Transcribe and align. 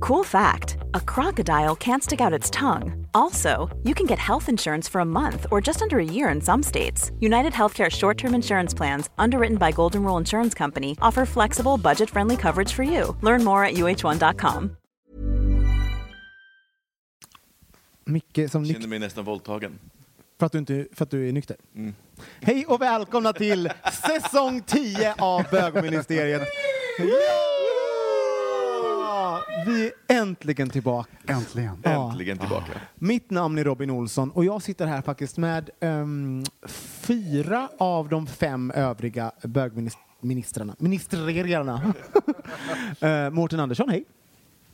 Cool 0.00 0.24
fact 0.24 0.76
a 0.94 1.00
crocodile 1.00 1.76
can't 1.76 2.02
stick 2.02 2.20
out 2.20 2.32
its 2.32 2.50
tongue. 2.50 3.06
Also, 3.14 3.68
you 3.84 3.94
can 3.94 4.06
get 4.06 4.18
health 4.18 4.48
insurance 4.48 4.88
for 4.90 5.00
a 5.00 5.04
month 5.04 5.46
or 5.50 5.60
just 5.60 5.82
under 5.82 5.98
a 5.98 6.04
year 6.04 6.30
in 6.34 6.40
some 6.40 6.62
states. 6.62 7.10
United 7.20 7.52
Healthcare 7.52 7.90
short 7.90 8.16
term 8.18 8.34
insurance 8.34 8.76
plans, 8.76 9.10
underwritten 9.18 9.58
by 9.58 9.72
Golden 9.72 10.02
Rule 10.04 10.16
Insurance 10.20 10.54
Company, 10.58 10.96
offer 11.02 11.26
flexible, 11.26 11.76
budget 11.76 12.10
friendly 12.10 12.36
coverage 12.36 12.72
for 12.72 12.82
you. 12.82 13.16
Learn 13.22 13.44
more 13.44 13.64
at 13.64 13.74
uh1.com. 13.74 14.70
Micke 18.06 18.48
som 18.50 18.64
Känner 18.64 18.80
nyk- 18.80 18.88
mig 18.88 18.98
nästan 18.98 19.24
våldtagen. 19.24 19.78
för, 20.38 20.46
att 20.46 20.52
du 20.52 20.58
inte, 20.58 20.86
för 20.92 21.04
att 21.04 21.10
du 21.10 21.28
är 21.28 21.32
nykter. 21.32 21.56
Mm. 21.76 21.94
Hej 22.40 22.66
och 22.66 22.80
välkomna 22.80 23.32
till 23.32 23.70
säsong 24.06 24.62
10 24.66 25.14
av 25.18 25.44
Bögministeriet. 25.50 26.42
Ja! 29.30 29.42
Vi 29.66 29.92
är 30.08 30.20
äntligen 30.20 30.70
tillbaka. 30.70 31.10
Äntligen. 31.26 31.78
Ja. 31.82 32.10
Äntligen 32.10 32.38
tillbaka. 32.38 32.72
Mitt 32.94 33.30
namn 33.30 33.58
är 33.58 33.64
Robin 33.64 33.90
Olsson 33.90 34.30
och 34.30 34.44
jag 34.44 34.62
sitter 34.62 34.86
här 34.86 35.02
faktiskt 35.02 35.36
med 35.36 35.70
ehm, 35.80 36.44
fyra 37.02 37.68
av 37.78 38.08
de 38.08 38.26
fem 38.26 38.70
övriga 38.70 39.32
bögministrarna. 39.42 40.76
Ministrerarna. 40.78 41.94
uh, 43.02 43.30
Mårten 43.34 43.60
Andersson, 43.60 43.88
hej. 43.88 44.04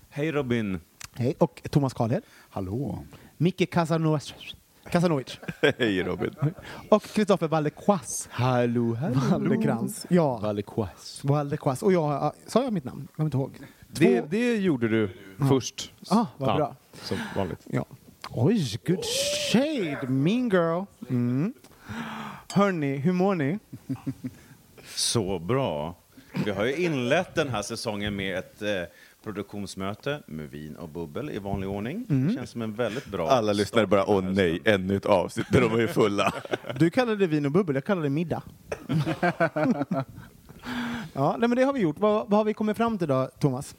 Hej 0.08 0.33
Robin. 0.33 0.80
Hej. 1.14 1.34
Och 1.39 1.62
Thomas 1.70 1.95
Karlhed. 1.95 2.23
Hallå. 2.50 3.05
Micke 3.36 3.70
Casanovic. 3.70 4.34
Casanovic. 4.91 5.41
Hej 5.78 6.02
Robin. 6.02 6.30
Och 6.89 7.02
Kristoffer 7.02 7.48
Valdequas. 7.48 8.28
Hallå, 8.30 8.95
hallå. 8.95 9.20
Valdekrans. 9.30 10.06
Ja, 10.08 10.39
Valdequas. 10.39 11.25
Valdequas. 11.25 11.83
Och 11.83 11.92
jag, 11.92 12.33
sa 12.47 12.62
jag 12.62 12.73
mitt 12.73 12.84
namn? 12.84 13.08
Jag 13.11 13.17
kommer 13.17 13.27
inte 13.27 13.36
ihåg. 13.36 13.67
Det, 13.98 14.30
det 14.30 14.56
gjorde 14.56 14.89
du 14.89 15.11
först. 15.48 15.92
Ah, 16.08 16.27
vad 16.36 16.56
bra. 16.56 16.77
Som 16.92 17.19
vanligt. 17.36 17.61
Ja. 17.64 17.84
Oj, 18.30 18.78
good 18.86 19.05
shade, 19.52 20.08
mean 20.08 20.48
girl. 20.48 20.84
Mm. 21.08 21.55
Hörni, 22.52 22.97
hur 22.97 23.12
mår 23.12 23.34
ni? 23.34 23.58
Så 24.84 25.39
bra. 25.39 25.94
Vi 26.44 26.50
har 26.50 26.64
ju 26.64 26.77
inlett 26.77 27.34
den 27.34 27.48
här 27.48 27.62
säsongen 27.62 28.17
med 28.17 28.39
ett 28.39 28.62
eh, 28.62 28.69
produktionsmöte 29.24 30.22
med 30.27 30.50
vin 30.50 30.77
och 30.77 30.89
bubbel 30.89 31.30
i 31.30 31.39
vanlig 31.39 31.69
ordning. 31.69 32.06
Känns 32.36 32.50
som 32.50 32.62
en 32.62 32.74
väldigt 32.74 33.06
bra 33.06 33.28
Alla 33.28 33.52
lyssnare 33.52 33.86
bara, 33.86 34.11
åh 34.11 34.24
nej, 34.24 34.61
ännu 34.64 34.97
ett 34.97 35.06
avsnitt 35.06 35.47
där 35.50 35.61
de 35.61 35.70
var 35.70 35.78
ju 35.78 35.89
fulla. 35.89 36.33
Du 36.78 36.91
kallade 36.91 37.17
det 37.17 37.27
vin 37.27 37.47
och 37.47 37.52
bubbel, 37.52 37.74
jag 37.74 37.84
kallade 37.84 38.06
det 38.06 38.11
middag. 38.11 38.42
ja, 41.12 41.36
nej, 41.39 41.48
men 41.48 41.56
det 41.56 41.64
har 41.64 41.72
vi 41.72 41.80
gjort. 41.80 41.98
Vad, 41.98 42.30
vad 42.30 42.39
har 42.39 42.44
vi 42.44 42.55
kommit 42.55 42.77
fram 42.77 42.98
till 42.98 43.08
då, 43.08 43.30
Thomas? 43.39 43.74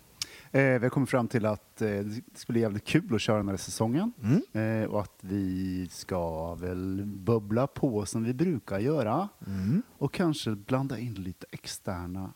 Eh, 0.52 0.62
vi 0.62 0.80
har 0.84 0.90
kommit 0.90 1.10
fram 1.10 1.28
till 1.28 1.46
att 1.46 1.82
eh, 1.82 1.88
det 1.90 2.22
skulle 2.40 2.54
bli 2.54 2.62
jävligt 2.62 2.86
kul 2.86 3.16
att 3.16 3.22
köra 3.22 3.38
den 3.38 3.50
här 3.50 3.58
säsongen. 3.58 4.14
Mm. 4.54 4.82
Eh, 4.84 4.90
och 4.90 5.02
att 5.02 5.18
vi 5.22 5.88
ska 5.92 6.54
väl 6.56 7.04
bubbla 7.06 7.68
på 7.68 8.06
som 8.06 8.24
vi 8.24 8.34
brukar 8.34 8.80
göra. 8.80 9.30
Mm. 9.48 9.82
Och 9.98 10.14
kanske 10.14 10.52
blanda 10.52 11.00
in 11.00 11.14
lite 11.14 11.46
externa 11.52 12.34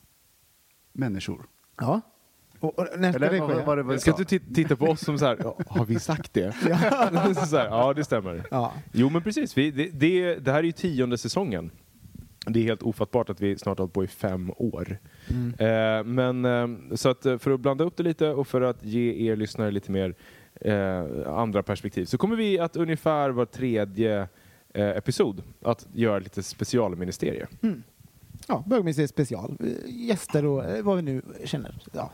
människor. 0.93 1.41
Ja. 1.77 2.01
Och, 2.59 2.79
och 2.79 2.87
när 2.97 3.11
ska 3.11 3.15
Eller 3.25 3.31
det 3.31 3.39
ske? 3.39 3.53
vad, 3.53 3.65
vad, 3.65 3.77
vad, 3.77 3.85
vad 3.85 4.01
Ska 4.01 4.11
ti- 4.11 4.53
titta 4.53 4.75
på 4.75 4.85
oss 4.85 5.01
som 5.01 5.17
så 5.17 5.25
här, 5.25 5.37
"Ja, 5.43 5.57
har 5.67 5.85
vi 5.85 5.99
sagt 5.99 6.33
det? 6.33 6.51
så 7.47 7.57
här, 7.57 7.65
ja, 7.65 7.93
det 7.93 8.03
stämmer. 8.03 8.45
Ja. 8.51 8.73
Jo, 8.91 9.09
men 9.09 9.21
precis. 9.21 9.57
Vi, 9.57 9.71
det, 9.71 9.89
det, 9.93 10.35
det 10.35 10.51
här 10.51 10.59
är 10.59 10.63
ju 10.63 10.71
tionde 10.71 11.17
säsongen. 11.17 11.71
Det 12.45 12.59
är 12.59 12.63
helt 12.63 12.83
ofattbart 12.83 13.29
att 13.29 13.41
vi 13.41 13.57
snart 13.57 13.77
har 13.77 13.83
hållit 13.83 13.93
på 13.93 14.03
i 14.03 14.07
fem 14.07 14.51
år. 14.57 14.97
Eh, 15.57 16.03
men 16.03 16.45
eh, 16.45 16.95
så 16.95 17.09
att 17.09 17.25
eh, 17.25 17.37
för 17.37 17.51
att 17.51 17.59
blanda 17.59 17.83
upp 17.83 17.97
det 17.97 18.03
lite 18.03 18.29
och 18.29 18.47
för 18.47 18.61
att 18.61 18.85
ge 18.85 19.31
er 19.31 19.35
lyssnare 19.35 19.71
lite 19.71 19.91
mer 19.91 20.15
eh, 20.61 21.03
andra 21.27 21.63
perspektiv 21.63 22.05
så 22.05 22.17
kommer 22.17 22.35
vi 22.35 22.59
att 22.59 22.75
ungefär 22.75 23.29
var 23.29 23.45
tredje 23.45 24.27
episod 24.73 25.43
att 25.61 25.87
göra 25.93 26.19
lite 26.19 26.43
specialministerier. 26.43 27.47
Ja, 28.47 28.63
Bögministeriet 28.67 29.09
special. 29.09 29.57
Eh, 29.59 29.67
Gäster 29.85 30.45
och 30.45 30.65
eh, 30.65 30.83
vad 30.83 30.95
vi 30.95 31.01
nu 31.01 31.21
känner. 31.43 31.79
Ja. 31.91 32.11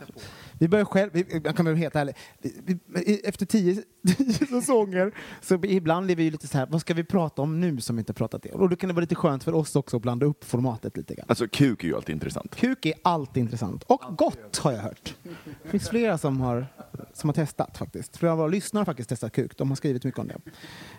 Vi 0.52 0.68
börjar 0.68 0.84
själv, 0.84 1.10
vi, 1.12 1.40
jag 1.44 1.56
kan 1.56 1.64
vara 1.64 1.76
helt 1.76 1.96
ärlig, 1.96 2.16
vi, 2.40 2.78
vi, 2.86 3.20
efter 3.24 3.46
tio, 3.46 3.82
tio 4.16 4.32
säsonger 4.32 5.12
så 5.40 5.54
ibland 5.64 6.10
är 6.10 6.16
vi 6.16 6.22
ju 6.22 6.30
lite 6.30 6.46
så 6.46 6.58
här, 6.58 6.66
vad 6.66 6.80
ska 6.80 6.94
vi 6.94 7.04
prata 7.04 7.42
om 7.42 7.60
nu 7.60 7.80
som 7.80 7.96
vi 7.96 8.00
inte 8.00 8.14
pratat 8.14 8.46
om? 8.46 8.60
Och 8.60 8.68
då 8.68 8.76
kan 8.76 8.88
det 8.88 8.94
vara 8.94 9.00
lite 9.00 9.14
skönt 9.14 9.44
för 9.44 9.54
oss 9.54 9.76
också 9.76 9.96
att 9.96 10.02
blanda 10.02 10.26
upp 10.26 10.44
formatet 10.44 10.96
lite 10.96 11.14
grann. 11.14 11.26
Alltså 11.28 11.48
kuk 11.48 11.84
är 11.84 11.88
ju 11.88 11.96
alltid 11.96 12.12
intressant. 12.12 12.56
Kuk 12.56 12.86
är 12.86 12.94
alltid 13.02 13.40
intressant. 13.40 13.82
Och 13.82 14.02
gott 14.16 14.58
har 14.58 14.72
jag 14.72 14.80
hört. 14.80 15.14
Det 15.62 15.68
finns 15.68 15.88
flera 15.88 16.18
som 16.18 16.40
har, 16.40 16.66
som 17.12 17.28
har 17.28 17.34
testat 17.34 17.78
faktiskt. 17.78 18.16
Flera 18.16 18.32
av 18.32 18.38
våra 18.38 18.48
lyssnare 18.48 18.80
har 18.80 18.84
faktiskt 18.84 19.08
testat 19.08 19.32
kuk. 19.32 19.58
De 19.58 19.68
har 19.68 19.76
skrivit 19.76 20.04
mycket 20.04 20.20
om 20.20 20.28
det. 20.28 20.36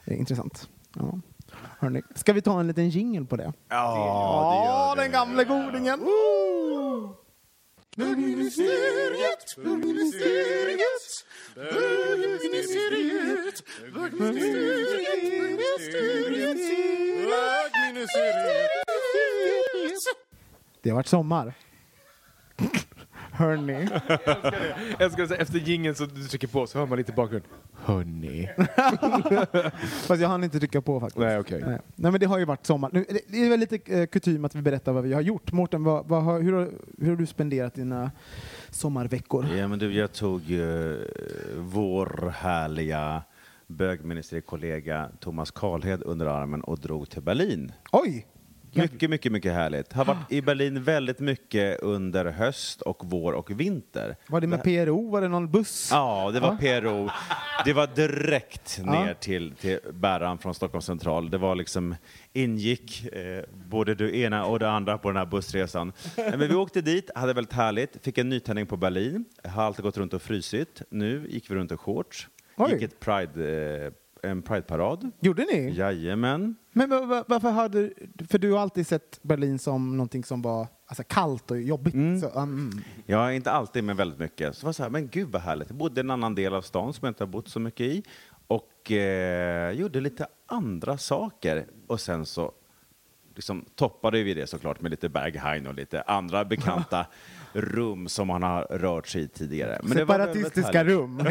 det 0.06 0.14
är 0.14 0.18
intressant. 0.18 0.70
Ja. 0.96 1.20
Hörrni, 1.80 2.02
ska 2.16 2.34
vi 2.34 2.42
ta 2.42 2.60
en 2.60 2.68
liten 2.68 2.90
jingle 2.90 3.26
på 3.26 3.36
det? 3.36 3.54
Ja, 3.70 4.94
den 4.98 5.12
gamla 5.12 5.44
godingen! 5.44 6.00
Woo! 6.00 7.16
Bögministeriet, 7.96 9.56
bögministeriet, 9.58 11.26
bögministeriet, 11.56 13.64
bögministeriet. 13.94 16.58
Det 20.82 20.90
har 20.90 20.96
varit 20.96 21.08
sommar. 21.08 21.54
Hörni. 23.40 23.88
Jag 25.00 25.12
ska 25.12 25.28
säga, 25.28 25.42
efter 25.42 25.60
gingen 25.60 25.96
så 25.96 26.06
du 26.06 26.24
trycker 26.24 26.48
på 26.48 26.68
så 26.68 26.80
hör 26.80 26.86
man 26.86 26.98
lite 26.98 27.12
i 27.12 27.16
bakgrunden. 27.16 27.50
Hörni. 27.74 28.50
Fast 30.08 30.22
jag 30.22 30.30
hann 30.30 30.44
inte 30.44 30.60
trycka 30.60 30.82
på 30.82 31.00
faktiskt. 31.00 31.18
Nej, 31.20 31.40
okej. 31.40 31.62
Nej. 31.66 31.80
Nej, 31.96 32.12
men 32.12 32.20
det 32.20 32.26
har 32.26 32.38
ju 32.40 32.46
varit 32.46 32.66
sommar. 32.66 32.90
Nu, 32.94 33.06
det- 33.10 33.22
det 33.28 33.46
är 33.46 33.50
väl 33.50 33.60
lite 33.60 33.80
eh, 34.00 34.06
kutym 34.08 34.46
att 34.46 34.56
vi 34.56 34.62
berättar 34.62 34.92
vad 34.94 35.04
vi 35.04 35.14
har 35.14 35.22
gjort. 35.22 35.52
Mårten, 35.52 35.84
vad, 35.84 36.08
vad 36.08 36.24
har, 36.24 36.42
hur, 36.42 36.54
har, 36.54 36.70
hur 36.98 37.10
har 37.10 37.16
du 37.16 37.26
spenderat 37.26 37.74
dina 37.76 38.12
sommarveckor? 38.70 39.46
Ja, 39.58 39.68
men 39.68 39.80
du, 39.80 39.94
jag 39.94 40.12
tog 40.14 40.52
uh, 40.52 40.96
vår 41.58 42.34
härliga 42.38 43.24
bögministerkollega 43.68 45.10
Thomas 45.20 45.52
Karlhed 45.52 46.04
under 46.06 46.26
armen 46.26 46.62
och 46.62 46.80
drog 46.80 47.10
till 47.10 47.22
Berlin. 47.22 47.72
Oj! 47.92 48.28
Mycket, 48.74 49.10
mycket, 49.10 49.32
mycket 49.32 49.54
härligt. 49.54 49.94
Har 49.94 50.06
varit 50.06 50.32
i 50.32 50.42
Berlin 50.42 50.84
väldigt 50.84 51.20
mycket 51.20 51.80
under 51.80 52.26
höst 52.26 52.82
och 52.82 53.02
vår 53.06 53.34
och 53.34 53.60
vinter. 53.60 54.16
Var 54.28 54.42
det 54.42 54.48
med 54.48 54.64
PRO? 54.64 55.10
Var 55.10 55.22
det 55.22 55.28
någon 55.28 55.52
buss? 55.52 55.90
Ja, 55.92 56.32
det 56.34 56.40
var 56.40 56.56
PRO. 56.56 57.10
Det 57.66 57.74
var 57.74 57.88
direkt 57.96 58.80
ner 58.84 59.14
till, 59.14 59.54
till 59.56 59.80
bäraren 59.94 60.38
från 60.38 60.54
Stockholms 60.54 60.86
central. 60.86 61.30
Det 61.30 61.38
var 61.38 61.56
liksom, 61.56 61.96
ingick 62.34 63.06
eh, 63.14 63.44
både 63.70 63.96
det 63.96 64.16
ena 64.16 64.46
och 64.46 64.60
det 64.60 64.70
andra 64.70 64.98
på 64.98 65.10
den 65.10 65.18
här 65.18 65.26
bussresan. 65.26 65.94
Men 66.16 66.40
vi 66.40 66.56
åkte 66.56 66.82
dit, 66.82 67.10
hade 67.16 67.34
väldigt 67.34 67.54
härligt, 67.54 67.98
fick 68.06 68.18
en 68.18 68.30
nytändning 68.30 68.66
på 68.66 68.78
Berlin. 68.78 69.26
Har 69.44 69.64
alltid 69.64 69.84
gått 69.84 69.98
runt 69.98 70.14
och 70.14 70.22
frysit. 70.22 70.82
Nu 70.90 71.26
gick 71.30 71.52
vi 71.52 71.56
runt 71.56 71.72
i 71.72 71.78
shorts. 71.78 72.28
Gick 72.70 72.82
ett 72.82 73.00
pride, 73.00 73.86
eh, 73.86 73.92
en 74.24 74.42
prideparad. 74.42 75.12
Gjorde 75.20 75.46
ni? 75.54 75.72
Jajamän. 75.76 76.56
Men 76.74 76.90
va- 76.90 77.06
va- 77.06 77.24
varför 77.28 77.52
hade 77.52 77.92
För 78.30 78.38
du 78.38 78.52
har 78.52 78.60
alltid 78.60 78.88
sett 78.88 79.20
Berlin 79.22 79.60
som 79.60 79.98
någonting 79.98 80.24
som 80.24 80.42
var 80.42 80.68
alltså, 80.86 81.04
kallt 81.04 81.52
och 81.52 81.62
jobbigt. 81.62 81.94
Mm. 81.94 82.22
Så, 82.22 82.40
mm. 82.40 82.72
Ja, 83.06 83.32
inte 83.34 83.52
alltid, 83.52 83.84
men 83.84 83.98
väldigt 83.98 84.20
mycket. 84.20 84.56
Så 84.58 84.66
var 84.66 84.74
så 84.74 84.84
här, 84.84 84.90
men 84.90 85.08
gud 85.08 85.28
vad 85.30 85.42
härligt. 85.42 85.70
Jag 85.70 85.78
bodde 85.78 86.00
i 86.02 86.04
en 86.04 86.12
annan 86.12 86.36
del 86.36 86.54
av 86.54 86.62
stan 86.62 86.94
som 86.94 87.06
jag 87.06 87.12
inte 87.12 87.24
har 87.24 87.30
bott 87.30 87.48
så 87.50 87.60
mycket 87.60 87.86
i 87.86 88.04
och 88.48 88.92
eh, 88.92 89.72
gjorde 89.72 90.00
lite 90.02 90.28
andra 90.46 90.98
saker. 90.98 91.66
Och 91.88 92.00
sen 92.00 92.26
så 92.26 92.52
liksom 93.36 93.66
toppade 93.76 94.24
vi 94.24 94.34
det 94.34 94.48
såklart 94.48 94.82
med 94.82 94.92
lite 94.92 95.10
Berghain 95.10 95.68
och 95.68 95.74
lite 95.74 96.02
andra 96.02 96.46
bekanta 96.46 97.06
rum 97.54 98.08
som 98.08 98.30
han 98.30 98.44
har 98.44 98.62
rört 98.70 99.08
sig 99.08 99.22
i 99.22 99.28
tidigare. 99.28 99.80
Men 99.84 99.90
det 99.90 99.96
Separatistiska 99.96 100.84
rum. 100.84 101.18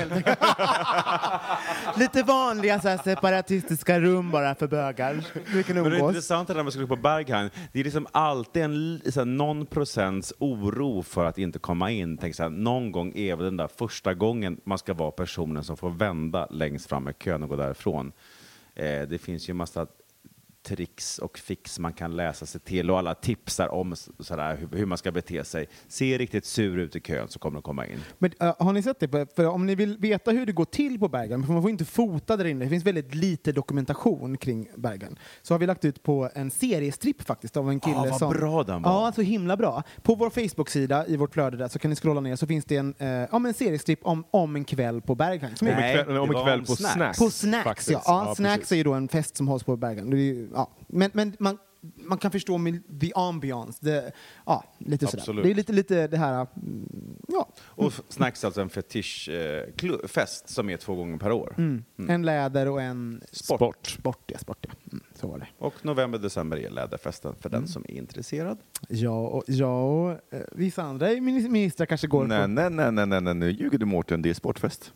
Lite 1.96 2.22
vanliga 2.22 2.80
så 2.80 2.88
här, 2.88 2.98
separatistiska 2.98 4.00
rum 4.00 4.30
bara 4.30 4.54
för 4.54 4.68
bögar. 4.68 5.14
Kan 5.62 5.74
Men 5.76 5.84
det 5.84 5.90
umgås. 5.90 6.08
intressanta 6.08 6.54
när 6.54 6.62
man 6.62 6.72
skulle 6.72 6.86
på 6.86 6.96
Berghain, 6.96 7.50
det 7.72 7.80
är 7.80 7.84
liksom 7.84 8.06
alltid 8.12 8.62
en 8.62 9.00
så 9.12 9.20
här, 9.20 9.24
någon 9.24 9.66
procents 9.66 10.32
oro 10.38 11.02
för 11.02 11.24
att 11.24 11.38
inte 11.38 11.58
komma 11.58 11.90
in. 11.90 12.18
Tänk 12.18 12.34
så 12.34 12.42
här, 12.42 12.50
någon 12.50 12.92
gång 12.92 13.12
är 13.16 13.36
väl 13.36 13.44
den 13.44 13.56
där 13.56 13.68
första 13.76 14.14
gången 14.14 14.60
man 14.64 14.78
ska 14.78 14.94
vara 14.94 15.10
personen 15.10 15.64
som 15.64 15.76
får 15.76 15.90
vända 15.90 16.46
längst 16.50 16.88
fram 16.88 17.08
i 17.08 17.12
kön 17.12 17.42
och 17.42 17.48
gå 17.48 17.56
därifrån. 17.56 18.12
Eh, 18.74 19.02
det 19.02 19.18
finns 19.22 19.48
ju 19.48 19.52
massa 19.52 19.86
tricks 20.68 21.18
och 21.18 21.38
fix 21.38 21.78
man 21.78 21.92
kan 21.92 22.16
läsa 22.16 22.46
sig 22.46 22.60
till 22.60 22.90
och 22.90 22.98
alla 22.98 23.14
tipsar 23.14 23.68
om 23.68 23.96
sådär, 24.18 24.68
hur, 24.72 24.86
man 24.86 24.98
ska 24.98 25.12
bete 25.12 25.44
sig. 25.44 25.68
Se 25.88 26.18
riktigt 26.18 26.44
sur 26.44 26.78
ut 26.78 26.96
i 26.96 27.00
kön 27.00 27.28
så 27.28 27.38
kommer 27.38 27.54
de 27.54 27.62
komma 27.62 27.86
in. 27.86 27.98
Men, 28.18 28.32
äh, 28.40 28.54
har 28.58 28.72
ni 28.72 28.82
sett 28.82 29.00
det? 29.00 29.36
För 29.36 29.46
om 29.46 29.66
ni 29.66 29.74
vill 29.74 29.98
veta 29.98 30.30
hur 30.30 30.46
det 30.46 30.52
går 30.52 30.64
till 30.64 30.98
på 30.98 31.08
Bergen, 31.08 31.46
för 31.46 31.52
man 31.52 31.62
får 31.62 31.70
inte 31.70 31.84
fota 31.84 32.36
där 32.36 32.44
inne, 32.44 32.64
det 32.64 32.70
finns 32.70 32.84
väldigt 32.84 33.14
lite 33.14 33.52
dokumentation 33.52 34.36
kring 34.36 34.68
Bergen, 34.76 35.18
så 35.42 35.54
har 35.54 35.58
vi 35.58 35.66
lagt 35.66 35.84
ut 35.84 36.02
på 36.02 36.30
en 36.34 36.50
seriestripp 36.50 37.22
faktiskt 37.22 37.56
av 37.56 37.70
en 37.70 37.80
kille 37.80 37.96
Ah, 37.96 38.06
vad 38.10 38.18
som... 38.18 38.32
bra 38.32 38.62
den 38.62 38.82
var. 38.82 39.06
Ja, 39.06 39.12
så 39.12 39.22
himla 39.22 39.56
bra. 39.56 39.82
På 40.02 40.14
vår 40.14 40.30
Facebook-sida 40.30 41.06
i 41.06 41.16
vårt 41.16 41.32
flöde 41.34 41.56
där 41.56 41.68
så 41.68 41.78
kan 41.78 41.90
ni 41.90 41.96
scrolla 41.96 42.20
ner 42.20 42.36
så 42.36 42.46
finns 42.46 42.64
det 42.64 42.76
en, 42.76 42.94
eh, 42.98 43.08
ja, 43.08 43.28
men 43.38 43.46
en 43.46 43.54
seriestripp 43.54 44.00
om, 44.02 44.24
om 44.30 44.56
en 44.56 44.64
kväll 44.64 45.00
på. 45.00 45.16
Som 45.18 45.22
är 45.22 45.60
Om 45.60 45.68
en 45.68 45.74
Nej, 45.76 45.94
kväll, 45.94 46.16
om 46.18 46.30
en 46.30 46.44
kväll 46.44 46.58
om 46.58 46.64
på 46.64 46.76
snacks. 46.76 46.92
Snacks. 46.94 47.18
På 47.18 47.30
Snacks, 47.30 47.90
ja. 47.90 48.02
ja, 48.04 48.34
Snacks 48.34 48.58
precis. 48.58 48.72
är 48.72 48.76
ju 48.76 48.82
då 48.82 48.94
en 48.94 49.08
fest 49.08 49.36
som 49.36 49.48
hålls 49.48 49.64
på 49.64 49.76
Bergen. 49.76 50.10
Ja. 50.58 50.70
Men, 50.88 51.10
men 51.14 51.36
man, 51.38 51.58
man 51.94 52.18
kan 52.18 52.30
förstå 52.30 52.58
mil- 52.58 53.00
the 53.00 53.12
ambiance. 53.14 54.12
Ja, 54.46 54.64
lite 54.78 55.06
sådär. 55.06 55.18
Absolut. 55.22 55.44
Det 55.44 55.50
är 55.50 55.54
lite, 55.54 55.72
lite 55.72 56.06
det 56.06 56.16
här, 56.16 56.46
mm, 56.56 57.16
ja. 57.28 57.48
Och 57.60 57.92
Snacks 58.08 58.44
alltså 58.44 58.60
en 58.60 58.68
fetischfest 58.68 60.48
som 60.48 60.70
är 60.70 60.76
två 60.76 60.94
gånger 60.94 61.18
per 61.18 61.32
år. 61.32 61.54
Mm. 61.58 61.84
En 62.08 62.22
läder 62.22 62.68
och 62.68 62.82
en 62.82 63.20
Sport. 63.32 63.86
sport. 63.86 64.30
Ja, 64.32 64.38
sport 64.38 64.58
ja. 64.68 64.72
Mm, 64.92 65.04
så 65.14 65.26
var 65.28 65.38
det. 65.38 65.46
Och 65.58 65.74
november-december 65.84 66.56
är 66.56 66.70
läderfesten 66.70 67.34
för 67.40 67.48
Mm. 67.48 67.60
den 67.60 67.68
som 67.68 67.84
är 67.88 67.94
intresserad. 67.94 68.58
Ja, 68.88 69.28
och, 69.28 69.44
ja, 69.46 69.82
och 69.84 70.10
eh, 70.10 70.40
vissa 70.52 70.82
andra 70.82 71.06
minis- 71.08 71.48
ministrar 71.48 71.86
kanske 71.86 72.06
går 72.06 72.26
Nej, 72.26 72.40
på... 72.42 72.46
nej, 72.46 72.70
nej, 72.70 72.92
nej, 72.92 73.06
nej, 73.06 73.20
nej, 73.20 73.34
nu 73.34 73.50
ljuger 73.50 73.78
du 73.78 73.86
Mårten, 73.86 74.22
det 74.22 74.30
är 74.30 74.34
sportfest. 74.34 74.92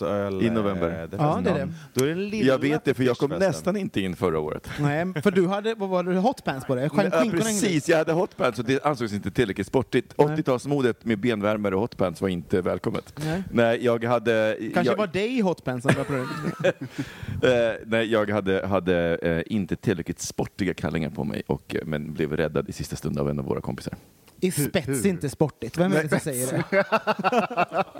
Eller, 0.00 0.42
I 0.42 0.50
november. 0.50 1.08
Ja, 1.18 1.40
det 1.44 1.50
är 1.50 1.54
det. 1.54 1.72
Då 1.94 2.04
är 2.04 2.08
det 2.08 2.14
lilla 2.14 2.46
Jag 2.46 2.58
vet 2.58 2.84
det, 2.84 2.94
för 2.94 3.04
jag 3.04 3.16
kom 3.16 3.30
nästan 3.30 3.76
inte 3.76 4.00
in 4.00 4.16
förra 4.16 4.38
året. 4.38 4.68
Nej, 4.80 5.22
för 5.22 5.30
du 5.30 5.46
hade, 5.46 5.74
vad 5.74 5.88
var 5.88 6.02
det, 6.02 6.18
hotpants 6.18 6.66
på 6.66 6.74
dig? 6.74 6.90
Ja, 6.96 7.24
precis, 7.30 7.88
jag 7.88 7.98
hade 7.98 8.12
hotpants 8.12 8.58
och 8.58 8.64
det 8.64 8.84
ansågs 8.84 9.12
inte 9.12 9.30
tillräckligt 9.30 9.66
sportigt. 9.66 10.14
Nej. 10.18 10.26
80-talsmodet 10.26 10.94
med 11.02 11.18
benvärmare 11.18 11.74
och 11.74 11.80
hotpants 11.80 12.20
var 12.20 12.28
inte 12.28 12.60
välkommet. 12.60 13.14
Nej. 13.24 13.42
Nej, 13.50 13.84
jag 13.84 14.04
hade... 14.04 14.56
Kanske 14.74 14.92
jag, 14.92 14.96
var 14.96 15.06
dig 15.06 15.38
i 15.38 15.40
hotpants 15.40 15.86
som 15.86 15.94
var 15.94 16.16
eh, 17.48 17.76
nej, 17.86 18.12
jag 18.12 18.30
hade, 18.30 18.66
hade 18.66 19.16
eh, 19.16 19.42
inte 19.46 19.76
tillräckligt 19.76 20.20
sportiga 20.20 20.74
kallingar 20.74 21.10
på 21.10 21.24
mig, 21.24 21.42
och, 21.46 21.74
eh, 21.74 21.80
men 21.84 22.14
blev 22.14 22.36
räddad 22.36 22.68
i 22.68 22.72
sista 22.72 22.96
stund 22.96 23.18
av 23.18 23.30
en 23.30 23.38
av 23.38 23.44
våra 23.44 23.60
kompisar. 23.60 23.94
I 24.40 24.50
spets 24.50 25.06
inte 25.06 25.30
sportigt. 25.30 25.78
Vem 25.78 25.92
är 25.92 26.02
det 26.02 26.08
som 26.08 26.20
säger 26.20 26.64
det? 26.70 26.84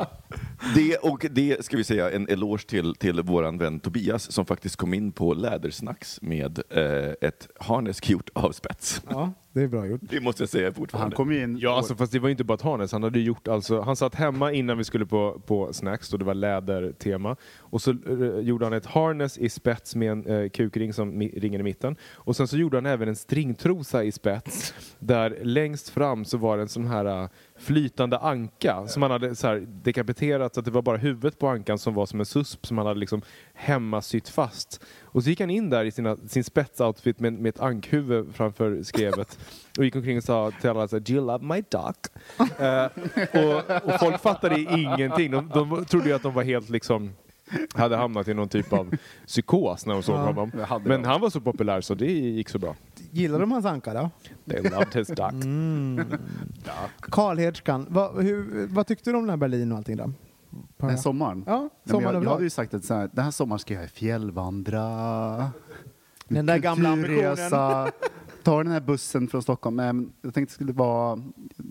Det, 0.74 0.96
och 0.96 1.26
det 1.30 1.64
ska 1.64 1.76
vi 1.76 1.84
säga 1.84 2.10
en 2.10 2.28
eloge 2.28 2.66
till, 2.66 2.94
till 2.94 3.22
våran 3.22 3.58
vän 3.58 3.80
Tobias 3.80 4.32
som 4.32 4.46
faktiskt 4.46 4.76
kom 4.76 4.94
in 4.94 5.12
på 5.12 5.34
Lädersnacks 5.34 6.22
med 6.22 6.62
eh, 6.70 7.28
ett 7.28 7.48
harnesk 7.60 8.10
gjort 8.10 8.30
av 8.32 8.52
spets. 8.52 9.02
Ja, 9.10 9.32
det 9.52 9.62
är 9.62 9.68
bra 9.68 9.86
gjort. 9.86 10.00
Det 10.02 10.20
måste 10.20 10.42
jag 10.42 10.48
säga 10.48 10.66
Han 10.66 10.74
fortfarande. 10.74 11.16
kom 11.16 11.32
ju 11.32 11.42
in... 11.42 11.58
Ja, 11.58 11.76
alltså, 11.76 11.94
fast 11.94 12.12
det 12.12 12.18
var 12.18 12.28
inte 12.28 12.44
bara 12.44 12.54
ett 12.54 12.62
harness. 12.62 12.92
Han 12.92 13.02
hade 13.02 13.20
gjort 13.20 13.48
alltså, 13.48 13.80
han 13.80 13.96
satt 13.96 14.14
hemma 14.14 14.52
innan 14.52 14.78
vi 14.78 14.84
skulle 14.84 15.06
på, 15.06 15.42
på 15.46 15.72
Snacks 15.72 16.12
och 16.12 16.18
det 16.18 16.24
var 16.24 16.34
lädertema. 16.34 17.36
Och 17.58 17.82
så 17.82 17.90
eh, 17.90 18.38
gjorde 18.40 18.66
han 18.66 18.72
ett 18.72 18.86
harness 18.86 19.38
i 19.38 19.48
spets 19.48 19.94
med 19.94 20.12
en 20.12 20.26
eh, 20.26 20.48
kukring 20.48 20.92
som 20.92 21.18
mi, 21.18 21.28
ringer 21.28 21.58
i 21.58 21.62
mitten. 21.62 21.96
Och 22.12 22.36
sen 22.36 22.48
så 22.48 22.56
gjorde 22.56 22.76
han 22.76 22.86
även 22.86 23.08
en 23.08 23.16
stringtrosa 23.16 24.04
i 24.04 24.12
spets 24.12 24.74
där 24.98 25.38
längst 25.42 25.88
fram 25.88 26.24
så 26.24 26.36
var 26.36 26.56
det 26.56 26.62
en 26.62 26.68
sån 26.68 26.86
här 26.86 27.22
eh, 27.22 27.28
flytande 27.62 28.18
anka 28.18 28.86
som 28.86 29.02
han 29.02 29.10
hade 29.10 29.36
så 29.36 29.46
här 29.46 29.66
dekapiterat 29.68 30.54
så 30.54 30.60
att 30.60 30.64
det 30.64 30.70
var 30.70 30.82
bara 30.82 30.96
huvudet 30.96 31.38
på 31.38 31.48
ankan 31.48 31.78
som 31.78 31.94
var 31.94 32.06
som 32.06 32.20
en 32.20 32.26
susp 32.26 32.66
som 32.66 32.78
han 32.78 32.86
hade 32.86 33.00
liksom 33.00 33.22
hemmasytt 33.54 34.28
fast. 34.28 34.84
Och 35.02 35.22
så 35.22 35.30
gick 35.30 35.40
han 35.40 35.50
in 35.50 35.70
där 35.70 35.84
i 35.84 35.90
sina, 35.90 36.16
sin 36.28 36.44
spetsoutfit 36.44 37.20
med, 37.20 37.32
med 37.32 37.48
ett 37.48 37.60
ankhuvud 37.60 38.34
framför 38.34 38.82
skrevet 38.82 39.38
och 39.78 39.84
gick 39.84 39.96
omkring 39.96 40.16
och 40.16 40.24
sa 40.24 40.50
till 40.60 40.70
alla 40.70 40.88
så 40.88 40.96
här, 40.96 41.00
Do 41.00 41.12
you 41.12 41.26
love 41.26 41.44
my 41.44 41.64
duck? 41.70 42.06
Eh, 42.60 42.84
och, 43.42 43.92
och 43.92 44.00
folk 44.00 44.20
fattade 44.20 44.60
ingenting. 44.60 45.30
De, 45.30 45.48
de 45.48 45.84
trodde 45.84 46.08
ju 46.08 46.14
att 46.14 46.22
de 46.22 46.34
var 46.34 46.42
helt 46.42 46.68
liksom 46.68 47.12
hade 47.74 47.96
hamnat 47.96 48.28
i 48.28 48.34
någon 48.34 48.48
typ 48.48 48.72
av 48.72 48.94
psykos 49.26 49.86
när 49.86 49.94
de 49.94 50.02
såg 50.02 50.16
honom. 50.16 50.52
Men 50.84 51.04
han 51.04 51.20
var 51.20 51.30
så 51.30 51.40
populär 51.40 51.80
så 51.80 51.94
det 51.94 52.12
gick 52.12 52.48
så 52.48 52.58
bra. 52.58 52.76
Gillar 53.14 53.38
de 53.38 53.52
hans 53.52 53.64
anka 53.64 53.94
då? 53.94 54.10
They 54.44 54.62
loved 54.62 54.94
his 54.94 55.08
duck. 55.08 55.32
Mm. 55.32 56.04
Karlhedskan, 57.00 57.86
vad, 57.90 58.22
hur, 58.22 58.66
vad 58.66 58.86
tyckte 58.86 59.10
du 59.10 59.16
om 59.16 59.22
den 59.22 59.30
här 59.30 59.36
Berlin 59.36 59.72
och 59.72 59.78
allting 59.78 59.96
då? 59.96 60.12
Den 60.76 60.90
här 60.90 60.96
sommaren? 60.96 61.44
Ja, 61.46 61.60
Nej, 61.60 61.70
sommaren 61.84 62.14
jag, 62.14 62.24
jag 62.24 62.30
hade 62.30 62.44
ju 62.44 62.50
sagt 62.50 62.74
att 62.74 62.84
så 62.84 62.94
här, 62.94 63.10
den 63.12 63.24
här 63.24 63.30
sommaren 63.30 63.58
ska 63.58 63.74
jag 63.74 63.90
fjällvandra. 63.90 65.50
Den 66.28 66.46
där 66.46 66.58
gamla 66.58 66.94
kulturresa, 66.94 67.90
Ta 68.42 68.62
den 68.62 68.72
här 68.72 68.80
bussen 68.80 69.28
från 69.28 69.42
Stockholm. 69.42 69.76
Men 69.76 70.12
jag 70.22 70.34
tänkte 70.34 70.52
det 70.52 70.54
skulle 70.54 70.72
vara... 70.72 71.22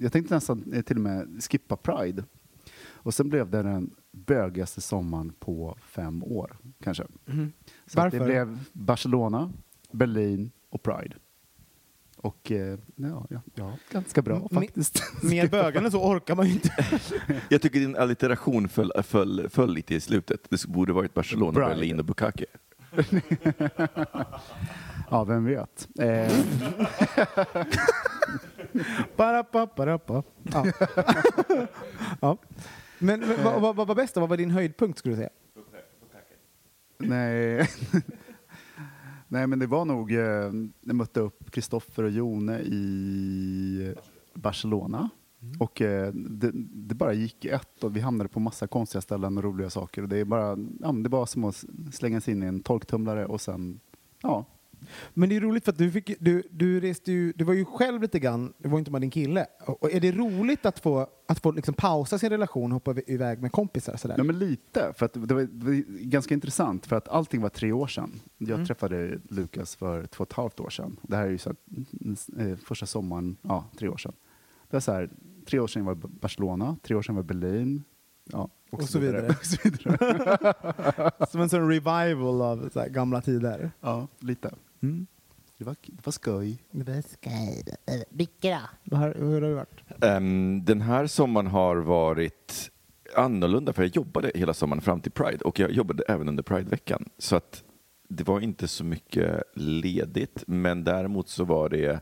Jag 0.02 0.14
tänkte 0.14 0.34
nästan 0.34 0.74
eh, 0.74 0.82
till 0.82 0.98
och 0.98 1.02
med 1.04 1.44
skippa 1.50 1.78
Pride. 1.78 2.24
Och 3.04 3.14
sen 3.14 3.30
blev 3.30 3.50
det 3.50 3.64
den 3.64 3.96
bögigaste 4.12 4.82
sommaren 4.82 5.34
på 5.40 5.78
fem 5.82 6.24
år, 6.24 6.58
kanske. 6.84 7.04
Mhm. 7.26 7.52
Så 7.86 8.02
att 8.02 8.12
det 8.12 8.20
Varför? 8.20 8.32
blev 8.32 8.60
Barcelona, 8.74 9.52
Berlin 9.92 10.52
och 10.70 10.84
Pride. 10.84 11.16
Och 12.22 12.52
eh, 12.52 12.78
ja, 12.96 13.28
ja, 13.30 13.42
ja, 13.56 13.78
ganska 13.92 14.22
bra 14.22 14.50
faktiskt. 14.54 15.04
Mer 15.24 15.48
bögande 15.48 15.92
så 15.92 16.04
orkar 16.04 16.36
man 16.36 16.48
ju 16.48 16.54
inte. 16.54 16.86
Jag 17.50 17.62
tycker 17.62 17.80
din 17.80 17.96
allitteration 17.96 18.70
föll, 18.70 18.92
föll, 19.04 19.50
föll 19.50 19.74
lite 19.74 19.96
i 19.96 20.00
slutet. 20.00 20.50
Det 20.50 20.66
borde 20.66 20.94
varit 20.94 21.14
Barcelona, 21.14 21.52
Bride. 21.52 21.70
Berlin 21.70 22.00
och 22.00 22.06
Bukake. 22.06 22.46
Ja, 25.10 25.24
vem 25.24 25.46
vet. 25.46 25.88
Eh. 26.00 26.32
Ja. 30.44 30.66
ja. 32.22 32.38
Men, 33.00 33.20
men 33.20 33.44
vad, 33.44 33.62
vad, 33.62 33.76
vad 33.76 33.88
var 33.88 33.96
bäst 33.96 34.16
då? 34.16 34.20
Vad 34.20 34.30
var 34.30 34.38
din 34.38 34.52
höjdpunkt 34.52 35.00
skulle 35.00 35.16
du 35.16 35.18
säga? 35.18 35.30
nej. 36.98 37.70
Nej, 39.32 39.48
men 39.48 39.60
det 39.60 39.68
var 39.68 39.86
nog... 39.86 40.12
Eh, 40.12 40.52
jag 40.82 40.96
mötte 40.96 41.20
upp 41.20 41.52
Kristoffer 41.52 42.04
och 42.04 42.10
Jone 42.10 42.60
i 42.60 43.96
Barcelona. 44.34 45.10
Och 45.60 45.82
eh, 45.82 46.14
det, 46.14 46.52
det 46.54 46.96
bara 46.96 47.14
gick 47.14 47.46
ett 47.46 47.84
och 47.84 47.96
vi 47.96 48.00
hamnade 48.00 48.30
på 48.30 48.40
massa 48.40 48.68
konstiga 48.68 49.02
ställen 49.02 49.38
och 49.38 49.44
roliga 49.44 49.70
saker. 49.70 50.02
Och 50.02 50.10
det, 50.10 50.18
är 50.18 50.26
bara, 50.26 50.58
ja, 50.80 50.92
det 50.92 51.10
var 51.10 51.26
som 51.26 51.44
att 51.44 51.66
slänga 51.92 52.22
sig 52.22 52.34
in 52.34 52.44
i 52.44 52.46
en 52.46 52.60
torktumlare 52.60 53.26
och 53.26 53.42
sen, 53.42 53.80
ja, 54.22 54.46
Men 55.14 55.30
det 55.30 55.36
är 55.36 55.40
roligt 55.42 55.66
för 55.66 55.72
att 55.72 55.78
du, 55.78 55.92
fick, 55.92 56.12
du, 56.20 56.44
du 56.52 56.80
reste 56.80 57.12
ju, 57.12 57.32
du 57.36 57.44
var 57.44 57.54
ju 57.54 57.66
själv 57.66 58.02
lite 58.02 58.20
grann, 58.20 58.54
du 58.58 58.70
var 58.70 58.80
inte 58.80 58.92
med 58.92 59.02
din 59.02 59.10
kille. 59.12 59.46
Och 59.66 59.84
och 59.84 59.92
är 59.92 60.00
det 60.00 60.12
roligt 60.12 60.66
att 60.66 60.80
få, 60.80 61.08
att 61.28 61.40
få 61.40 61.52
liksom 61.52 61.74
pausa 61.74 62.18
sin 62.20 62.30
relation 62.30 62.72
och 62.72 62.76
hoppa 62.86 63.02
iväg 63.08 63.42
med 63.42 63.52
kompisar 63.52 63.98
sådär? 63.98 64.16
Ja, 64.18 64.24
men 64.24 64.40
lite. 64.40 64.94
För 64.98 65.06
att 65.06 65.14
det, 65.14 65.34
var, 65.34 65.42
det 65.42 65.66
var 65.66 65.74
ganska 66.04 66.34
intressant, 66.34 66.86
för 66.86 66.96
att 66.96 67.08
allting 67.08 67.42
var 67.42 67.50
tre 67.50 67.72
år 67.72 67.88
sedan. 67.88 68.20
Jag 68.38 68.50
Mm. 68.52 68.66
träffade 68.66 69.20
Lukas 69.30 69.76
för 69.76 70.06
två 70.06 70.22
och 70.24 70.30
ett 70.30 70.34
halvt 70.38 70.60
år 70.60 70.70
sedan. 70.70 70.98
Det 71.02 71.16
här 71.16 71.26
är 71.26 71.30
ju 71.30 71.38
så 71.38 71.50
att, 71.50 71.58
eh, 72.40 72.56
första 72.66 72.86
sommaren, 72.86 73.38
ja, 73.42 73.66
tre 73.78 73.88
år 73.90 73.98
sedan. 73.98 74.14
Det 74.70 74.76
var 74.76 74.82
så 74.82 74.92
här, 74.92 75.10
tre 75.46 75.60
år 75.60 75.68
sedan 75.68 75.86
var 75.86 75.96
Barcelona, 75.96 76.78
tre 76.84 76.96
år 76.96 77.02
sedan 77.02 77.16
var 77.16 77.24
Berlin. 77.24 77.84
Ja, 78.32 78.50
Och 78.70 78.84
så 78.84 79.00
vidare. 79.00 79.28
Och 79.28 79.46
så 79.46 79.58
vidare. 79.64 80.54
Som 81.32 81.42
en 81.42 81.50
sån 81.50 81.70
revival 81.70 82.42
av 82.42 82.70
så 82.74 82.80
här 82.80 82.90
gamla 82.90 83.22
tider. 83.22 83.72
ja, 83.82 84.08
lite. 84.20 84.52
Mm. 84.82 85.08
Det 85.58 85.66
var, 85.66 85.76
det 85.84 86.06
var 86.06 86.12
skoj. 86.12 86.58
Vilka 88.10 88.50
då? 88.50 88.60
Vad 88.84 89.00
har, 89.00 89.14
hur 89.14 89.42
har 89.42 89.50
det 89.50 89.56
varit? 89.56 90.04
Ehm, 90.04 90.66
den 90.66 90.82
här 90.82 91.08
sommaren 91.08 91.48
har 91.48 91.76
varit 91.76 92.72
annorlunda 93.16 93.74
för 93.74 93.84
jag 93.84 93.96
jobbade 93.96 94.32
hela 94.36 94.54
sommaren 94.54 94.82
fram 94.82 95.02
till 95.02 95.12
Pride 95.12 95.44
och 95.46 95.60
jag 95.60 95.72
jobbade 95.72 96.04
även 96.08 96.28
under 96.28 96.44
Pride-veckan. 96.44 97.10
Så 97.18 97.36
att 97.36 97.64
det 98.10 98.28
var 98.28 98.40
inte 98.40 98.68
så 98.68 98.84
mycket 98.84 99.44
ledigt 99.56 100.44
men 100.48 100.84
däremot 100.84 101.30
så 101.30 101.44
var 101.44 101.70
det 101.70 102.00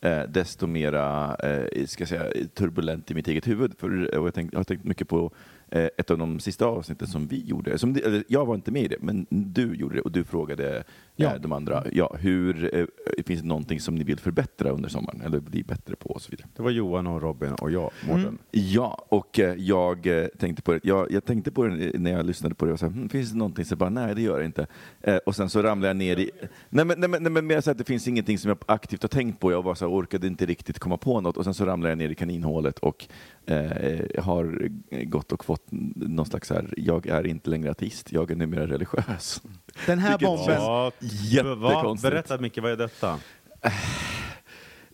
eh, 0.00 0.22
desto 0.22 0.66
mera 0.66 1.36
eh, 1.36 1.86
ska 1.86 2.02
jag 2.02 2.08
säga, 2.08 2.48
turbulent 2.54 3.10
i 3.10 3.14
mitt 3.14 3.28
eget 3.28 3.46
huvud. 3.46 3.74
För, 3.78 4.18
och 4.18 4.26
jag, 4.26 4.34
tänkt, 4.34 4.52
jag 4.52 4.58
har 4.58 4.64
tänkt 4.64 4.84
mycket 4.84 5.08
på 5.08 5.24
eh, 5.24 5.30
ett 5.72 6.10
av 6.10 6.18
de 6.18 6.40
sista 6.40 6.66
avsnitten 6.66 7.08
som 7.08 7.26
vi 7.26 7.44
gjorde. 7.44 7.78
Som, 7.78 7.90
eller, 7.90 8.24
jag 8.28 8.46
var 8.46 8.54
inte 8.54 8.70
med 8.70 8.82
i 8.82 8.88
det, 8.88 8.96
men 9.00 9.26
du 9.30 9.74
gjorde 9.74 9.94
det 9.94 10.00
och 10.00 10.12
du 10.12 10.24
frågade 10.24 10.84
Ja. 11.16 11.34
eh, 11.34 11.40
de 11.40 11.52
andra, 11.52 11.84
ja, 11.92 12.16
hur, 12.20 12.74
eh, 12.74 12.86
finns 13.26 13.40
det 13.40 13.46
någonting 13.46 13.80
som 13.80 13.94
ni 13.94 14.04
vill 14.04 14.18
förbättra 14.18 14.70
under 14.70 14.88
sommaren 14.88 15.20
eller 15.20 15.40
bli 15.40 15.62
bättre 15.64 15.96
på 15.96 16.08
och 16.10 16.22
så 16.22 16.30
vidare. 16.30 16.48
Det 16.56 16.62
var 16.62 16.70
Johan 16.70 17.06
och 17.06 17.22
Robin 17.22 17.52
och 17.52 17.70
jag, 17.70 17.90
Mårten. 18.08 18.38
Ja, 18.50 19.06
och 19.08 19.38
eh, 19.40 19.54
jag 19.54 20.06
eh, 20.06 20.26
tänkte 20.26 20.62
på 20.62 20.72
det. 20.72 20.80
Jag, 20.82 21.10
jag 21.12 21.24
tänkte 21.24 21.50
på 21.50 21.64
det 21.66 21.98
när 21.98 22.12
jag 22.12 22.26
lyssnade 22.26 22.54
på 22.54 22.64
det 22.66 22.72
och 22.72 22.78
sa, 22.78 22.86
hm, 22.86 23.08
finns 23.08 23.30
det 23.30 23.36
någonting? 23.38 23.64
Så 23.64 23.72
jag 23.72 23.78
bara, 23.78 23.90
nej 23.90 24.14
det 24.14 24.22
gör 24.22 24.38
det 24.38 24.44
inte. 24.46 24.66
Eh, 25.00 25.16
och 25.16 25.36
sen 25.36 25.50
så 25.50 25.62
ramlade 25.62 25.88
jag 25.88 25.96
ner 25.96 26.18
i, 26.18 26.30
nej 26.68 26.84
men, 26.84 27.00
nej, 27.00 27.08
men, 27.08 27.22
nej, 27.22 27.32
men 27.32 27.46
mer 27.46 27.60
så 27.60 27.70
att 27.70 27.78
det 27.78 27.84
finns 27.84 28.08
ingenting 28.08 28.38
som 28.38 28.48
jag 28.48 28.58
aktivt 28.66 29.02
har 29.02 29.08
tänkt 29.08 29.40
på. 29.40 29.52
Jag 29.52 29.62
var 29.62 29.74
så 29.74 29.84
här, 29.84 29.92
orkade 29.92 30.26
inte 30.26 30.46
riktigt 30.46 30.78
komma 30.78 30.96
på 30.96 31.20
något 31.20 31.36
och 31.36 31.44
sen 31.44 31.54
så 31.54 31.64
ramlade 31.64 31.90
jag 31.90 31.98
ner 31.98 32.08
i 32.10 32.14
kaninhålet 32.14 32.78
och 32.78 33.06
eh, 33.46 34.22
har 34.24 34.68
gått 35.04 35.32
och 35.32 35.44
fått 35.44 35.66
någon 35.94 36.26
slags 36.26 36.48
så 36.48 36.54
här, 36.54 36.74
jag 36.76 37.06
är 37.06 37.26
inte 37.26 37.50
längre 37.50 37.70
ateist, 37.70 38.12
jag 38.12 38.30
är 38.30 38.34
numera 38.36 38.66
religiös. 38.66 39.42
Den 39.86 39.98
här 39.98 40.10
Vilket- 40.18 40.26
bomben. 40.28 40.54
Ja, 40.54 40.92
Jättekonstigt. 41.00 41.60
vad- 41.60 42.00
Berätta 42.12 42.38
Micke, 42.38 42.58
vad 42.58 42.72
är 42.72 42.76
detta? 42.76 43.18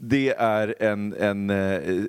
Det 0.01 0.31
är 0.35 0.75
en, 0.83 1.13
en 1.15 1.51
eh, 1.51 1.57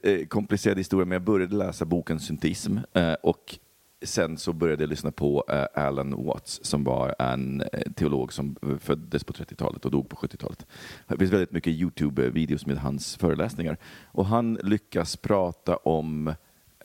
eh, 0.04 0.26
komplicerad 0.28 0.78
historia, 0.78 1.06
men 1.06 1.12
jag 1.16 1.22
började 1.22 1.56
läsa 1.56 1.86
boken 1.86 2.20
Syntism 2.20 2.78
eh, 2.94 3.14
och 3.14 3.60
sen 4.02 4.38
så 4.38 4.54
började 4.54 4.84
jag 4.84 4.90
lyssna 4.90 5.12
på 5.12 5.44
uh, 5.54 5.86
Alan 5.86 6.26
Watts 6.26 6.60
som 6.64 6.84
var 6.84 7.16
en 7.20 7.62
eh, 7.62 7.92
teolog 7.96 8.34
som 8.34 8.56
eh, 8.64 8.78
föddes 8.78 9.24
på 9.24 9.34
30-talet 9.34 9.86
och 9.86 9.92
dog 9.92 10.10
på 10.10 10.16
70-talet. 10.16 10.66
Det 11.08 11.18
finns 11.18 11.32
väldigt 11.32 11.52
mycket 11.52 11.74
Youtube-videos 11.74 12.68
med 12.68 12.78
hans 12.78 13.16
föreläsningar 13.18 13.78
och 14.06 14.26
han 14.26 14.54
lyckas 14.64 15.18
prata 15.18 15.76
om 15.76 16.34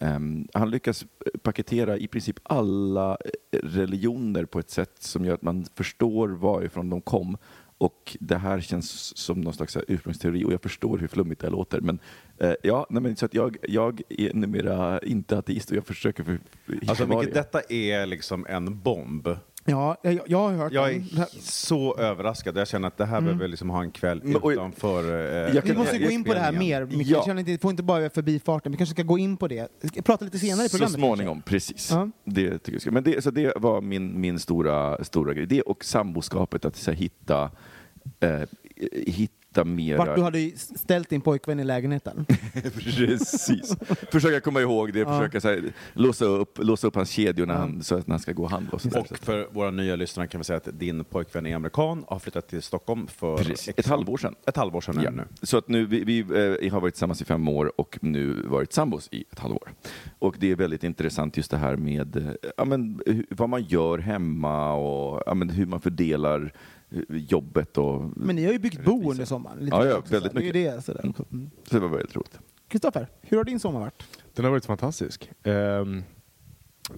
um, 0.00 0.49
han 0.54 0.71
lyckas 0.71 1.04
paketera 1.42 1.97
i 1.97 2.06
princip 2.06 2.37
alla 2.42 3.18
religioner 3.62 4.44
på 4.44 4.59
ett 4.59 4.71
sätt 4.71 5.02
som 5.02 5.25
gör 5.25 5.35
att 5.35 5.42
man 5.42 5.64
förstår 5.75 6.28
varifrån 6.28 6.90
de 6.90 7.00
kom. 7.00 7.37
Och 7.78 8.16
det 8.21 8.37
här 8.37 8.61
känns 8.61 9.16
som 9.16 9.40
någon 9.40 9.54
slags 9.54 9.76
ursprungsteori 9.88 10.44
och 10.44 10.52
jag 10.52 10.62
förstår 10.62 10.99
hur 10.99 11.09
flummigt 11.09 11.40
det 11.40 11.50
låter. 11.50 11.80
Men 11.80 11.99
ja, 12.62 12.86
nej, 12.90 13.02
men 13.02 13.16
så 13.16 13.26
att 13.26 13.34
jag, 13.34 13.56
jag 13.68 14.00
är 14.08 14.34
numera 14.34 14.98
inte 14.98 15.38
ateist 15.38 15.70
och 15.70 15.76
jag 15.76 15.86
försöker 15.86 16.24
för, 16.24 16.32
hitta 16.66 16.86
Alltså 16.90 17.06
Micke, 17.06 17.34
detta 17.34 17.60
är 17.68 18.06
liksom 18.06 18.46
en 18.48 18.80
bomb. 18.80 19.28
Ja, 19.66 19.96
jag, 20.02 20.20
jag 20.26 20.38
har 20.38 20.52
hört 20.52 20.72
Jag 20.72 20.90
den. 20.90 21.02
är 21.22 21.40
så 21.40 21.96
överraskad. 21.96 22.56
Jag 22.56 22.68
känner 22.68 22.88
att 22.88 22.96
det 22.96 23.04
här 23.04 23.20
behöver 23.20 23.48
liksom 23.48 23.70
ha 23.70 23.82
en 23.82 23.90
kväll 23.90 24.20
Men, 24.24 24.36
oj, 24.42 24.54
utanför 24.54 25.04
eh, 25.12 25.54
jag 25.54 25.62
Vi 25.62 25.68
kan- 25.68 25.76
måste 25.78 25.96
jag- 25.96 26.04
gå 26.04 26.10
in 26.10 26.24
på 26.24 26.34
det 26.34 26.40
här 26.40 26.52
spelningen. 26.52 26.88
mer. 26.88 26.96
Micke. 26.98 27.08
Ja. 27.08 27.16
Jag 27.16 27.24
känner 27.24 27.40
inte, 27.40 27.52
det 27.52 27.58
får 27.62 27.70
inte 27.70 27.82
bara 27.82 28.00
vara 28.00 28.10
förbi 28.10 28.40
farten. 28.40 28.72
Vi 28.72 28.78
kanske 28.78 28.94
ska 28.94 29.02
gå 29.02 29.18
in 29.18 29.36
på 29.36 29.48
det. 29.48 29.68
Ska 29.84 29.90
jag 29.98 30.04
prata 30.04 30.24
lite 30.24 30.38
senare 30.38 30.66
i 30.66 30.68
Så 30.68 30.76
programmet. 30.78 30.98
småningom, 31.00 31.42
precis. 31.42 31.90
Ja. 31.90 32.10
Det 32.24 32.50
tycker 32.58 32.72
jag 32.72 32.82
ska. 32.82 32.90
Men 32.90 33.02
det, 33.02 33.24
så 33.24 33.30
det 33.30 33.52
var 33.56 33.80
min, 33.80 34.20
min 34.20 34.38
stora, 34.38 35.04
stora 35.04 35.34
grej. 35.34 35.46
Det 35.46 35.62
och 35.62 35.84
samboskapet, 35.84 36.64
att 36.64 36.76
så 36.76 36.90
här, 36.90 36.98
hitta, 36.98 37.50
eh, 38.20 38.40
hitta 39.06 39.34
mera... 39.64 39.99
Vart 39.99 40.16
du 40.16 40.23
hade 40.23 40.38
ju 40.40 40.52
ställt 40.56 41.08
din 41.08 41.20
pojkvän 41.20 41.61
i 41.61 41.64
lägenheten. 41.64 42.26
Precis. 42.75 43.76
Försöka 44.12 44.40
komma 44.40 44.61
ihåg 44.61 44.92
det, 44.92 44.99
Ja. 44.99 45.18
försöka 45.18 45.40
så 45.40 45.49
här, 45.49 45.73
låsa, 45.92 46.25
upp, 46.25 46.58
låsa 46.62 46.87
upp 46.87 46.94
hans 46.94 47.11
kedjor 47.11 47.46
när 47.46 47.54
han, 47.54 47.82
så 47.82 47.94
att 47.96 48.08
han 48.08 48.18
ska 48.18 48.32
gå 48.32 48.42
och 48.42 48.50
handla. 48.50 48.70
Och 48.73 48.80
sånt 48.80 48.94
där. 48.94 49.00
Och 49.00 49.18
för 49.18 49.49
våra 49.52 49.70
nya 49.70 49.96
lyssnare 49.96 50.26
kan 50.26 50.40
vi 50.40 50.44
säga 50.44 50.56
att 50.56 50.68
din 50.78 51.04
pojkvän 51.04 51.46
är 51.46 51.56
amerikan 51.56 52.02
och 52.04 52.12
har 52.12 52.18
flyttat 52.18 52.49
till 52.49 52.62
Stockholm 52.62 53.06
för 53.06 53.37
Precis. 53.37 53.75
Ett 53.76 53.87
halvår 53.87 54.16
sedan. 54.16 54.34
Ett 54.46 54.56
halvår 54.56 54.80
sedan 54.80 54.99
är 54.99 55.04
Ja. 55.04 55.11
det 55.11 55.16
nu. 55.16 55.25
Så 55.42 55.58
att 55.58 55.68
nu, 55.68 55.87
vi, 55.87 56.04
vi 56.04 56.18
eh, 56.20 56.73
har 56.73 56.80
varit 56.80 56.94
tillsammans 56.94 57.23
i 57.23 57.25
fem 57.25 57.49
år 57.49 57.73
och 57.80 57.99
nu 58.02 58.42
varit 58.46 58.73
sambos 58.73 59.08
i 59.12 59.25
ett 59.32 59.38
halvår. 59.38 59.73
Och 60.18 60.37
det 60.38 60.50
är 60.50 60.56
väldigt 60.56 60.84
intressant 60.84 61.37
just 61.37 61.50
det 61.50 61.56
här 61.56 61.76
med 61.76 62.16
eh, 62.16 62.23
ja, 62.56 62.64
men, 62.64 63.00
vad 63.30 63.49
man 63.49 63.62
gör 63.64 63.99
hemma 63.99 64.73
och 64.75 65.23
ja, 65.26 65.34
men, 65.34 65.50
hur 65.50 65.66
man 65.66 65.80
fördelar 65.80 66.52
jobbet. 67.08 67.78
Och, 67.78 68.02
Men 68.16 68.36
ni 68.36 68.44
har 68.44 68.52
ju 68.52 68.58
byggt 68.58 68.84
bo 68.84 69.10
under 69.10 69.24
sommaren. 69.24 69.58
lite 69.58 69.76
Ja, 69.76 69.86
ja, 69.86 69.96
också, 69.96 70.12
väldigt 70.12 70.32
så 70.32 70.38
här. 70.38 70.42
Det 70.52 70.58
är 70.60 70.62
mycket. 70.62 70.76
det. 70.76 70.84
Sådär. 70.84 71.08
också. 71.10 71.24
Mm. 71.32 71.50
så 71.68 71.74
det 71.74 71.80
var 71.80 71.88
väldigt 71.88 72.16
roligt. 72.16 72.38
Kristoffer, 72.68 73.08
hur 73.20 73.36
har 73.36 73.44
din 73.44 73.60
sommar 73.60 73.80
varit? 73.80 74.04
Den 74.34 74.44
har 74.44 74.52
varit 74.52 74.66
fantastisk. 74.66 75.30
Ehm, 75.42 76.02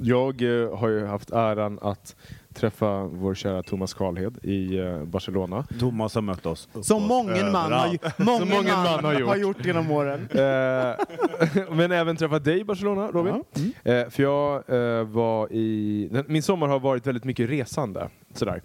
jag 0.01 0.43
eh, 0.43 0.77
har 0.79 0.89
ju 0.89 1.07
haft 1.07 1.31
äran 1.31 1.79
att 1.83 2.17
träffa 2.55 3.05
vår 3.05 3.35
kära 3.35 3.63
Thomas 3.63 3.95
Karlhed 3.95 4.39
i 4.45 4.79
eh, 4.79 5.05
Barcelona. 5.05 5.67
Thomas 5.81 6.15
har 6.15 6.23
mött 6.23 6.47
oss. 6.47 6.69
Som 6.83 7.03
mången 7.03 7.53
man 7.53 7.73
har, 7.73 7.99
mången 8.25 8.49
mången 8.49 8.73
man 8.73 8.83
man 8.83 9.05
har 9.05 9.21
gjort. 9.21 9.29
har 9.29 9.37
gjort 9.37 9.67
genom 9.67 9.91
åren. 9.91 10.29
Eh, 10.37 11.67
men 11.71 11.93
även 11.93 12.17
träffat 12.17 12.45
dig 12.45 12.61
i 12.61 12.65
Barcelona, 12.65 13.11
Robin. 13.11 13.45
Eh, 13.85 14.09
för 14.09 14.23
jag 14.23 14.65
var 15.05 15.53
i... 15.53 16.11
Min 16.27 16.43
sommar 16.43 16.69
har 16.69 16.81
varit 16.81 17.07
väldigt 17.07 17.25
mycket 17.25 17.51
resande. 17.51 18.09
Sådär. 18.35 18.63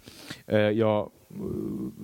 Jag, 0.71 1.11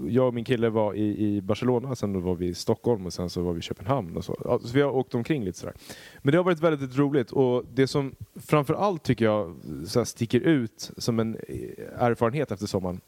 jag 0.07 0.27
och 0.27 0.33
min 0.33 0.45
kille 0.45 0.69
var 0.69 0.93
i, 0.93 1.25
i 1.27 1.41
Barcelona, 1.41 1.95
sen 1.95 2.13
då 2.13 2.19
var 2.19 2.35
vi 2.35 2.47
i 2.47 2.53
Stockholm 2.53 3.05
och 3.05 3.13
sen 3.13 3.29
så 3.29 3.41
var 3.41 3.53
vi 3.53 3.59
i 3.59 3.61
Köpenhamn. 3.61 4.17
Och 4.17 4.25
så. 4.25 4.33
Alltså, 4.33 4.67
så 4.67 4.73
vi 4.73 4.81
har 4.81 4.91
åkt 4.91 5.15
omkring 5.15 5.43
lite 5.43 5.59
sådär. 5.59 5.75
Men 6.21 6.31
det 6.31 6.37
har 6.37 6.45
varit 6.45 6.59
väldigt 6.59 6.97
roligt 6.97 7.31
och 7.31 7.65
det 7.73 7.87
som 7.87 8.15
framför 8.35 8.73
allt 8.73 9.03
tycker 9.03 9.25
jag 9.25 9.55
så 9.85 10.05
sticker 10.05 10.39
ut 10.39 10.91
som 10.97 11.19
en 11.19 11.35
eh, 11.35 12.03
erfarenhet 12.03 12.51
efter 12.51 12.67
sommaren, 12.67 13.01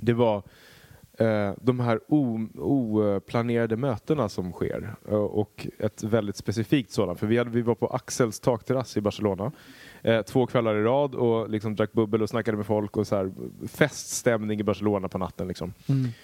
det 0.00 0.12
var 0.12 0.42
eh, 1.18 1.52
de 1.60 1.80
här 1.80 2.00
oplanerade 2.08 3.76
mötena 3.76 4.28
som 4.28 4.52
sker. 4.52 4.94
Eh, 5.08 5.14
och 5.14 5.66
ett 5.78 6.02
väldigt 6.02 6.36
specifikt 6.36 6.90
sådant. 6.90 7.20
För 7.20 7.26
vi, 7.26 7.38
hade, 7.38 7.50
vi 7.50 7.62
var 7.62 7.74
på 7.74 7.86
Axels 7.86 8.40
takterrass 8.40 8.96
i 8.96 9.00
Barcelona. 9.00 9.52
Eh, 10.02 10.22
två 10.22 10.46
kvällar 10.46 10.74
i 10.74 10.82
rad 10.82 11.14
och 11.14 11.50
liksom 11.50 11.74
drack 11.74 11.92
bubbel 11.92 12.22
och 12.22 12.28
snackade 12.28 12.56
med 12.56 12.66
folk. 12.66 12.96
och 12.96 13.06
så 13.06 13.16
här, 13.16 13.32
Feststämning 13.68 14.60
i 14.60 14.62
Barcelona 14.62 15.08
på 15.08 15.18
natten. 15.18 15.48
Liksom. 15.48 15.72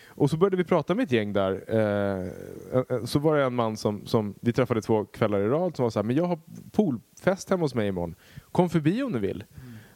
Och 0.06 0.30
så 0.30 0.36
började 0.36 0.56
vi 0.56 0.64
prata 0.64 0.94
med 0.94 1.02
ett 1.02 1.12
gäng 1.12 1.32
där. 1.32 1.52
Eh, 1.52 3.04
så 3.04 3.18
var 3.18 3.36
det 3.36 3.44
en 3.44 3.54
man 3.54 3.76
som, 3.76 4.06
som 4.06 4.34
vi 4.40 4.52
träffade 4.52 4.82
två 4.82 5.04
kvällar 5.04 5.40
i 5.40 5.48
rad 5.48 5.76
som 5.76 5.82
var 5.82 5.90
så 5.90 5.98
här, 5.98 6.04
men 6.04 6.16
jag 6.16 6.24
har 6.24 6.38
poolfest 6.72 7.50
hemma 7.50 7.62
hos 7.62 7.74
mig 7.74 7.88
imorgon. 7.88 8.14
Kom 8.52 8.70
förbi 8.70 9.02
om 9.02 9.12
du 9.12 9.18
vill. 9.18 9.44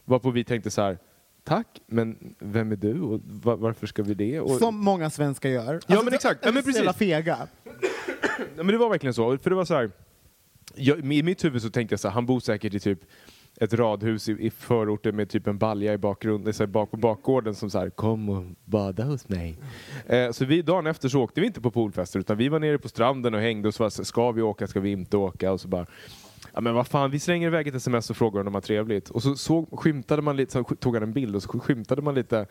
Varpå 0.05 0.31
vi 0.31 0.45
tänkte 0.45 0.71
så 0.71 0.83
här, 0.83 0.99
tack, 1.49 1.81
men 1.87 2.35
vem 2.39 2.73
är 2.73 2.77
du 2.77 3.01
och 3.01 3.21
va- 3.25 3.57
varför 3.57 3.87
ska 3.87 4.03
vi 4.03 4.15
det? 4.15 4.41
Och, 4.41 4.51
Som 4.51 4.77
många 4.77 5.11
svenskar 5.11 5.49
gör. 5.51 5.75
Alltså, 5.75 5.93
Ja, 5.93 6.03
men 6.03 6.15
exakt. 6.15 6.41
Ja, 6.45 6.53
men 6.53 6.63
precis. 6.63 6.97
fega. 6.97 7.39
Ja, 8.39 8.63
men 8.63 8.67
det 8.67 8.79
var 8.79 8.89
verkligen 8.89 9.15
så. 9.15 9.39
För 9.39 9.51
det 9.51 9.57
var 9.57 9.65
så 9.65 9.75
här, 9.75 9.91
jag, 10.75 11.13
I 11.13 11.23
mitt 11.23 11.45
huvud 11.45 11.63
så 11.63 11.71
tänkte 11.71 11.93
jag 11.93 12.01
så 12.01 12.09
här, 12.09 12.15
han 12.15 12.27
bor 12.27 12.41
säkert 12.41 12.75
i 12.75 12.81
typ 12.81 13.01
ett 13.61 13.73
radhus 13.75 14.29
i, 14.29 14.33
i 14.33 14.51
förorten 14.51 15.17
med 15.17 15.29
typ 15.31 15.47
en 15.47 15.59
balja 15.59 15.93
i 15.93 15.99
bakgrunden, 15.99 16.53
så 16.55 16.63
här, 16.63 16.69
bak 16.69 16.91
bakgården 16.91 17.55
som 17.55 17.71
så 17.71 17.79
här, 17.79 17.91
kom 17.91 18.29
och 18.29 18.45
bada 18.65 19.05
hos 19.05 19.29
mig. 19.29 19.59
Eh, 20.07 20.31
så 20.31 20.45
vi, 20.45 20.63
dagen 20.63 20.87
efter 20.87 21.09
så 21.09 21.21
åkte 21.23 21.41
vi 21.41 21.47
inte 21.47 21.61
på 21.61 21.71
poolfester 21.71 22.21
utan 22.21 22.37
vi 22.37 22.49
var 22.49 22.59
nere 22.59 22.79
på 22.79 22.89
stranden 22.89 23.35
och 23.35 23.41
hängde 23.41 23.69
och 23.69 23.75
så 23.75 23.83
var 23.83 23.91
så 23.91 24.03
här, 24.03 24.05
ska 24.05 24.33
vi 24.33 24.43
åka, 24.43 24.67
ska 24.67 24.81
vi 24.81 24.91
inte 24.93 25.17
åka? 25.17 25.53
Och 25.53 25.61
så 25.61 25.69
bara, 25.69 25.87
ja 26.55 26.61
men 26.61 26.75
vad 26.75 26.87
fan, 26.87 27.11
vi 27.11 27.19
slänger 27.19 27.47
iväg 27.47 27.67
ett 27.67 27.75
sms 27.75 28.11
och 28.11 28.17
frågar 28.17 28.41
om 28.41 28.45
de 28.45 28.55
har 28.55 28.61
trevligt. 28.61 29.11
Och 29.11 29.23
så 29.23 29.37
såg, 29.37 29.81
skymtade 29.81 30.23
man 30.23 30.37
lite, 30.37 30.53
så 30.53 30.65
tog 30.65 30.95
han 30.95 31.03
en 31.03 31.13
bild 31.13 31.37
och 31.37 31.43
så 31.43 31.49
skymtade 31.59 32.03
man 32.03 32.15
lite 32.15 32.47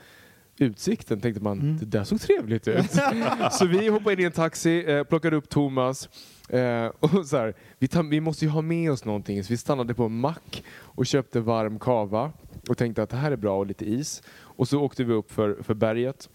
utsikten 0.60 1.22
tänkte 1.22 1.44
man, 1.44 1.78
det 1.78 1.86
där 1.86 2.04
såg 2.04 2.22
trevligt 2.22 2.68
ut. 2.68 2.92
så 3.52 3.66
vi 3.66 3.88
hoppade 3.88 4.14
in 4.14 4.20
i 4.20 4.24
en 4.24 4.32
taxi, 4.32 4.92
eh, 4.92 5.04
plockade 5.04 5.36
upp 5.36 5.50
Thomas 5.50 6.10
eh, 6.50 6.92
och 7.00 7.26
så 7.26 7.38
här, 7.38 7.54
vi, 7.80 7.88
tar, 7.88 8.04
vi 8.04 8.22
måste 8.22 8.46
ju 8.46 8.52
ha 8.52 8.62
med 8.62 8.92
oss 8.92 9.06
någonting 9.06 9.44
så 9.44 9.54
vi 9.54 9.58
stannade 9.58 9.94
på 9.94 10.04
en 10.04 10.20
mack 10.20 10.64
och 10.70 11.06
köpte 11.06 11.40
varm 11.40 11.80
kava 11.80 12.32
och 12.70 12.78
tänkte 12.78 13.04
att 13.04 13.10
det 13.10 13.18
här 13.18 13.32
är 13.32 13.36
bra 13.36 13.58
och 13.58 13.66
lite 13.66 13.86
is. 13.86 14.24
Och 14.30 14.68
så 14.68 14.82
åkte 14.82 15.04
vi 15.04 15.14
upp 15.14 15.32
för, 15.32 15.64
för 15.64 15.74
berget 15.74 16.30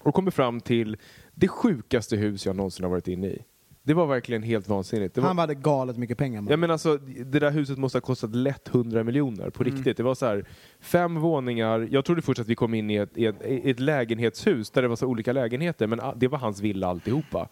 och 0.00 0.14
kommer 0.14 0.30
fram 0.30 0.60
till 0.60 0.96
det 1.34 1.48
sjukaste 1.48 2.16
hus 2.16 2.46
jag 2.46 2.56
någonsin 2.56 2.84
har 2.84 2.90
varit 2.90 3.08
inne 3.08 3.26
i. 3.26 3.42
Det 3.86 3.94
var 3.94 4.06
verkligen 4.06 4.42
helt 4.42 4.68
vansinnigt. 4.68 5.14
Det 5.14 5.20
var, 5.20 5.28
Han 5.28 5.38
hade 5.38 5.54
galet 5.54 5.96
mycket 5.96 6.18
pengar. 6.18 6.40
man. 6.40 6.50
Ja, 6.50 6.56
men 6.56 6.70
alltså, 6.70 6.96
det 7.26 7.38
där 7.40 7.50
huset 7.50 7.78
måste 7.78 7.98
ha 7.98 8.00
kostat 8.00 8.34
lätt 8.34 8.68
100 8.68 9.04
miljoner 9.04 9.50
på 9.50 9.64
riktigt. 9.64 9.96
Det 9.96 10.02
var 10.02 10.14
så 10.14 10.26
här, 10.26 10.44
fem 10.80 11.20
våningar. 11.20 11.88
Jag 11.90 12.04
trodde 12.04 12.22
först 12.22 12.40
att 12.40 12.48
vi 12.48 12.54
kom 12.54 12.74
in 12.74 12.90
i 12.90 12.96
ett, 12.96 13.18
i 13.18 13.26
ett, 13.26 13.46
i 13.46 13.70
ett 13.70 13.80
lägenhetshus 13.80 14.70
där 14.70 14.82
det 14.82 14.88
var 14.88 14.96
så 14.96 15.06
olika 15.06 15.32
lägenheter, 15.32 15.86
men 15.86 16.00
det 16.16 16.28
var 16.28 16.38
hans 16.38 16.60
villa 16.60 16.86
alltihopa. 16.86 17.48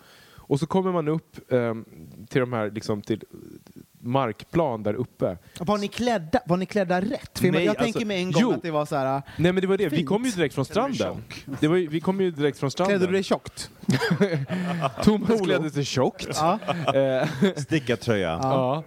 Och 0.52 0.60
så 0.60 0.66
kommer 0.66 0.92
man 0.92 1.08
upp 1.08 1.52
ehm, 1.52 1.84
till 2.28 2.40
de 2.40 2.52
här, 2.52 2.70
liksom 2.70 3.02
till 3.02 3.24
markplan 4.00 4.82
där 4.82 4.94
uppe. 4.94 5.38
Var 5.58 5.78
ni 5.78 5.88
klädda, 5.88 6.40
var 6.46 6.56
ni 6.56 6.66
klädda 6.66 7.00
rätt? 7.00 7.38
För 7.38 7.50
Nej, 7.50 7.64
jag 7.64 7.70
alltså, 7.70 7.84
tänker 7.84 8.06
mig 8.06 8.22
en 8.22 8.32
gång 8.32 8.42
jo. 8.42 8.52
att 8.52 8.62
det 8.62 8.70
var 8.70 8.86
så 8.86 8.96
här. 8.96 9.22
Nej 9.36 9.52
men 9.52 9.60
det 9.60 9.66
var 9.66 9.76
det, 9.76 9.88
vi 9.88 9.96
Fint. 9.96 10.08
kom 10.08 10.24
ju 10.24 10.30
direkt 10.30 10.54
från 10.54 10.64
stranden. 10.64 11.24
Det 11.60 11.68
var, 11.68 11.76
vi 11.76 12.00
kom 12.00 12.20
ju 12.20 12.30
direkt 12.30 12.58
från 12.58 12.70
stranden. 12.70 12.98
Klädde 12.98 13.06
du 13.06 13.12
dig 13.12 13.22
tjockt? 13.22 13.70
Thomas 15.02 15.40
klädde 15.40 15.70
sig 15.70 15.84
tjockt. 15.84 16.28
Ja. 16.34 16.58
Eh, 16.94 17.28
Stickad 17.56 18.00
tröja. 18.00 18.38
Ja. 18.42 18.84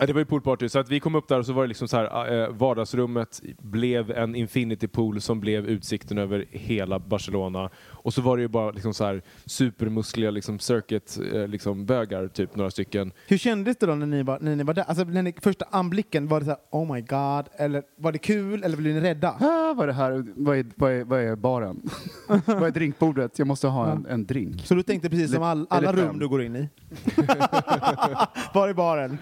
Ja, 0.00 0.06
det 0.06 0.12
var 0.12 0.20
ju 0.20 0.24
poolparty, 0.24 0.68
så 0.68 0.78
att 0.78 0.90
vi 0.90 1.00
kom 1.00 1.14
upp 1.14 1.28
där 1.28 1.38
och 1.38 1.46
så 1.46 1.52
var 1.52 1.62
det 1.62 1.68
liksom 1.68 1.88
så 1.88 1.96
här, 1.96 2.42
eh, 2.42 2.48
vardagsrummet 2.48 3.40
blev 3.58 4.10
en 4.10 4.34
infinity 4.34 4.88
pool 4.88 5.20
som 5.20 5.40
blev 5.40 5.66
utsikten 5.66 6.18
över 6.18 6.44
hela 6.50 6.98
Barcelona. 6.98 7.70
Och 7.86 8.14
så 8.14 8.22
var 8.22 8.36
det 8.36 8.42
ju 8.42 8.48
bara 8.48 8.70
liksom 8.70 8.94
så 8.94 9.04
här 9.04 9.22
supermuskliga 9.46 10.30
liksom 10.30 10.58
circuit 10.58 11.18
eh, 11.34 11.48
liksom 11.48 11.86
bögar, 11.86 12.28
typ 12.28 12.56
några 12.56 12.70
stycken. 12.70 13.12
Hur 13.26 13.38
kändes 13.38 13.76
det 13.76 13.86
då 13.86 13.94
när 13.94 14.06
ni 14.06 14.22
var, 14.22 14.38
när 14.40 14.56
ni 14.56 14.64
var 14.64 14.74
där? 14.74 14.82
Alltså, 14.82 15.04
när 15.04 15.22
ni, 15.22 15.34
första 15.42 15.64
anblicken, 15.70 16.28
var 16.28 16.40
det 16.40 16.46
så 16.46 16.50
här, 16.50 16.60
oh 16.70 16.94
my 16.94 17.00
god, 17.00 17.48
eller 17.56 17.82
var 17.96 18.12
det 18.12 18.18
kul, 18.18 18.62
eller 18.62 18.76
blev 18.76 18.94
ni 18.94 19.00
rädda? 19.00 19.28
Ah, 19.28 19.74
vad 19.74 19.82
är 19.82 19.86
det 19.86 19.92
här? 19.92 20.24
Vad 20.36 20.58
är, 20.58 20.66
vad 20.76 20.92
är, 20.92 21.04
vad 21.04 21.20
är 21.20 21.36
baren? 21.36 21.82
vad 22.46 22.62
är 22.62 22.70
drinkbordet? 22.70 23.38
Jag 23.38 23.48
måste 23.48 23.66
ha 23.66 23.92
en, 23.92 24.06
en 24.06 24.26
drink. 24.26 24.66
Så 24.66 24.74
du 24.74 24.82
tänkte 24.82 25.10
precis 25.10 25.32
som 25.32 25.42
all, 25.42 25.66
alla 25.70 25.92
rum 25.92 26.18
du 26.18 26.28
går 26.28 26.42
in 26.42 26.56
i? 26.56 26.68
var 28.54 28.68
är 28.68 28.74
baren? 28.74 29.18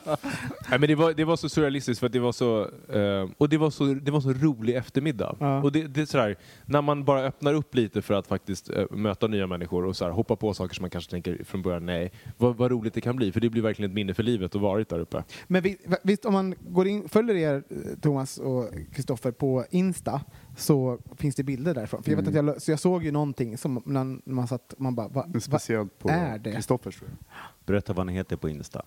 Nej, 0.70 0.78
men 0.78 0.88
det, 0.88 0.94
var, 0.94 1.12
det 1.12 1.24
var 1.24 1.36
så 1.36 1.48
surrealistiskt 1.48 2.00
för 2.00 2.06
att 2.06 2.12
det 2.12 2.20
var 2.20 2.32
så, 2.32 2.60
eh, 2.88 3.30
och 3.38 3.48
det 3.48 3.58
var 3.58 3.70
så, 3.70 3.84
det 3.84 4.10
var 4.10 4.20
så 4.20 4.32
rolig 4.32 4.76
eftermiddag. 4.76 5.36
Ja. 5.40 5.62
Och 5.62 5.72
det, 5.72 5.86
det 5.86 6.00
är 6.00 6.06
sådär, 6.06 6.36
när 6.64 6.82
man 6.82 7.04
bara 7.04 7.24
öppnar 7.24 7.54
upp 7.54 7.74
lite 7.74 8.02
för 8.02 8.14
att 8.14 8.26
faktiskt 8.26 8.70
eh, 8.70 8.84
möta 8.90 9.26
nya 9.26 9.46
människor 9.46 9.84
och 9.84 9.96
så 9.96 10.04
här, 10.04 10.12
hoppa 10.12 10.36
på 10.36 10.54
saker 10.54 10.74
som 10.74 10.82
man 10.82 10.90
kanske 10.90 11.10
tänker 11.10 11.44
från 11.44 11.62
början, 11.62 11.86
nej, 11.86 12.12
vad, 12.36 12.56
vad 12.56 12.70
roligt 12.70 12.94
det 12.94 13.00
kan 13.00 13.16
bli. 13.16 13.32
För 13.32 13.40
det 13.40 13.50
blir 13.50 13.62
verkligen 13.62 13.90
ett 13.90 13.94
minne 13.94 14.14
för 14.14 14.22
livet 14.22 14.54
att 14.54 14.62
varit 14.62 14.88
där 14.88 14.98
uppe. 14.98 15.24
Men 15.46 15.62
vi, 15.62 15.78
visst, 16.02 16.24
om 16.24 16.32
man 16.32 16.54
går 16.68 16.86
in, 16.86 17.08
följer 17.08 17.36
er, 17.36 17.62
eh, 17.70 17.98
Thomas 18.00 18.38
och 18.38 18.68
Kristoffer, 18.92 19.30
på 19.30 19.64
Insta 19.70 20.20
så 20.56 20.98
finns 21.16 21.34
det 21.34 21.42
bilder 21.42 21.74
därifrån. 21.74 22.02
För 22.02 22.10
jag, 22.10 22.16
vet 22.18 22.28
att 22.28 22.34
jag, 22.34 22.62
så 22.62 22.70
jag 22.70 22.80
såg 22.80 23.04
ju 23.04 23.10
någonting 23.10 23.58
som 23.58 23.82
när 23.84 24.32
man 24.32 24.48
satt, 24.48 24.74
man 24.78 24.94
bara, 24.94 25.08
va, 25.08 25.24
Det 25.26 25.30
är 25.30 25.34
va, 25.34 25.40
Speciellt 25.40 25.98
på 25.98 26.08
är 26.08 26.38
det? 26.38 26.52
Kristoffers 26.52 26.98
tror 26.98 27.10
jag. 27.10 27.18
Berätta 27.66 27.92
vad 27.92 28.06
ni 28.06 28.12
heter 28.12 28.36
på 28.36 28.48
Insta. 28.48 28.84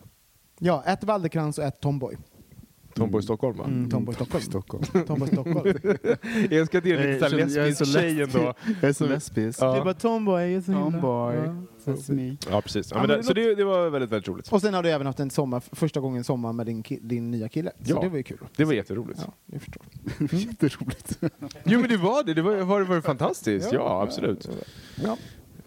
Ja, 0.60 0.84
ett 0.88 1.04
Walderkrans 1.04 1.58
och 1.58 1.64
ett 1.64 1.80
Tomboy. 1.82 2.18
Tomboy 2.94 3.22
Stockholm 3.22 3.58
va? 3.58 3.64
Mm, 3.66 3.90
Tomboy 3.90 4.16
Stockholm. 4.16 4.44
Stockholm. 4.44 4.84
Tomboy 5.08 5.28
Stockholm. 5.28 5.56
Jag 6.50 6.68
det 6.72 6.76
är 6.76 6.88
Jag 6.88 7.14
lite 7.14 7.30
känner- 7.30 7.40
jag 7.40 7.42
är 7.42 7.68
lesbisk 7.68 7.78
så 7.78 7.86
tjej 7.86 8.14
lesbisk. 8.14 8.36
ändå. 8.38 8.54
Jag 8.82 8.90
är 8.90 8.94
så 8.94 9.06
lesbisk. 9.08 9.62
Ja. 9.62 9.74
Det 9.74 9.82
var 9.82 9.94
Tomboy, 9.94 10.54
är 10.54 10.62
så 10.62 10.72
himla- 10.72 10.92
Tomboy. 10.92 11.36
Ja. 11.36 11.56
That's 11.86 12.12
me. 12.12 12.38
Ja, 12.52 12.62
precis. 12.62 12.92
Ja, 12.92 12.98
Ja, 12.98 13.08
men 13.08 13.18
det, 13.18 13.24
så 13.24 13.34
det, 13.34 13.56
det 13.56 13.64
var 13.64 13.90
väldigt, 13.90 14.12
väldigt 14.12 14.28
roligt. 14.28 14.48
Och 14.48 14.62
sen 14.62 14.74
har 14.74 14.84
du 14.84 14.90
även 14.90 15.08
haft 15.08 15.20
en 15.20 15.30
sommar, 15.30 15.60
första 15.76 16.00
gången 16.00 16.24
sommar 16.24 16.54
med 16.54 16.66
din, 16.66 16.84
din 17.02 17.32
nya 17.32 17.50
kille. 17.50 17.72
Så 17.84 17.92
Ja. 17.92 18.02
det 18.02 18.10
var 18.10 18.18
ju 18.18 18.24
kul. 18.24 18.38
Det 18.58 18.66
var 18.66 18.74
jätteroligt. 18.74 19.20
Ja, 19.28 19.34
jag 19.46 19.62
förstår. 19.62 19.84
Jätteroligt. 20.40 21.20
Jo 21.64 21.80
men 21.80 21.90
det 21.90 21.98
var 21.98 22.24
det, 22.24 22.34
det 22.34 22.42
var, 22.42 22.56
var, 22.56 22.82
var 22.82 23.02
fantastiskt. 23.02 23.70
Ja, 23.74 24.02
absolut. 24.04 24.50
Ja. 25.04 25.18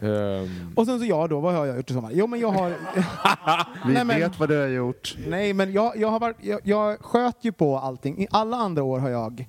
Ehm, 0.00 0.72
Och 0.76 0.86
sen 0.86 0.98
så 0.98 1.04
jag 1.06 1.30
då, 1.30 1.40
vad 1.40 1.54
har 1.54 1.66
jag 1.66 1.76
gjort 1.76 1.90
i 1.90 1.94
sommar? 1.94 2.10
Jo 2.14 2.26
men 2.26 2.40
jag 2.40 2.48
har... 2.48 2.68
Vi 3.88 3.94
Nej, 3.94 4.04
men- 4.04 4.20
vet 4.20 4.38
vad 4.40 4.48
du 4.48 4.60
har 4.60 4.66
gjort. 4.66 5.16
Nej, 5.28 5.52
men 5.52 5.72
jag, 5.72 5.96
jag, 5.96 6.08
har 6.08 6.20
varit, 6.20 6.36
jag, 6.40 6.60
jag 6.64 7.00
sköt 7.00 7.36
ju 7.40 7.52
på 7.52 7.78
allting. 7.78 8.22
I 8.22 8.26
alla 8.30 8.56
andra 8.56 8.82
år 8.82 8.98
har 8.98 9.08
jag 9.10 9.46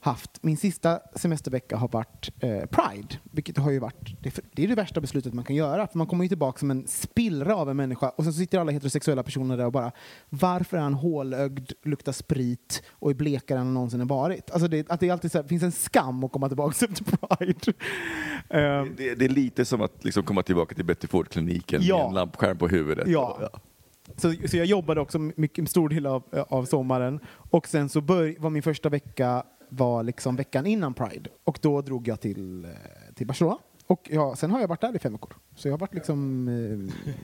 haft, 0.00 0.42
min 0.42 0.56
sista 0.56 1.00
semestervecka 1.14 1.76
har 1.76 1.88
varit 1.88 2.30
eh, 2.40 2.50
Pride, 2.66 3.14
vilket 3.22 3.58
har 3.58 3.70
ju 3.70 3.78
varit, 3.78 4.22
det, 4.22 4.40
det 4.52 4.64
är 4.64 4.68
det 4.68 4.74
värsta 4.74 5.00
beslutet 5.00 5.34
man 5.34 5.44
kan 5.44 5.56
göra, 5.56 5.86
för 5.86 5.98
man 5.98 6.06
kommer 6.06 6.24
ju 6.24 6.28
tillbaka 6.28 6.58
som 6.58 6.70
en 6.70 6.86
spillra 6.86 7.56
av 7.56 7.70
en 7.70 7.76
människa 7.76 8.08
och 8.08 8.24
sen 8.24 8.32
så 8.32 8.38
sitter 8.38 8.58
alla 8.58 8.72
heterosexuella 8.72 9.22
personer 9.22 9.56
där 9.56 9.66
och 9.66 9.72
bara, 9.72 9.92
varför 10.28 10.76
är 10.76 10.80
han 10.80 10.94
hålögd, 10.94 11.72
luktar 11.84 12.12
sprit 12.12 12.82
och 12.90 13.10
är 13.10 13.14
blekare 13.14 13.58
än 13.58 13.64
han 13.66 13.74
någonsin 13.74 14.00
har 14.00 14.06
varit? 14.06 14.50
Alltså 14.50 14.68
det, 14.68 14.90
att 14.90 15.00
det 15.00 15.10
alltid 15.10 15.32
så 15.32 15.38
här, 15.38 15.48
finns 15.48 15.62
en 15.62 15.72
skam 15.72 16.24
att 16.24 16.32
komma 16.32 16.48
tillbaka 16.48 16.86
efter 16.90 17.04
Pride. 17.04 17.72
Ehm, 18.50 18.94
Det, 18.96 19.14
det 19.14 19.24
är 19.24 19.28
lite 19.28 19.64
som 19.64 19.80
att 19.80 20.04
liksom 20.04 20.22
komma 20.22 20.42
tillbaka 20.42 20.74
till 20.74 20.84
Betty 20.84 21.06
Ford-kliniken 21.06 21.80
Ja. 21.84 21.96
med 21.98 22.06
en 22.08 22.14
lampskärm 22.14 22.58
på 22.58 22.68
huvudet. 22.68 23.08
Ja. 23.08 23.50
Så, 24.16 24.34
så 24.48 24.56
jag 24.56 24.66
jobbade 24.66 25.00
också 25.00 25.18
mycket, 25.18 25.58
en 25.58 25.66
stor 25.66 25.88
del 25.88 26.06
av, 26.06 26.22
av 26.48 26.64
sommaren 26.64 27.20
och 27.50 27.68
sen 27.68 27.88
så 27.88 28.00
bör, 28.00 28.34
var 28.38 28.50
min 28.50 28.62
första 28.62 28.88
vecka 28.88 29.42
var 29.68 30.02
liksom 30.02 30.36
veckan 30.36 30.66
innan 30.66 30.94
Pride 30.94 31.30
och 31.44 31.58
då 31.62 31.82
drog 31.82 32.08
jag 32.08 32.20
till, 32.20 32.64
eh, 32.64 32.70
till 33.14 33.26
Barcelona. 33.26 33.58
Och 33.88 34.08
ja, 34.12 34.36
sen 34.36 34.50
har 34.50 34.60
jag 34.60 34.68
varit 34.68 34.80
där 34.80 34.96
i 34.96 34.98
fem 34.98 35.12
veckor. 35.12 35.34
Så 35.54 35.68
jag 35.68 35.72
har 35.72 35.78
varit 35.78 35.94
liksom 35.94 36.48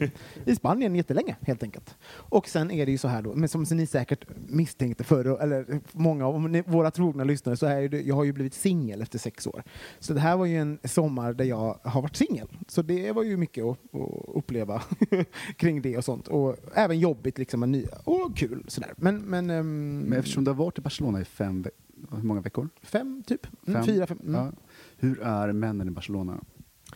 eh, 0.00 0.10
i 0.52 0.56
Spanien 0.56 0.94
jättelänge 0.94 1.36
helt 1.40 1.62
enkelt. 1.62 1.96
Och 2.06 2.48
sen 2.48 2.70
är 2.70 2.86
det 2.86 2.92
ju 2.92 2.98
så 2.98 3.08
här 3.08 3.22
då, 3.22 3.34
men 3.34 3.48
som 3.48 3.62
ni 3.70 3.86
säkert 3.86 4.24
misstänkte 4.48 5.04
förr, 5.04 5.42
eller 5.42 5.80
många 5.92 6.26
av 6.26 6.50
ni, 6.50 6.62
våra 6.66 6.90
trogna 6.90 7.24
lyssnare, 7.24 7.56
så 7.56 7.66
är 7.66 7.88
det, 7.88 8.00
jag 8.02 8.14
har 8.14 8.24
ju 8.24 8.32
blivit 8.32 8.54
singel 8.54 9.02
efter 9.02 9.18
sex 9.18 9.46
år. 9.46 9.62
Så 9.98 10.14
det 10.14 10.20
här 10.20 10.36
var 10.36 10.46
ju 10.46 10.58
en 10.58 10.78
sommar 10.84 11.32
där 11.32 11.44
jag 11.44 11.78
har 11.82 12.02
varit 12.02 12.16
singel. 12.16 12.48
Så 12.68 12.82
det 12.82 13.12
var 13.12 13.22
ju 13.22 13.36
mycket 13.36 13.64
att, 13.64 13.78
att 13.94 14.36
uppleva 14.36 14.82
kring 15.56 15.82
det 15.82 15.96
och 15.96 16.04
sånt. 16.04 16.28
Och 16.28 16.56
även 16.74 16.98
jobbigt 16.98 17.38
liksom, 17.38 17.60
med 17.60 17.68
nya, 17.68 17.98
och 18.04 18.36
kul 18.36 18.64
sådär. 18.68 18.94
Men, 18.96 19.18
men, 19.18 19.50
ehm, 19.50 20.00
Men 20.00 20.18
eftersom 20.18 20.44
du 20.44 20.50
har 20.50 20.56
varit 20.56 20.78
i 20.78 20.82
Barcelona 20.82 21.20
i 21.20 21.24
fem 21.24 21.62
veckor 21.62 21.83
hur 22.12 22.23
många 22.23 22.40
veckor? 22.40 22.68
fem 22.82 23.23
typ, 23.26 23.46
mm, 23.66 23.80
Fem? 23.82 23.94
fyra, 23.94 24.06
fem. 24.06 24.18
Mm. 24.23 24.34
Ja. 24.34 24.52
Hur 24.96 25.23
är 25.23 25.52
männen 25.52 25.88
i 25.88 25.90
Barcelona? 25.90 26.40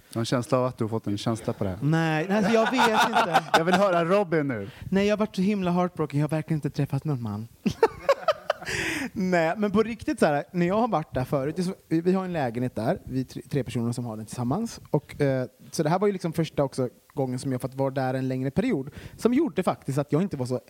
Jag 0.09 0.15
har 0.15 0.21
en 0.21 0.25
känsla 0.27 0.59
av 0.59 0.65
att 0.65 0.79
du 0.79 0.85
har 0.85 0.89
fått 0.89 1.07
en 1.07 1.19
känsla 1.19 1.53
på 1.53 1.65
det 1.65 1.71
här. 1.71 1.79
Nej, 1.83 2.29
alltså 2.31 2.53
jag 2.53 2.71
vet 2.71 3.09
inte. 3.09 3.43
Jag 3.53 3.65
vill 3.65 3.75
höra 3.75 4.05
Robin 4.05 4.49
nu. 4.49 4.71
Nej, 4.91 5.07
jag 5.07 5.13
har 5.13 5.19
varit 5.19 5.37
så 5.37 5.43
himla 5.43 5.71
heartbroken. 5.71 6.21
Jag 6.21 6.25
har 6.25 6.37
verkligen 6.37 6.57
inte 6.57 6.71
träffat 6.71 7.05
någon 7.05 7.23
man. 7.23 7.49
Nej, 9.13 9.55
men 9.57 9.71
på 9.71 9.83
riktigt 9.83 10.19
så 10.19 10.27
här, 10.27 10.45
när 10.53 10.67
jag 10.67 10.81
har 10.81 10.89
varit 10.89 11.15
där 11.15 11.25
förut, 11.25 11.59
vi 11.89 12.13
har 12.13 12.25
en 12.25 12.33
lägenhet 12.33 12.75
där, 12.75 13.01
vi 13.05 13.25
tre, 13.25 13.65
personer 13.65 13.93
som 13.93 14.05
har 14.05 14.17
den 14.17 14.27
tillsammans. 14.27 14.81
Och, 14.91 15.21
eh, 15.21 15.47
så 15.71 15.83
det 15.83 15.89
här 15.89 15.99
var 15.99 16.07
ju 16.07 16.13
liksom 16.13 16.33
första 16.33 16.65
också 16.65 16.89
gången 17.15 17.39
som 17.39 17.53
jag 17.53 17.61
fått 17.61 17.75
vara 17.75 17.91
där 17.91 18.15
en 18.15 18.29
längre 18.29 18.51
period, 18.51 18.91
som 19.17 19.35
gjorde 19.35 19.63
faktiskt 19.63 19.99
att 19.99 20.13
jag 20.13 20.23
inte 20.23 20.37
var 20.37 20.47
så 20.47 20.61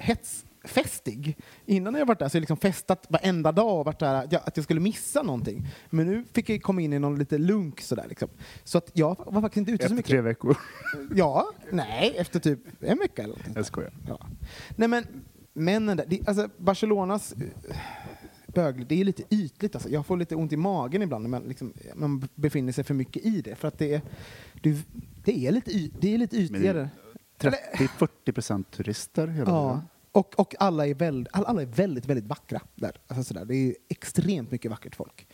hetsfestig. 0.62 1.36
Innan 1.66 1.94
jag 1.94 2.06
varit 2.06 2.18
där 2.18 2.28
så 2.28 2.32
har 2.34 2.38
jag 2.38 2.40
liksom 2.42 2.56
festat 2.56 3.06
varenda 3.08 3.52
dag 3.52 3.78
och 3.78 3.84
varit 3.84 3.98
där, 3.98 4.14
att 4.14 4.32
jag, 4.32 4.42
att 4.44 4.56
jag 4.56 4.64
skulle 4.64 4.80
missa 4.80 5.22
någonting. 5.22 5.66
Men 5.90 6.06
nu 6.06 6.24
fick 6.32 6.48
jag 6.50 6.62
komma 6.62 6.80
in 6.80 6.92
i 6.92 6.98
någon 6.98 7.18
lite 7.18 7.38
lunk 7.38 7.80
sådär 7.80 8.06
liksom. 8.08 8.28
Så 8.64 8.78
att 8.78 8.90
jag 8.94 9.16
var 9.26 9.40
faktiskt 9.40 9.56
inte 9.56 9.72
ute 9.72 9.82
så 9.82 9.84
Efter 9.86 9.96
mycket. 9.96 10.10
tre 10.10 10.20
veckor. 10.20 10.56
Ja, 11.14 11.46
nej, 11.72 12.14
efter 12.18 12.40
typ 12.40 12.58
en 12.80 12.98
vecka 12.98 13.22
eller 13.22 13.28
någonting. 13.34 13.52
Jag 13.56 13.66
skojar. 13.66 13.92
Ja. 14.08 14.26
Nej 14.76 14.88
men, 14.88 15.04
männen 15.52 15.96
där, 15.96 16.04
det, 16.08 16.28
alltså 16.28 16.48
Barcelonas 16.56 17.32
eh, 17.32 17.76
bög, 18.46 18.86
det 18.86 19.00
är 19.00 19.04
lite 19.04 19.22
ytligt 19.30 19.74
alltså. 19.74 19.90
Jag 19.90 20.06
får 20.06 20.16
lite 20.16 20.36
ont 20.36 20.52
i 20.52 20.56
magen 20.56 21.02
ibland 21.02 21.22
när 21.22 21.30
man, 21.30 21.42
liksom, 21.42 21.72
man 21.94 22.28
befinner 22.34 22.72
sig 22.72 22.84
för 22.84 22.94
mycket 22.94 23.24
i 23.26 23.40
det. 23.40 23.54
För 23.54 23.68
att 23.68 23.78
det 23.78 23.94
är, 23.94 24.00
det, 24.62 24.76
det 25.24 25.46
är, 25.46 25.52
lite, 25.52 25.70
y, 25.70 25.92
det 26.00 26.14
är 26.14 26.18
lite 26.18 26.36
ytligare. 26.36 26.90
30-40 27.38 28.32
procent 28.32 28.70
turister 28.70 29.26
hela 29.26 29.50
Ja. 29.50 29.70
tiden. 29.70 29.88
Och, 30.12 30.40
och 30.40 30.54
alla, 30.58 30.86
är 30.86 30.94
väldigt, 30.94 31.28
alla, 31.32 31.62
är 31.62 31.66
väldigt, 31.66 32.06
väldigt 32.06 32.26
vackra 32.26 32.60
där. 32.74 32.92
Alltså 33.06 33.24
sådär. 33.24 33.44
Det 33.44 33.54
är 33.54 33.74
extremt 33.88 34.50
mycket 34.50 34.70
vackert 34.70 34.96
folk. 34.96 35.26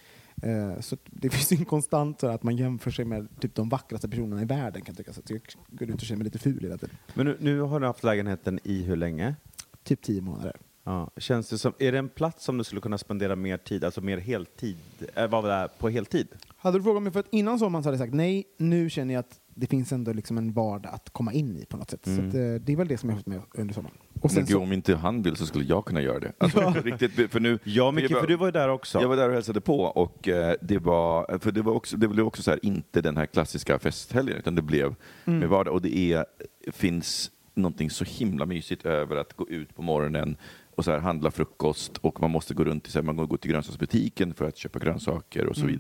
Eh, 0.42 0.80
så 0.80 0.96
det 1.04 1.30
finns 1.32 1.52
en 1.52 1.64
konstant 1.64 2.20
sådär, 2.20 2.34
att 2.34 2.42
man 2.42 2.56
jämför 2.56 2.90
sig 2.90 3.04
med 3.04 3.40
typ 3.40 3.54
de 3.54 3.68
vackraste 3.68 4.08
personerna 4.08 4.42
i 4.42 4.44
världen 4.44 4.82
kan 4.82 4.92
jag 4.92 4.96
tycka. 4.96 5.12
Så 5.12 5.22
jag 5.26 5.40
går 5.68 5.90
ut 5.90 5.94
och 5.94 6.00
känner 6.00 6.18
mig 6.18 6.24
lite 6.24 6.38
ful 6.38 6.62
hela 6.62 6.78
tiden. 6.78 6.96
Men 7.14 7.26
nu, 7.26 7.36
nu 7.40 7.60
har 7.60 7.80
du 7.80 7.86
haft 7.86 8.04
lägenheten 8.04 8.60
i 8.64 8.82
hur 8.82 8.96
länge? 8.96 9.34
Typ 9.82 10.02
tio 10.02 10.20
månader. 10.20 10.56
Ja. 10.84 11.10
Känns 11.16 11.48
det 11.48 11.58
som, 11.58 11.72
är 11.78 11.92
det 11.92 11.98
en 11.98 12.08
plats 12.08 12.44
som 12.44 12.58
du 12.58 12.64
skulle 12.64 12.80
kunna 12.80 12.98
spendera 12.98 13.36
mer 13.36 13.56
tid, 13.56 13.84
alltså 13.84 14.00
mer 14.00 14.18
heltid, 14.18 14.76
äh, 15.14 15.26
vara 15.26 15.46
där 15.46 15.68
på 15.68 15.88
heltid? 15.88 16.28
Hade 16.56 16.78
du 16.78 16.82
frågat 16.82 17.02
mig 17.02 17.12
för 17.12 17.20
att 17.20 17.28
innan 17.30 17.58
sommaren 17.58 17.82
så 17.82 17.88
hade 17.88 17.96
jag 17.96 18.06
sagt 18.06 18.14
nej, 18.14 18.44
nu 18.56 18.90
känner 18.90 19.14
jag 19.14 19.20
att 19.20 19.40
det 19.54 19.66
finns 19.66 19.92
ändå 19.92 20.12
liksom 20.12 20.38
en 20.38 20.52
vardag 20.52 20.94
att 20.94 21.10
komma 21.12 21.32
in 21.32 21.56
i 21.56 21.64
på 21.66 21.76
något 21.76 21.90
sätt. 21.90 22.06
Mm. 22.06 22.16
Så 22.18 22.22
att, 22.28 22.34
eh, 22.34 22.40
det 22.66 22.72
är 22.72 22.76
väl 22.76 22.88
det 22.88 22.98
som 22.98 23.08
jag 23.08 23.16
har 23.16 23.20
fått 23.20 23.26
med 23.26 23.40
under 23.54 23.74
sommaren. 23.74 23.96
Och 24.14 24.20
Men 24.22 24.30
sen 24.30 24.44
gud, 24.44 24.50
så, 24.56 24.62
om 24.62 24.72
inte 24.72 24.94
han 24.96 25.22
vill 25.22 25.36
så 25.36 25.46
skulle 25.46 25.64
jag 25.64 25.84
kunna 25.84 26.00
göra 26.00 26.18
det. 26.20 26.32
Alltså, 26.38 26.60
på 26.72 26.80
riktigt, 26.84 27.30
för 27.32 27.40
nu, 27.40 27.58
Ja, 27.64 27.90
Micke, 27.90 28.10
för 28.10 28.26
du 28.26 28.36
var 28.36 28.46
ju 28.46 28.52
där 28.52 28.68
också. 28.68 29.00
Jag 29.00 29.08
var 29.08 29.16
där 29.16 29.28
och 29.28 29.34
hälsade 29.34 29.60
på 29.60 29.80
och 29.80 30.28
eh, 30.28 30.54
det 30.62 30.78
var, 30.78 31.38
för 31.38 31.52
det 31.52 31.62
var 31.62 31.72
också, 31.72 31.96
det 31.96 32.08
blev 32.08 32.26
också 32.26 32.42
så 32.42 32.50
här, 32.50 32.60
inte 32.62 33.00
den 33.00 33.16
här 33.16 33.26
klassiska 33.26 33.78
festhelgen 33.78 34.36
utan 34.36 34.54
det 34.54 34.62
blev 34.62 34.94
Mm. 35.24 35.38
med 35.38 35.48
vardag 35.48 35.74
och 35.74 35.82
det 35.82 35.96
är, 36.12 36.24
finns 36.72 37.30
någonting 37.54 37.90
så 37.90 38.04
himla 38.04 38.46
mysigt 38.46 38.86
över 38.86 39.16
att 39.16 39.32
gå 39.32 39.48
ut 39.48 39.76
på 39.76 39.82
morgonen 39.82 40.36
och 40.76 40.84
så 40.84 40.90
här 40.90 40.98
handla 40.98 41.30
frukost 41.30 41.98
och 41.98 42.20
man 42.20 42.30
måste 42.30 42.54
gå 42.54 42.64
runt 42.64 42.88
i, 42.88 42.90
så 42.90 42.98
här, 42.98 43.04
man 43.04 43.16
går 43.28 43.36
till 43.36 43.50
grönsaksbutiken 43.50 44.34
för 44.34 44.44
att 44.48 44.56
köpa 44.56 44.78
grönsaker 44.78 45.46
och 45.46 45.56
så 45.56 45.62
Mm. 45.62 45.76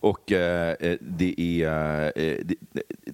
Och 0.00 0.32
eh, 0.32 0.76
eh, 0.80 0.98
det, 1.00 1.62
är, 1.62 2.12
eh, 2.16 2.38
det, 2.44 2.54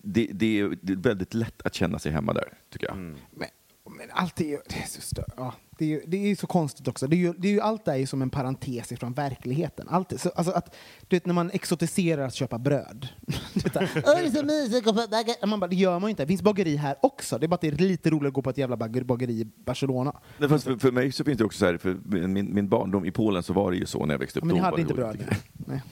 det, 0.02 0.26
det, 0.32 0.60
är, 0.60 0.76
det 0.82 0.92
är 0.92 0.96
väldigt 0.96 1.34
lätt 1.34 1.62
att 1.66 1.74
känna 1.74 1.98
sig 1.98 2.12
hemma 2.12 2.32
där, 2.32 2.48
tycker 2.70 2.86
jag. 2.86 2.96
men, 2.96 3.48
men 3.90 4.10
allt 4.12 4.40
är 4.40 4.44
ju 4.44 4.58
det 4.68 4.74
är 4.76 4.86
så, 4.86 5.00
stö- 5.00 5.30
ja, 5.36 5.54
det 5.78 5.84
är, 5.84 5.88
ju- 5.88 6.02
det 6.06 6.30
är 6.30 6.36
så 6.36 6.46
konstigt 6.46 6.88
också. 6.88 7.06
Det 7.06 7.16
är 7.16 7.18
ju, 7.18 7.32
det 7.38 7.48
är 7.48 7.52
ju, 7.52 7.60
allt 7.60 7.88
är 7.88 7.94
ju 7.96 8.06
som 8.06 8.22
en 8.22 8.30
parentes 8.30 8.92
ifrån 8.92 9.12
verkligheten. 9.12 9.86
Allt, 9.90 10.12
är- 10.12 10.16
så, 10.16 10.28
alltså 10.30 10.52
att, 10.52 10.74
du 11.08 11.16
vet, 11.16 11.26
när 11.26 11.34
man 11.34 11.50
exotiserar 11.50 12.26
att 12.26 12.34
köpa 12.34 12.58
bröd. 12.58 13.08
Du 13.54 13.60
vet, 13.60 13.72
så 13.72 13.78
här, 13.78 13.88
"Åh, 14.06 14.14
det 14.16 14.26
är 14.26 14.30
så 14.30 14.44
mysigt 14.44 14.76
att 14.88 14.94
gå 14.94 15.02
på 15.02 15.08
bageri." 15.10 15.46
man 15.46 15.60
bara, 15.60 15.66
det 15.66 15.76
gör 15.76 15.98
man 15.98 16.08
ju 16.08 16.10
inte. 16.10 16.22
Det 16.22 16.26
finns 16.26 16.42
bageri 16.42 16.76
här 16.76 16.96
också. 17.02 17.38
Det 17.38 17.46
är 17.46 17.48
bara 17.48 17.54
att 17.54 17.60
det 17.60 17.68
är 17.68 17.72
lite 17.72 18.10
roligare 18.10 18.28
att 18.28 18.34
gå 18.34 18.42
på 18.42 18.50
ett 18.50 18.58
jävla 18.58 18.76
bager- 18.76 19.04
bageri 19.04 19.40
i 19.40 19.44
Barcelona. 19.64 20.16
Nej, 20.38 20.48
fast 20.48 20.64
för, 20.64 20.76
för 20.76 20.92
mig 20.92 21.12
så 21.12 21.24
finns 21.24 21.38
det 21.38 21.44
också 21.44 21.58
så 21.58 21.64
här, 21.66 21.76
för 21.76 21.96
min, 22.26 22.54
min 22.54 22.68
barndom 22.68 23.04
i 23.04 23.10
Polen 23.10 23.42
så 23.42 23.52
var 23.52 23.70
det 23.70 23.76
ju 23.76 23.86
så 23.86 24.06
när 24.06 24.14
jag 24.14 24.18
växte 24.18 24.38
upp. 24.38 24.44
Men 24.44 24.54
ni 24.54 24.60
hade 24.60 24.72
var 24.72 24.78
inte 24.78 24.94
bröd? 24.94 25.24
Nej. 25.52 25.82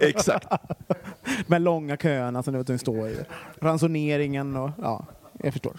Exakt. 0.00 0.46
Här 1.48 1.58
långa 1.58 1.96
köerna 1.96 2.42
som 2.42 2.64
du 2.64 2.78
står 2.78 3.08
i. 3.08 3.16
Ransoneringen 3.60 4.56
och 4.56 4.70
ja, 4.82 5.06
jag 5.42 5.52
förstår. 5.52 5.76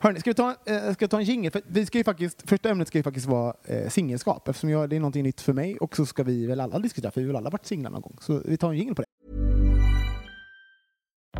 Hörni, 0.00 0.20
ska 0.20 0.30
vi 0.30 0.34
ta, 0.34 0.54
eh, 0.66 0.92
ska 0.92 1.04
vi 1.04 1.08
ta 1.08 1.18
en 1.18 1.24
jingel? 1.24 1.52
För 1.52 1.62
vi 1.66 1.86
ska 1.86 1.98
ju 1.98 2.04
faktiskt, 2.04 2.48
första 2.50 2.70
ämnet 2.70 2.88
ska 2.88 2.98
ju 2.98 3.02
faktiskt 3.02 3.26
vara 3.26 3.54
eh, 3.64 3.88
singelskap 3.88 4.48
eftersom 4.48 4.70
jag, 4.70 4.90
det 4.90 4.96
är 4.96 5.00
någonting 5.00 5.22
nytt 5.22 5.40
för 5.40 5.52
mig 5.52 5.78
och 5.78 5.96
så 5.96 6.06
ska 6.06 6.22
vi 6.22 6.46
väl 6.46 6.60
alla 6.60 6.78
diskutera 6.78 7.10
för 7.10 7.20
vi 7.20 7.26
har 7.26 7.32
väl 7.32 7.36
alla 7.36 7.50
varit 7.50 7.66
singlar 7.66 7.90
någon 7.90 8.00
gång. 8.00 8.16
Så 8.20 8.42
vi 8.44 8.56
tar 8.56 8.70
en 8.70 8.78
jingel 8.78 8.94
på 8.94 9.02
det. 9.02 9.08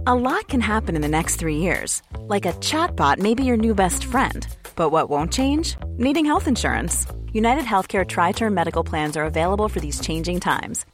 A 0.06 0.14
lot 0.14 0.48
can 0.48 0.60
happen 0.60 0.96
in 0.96 1.02
the 1.02 1.08
next 1.08 1.38
three 1.38 1.56
years. 1.56 2.02
Like 2.28 2.46
a 2.46 2.52
chatbot 2.60 3.18
may 3.18 3.34
be 3.34 3.44
your 3.44 3.56
new 3.56 3.74
best 3.74 4.04
friend. 4.04 4.46
But 4.74 4.90
what 4.90 5.08
won't 5.08 5.32
change? 5.32 5.76
Needing 5.98 6.24
health 6.24 6.48
insurance. 6.48 7.06
United 7.32 7.64
Healthcare 7.64 8.04
Tri 8.04 8.32
Term 8.32 8.54
Medical 8.54 8.84
Plans 8.84 9.16
are 9.16 9.24
available 9.24 9.68
for 9.68 9.80
these 9.80 10.00
changing 10.00 10.40
times. 10.40 10.86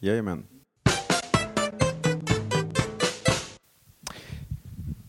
Jajamän. 0.00 0.46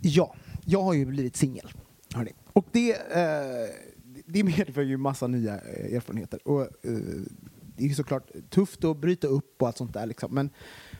Ja, 0.02 0.36
jag 0.66 0.82
har 0.82 0.94
ju 0.94 1.06
blivit 1.06 1.36
singel. 1.36 1.72
Och 2.54 2.66
det, 2.72 2.92
eh, 2.92 3.70
det 4.26 4.44
medför 4.44 4.82
ju 4.82 4.98
massa 4.98 5.28
nya 5.28 5.54
eh, 5.54 5.96
erfarenheter. 5.96 6.48
Och, 6.48 6.62
eh, 6.62 6.68
det 7.76 7.84
är 7.84 7.88
ju 7.88 7.94
såklart 7.94 8.32
tufft 8.50 8.84
att 8.84 8.98
bryta 8.98 9.28
upp 9.28 9.62
och 9.62 9.68
allt 9.68 9.78
sånt 9.78 9.94
där. 9.94 10.06
Liksom. 10.06 10.34
Men, 10.34 10.50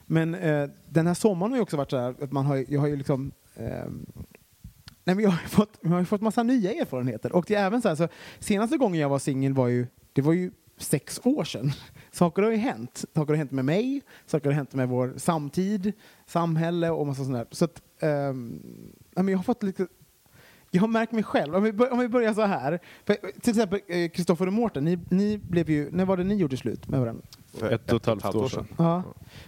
men 0.06 0.36
eh, 0.36 0.70
den 0.90 1.08
här 1.08 1.14
sommaren 1.14 1.52
har 1.52 1.58
ju 1.58 1.62
också 1.62 1.78
varit 1.78 1.90
så 1.90 1.98
här 1.98 2.24
att 2.24 2.32
man 2.32 2.46
har, 2.46 2.66
jag 2.68 2.80
har 2.80 2.88
ju 2.88 2.96
liksom 2.96 3.32
ehm, 3.56 4.06
Nej, 5.04 5.16
men 5.16 5.24
jag, 5.24 5.32
har 5.32 5.42
ju 5.42 5.48
fått, 5.48 5.78
jag 5.82 5.90
har 5.90 6.00
ju 6.00 6.06
fått 6.06 6.22
massa 6.22 6.44
nya 6.44 6.74
erfarenheter. 6.74 7.32
Och 7.32 7.46
det 7.48 7.56
är 7.56 7.66
även 7.66 7.82
så 7.82 7.88
här, 7.88 7.96
så 7.96 8.08
senaste 8.40 8.78
gången 8.78 9.02
jag 9.02 9.10
var 9.10 9.20
singel 9.20 9.54
var 9.54 9.68
ju, 9.68 9.88
det 10.14 10.22
var 10.22 10.34
ju 10.34 10.52
sex 10.78 11.22
år 11.24 11.44
sedan. 11.44 11.72
Saker 12.12 12.42
har 12.42 12.52
ju 12.52 12.58
hänt. 12.58 13.06
Saker 13.16 13.34
har 13.34 13.38
hänt 13.38 13.52
med 13.52 13.66
mig, 13.66 14.02
saker 14.26 14.46
har 14.46 14.54
hänt 14.54 14.74
med 14.74 14.90
vår 14.90 15.14
samtid, 15.18 15.94
samhälle 16.26 16.90
och 16.90 17.08
massa 17.08 17.24
sånt 17.24 17.36
där. 17.36 17.48
Så 17.52 17.66
att, 17.66 17.82
men 19.16 19.28
jag 19.28 19.38
har 19.38 19.44
fått 19.44 19.64
lite 19.64 19.88
jag 20.72 20.82
har 20.82 20.88
märkt 20.88 21.12
mig 21.12 21.24
själv, 21.24 21.56
om 21.56 21.64
vi, 21.64 21.74
bör, 21.74 21.94
om 21.94 22.00
vi 22.00 22.08
börjar 22.08 22.34
så 22.34 22.42
här. 22.42 22.80
För, 23.06 23.16
till 23.42 23.50
exempel 23.50 23.80
Kristoffer 24.10 24.48
och 24.48 24.54
Mårten, 24.54 24.86
ni, 24.86 25.00
ni 25.10 25.38
blev 25.38 25.70
ju, 25.70 25.92
när 25.92 26.06
var 26.06 26.18
det 26.18 26.24
ni 26.24 26.36
gjorde 26.36 26.58
slut 26.58 26.88
med 26.88 27.00
varandra? 27.00 27.24
För 27.54 27.72
ett 27.72 27.94
och 27.94 28.08
ett 28.08 28.24
halvt 28.24 28.36
år 28.36 28.48
sedan. 28.48 28.68
Ja. 28.78 29.04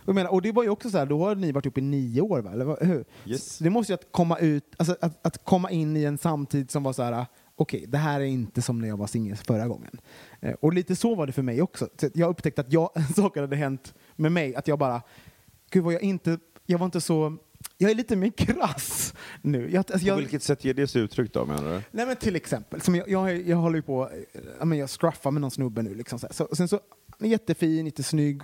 Och, 0.06 0.16
menar, 0.16 0.32
och 0.32 0.42
det 0.42 0.52
var 0.52 0.64
ju 0.64 0.70
också 0.70 0.90
så 0.90 0.98
här, 0.98 1.06
då 1.06 1.26
har 1.26 1.36
ni 1.36 1.52
varit 1.52 1.66
uppe 1.66 1.80
i 1.80 1.84
nio 1.84 2.22
år, 2.22 2.42
va? 2.42 2.52
Eller, 2.52 2.86
hur? 2.86 3.06
Yes. 3.26 3.58
Det 3.58 3.70
måste 3.70 3.94
ju 3.94 3.96
att 3.96 4.12
komma 4.12 4.38
ut, 4.38 4.64
alltså 4.78 4.96
att, 5.02 5.26
att 5.26 5.46
komma 5.46 5.72
in 5.72 5.98
i 5.98 6.04
en 6.04 6.18
samtid 6.18 6.72
som 6.72 6.84
var 6.84 6.94
så 6.94 7.04
här, 7.04 7.26
okej, 7.62 7.86
det 7.88 7.98
här 7.98 8.20
är 8.20 8.26
inte 8.26 8.62
som 8.62 8.82
när 8.82 8.88
jag 8.88 8.98
var 8.98 9.08
singel 9.08 9.38
förra 9.38 9.68
gången. 9.68 10.02
Eh, 10.40 10.54
och 10.54 10.74
lite 10.74 10.96
så 10.96 11.16
var 11.16 11.28
det 11.28 11.34
för 11.34 11.42
mig 11.42 11.62
också. 11.62 11.90
Så 11.98 12.10
jag 12.14 12.30
upptäckte 12.30 12.62
att 12.62 12.74
jag, 12.74 12.90
saker 13.16 13.42
hade 13.42 13.56
hänt 13.56 13.94
med 14.16 14.32
mig, 14.32 14.56
att 14.56 14.68
jag 14.68 14.80
bara, 14.80 15.02
gud 15.70 15.84
vad 15.84 15.94
jag 15.94 16.02
inte, 16.02 16.40
jag 16.66 16.78
var 16.78 16.86
inte 16.86 17.02
så, 17.02 17.38
jag 17.78 17.92
är 17.92 17.96
lite 17.96 18.16
mer 18.16 18.30
krass 18.38 19.14
nu. 19.42 19.72
Jag, 19.72 19.78
alltså, 19.78 20.00
På 20.00 20.06
jag, 20.06 20.18
vilket 20.18 20.44
sätt 20.44 20.66
ger 20.66 20.74
det 20.74 20.88
sig 20.88 21.02
uttryck 21.02 21.34
då 21.34 21.46
menar 21.46 21.74
du? 21.74 21.82
Nej 21.92 22.06
men 22.06 22.16
till 22.16 22.36
exempel, 22.36 22.82
som 22.82 22.96
jag, 22.96 23.10
jag, 23.10 23.48
jag 23.48 23.58
håller 23.58 23.76
ju 23.76 23.82
på, 23.82 24.10
eh, 24.10 24.42
ja, 24.60 24.66
men 24.66 24.78
jag 24.78 24.90
scruffar 24.90 25.32
med 25.32 25.42
någon 25.42 25.52
snubbe 25.52 25.82
nu 25.82 25.96
liksom 25.96 26.20
så, 26.20 26.28
så 26.32 26.48
Sen 26.52 26.68
så, 26.68 26.80
jättefin, 27.20 27.92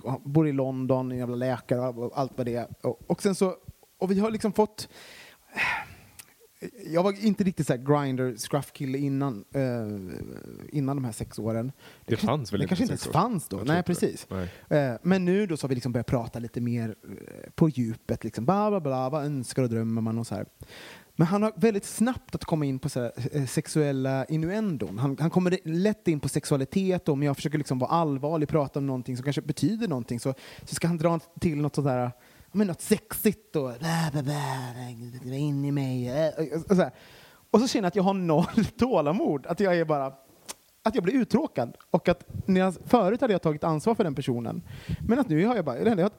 och 0.02 0.10
han 0.10 0.20
bor 0.24 0.48
i 0.48 0.52
London, 0.52 1.12
en 1.12 1.18
jävla 1.18 1.36
läkare 1.36 1.80
och 1.80 1.98
och 1.98 2.18
allt 2.18 2.32
vad 2.36 2.46
det 2.46 2.54
är. 2.54 2.66
Och, 2.82 3.00
och 3.06 3.22
sen 3.22 3.34
så, 3.34 3.54
och 3.98 4.10
vi 4.10 4.18
har 4.18 4.30
liksom 4.30 4.52
fått 4.52 4.88
jag 6.86 7.02
var 7.02 7.24
inte 7.24 7.44
riktigt 7.44 7.66
så 7.66 7.72
här 7.72 8.04
grinder, 8.04 8.34
scruff-kille 8.36 8.98
innan, 8.98 9.44
eh, 9.54 9.62
innan 10.72 10.96
de 10.96 11.04
här 11.04 11.12
sex 11.12 11.38
åren. 11.38 11.72
Det 12.04 12.16
fanns 12.16 12.52
väl 12.52 12.60
det 12.60 12.64
inte 12.64 12.68
kanske 12.68 12.82
inte 12.82 12.92
ens 12.92 13.06
fanns 13.06 13.48
då. 13.48 13.56
Nej, 13.56 13.76
det. 13.76 13.82
precis. 13.82 14.26
Nej. 14.30 14.48
Eh, 14.68 14.94
men 15.02 15.24
nu 15.24 15.46
då 15.46 15.56
så 15.56 15.64
har 15.64 15.68
vi 15.68 15.74
liksom 15.74 15.92
börjat 15.92 16.06
prata 16.06 16.38
lite 16.38 16.60
mer 16.60 16.94
eh, 17.04 17.50
på 17.54 17.68
djupet. 17.68 18.24
Liksom. 18.24 18.44
Bla, 18.44 18.70
bla, 18.70 18.80
bla, 18.80 19.10
vad 19.10 19.24
önskar 19.24 19.62
och 19.62 19.68
drömmer 19.68 20.00
man 20.02 20.18
och 20.18 20.26
så 20.26 20.34
här. 20.34 20.46
Men 21.16 21.26
han 21.26 21.42
har 21.42 21.52
väldigt 21.56 21.84
snabbt 21.84 22.34
att 22.34 22.44
komma 22.44 22.64
in 22.64 22.78
på 22.78 22.88
så 22.88 23.00
här, 23.00 23.12
eh, 23.32 23.46
sexuella 23.46 24.24
innuendon. 24.24 24.98
Han, 24.98 25.16
han 25.20 25.30
kommer 25.30 25.58
lätt 25.64 26.08
in 26.08 26.20
på 26.20 26.28
sexualitet 26.28 27.08
och 27.08 27.12
om 27.12 27.22
jag 27.22 27.36
försöker 27.36 27.58
liksom 27.58 27.78
vara 27.78 27.90
allvarlig, 27.90 28.48
prata 28.48 28.78
om 28.78 28.86
någonting 28.86 29.16
som 29.16 29.24
kanske 29.24 29.42
betyder 29.42 29.88
någonting 29.88 30.20
så, 30.20 30.34
så 30.64 30.74
ska 30.74 30.86
han 30.86 30.98
dra 30.98 31.20
till 31.40 31.60
något 31.60 31.74
sådär 31.74 32.12
men 32.52 32.66
något 32.66 32.80
sexigt 32.80 33.56
och 33.56 33.72
bla, 33.78 34.08
bla, 34.12 34.22
bla, 34.22 34.34
bla, 35.22 35.34
in 35.36 35.64
i 35.64 35.72
mig. 35.72 36.08
eh, 36.08 36.60
Och, 36.70 36.76
så 36.76 36.82
här. 36.82 36.90
och 37.50 37.60
så 37.60 37.68
känner 37.68 37.84
jag 37.84 37.88
att 37.88 37.96
jag 37.96 38.02
har 38.02 38.14
noll 38.14 38.64
tålamod. 38.78 39.46
Att 39.46 39.60
jag 39.60 39.78
är 39.78 39.84
bara 39.84 40.12
att 40.82 40.94
jag 40.94 41.04
blir 41.04 41.14
uttråkad. 41.14 41.76
Och 41.90 42.08
att 42.08 42.24
när 42.46 42.60
jag, 42.60 42.74
förut 42.86 43.20
hade 43.20 43.32
jag 43.32 43.42
tagit 43.42 43.64
ansvar 43.64 43.94
för 43.94 44.04
den 44.04 44.14
personen. 44.14 44.62
Men 45.08 45.18
att 45.18 45.28
nu 45.28 45.46
har 45.46 45.56
jag 45.56 45.64
bara, 45.64 45.84
det 45.84 45.90
enda 45.90 46.02
jag 46.02 46.10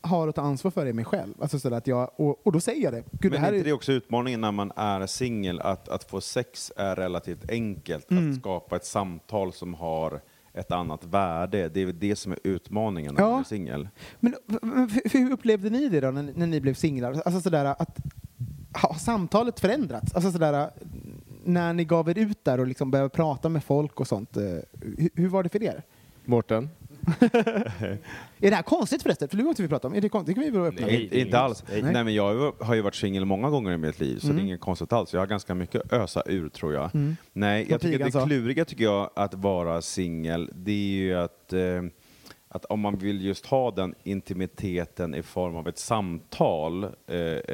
har 0.00 0.28
att 0.28 0.34
ta 0.34 0.42
ansvar 0.42 0.70
för 0.70 0.86
är 0.86 0.92
mig 0.92 1.04
själv. 1.04 1.34
Alltså 1.42 1.58
så 1.58 1.74
att 1.74 1.86
jag, 1.86 2.10
och, 2.16 2.46
och 2.46 2.52
då 2.52 2.60
säger 2.60 2.82
jag 2.84 2.92
det. 2.92 3.04
Gud, 3.10 3.32
det 3.32 3.36
Men 3.36 3.40
här 3.40 3.52
är 3.52 3.56
inte 3.56 3.64
är, 3.66 3.68
det 3.68 3.72
också 3.72 3.92
utmaningen 3.92 4.40
när 4.40 4.52
man 4.52 4.72
är 4.76 5.06
singel, 5.06 5.60
att, 5.60 5.88
att 5.88 6.04
få 6.04 6.20
sex 6.20 6.72
är 6.76 6.96
relativt 6.96 7.50
enkelt, 7.50 8.06
att 8.12 8.40
skapa 8.40 8.76
ett 8.76 8.84
samtal 8.84 9.52
som 9.52 9.74
har 9.74 10.20
ett 10.54 10.70
annat 10.70 11.04
värde. 11.04 11.68
Det 11.68 11.80
är 11.80 11.86
väl 11.86 11.98
det 11.98 12.16
som 12.16 12.32
är 12.32 12.38
utmaningen 12.44 13.14
när 13.14 13.22
Ja. 13.22 13.30
man 13.30 13.40
är 13.40 13.44
singel. 13.44 13.88
men 14.20 14.34
men 14.62 14.90
hur 15.12 15.32
upplevde 15.32 15.70
ni 15.70 15.88
det 15.88 16.00
då 16.00 16.10
när, 16.10 16.32
när 16.34 16.46
ni 16.46 16.60
blev 16.60 16.74
singlar? 16.74 17.12
Alltså 17.12 17.40
sådär 17.40 17.64
att 17.64 17.98
har 18.72 18.94
samtalet 18.94 19.60
förändrats? 19.60 20.14
Alltså 20.14 20.32
sådär 20.32 20.70
när 21.44 21.72
ni 21.72 21.84
gav 21.84 22.08
er 22.10 22.18
ut 22.18 22.44
där 22.44 22.60
och 22.60 22.66
liksom 22.66 22.90
började 22.90 23.08
prata 23.08 23.48
med 23.48 23.64
folk 23.64 24.00
och 24.00 24.06
sånt. 24.08 24.36
eh, 24.36 24.42
Hur, 24.80 25.10
hur 25.14 25.28
var 25.28 25.42
det 25.42 25.48
för 25.48 25.62
er? 25.62 25.82
Mårten? 26.24 26.68
Är 28.40 28.50
det 28.50 28.56
här 28.56 28.62
konstigt 28.62 29.02
förresten? 29.02 29.28
För 29.28 29.36
det 29.36 29.42
var 29.42 29.50
inte 29.50 29.62
vi 29.62 29.68
pratade 29.68 29.92
om. 29.92 29.96
Är 29.96 30.00
det 30.00 30.08
konstigt? 30.08 30.36
Det 30.36 30.42
kan 30.42 30.52
vi 30.52 30.58
väl 30.58 30.68
öppna? 30.68 30.86
Nej. 30.86 31.02
Inte, 31.04 31.20
inte 31.20 31.38
alls. 31.38 31.64
Nej. 31.70 31.82
Nej. 31.82 32.04
men 32.04 32.14
jag 32.14 32.52
har 32.60 32.74
ju 32.74 32.80
varit 32.80 32.94
singel 32.94 33.24
många 33.24 33.50
gånger 33.50 33.72
i 33.72 33.76
mitt 33.76 34.00
liv, 34.00 34.18
så 34.18 34.26
Mm. 34.26 34.36
det 34.36 34.42
är 34.42 34.44
inget 34.44 34.60
konstigt 34.60 34.92
alls. 34.92 35.12
Jag 35.12 35.20
har 35.20 35.26
ganska 35.26 35.54
mycket 35.54 35.80
att 35.80 35.92
ösa 35.92 36.22
ur, 36.26 36.48
tror 36.48 36.74
jag. 36.74 36.94
Mm. 36.94 37.16
Nej, 37.32 37.66
jag 37.70 37.80
tycker 37.80 38.04
det 38.04 38.12
sa. 38.12 38.26
kluriga 38.26 38.64
tycker 38.64 38.84
jag 38.84 39.10
att 39.16 39.34
vara 39.34 39.82
singel, 39.82 40.50
det 40.54 40.72
är 40.72 40.76
ju 40.96 41.14
att, 41.14 41.52
eh, 41.52 41.82
att 42.48 42.64
om 42.64 42.80
man 42.80 42.96
vill 42.98 43.24
just 43.24 43.46
ha 43.46 43.70
den 43.70 43.94
intimiteten 44.02 45.14
i 45.14 45.22
form 45.22 45.56
av 45.56 45.68
ett 45.68 45.78
samtal, 45.78 46.84
eh, 46.84 46.90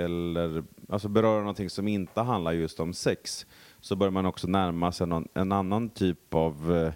eller 0.02 0.62
alltså 0.88 1.08
beröra 1.08 1.38
någonting 1.40 1.70
som 1.70 1.88
inte 1.88 2.20
handlar 2.20 2.52
just 2.52 2.80
om 2.80 2.92
sex, 2.94 3.46
så 3.80 3.96
bör 3.96 4.10
man 4.10 4.26
också 4.26 4.46
närma 4.48 4.92
sig 4.92 5.06
någon, 5.06 5.28
en 5.34 5.52
annan 5.52 5.88
typ 5.88 6.34
av 6.34 6.76
eh, 6.76 6.92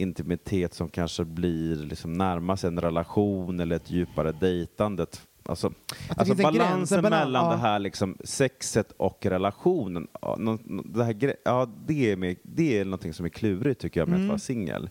intimitet 0.00 0.74
som 0.74 0.88
kanske 0.88 1.24
blir 1.24 1.76
liksom 1.76 2.12
närma 2.12 2.56
sig 2.56 2.68
en 2.68 2.80
relation 2.80 3.60
eller 3.60 3.76
ett 3.76 3.90
djupare 3.90 4.32
dejtandet. 4.32 5.26
Alltså, 5.42 5.72
alltså 6.16 6.34
balansen 6.34 6.98
en 6.98 7.02
balan- 7.04 7.18
mellan 7.26 7.44
ja. 7.44 7.50
det 7.50 7.56
här 7.58 7.78
liksom 7.78 8.16
sexet 8.24 8.92
och 8.92 9.26
relationen, 9.26 10.06
ja, 10.22 10.38
det, 10.84 11.04
här, 11.04 11.34
ja, 11.44 11.70
det, 11.86 12.10
är 12.12 12.16
med, 12.16 12.36
det 12.42 12.78
är 12.78 12.84
någonting 12.84 13.14
som 13.14 13.24
är 13.26 13.30
klurigt 13.30 13.80
tycker 13.80 14.00
jag 14.00 14.08
med 14.08 14.16
Mm. 14.16 14.26
att 14.26 14.30
vara 14.30 14.38
singel. 14.38 14.90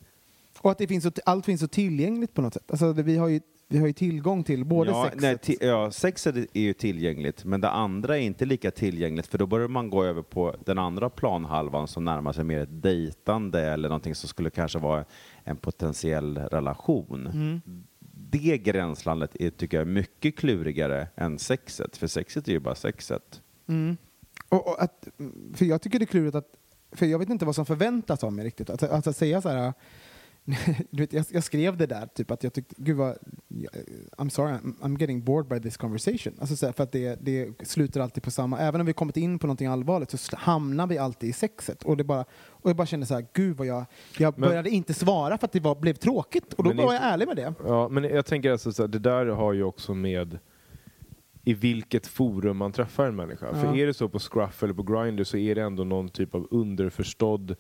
Och 0.62 0.72
att 0.72 0.78
det 0.78 0.88
finns 0.88 1.04
så, 1.04 1.12
allt 1.26 1.46
finns 1.46 1.62
så 1.62 1.68
tillgängligt 1.68 2.34
på 2.34 2.42
något 2.42 2.54
sätt. 2.54 2.72
Alltså, 2.72 2.94
vi 2.94 3.18
har 3.18 3.28
ju 3.28 3.42
Vi 3.72 3.78
har 3.78 3.88
ju 3.88 3.94
tillgång 3.94 4.44
till 4.44 4.66
både 4.66 4.92
ja, 4.92 5.04
sexet... 5.04 5.22
nej, 5.22 5.36
ti- 5.36 5.66
ja, 5.68 5.92
sexet 5.92 6.36
är 6.36 6.62
ju 6.62 6.74
tillgängligt, 6.74 7.46
men 7.46 7.62
det 7.62 7.70
andra 7.70 8.18
är 8.18 8.22
inte 8.22 8.46
lika 8.46 8.72
tillgängligt 8.72 9.28
för 9.28 9.38
då 9.38 9.46
börjar 9.46 9.68
man 9.68 9.90
gå 9.90 10.04
över 10.04 10.22
på 10.22 10.56
den 10.66 10.80
andra 10.80 11.10
planhalvan 11.10 11.88
som 11.88 12.06
närmar 12.06 12.34
sig 12.34 12.44
mer 12.44 12.60
ett 12.60 12.82
dejtande 12.84 13.62
eller 13.62 13.90
någonting 13.90 14.16
som 14.16 14.30
skulle 14.30 14.50
kanske 14.50 14.80
vara 14.80 15.06
en 15.44 15.58
potentiell 15.58 16.38
relation. 16.38 17.28
Mm. 17.28 17.62
Det 18.32 18.58
gränslandet 18.58 19.36
är, 19.40 19.50
tycker 19.50 19.78
jag 19.78 19.88
är 19.88 19.92
mycket 19.92 20.38
klurigare 20.38 21.08
än 21.16 21.40
sexet, 21.40 21.98
för 21.98 22.08
sexet 22.08 22.48
är 22.48 22.52
ju 22.52 22.60
bara 22.60 22.76
sexet. 22.76 23.42
Mm. 23.68 23.98
Och, 24.50 24.68
och 24.68 24.84
att, 24.84 25.08
för 25.54 25.66
jag 25.66 25.82
tycker 25.82 26.00
det 26.00 26.04
är 26.04 26.08
klurigt 26.08 26.36
att, 26.36 26.48
för 26.92 27.06
jag 27.06 27.20
vet 27.20 27.30
inte 27.30 27.46
vad 27.46 27.56
som 27.56 27.66
förväntas 27.66 28.24
av 28.24 28.34
mig 28.34 28.46
riktigt. 28.46 28.70
Att, 28.70 28.84
att, 28.84 29.08
att 29.08 29.18
säga 29.18 29.42
så 29.42 29.50
här, 29.50 29.74
vet, 30.90 31.14
jag, 31.14 31.26
jag 31.32 31.44
skrev 31.44 31.78
det 31.78 31.86
där, 31.86 32.08
typ 32.08 32.32
att 32.32 32.44
jag 32.44 32.54
tyckte, 32.54 32.76
gud 32.78 32.98
vad, 32.98 33.18
I'm 34.18 34.30
sorry, 34.30 34.54
I'm, 34.54 34.76
I'm 34.82 35.00
getting 35.00 35.24
bored 35.24 35.48
by 35.48 35.70
this 35.70 35.78
conversation. 35.78 36.34
Alltså 36.40 36.56
så 36.56 36.66
här, 36.66 36.74
för 36.74 36.84
att 36.84 36.92
det, 36.92 37.16
det 37.22 37.68
slutar 37.68 38.02
alltid 38.02 38.24
på 38.24 38.32
samma, 38.32 38.60
även 38.60 38.82
om 38.82 38.88
vi 38.88 38.94
kommit 38.94 39.18
in 39.18 39.40
på 39.40 39.48
någonting 39.48 39.68
allvarligt 39.68 40.12
så 40.12 40.38
hamnar 40.38 40.88
vi 40.88 40.98
alltid 40.98 41.30
i 41.30 41.34
sexet. 41.34 41.84
Och, 41.84 41.98
det 41.98 42.04
bara, 42.04 42.26
och 42.48 42.70
jag 42.70 42.76
bara 42.78 42.88
kände 42.88 43.06
så 43.06 43.14
här, 43.14 43.26
gud 43.34 43.58
vad 43.58 43.68
jag, 43.68 43.86
jag 44.18 44.40
Men- 44.40 44.50
började 44.50 44.70
inte 44.70 44.94
svara 44.94 45.38
för 45.38 45.46
att 45.46 45.52
det 45.52 45.60
var, 45.60 45.76
blev 45.76 45.94
tråkigt. 45.94 46.54
Och 46.54 46.64
då 46.64 46.74
var 46.74 46.94
jag 46.94 47.04
ärlig 47.04 47.28
med 47.28 47.36
det. 47.36 47.54
Ja, 47.66 47.90
men 47.90 48.04
jag 48.04 48.26
tänker 48.26 48.52
alltså 48.52 48.72
så 48.72 48.84
här, 48.84 48.88
det 48.88 49.00
där 49.00 49.26
har 49.26 49.54
ju 49.54 49.64
också 49.64 49.94
med 49.94 50.40
i 51.44 51.54
vilket 51.54 52.08
forum 52.08 52.58
man 52.58 52.72
träffar 52.72 53.06
en 53.06 53.16
människa. 53.16 53.46
Ja. 53.54 53.62
För 53.62 53.78
är 53.78 53.88
det 53.88 53.94
så 53.94 54.10
på 54.10 54.20
Scruff 54.20 54.64
eller 54.64 54.74
på 54.74 54.84
Grindr 54.84 55.24
så 55.24 55.38
är 55.38 55.56
det 55.56 55.62
ändå 55.62 55.84
någon 55.84 56.10
typ 56.10 56.36
av 56.36 56.48
underförstådd 56.52 57.56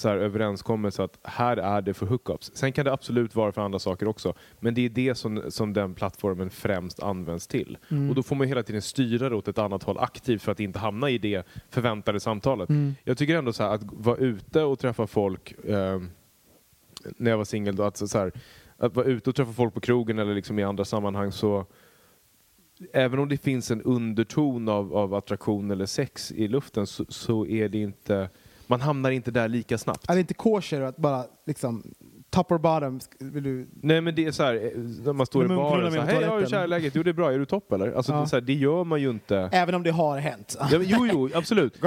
så 0.00 0.08
här, 0.08 0.16
överenskommelse 0.16 1.02
att 1.02 1.18
här 1.22 1.56
är 1.56 1.82
det 1.82 1.94
för 1.94 2.06
hookups. 2.06 2.50
Sen 2.54 2.72
kan 2.72 2.84
det 2.84 2.92
absolut 2.92 3.34
vara 3.34 3.52
för 3.52 3.62
andra 3.62 3.78
saker 3.78 4.08
också. 4.08 4.34
Men 4.60 4.74
det 4.74 4.84
är 4.84 4.88
det 4.88 5.14
som, 5.14 5.42
som 5.48 5.72
den 5.72 5.94
plattformen 5.94 6.50
främst 6.50 7.02
används 7.02 7.46
till. 7.46 7.78
Och 8.08 8.14
då 8.14 8.22
får 8.22 8.36
man 8.36 8.46
hela 8.46 8.62
tiden 8.62 8.82
styra 8.82 9.28
det 9.28 9.36
åt 9.36 9.48
ett 9.48 9.58
annat 9.58 9.82
håll 9.82 9.98
aktivt 9.98 10.42
för 10.42 10.52
att 10.52 10.60
inte 10.60 10.78
hamna 10.78 11.10
i 11.10 11.18
det 11.18 11.46
förväntade 11.70 12.20
samtalet. 12.20 12.68
Jag 13.04 13.18
tycker 13.18 13.36
ändå 13.36 13.52
så 13.52 13.62
här, 13.62 13.74
att 13.74 13.82
vara 13.84 14.16
ute 14.16 14.62
och 14.62 14.78
träffa 14.78 15.06
folk 15.06 15.64
eh, 15.64 16.00
när 17.16 17.30
jag 17.30 17.38
var 17.38 17.44
singel 17.44 17.76
då, 17.76 17.82
att, 17.82 17.96
så 17.96 18.18
här, 18.18 18.32
att 18.76 18.96
vara 18.96 19.06
ute 19.06 19.30
och 19.30 19.36
träffa 19.36 19.52
folk 19.52 19.74
på 19.74 19.80
krogen 19.80 20.18
eller 20.18 20.34
liksom 20.34 20.58
i 20.58 20.62
andra 20.62 20.84
sammanhang 20.84 21.32
så 21.32 21.66
även 22.92 23.18
om 23.18 23.28
det 23.28 23.36
finns 23.36 23.70
en 23.70 23.82
underton 23.82 24.68
av, 24.68 24.96
av 24.96 25.14
attraktion 25.14 25.70
eller 25.70 25.86
sex 25.86 26.32
i 26.32 26.48
luften 26.48 26.86
så, 26.86 27.04
så 27.08 27.46
är 27.46 27.68
det 27.68 27.78
inte 27.78 28.28
man 28.70 28.80
hamnar 28.80 29.10
inte 29.10 29.30
där 29.30 29.48
lika 29.48 29.78
snabbt. 29.78 30.10
Är 30.10 30.14
det 30.14 30.20
inte 30.20 30.34
kosher 30.34 30.80
att 30.80 30.96
bara 30.96 31.24
liksom, 31.46 31.82
top 32.30 32.52
or 32.52 32.58
bottom, 32.58 33.00
vill 33.18 33.42
du 33.42 33.68
Nej 33.82 34.00
men 34.00 34.14
det 34.14 34.24
är 34.24 34.32
så 34.32 34.42
här, 34.42 34.54
eh, 34.54 34.60
när 35.04 35.12
man 35.12 35.26
står 35.26 35.44
i 35.44 35.48
baren 35.48 35.92
med 35.92 36.00
på 36.00 36.06
hej, 36.06 36.14
hur 36.16 36.22
är 36.22 36.28
toaletten." 36.28 36.50
kärläget? 36.50 36.94
Jo 36.94 37.02
det 37.02 37.10
är 37.10 37.14
bra, 37.14 37.32
är 37.32 37.38
du 37.38 37.44
topp 37.46 37.72
eller? 37.72 37.92
Alltså, 37.92 38.12
Ja. 38.12 38.20
det, 38.20 38.26
så 38.26 38.36
här, 38.36 38.40
det 38.40 38.52
gör 38.54 38.84
man 38.84 39.00
ju 39.00 39.10
inte. 39.10 39.48
Även 39.52 39.74
om 39.74 39.82
det 39.82 39.90
har 39.90 40.18
hänt. 40.18 40.56
Ja, 40.60 40.78
men, 40.78 40.82
jo, 40.88 41.06
jo, 41.12 41.28
absolut. 41.34 41.82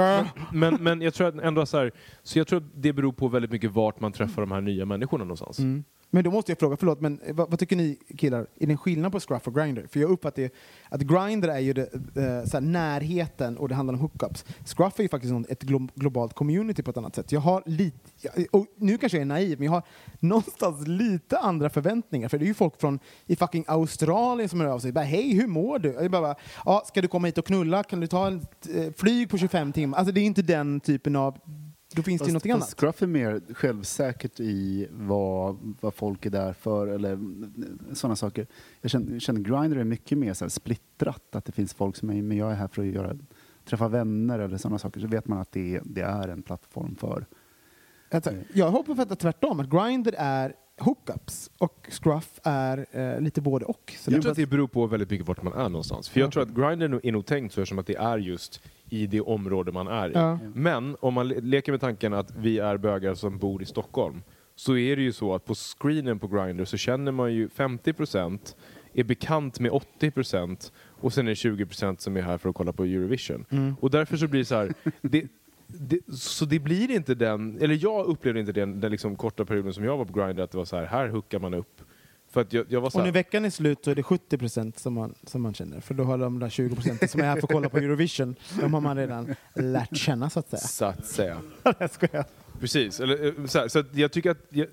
Men, 0.52 0.74
men 0.80 1.02
jag 1.02 1.14
tror 1.14 1.28
att 1.28 1.34
ändå 1.34 1.66
så 1.66 1.78
här, 1.78 1.92
så 2.22 2.38
jag 2.38 2.46
tror 2.46 2.58
att 2.58 2.66
det 2.74 2.92
beror 2.92 3.12
på 3.12 3.28
väldigt 3.28 3.50
mycket 3.50 3.70
vart 3.70 4.00
man 4.00 4.12
träffar 4.12 4.42
de 4.42 4.52
här 4.52 4.60
nya 4.60 4.84
människorna 4.84 5.24
någonstans. 5.24 5.58
Mm. 5.58 5.84
Men 6.14 6.24
då 6.24 6.30
måste 6.30 6.50
jag 6.52 6.58
fråga, 6.58 6.76
förlåt, 6.76 7.00
men 7.00 7.20
eh, 7.20 7.34
vad, 7.34 7.50
vad 7.50 7.58
tycker 7.58 7.76
ni 7.76 7.98
killar? 8.18 8.40
Är 8.40 8.66
det 8.66 8.72
en 8.72 8.78
skillnad 8.78 9.12
på 9.12 9.20
Scruff 9.20 9.46
och 9.46 9.54
Grindr? 9.54 9.86
För 9.86 10.00
jag 10.00 10.10
uppfattar 10.10 10.42
det, 10.42 10.52
att 10.88 11.00
Grindr 11.00 11.48
är 11.48 11.58
ju 11.58 11.72
det, 11.72 11.94
eh, 11.94 12.44
så 12.44 12.56
här, 12.56 12.60
närheten 12.60 13.58
och 13.58 13.68
det 13.68 13.74
handlar 13.74 13.94
om 13.94 14.00
hookups. 14.00 14.44
Scruff 14.64 14.98
är 14.98 15.02
ju 15.02 15.08
faktiskt 15.08 15.34
ett 15.48 15.62
glo 15.62 15.88
globalt 15.94 16.34
community 16.34 16.82
på 16.82 16.90
ett 16.90 16.96
annat 16.96 17.14
sätt. 17.14 17.32
Jag 17.32 17.40
har 17.40 17.62
lite, 17.66 18.28
eh, 18.34 18.44
och 18.50 18.66
nu 18.76 18.98
kanske 18.98 19.18
jag 19.18 19.22
är 19.22 19.26
naiv, 19.26 19.58
men 19.58 19.64
jag 19.64 19.72
har 19.72 19.82
någonstans 20.20 20.86
lite 20.86 21.38
andra 21.38 21.70
förväntningar. 21.70 22.28
För 22.28 22.38
det 22.38 22.44
är 22.44 22.46
ju 22.48 22.54
folk 22.54 22.80
från 22.80 22.98
i 23.26 23.36
fucking 23.36 23.64
Australien 23.68 24.48
som 24.48 24.60
hör 24.60 24.68
av 24.68 24.78
sig. 24.78 24.92
Bara, 24.92 25.04
Hej, 25.04 25.34
hur 25.34 25.46
mår 25.46 25.78
du? 25.78 25.92
Jag 25.92 26.10
bara, 26.10 26.34
ja, 26.64 26.82
ska 26.86 27.02
du 27.02 27.08
komma 27.08 27.26
hit 27.26 27.38
och 27.38 27.46
knulla? 27.46 27.82
Kan 27.82 28.00
du 28.00 28.06
ta 28.06 28.28
ett 28.28 28.68
eh, 28.74 28.92
flyg 28.96 29.30
på 29.30 29.38
25 29.38 29.72
timmar? 29.72 29.98
Alltså 29.98 30.12
det 30.12 30.20
är 30.20 30.24
inte 30.24 30.42
den 30.42 30.80
typen 30.80 31.16
av... 31.16 31.38
Då 31.94 32.02
finns 32.02 32.20
det 32.20 32.26
ju 32.26 32.32
någonting 32.32 32.52
annat. 32.52 32.74
Scruff 32.78 33.02
är 33.02 33.06
mer 33.06 33.40
självsäkert 33.54 34.40
i 34.40 34.88
vad, 34.90 35.74
vad 35.80 35.94
folk 35.94 36.26
är 36.26 36.30
där 36.30 36.52
för 36.52 36.86
eller 36.86 37.18
sådana 37.94 38.16
saker. 38.16 38.46
Jag 38.80 38.90
känner, 38.90 39.18
känner 39.18 39.40
Grindr 39.40 39.76
är 39.78 39.84
mycket 39.84 40.18
mer 40.18 40.34
så 40.34 40.44
här 40.44 40.50
splittrat, 40.50 41.36
att 41.36 41.44
det 41.44 41.52
finns 41.52 41.74
folk 41.74 41.96
som 41.96 42.10
är 42.10 42.22
men 42.22 42.36
jag 42.36 42.50
är 42.50 42.54
här 42.54 42.68
för 42.68 42.82
att 42.82 42.88
göra, 42.88 43.16
träffa 43.64 43.88
vänner 43.88 44.38
eller 44.38 44.56
sådana 44.58 44.78
saker. 44.78 45.00
Så 45.00 45.06
vet 45.06 45.26
man 45.28 45.38
att 45.38 45.52
det, 45.52 45.80
det 45.84 46.00
är 46.02 46.28
en 46.28 46.42
plattform 46.42 46.96
för. 46.96 47.26
Alltså, 48.10 48.30
jag 48.54 48.70
hoppas 48.70 48.98
att 48.98 49.08
det 49.08 49.12
är 49.12 49.16
tvärtom, 49.16 49.60
att 49.60 49.70
Grindr 49.70 50.14
är 50.18 50.54
hookups 50.78 51.50
och 51.58 51.86
Scruff 51.90 52.40
är 52.42 52.86
eh, 52.92 53.20
lite 53.20 53.40
både 53.40 53.64
och. 53.64 53.94
Så 53.98 54.10
Jag 54.10 54.18
det- 54.18 54.22
tror 54.22 54.30
att 54.30 54.36
det 54.36 54.46
beror 54.46 54.66
på 54.68 54.86
väldigt 54.86 55.10
mycket 55.10 55.26
vart 55.28 55.42
man 55.42 55.52
är 55.52 55.68
någonstans. 55.68 56.08
För 56.08 56.20
jag 56.20 56.32
tror 56.32 56.42
att 56.42 56.48
Grindr 56.48 57.00
är 57.02 57.12
nog- 57.12 57.26
tänkt 57.26 57.54
för 57.54 57.64
som 57.64 57.78
att 57.78 57.86
det 57.86 57.96
är 57.96 58.18
just 58.18 58.60
i 58.94 59.06
det 59.06 59.20
område 59.20 59.72
man 59.72 59.86
är 59.86 60.08
i. 60.08 60.12
Ja. 60.14 60.38
Men 60.54 60.96
om 61.00 61.14
man 61.14 61.28
le- 61.28 61.40
leker 61.40 61.72
med 61.72 61.80
tanken 61.80 62.14
att 62.14 62.30
vi 62.36 62.58
är 62.58 62.76
bögar 62.76 63.14
som 63.14 63.38
bor 63.38 63.62
i 63.62 63.64
Stockholm 63.66 64.22
så 64.56 64.76
är 64.76 64.96
det 64.96 65.02
ju 65.02 65.12
så 65.12 65.34
att 65.34 65.44
på 65.44 65.54
screenen 65.54 66.18
på 66.18 66.26
Grindr 66.28 66.64
så 66.64 66.76
känner 66.76 67.12
man 67.12 67.34
ju 67.34 67.48
50% 67.48 68.54
är 68.92 69.04
bekant 69.04 69.60
med 69.60 69.72
80% 69.72 70.72
och 71.00 71.12
sen 71.12 71.26
är 71.28 71.30
det 71.30 71.64
20% 71.64 71.96
som 72.00 72.16
är 72.16 72.20
här 72.22 72.38
för 72.38 72.48
att 72.48 72.54
kolla 72.54 72.72
på 72.72 72.84
Eurovision. 72.84 73.44
Mm. 73.50 73.74
Och 73.80 73.90
därför 73.90 74.16
så 74.16 74.28
blir 74.28 74.40
det 74.40 74.44
så 74.44 74.54
här, 74.54 74.74
det, 75.02 75.26
det, 75.66 75.98
så 76.14 76.44
det 76.44 76.58
blir 76.58 76.90
inte 76.90 77.14
den, 77.14 77.58
eller 77.60 77.78
jag 77.82 78.06
upplevde 78.06 78.40
inte 78.40 78.52
den, 78.52 78.80
den 78.80 78.90
liksom 78.90 79.16
korta 79.16 79.44
perioden 79.44 79.72
som 79.72 79.84
jag 79.84 79.96
var 79.96 80.04
på 80.04 80.20
Grindr 80.20 80.42
att 80.42 80.50
det 80.50 80.58
var 80.58 80.64
så 80.64 80.76
här, 80.76 80.86
här 80.86 81.08
hookar 81.08 81.38
man 81.38 81.54
upp. 81.54 81.80
För 82.34 82.40
att 82.40 82.52
jag, 82.52 82.66
jag 82.68 82.80
var 82.80 82.90
så 82.90 82.98
Och 82.98 83.00
här, 83.00 83.06
när 83.06 83.12
veckan 83.12 83.44
är 83.44 83.50
slut 83.50 83.84
så 83.84 83.90
är 83.90 83.94
det 83.94 84.02
70 84.02 84.38
procent 84.38 84.78
som 84.78 84.94
man, 84.94 85.14
som 85.22 85.42
man 85.42 85.54
känner. 85.54 85.80
För 85.80 85.94
då 85.94 86.04
har 86.04 86.18
de 86.18 86.38
där 86.38 86.48
20 86.48 86.74
procenten 86.74 87.08
som 87.08 87.20
är 87.20 87.24
här 87.24 87.34
för 87.34 87.42
att 87.42 87.52
kolla 87.52 87.68
på 87.68 87.78
Eurovision, 87.78 88.34
de 88.60 88.74
har 88.74 88.80
man 88.80 88.96
redan 88.96 89.34
lärt 89.54 89.96
känna 89.96 90.30
så 90.30 90.38
att 90.38 90.48
säga. 90.48 90.60
så 90.60 90.84
att 90.84 91.06
säga. 91.06 91.40
jag 91.78 91.90
skojar. 91.90 92.24
Precis. 92.60 93.00
Eller, 93.00 93.26
eh, 93.26 93.46
så, 93.46 93.58
här, 93.58 93.68
så 93.68 93.78
att 93.78 93.96
jag 93.96 94.12
tycker 94.12 94.30
att 94.30 94.46
jag, 94.48 94.66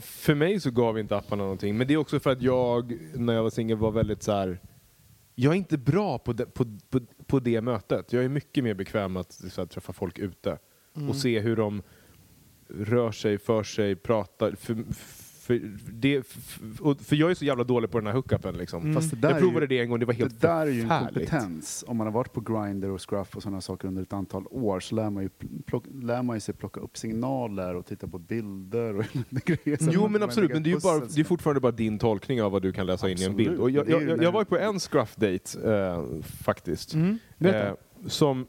för 0.00 0.34
mig 0.34 0.60
så 0.60 0.70
gav 0.70 0.98
inte 0.98 1.16
apparna 1.16 1.42
någonting. 1.42 1.76
Men 1.76 1.86
det 1.86 1.94
är 1.94 1.98
också 1.98 2.20
för 2.20 2.30
att 2.30 2.42
jag, 2.42 2.98
när 3.14 3.32
jag 3.32 3.42
var 3.42 3.50
singel, 3.50 3.76
var 3.76 3.90
väldigt 3.90 4.22
så 4.22 4.32
här. 4.32 4.60
Jag 5.34 5.52
är 5.52 5.56
inte 5.56 5.78
bra 5.78 6.18
på 6.18 6.32
det, 6.32 6.46
på, 6.46 6.78
på, 6.90 7.00
på 7.26 7.40
det 7.40 7.60
mötet. 7.60 8.12
Jag 8.12 8.24
är 8.24 8.28
mycket 8.28 8.64
mer 8.64 8.74
bekväm 8.74 9.16
att 9.16 9.32
så 9.32 9.60
här, 9.60 9.66
träffa 9.66 9.92
folk 9.92 10.18
ute 10.18 10.58
och 11.08 11.16
se 11.16 11.40
hur 11.40 11.56
de 11.56 11.82
rör 12.68 13.12
sig, 13.12 13.38
för 13.38 13.62
sig, 13.62 13.96
pratar. 13.96 14.52
För, 14.52 14.84
för, 15.44 15.60
det, 15.92 16.22
för, 17.04 17.16
jag 17.16 17.30
är 17.30 17.34
så 17.34 17.44
jävla 17.44 17.64
dålig 17.64 17.90
på 17.90 17.98
den 17.98 18.06
här 18.06 18.14
hookupen. 18.14 18.56
Liksom. 18.58 18.94
Fast 18.94 19.10
det 19.10 19.16
där 19.16 19.28
jag 19.28 19.36
är 19.36 19.40
provade 19.40 19.60
ju- 19.60 19.66
det 19.66 19.80
en 19.80 19.90
gång, 19.90 19.98
det 20.00 20.06
var 20.06 20.14
helt 20.14 20.40
det 20.40 20.46
där 20.46 20.66
är 20.66 20.70
ju 20.70 20.80
en 20.80 20.88
kompetens. 20.88 21.84
Om 21.88 21.96
man 21.96 22.06
har 22.06 22.12
varit 22.14 22.32
på 22.32 22.40
Grindr 22.40 22.88
och 22.90 23.10
Scruff 23.10 23.36
och 23.36 23.42
sådana 23.42 23.60
saker 23.60 23.88
under 23.88 24.02
ett 24.02 24.12
antal 24.12 24.44
år 24.50 24.80
så 24.80 24.94
lär 24.94 25.10
man 25.10 25.22
ju, 25.22 25.28
plock, 25.66 25.84
lär 26.02 26.22
man 26.22 26.36
ju 26.36 26.40
sig 26.40 26.54
plocka 26.54 26.80
upp 26.80 26.96
signaler 26.96 27.74
och 27.76 27.86
titta 27.86 28.06
på 28.08 28.18
bilder 28.18 28.94
och 28.98 29.04
grejer. 29.30 29.78
Jo 29.92 30.00
man- 30.02 30.12
men 30.12 30.22
absolut, 30.22 30.50
men 30.52 30.62
det 30.62 30.70
är 30.70 30.74
ju 30.74 30.80
bara, 30.80 31.00
det 31.00 31.20
är 31.20 31.24
fortfarande 31.24 31.60
bara 31.60 31.72
din 31.72 31.98
tolkning 31.98 32.42
av 32.42 32.52
vad 32.52 32.62
du 32.62 32.72
kan 32.72 32.86
läsa 32.86 33.10
in 33.10 33.18
i 33.18 33.22
en 33.24 33.30
Absolut. 33.30 33.48
bild. 33.48 33.60
Och 33.60 33.70
jag, 33.70 33.88
jag, 33.88 34.02
jag, 34.02 34.22
jag 34.22 34.32
var 34.32 34.40
ju 34.40 34.44
på 34.44 34.58
en 34.58 34.78
scruff-date 34.78 35.70
eh, 35.70 36.22
faktiskt. 36.22 36.94
Mm. 36.94 37.18
Eh, 37.40 37.72
som 38.06 38.46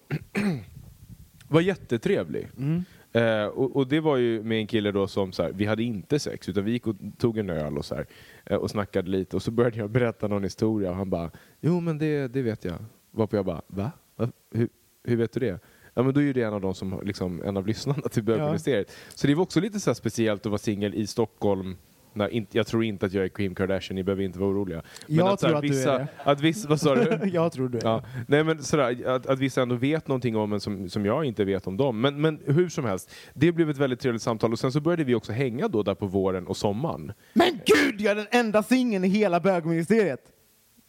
var 1.48 1.62
jättetrevlig. 1.62 2.48
Mm. 2.58 2.84
Eh, 3.16 3.46
och, 3.46 3.76
och 3.76 3.88
det 3.88 4.00
var 4.00 4.18
ju 4.18 4.44
med 4.44 4.60
en 4.60 4.68
kille 4.68 4.92
då 4.92 5.08
som 5.08 5.32
så 5.32 5.44
här, 5.44 5.52
vi 5.52 5.66
hade 5.66 5.84
inte 5.84 6.20
sex 6.20 6.50
utan 6.50 6.66
vi 6.66 6.72
gick 6.72 6.88
och 6.88 6.96
tog 7.18 7.38
en 7.38 7.50
öl 7.50 7.78
och 7.78 7.86
så 7.86 7.96
här, 7.96 8.06
eh, 8.46 8.58
och 8.58 8.72
snackade 8.72 9.10
lite 9.10 9.36
och 9.36 9.42
så 9.42 9.52
började 9.52 9.78
jag 9.78 9.90
berätta 9.90 10.28
någon 10.28 10.44
historia 10.44 10.90
och 10.90 10.96
han 10.96 11.10
bara 11.10 11.32
Jo 11.62 11.80
men 11.80 11.98
det, 11.98 12.28
det 12.28 12.42
vet 12.42 12.66
jag. 12.66 12.76
Varpå 13.12 13.36
jag 13.36 13.46
bara 13.46 13.62
Va? 13.68 13.92
Va? 14.16 14.32
Hur, 14.52 14.70
hur 15.04 15.16
vet 15.16 15.32
du 15.32 15.40
det? 15.40 15.60
Ja 15.94 16.04
men 16.04 16.14
då 16.14 16.20
är 16.20 16.24
ju 16.26 16.34
det 16.34 16.42
en 16.42 16.54
av 16.54 16.62
de 16.62 16.76
som 16.76 17.02
liksom, 17.04 17.42
en 17.44 17.58
av 17.58 17.68
lyssnarna 17.68 18.02
till 18.02 18.24
bögministeriet. 18.24 18.92
Så 19.16 19.28
det 19.28 19.36
var 19.36 19.44
också 19.44 19.60
lite 19.60 19.80
så 19.80 19.96
speciellt 19.96 20.46
att 20.46 20.50
vara 20.50 20.58
singel 20.58 20.96
i 20.96 21.08
Stockholm 21.08 21.76
Nej, 22.16 22.32
inte, 22.32 22.58
jag 22.58 22.68
tror 22.68 22.84
inte 22.84 23.06
att 23.06 23.14
jag 23.14 23.24
är 23.26 23.30
Kim 23.30 23.56
Kardashian, 23.56 23.96
ni 23.96 24.04
behöver 24.04 24.24
inte 24.24 24.40
vara 24.40 24.50
oroliga. 24.50 24.82
Jag 25.08 25.40
så 25.40 25.48
här, 25.48 25.54
tror 25.54 25.56
att 25.58 25.62
du 25.62 25.68
är 25.68 25.72
vissa, 25.72 25.98
det. 25.98 26.08
Att 26.24 26.42
vissa, 26.42 26.70
vad 26.70 26.82
sa 26.82 26.96
du? 26.96 27.30
jag 27.34 27.52
tror 27.52 27.70
du 27.70 27.78
är 27.78 27.84
Ja, 27.84 28.04
nej 28.28 28.44
men 28.44 28.64
sådär, 28.64 29.08
att, 29.08 29.26
att 29.28 29.40
vissa 29.40 29.62
ändå 29.62 29.76
vet 29.76 30.08
någonting 30.08 30.36
om 30.36 30.54
en 30.54 30.60
som, 30.60 30.90
som 30.90 31.06
jag 31.06 31.26
inte 31.26 31.46
vet 31.46 31.68
om 31.68 31.78
dem. 31.78 32.02
Men, 32.02 32.22
men 32.22 32.40
hur 32.46 32.70
som 32.70 32.86
helst, 32.86 33.12
det 33.34 33.52
blev 33.52 33.70
ett 33.70 33.78
väldigt 33.78 34.00
trevligt 34.00 34.22
samtal 34.22 34.52
och 34.52 34.60
sen 34.60 34.72
så 34.72 34.80
började 34.80 35.04
vi 35.04 35.16
också 35.16 35.32
hänga 35.32 35.68
då 35.68 35.84
där 35.84 35.96
på 35.96 36.08
våren 36.08 36.48
och 36.48 36.58
sommaren. 36.58 37.14
Men 37.34 37.60
gud, 37.66 38.02
jag 38.02 38.12
är 38.12 38.16
den 38.16 38.28
enda 38.32 38.64
singeln 38.64 39.04
i 39.04 39.08
hela 39.08 39.40
bögministeriet! 39.40 40.35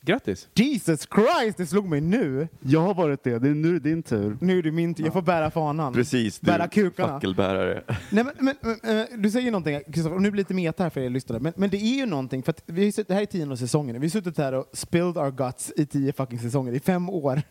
Grattis! 0.06 0.48
Jesus 0.54 1.08
Christ, 1.14 1.58
det 1.58 1.66
slog 1.66 1.88
mig 1.88 2.00
nu! 2.00 2.48
Jag 2.60 2.80
har 2.80 2.94
varit 2.94 3.24
det, 3.24 3.38
det 3.38 3.48
är 3.48 3.54
nu 3.54 3.78
din 3.78 4.02
tur. 4.02 4.36
Nu 4.40 4.58
är 4.58 4.62
det 4.62 4.70
min 4.70 4.94
tur, 4.94 5.04
jag 5.04 5.12
får 5.12 5.22
bära 5.22 5.50
fanan. 5.50 5.92
Precis, 5.92 6.38
du 6.38 6.46
Bära 6.46 6.68
kukarna. 6.68 7.08
fackelbärare. 7.08 7.82
Nej, 8.10 8.24
men, 8.24 8.32
men, 8.38 8.54
men, 8.82 9.00
eh, 9.00 9.06
du 9.18 9.30
säger 9.30 9.50
någonting, 9.50 9.80
Kristoffer, 9.86 10.14
och 10.14 10.22
nu 10.22 10.30
blir 10.30 10.36
det 10.44 10.48
lite 10.48 10.54
meta 10.54 10.82
här 10.82 10.90
för 10.90 11.00
er 11.00 11.10
lyssnare, 11.10 11.40
men, 11.40 11.52
men 11.56 11.70
det 11.70 11.76
är 11.76 11.96
ju 11.96 12.06
någonting, 12.06 12.42
för 12.42 12.50
att 12.50 12.62
vi 12.66 12.80
har 12.80 12.86
ju 12.86 12.92
suttit, 12.92 13.08
det 13.08 13.14
här 13.14 13.22
är 13.22 13.26
tionde 13.26 13.56
säsongen, 13.56 14.00
vi 14.00 14.06
har 14.06 14.10
suttit 14.10 14.38
här 14.38 14.52
och 14.52 14.66
spilled 14.72 15.16
our 15.16 15.30
guts 15.30 15.72
i 15.76 15.86
tio 15.86 16.12
fucking 16.12 16.38
säsonger, 16.38 16.72
i 16.72 16.80
fem 16.80 17.10
år. 17.10 17.42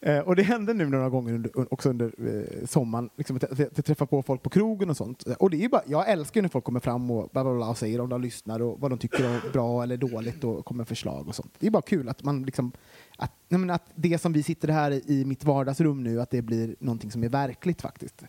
Eh, 0.00 0.18
och 0.18 0.36
det 0.36 0.42
hände 0.42 0.74
nu 0.74 0.86
några 0.86 1.08
gånger 1.08 1.34
under, 1.34 1.72
också 1.72 1.90
under 1.90 2.06
eh, 2.06 2.66
sommaren, 2.66 3.10
liksom, 3.16 3.36
att, 3.36 3.44
att, 3.44 3.78
att 3.78 3.84
träffa 3.84 4.06
på 4.06 4.22
folk 4.22 4.42
på 4.42 4.50
krogen 4.50 4.90
och 4.90 4.96
sånt. 4.96 5.22
Och 5.38 5.50
det 5.50 5.56
är 5.56 5.62
ju 5.62 5.68
bara, 5.68 5.82
jag 5.86 6.08
älskar 6.08 6.42
när 6.42 6.48
folk 6.48 6.64
kommer 6.64 6.80
fram 6.80 7.10
och, 7.10 7.28
bla, 7.32 7.44
bla, 7.44 7.54
bla, 7.54 7.68
och 7.68 7.78
säger 7.78 8.00
om 8.00 8.08
de 8.08 8.22
lyssnar 8.22 8.62
och 8.62 8.80
vad 8.80 8.90
de 8.90 8.98
tycker 8.98 9.24
är 9.24 9.52
bra 9.52 9.82
eller 9.82 9.96
dåligt 9.96 10.44
och 10.44 10.64
kommer 10.64 10.78
med 10.78 10.88
förslag 10.88 11.28
och 11.28 11.34
sånt. 11.34 11.54
Det 11.58 11.66
är 11.66 11.70
bara 11.70 11.82
kul 11.82 11.97
att 12.08 12.24
man 12.24 12.42
liksom 12.42 12.72
att, 13.18 13.32
nej 13.48 13.60
men 13.60 13.70
att 13.70 13.90
det 13.94 14.18
som 14.18 14.32
vi 14.32 14.42
sitter 14.42 14.68
här 14.68 15.10
i, 15.10 15.24
mitt 15.24 15.44
vardagsrum 15.44 16.02
nu, 16.02 16.20
att 16.20 16.30
det 16.30 16.42
blir 16.42 16.76
någonting 16.78 17.10
som 17.10 17.24
är 17.24 17.28
verkligt 17.28 17.82
faktiskt. 17.82 18.22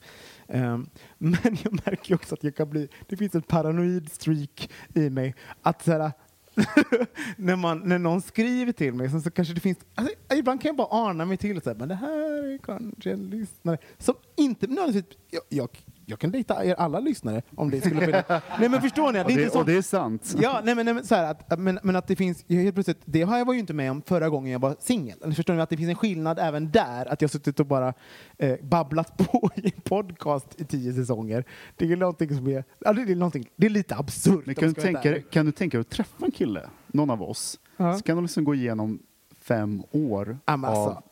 Um, 0.47 0.89
men 1.17 1.57
jag 1.63 1.73
märker 1.73 2.09
ju 2.09 2.15
också 2.15 2.35
att 2.35 2.43
jag 2.43 2.55
kan 2.55 2.69
bli, 2.69 2.87
det 3.07 3.17
finns 3.17 3.35
ett 3.35 3.47
paranoid 3.47 4.11
streak 4.11 4.69
i 4.93 5.09
mig. 5.09 5.35
Att 5.61 5.83
så 5.83 5.91
här, 5.91 6.11
när, 7.37 7.55
man, 7.55 7.79
när 7.79 7.99
någon 7.99 8.21
skriver 8.21 8.71
till 8.71 8.93
mig 8.93 9.11
så, 9.11 9.21
så 9.21 9.31
kanske 9.31 9.53
det 9.53 9.59
finns, 9.59 9.77
alltså, 9.95 10.13
ibland 10.35 10.61
kan 10.61 10.69
jag 10.69 10.75
bara 10.75 10.87
ana 10.91 11.25
mig 11.25 11.37
till 11.37 11.61
så 11.61 11.69
här, 11.69 11.77
men 11.77 11.89
det 11.89 11.95
här 11.95 12.53
är 12.53 12.57
kanske 12.57 13.11
en 13.11 13.29
lyssnare 13.29 13.77
som 13.97 14.15
inte 14.35 14.67
nödvändigtvis, 14.67 15.17
jag, 15.29 15.43
jag, 15.49 15.69
jag 16.09 16.19
kan 16.19 16.31
dejta 16.31 16.65
er 16.65 16.75
alla 16.75 16.99
lyssnare 16.99 17.41
om 17.55 17.69
det 17.69 17.81
skulle 17.81 18.05
finnas. 18.05 18.25
Nej 18.59 18.69
men 18.69 18.81
förstår 18.81 19.11
ni? 19.11 19.13
Det 19.13 19.19
är 19.19 19.23
Och 19.25 19.31
inte 19.31 19.43
det, 19.43 19.51
så, 19.51 19.59
och 19.59 19.65
det 19.65 19.77
är 19.77 19.81
sant. 19.81 20.35
Ja, 20.41 20.61
nej, 20.63 20.75
men, 20.75 20.85
nej, 20.85 20.93
men, 20.93 21.05
så 21.05 21.15
här, 21.15 21.31
att, 21.31 21.59
men, 21.59 21.79
men 21.83 21.95
att 21.95 22.07
det 22.07 22.15
finns, 22.15 22.45
helt 22.49 22.73
plötsligt, 22.75 23.01
det 23.05 23.21
har 23.21 23.37
jag 23.37 23.45
var 23.45 23.53
ju 23.53 23.59
inte 23.59 23.73
med 23.73 23.91
om 23.91 24.01
förra 24.01 24.29
gången 24.29 24.51
jag 24.51 24.59
var 24.59 24.75
singel. 24.79 25.33
Förstår 25.33 25.53
ni 25.53 25.61
att 25.61 25.69
det 25.69 25.77
finns 25.77 25.89
en 25.89 25.95
skillnad 25.95 26.39
även 26.39 26.71
där? 26.71 27.05
Att 27.05 27.21
jag 27.21 27.31
suttit 27.31 27.59
och 27.59 27.65
bara 27.65 27.93
eh, 28.37 28.55
babblat 28.61 29.17
på 29.31 29.49
i 29.55 29.65
en 29.75 29.81
podcast 29.81 30.61
i 30.61 30.65
tio 30.65 30.93
säsonger. 30.93 31.43
Det 31.75 31.91
är 31.91 31.95
någonting 31.95 32.35
som 32.35 32.47
är, 32.47 32.63
det 32.79 33.11
är, 33.11 33.15
någonting, 33.15 33.49
det 33.55 33.65
är 33.65 33.69
lite 33.69 33.95
absurt. 33.95 34.45
Men 34.45 34.55
kan, 34.55 34.67
du 34.67 34.81
tänka, 34.81 35.21
kan 35.21 35.45
du 35.45 35.51
tänka 35.51 35.77
dig 35.77 35.81
att 35.81 35.89
träffa 35.89 36.25
en 36.25 36.31
kille, 36.31 36.69
någon 36.87 37.09
av 37.09 37.21
oss, 37.21 37.59
Ja. 37.77 37.97
så 37.97 38.03
kan 38.03 38.15
de 38.15 38.23
liksom 38.23 38.43
gå 38.43 38.55
igenom 38.55 38.99
fem 39.41 39.83
år 39.91 40.37
men 40.45 40.65
alltså, 40.65 40.89
av... 40.89 41.03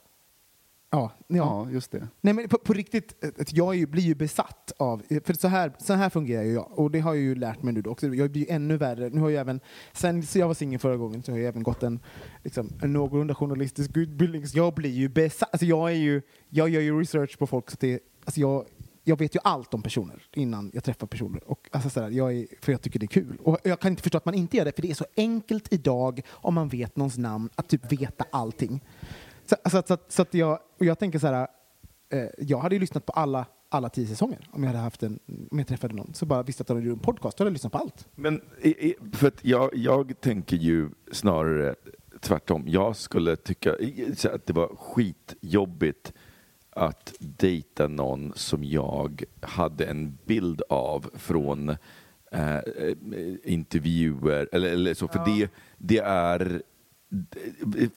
ja, 0.90 1.12
ja. 1.28 1.36
Ja, 1.38 1.70
just 1.72 1.92
det. 1.92 2.08
Nej 2.22 2.34
men 2.34 2.50
på, 2.50 2.58
på 2.58 2.74
riktigt, 2.74 3.24
eh, 3.24 3.30
jag 3.52 3.74
är 3.74 3.78
ju, 3.78 3.86
blir 3.86 4.04
ju 4.04 4.16
besatt 4.16 4.72
av, 4.78 5.02
för 5.26 5.34
så 5.34 5.48
här, 5.48 5.72
så 5.80 5.94
här 5.94 6.10
fungerar 6.10 6.44
ju 6.44 6.54
jag 6.54 6.80
och 6.80 6.92
det 6.92 7.00
har 7.00 7.14
jag 7.14 7.24
ju 7.24 7.36
lärt 7.36 7.64
mig 7.64 7.74
nu 7.74 7.82
också. 7.86 8.08
Jag 8.08 8.32
blir 8.32 8.42
ju 8.42 8.48
ännu 8.50 8.78
värre. 8.78 9.10
Nu 9.10 9.22
har 9.22 9.30
jag 9.30 9.42
även, 9.42 9.60
sen 9.94 10.24
jag 10.34 10.48
var 10.48 10.54
singel 10.54 10.80
förra 10.80 10.98
gången 10.98 11.24
så 11.24 11.32
har 11.32 11.40
jag 11.40 11.48
även 11.48 11.64
gått 11.64 11.84
en, 11.84 12.00
liksom, 12.44 12.70
en 12.82 12.94
någorlunda 12.94 13.36
journalistisk 13.36 13.98
utbildning. 13.98 14.48
Så 14.48 14.58
jag 14.58 14.74
blir 14.74 14.92
ju 14.92 15.10
besatt, 15.10 15.50
alltså 15.52 15.66
jag 15.66 15.92
är 15.92 15.96
ju, 15.96 16.22
jag 16.50 16.70
gör 16.70 16.82
ju 16.82 17.00
research 17.00 17.38
på 17.38 17.48
folk 17.48 17.72
så 17.72 17.78
det, 17.80 18.00
alltså 18.26 18.42
jag, 18.42 18.66
jag 19.08 19.20
vet 19.20 19.36
ju 19.36 19.40
allt 19.44 19.74
om 19.74 19.82
personer 19.82 20.24
innan 20.34 20.72
jag 20.74 20.84
träffar 20.84 21.08
personer. 21.08 21.50
Och, 21.50 21.70
alltså 21.72 21.90
sådär, 21.90 22.10
jag 22.10 22.34
är, 22.34 22.48
för 22.62 22.72
jag 22.72 22.82
tycker 22.82 23.00
det 23.00 23.06
är 23.06 23.08
kul. 23.08 23.38
Och 23.44 23.58
jag 23.64 23.80
kan 23.80 23.92
inte 23.92 24.04
förstå 24.04 24.18
att 24.18 24.26
man 24.26 24.36
inte 24.36 24.58
gör 24.58 24.66
det, 24.66 24.76
för 24.76 24.82
det 24.82 24.90
är 24.90 24.96
så 24.96 25.06
enkelt 25.18 25.74
idag 25.74 26.22
om 26.30 26.54
man 26.54 26.70
vet 26.70 26.96
någons 26.96 27.18
namn, 27.18 27.50
att 27.56 27.70
typ 27.70 27.92
veta 27.92 28.26
allting. 28.32 28.82
Så, 29.50 29.56
så, 29.70 29.84
så, 29.88 29.98
så 30.08 30.22
att 30.22 30.34
jag, 30.34 30.60
och 30.80 30.86
jag 30.86 31.00
tänker 31.00 31.20
så 31.20 31.28
här, 31.28 31.48
eh, 32.10 32.26
jag 32.38 32.58
hade 32.58 32.76
ju 32.76 32.80
lyssnat 32.80 33.06
på 33.06 33.12
alla, 33.12 33.46
alla 33.70 33.90
tio 33.90 34.08
säsonger 34.08 34.50
om 34.52 34.64
jag 34.64 34.70
hade 34.70 34.84
haft 34.84 35.04
en, 35.04 35.20
om 35.52 35.58
jag 35.60 35.68
träffade 35.68 35.96
någon. 35.96 36.14
Så 36.14 36.26
bara 36.26 36.44
visste 36.44 36.62
att 36.62 36.68
de 36.68 36.82
gjorde 36.82 36.92
en 36.92 37.00
podcast, 37.00 37.38
då 37.38 37.42
hade 37.42 37.50
jag 37.50 37.54
lyssnat 37.54 37.72
på 37.72 37.78
allt. 37.78 38.08
Men 38.16 38.42
för 39.14 39.28
att 39.28 39.46
jag, 39.46 39.76
jag 39.76 40.22
tänker 40.22 40.58
ju 40.58 40.90
snarare 41.12 41.76
tvärtom. 42.20 42.64
Jag 42.68 42.96
skulle 42.96 43.36
tycka 43.36 43.72
att 44.34 44.46
det 44.46 44.54
var 44.54 44.76
skitjobbigt 44.76 46.14
att 46.70 47.14
dejta 47.20 47.88
någon 47.88 48.34
som 48.36 48.64
jag 48.64 49.24
hade 49.42 49.86
en 49.86 50.18
bild 50.26 50.62
av 50.70 51.10
från 51.14 51.70
eh, 52.32 52.56
eh, 52.56 52.62
intervjuer 53.44 54.50
eller, 54.52 54.70
eller 54.70 54.94
så. 54.94 55.08
För 55.08 55.26
det, 55.26 55.50
det 55.78 56.00
är 56.00 56.62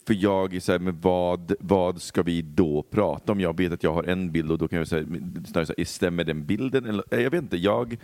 för 0.07 0.14
jag 0.14 0.55
är 0.55 0.61
så 0.61 0.73
här, 0.73 0.79
men 0.79 1.01
vad, 1.01 1.53
vad 1.61 2.03
ska 2.03 2.23
vi 2.23 2.42
då 2.42 2.83
prata 2.83 3.33
om? 3.33 3.40
Jag 3.40 3.57
vet 3.57 3.73
att 3.73 3.83
jag 3.83 3.94
har 3.94 4.05
en 4.05 4.33
bild 4.33 4.51
och 4.51 4.59
då 4.59 4.68
kan 4.68 4.79
jag 4.79 4.88
säga, 4.88 5.07
snarare 5.46 5.66
så 5.66 5.75
här, 5.79 5.85
stämmer 5.85 6.25
den 6.25 6.46
bilden? 6.46 6.85
Eller, 6.85 7.05
eh, 7.11 7.20
jag 7.20 7.31
vet 7.31 7.42
inte, 7.42 7.57
jag, 7.57 7.96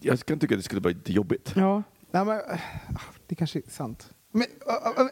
jag 0.00 0.18
kan 0.18 0.38
tycka 0.38 0.54
att 0.54 0.58
det 0.58 0.64
skulle 0.64 0.80
vara 0.80 0.94
lite 0.94 1.12
jobbigt. 1.12 1.52
Ja. 1.56 1.82
Nej, 2.10 2.24
men, 2.24 2.38
ah, 2.38 3.00
det 3.26 3.34
kanske 3.34 3.58
är 3.58 3.70
sant. 3.70 4.10
Ah, 4.66 4.90
ah, 4.90 4.92
men, 4.96 5.10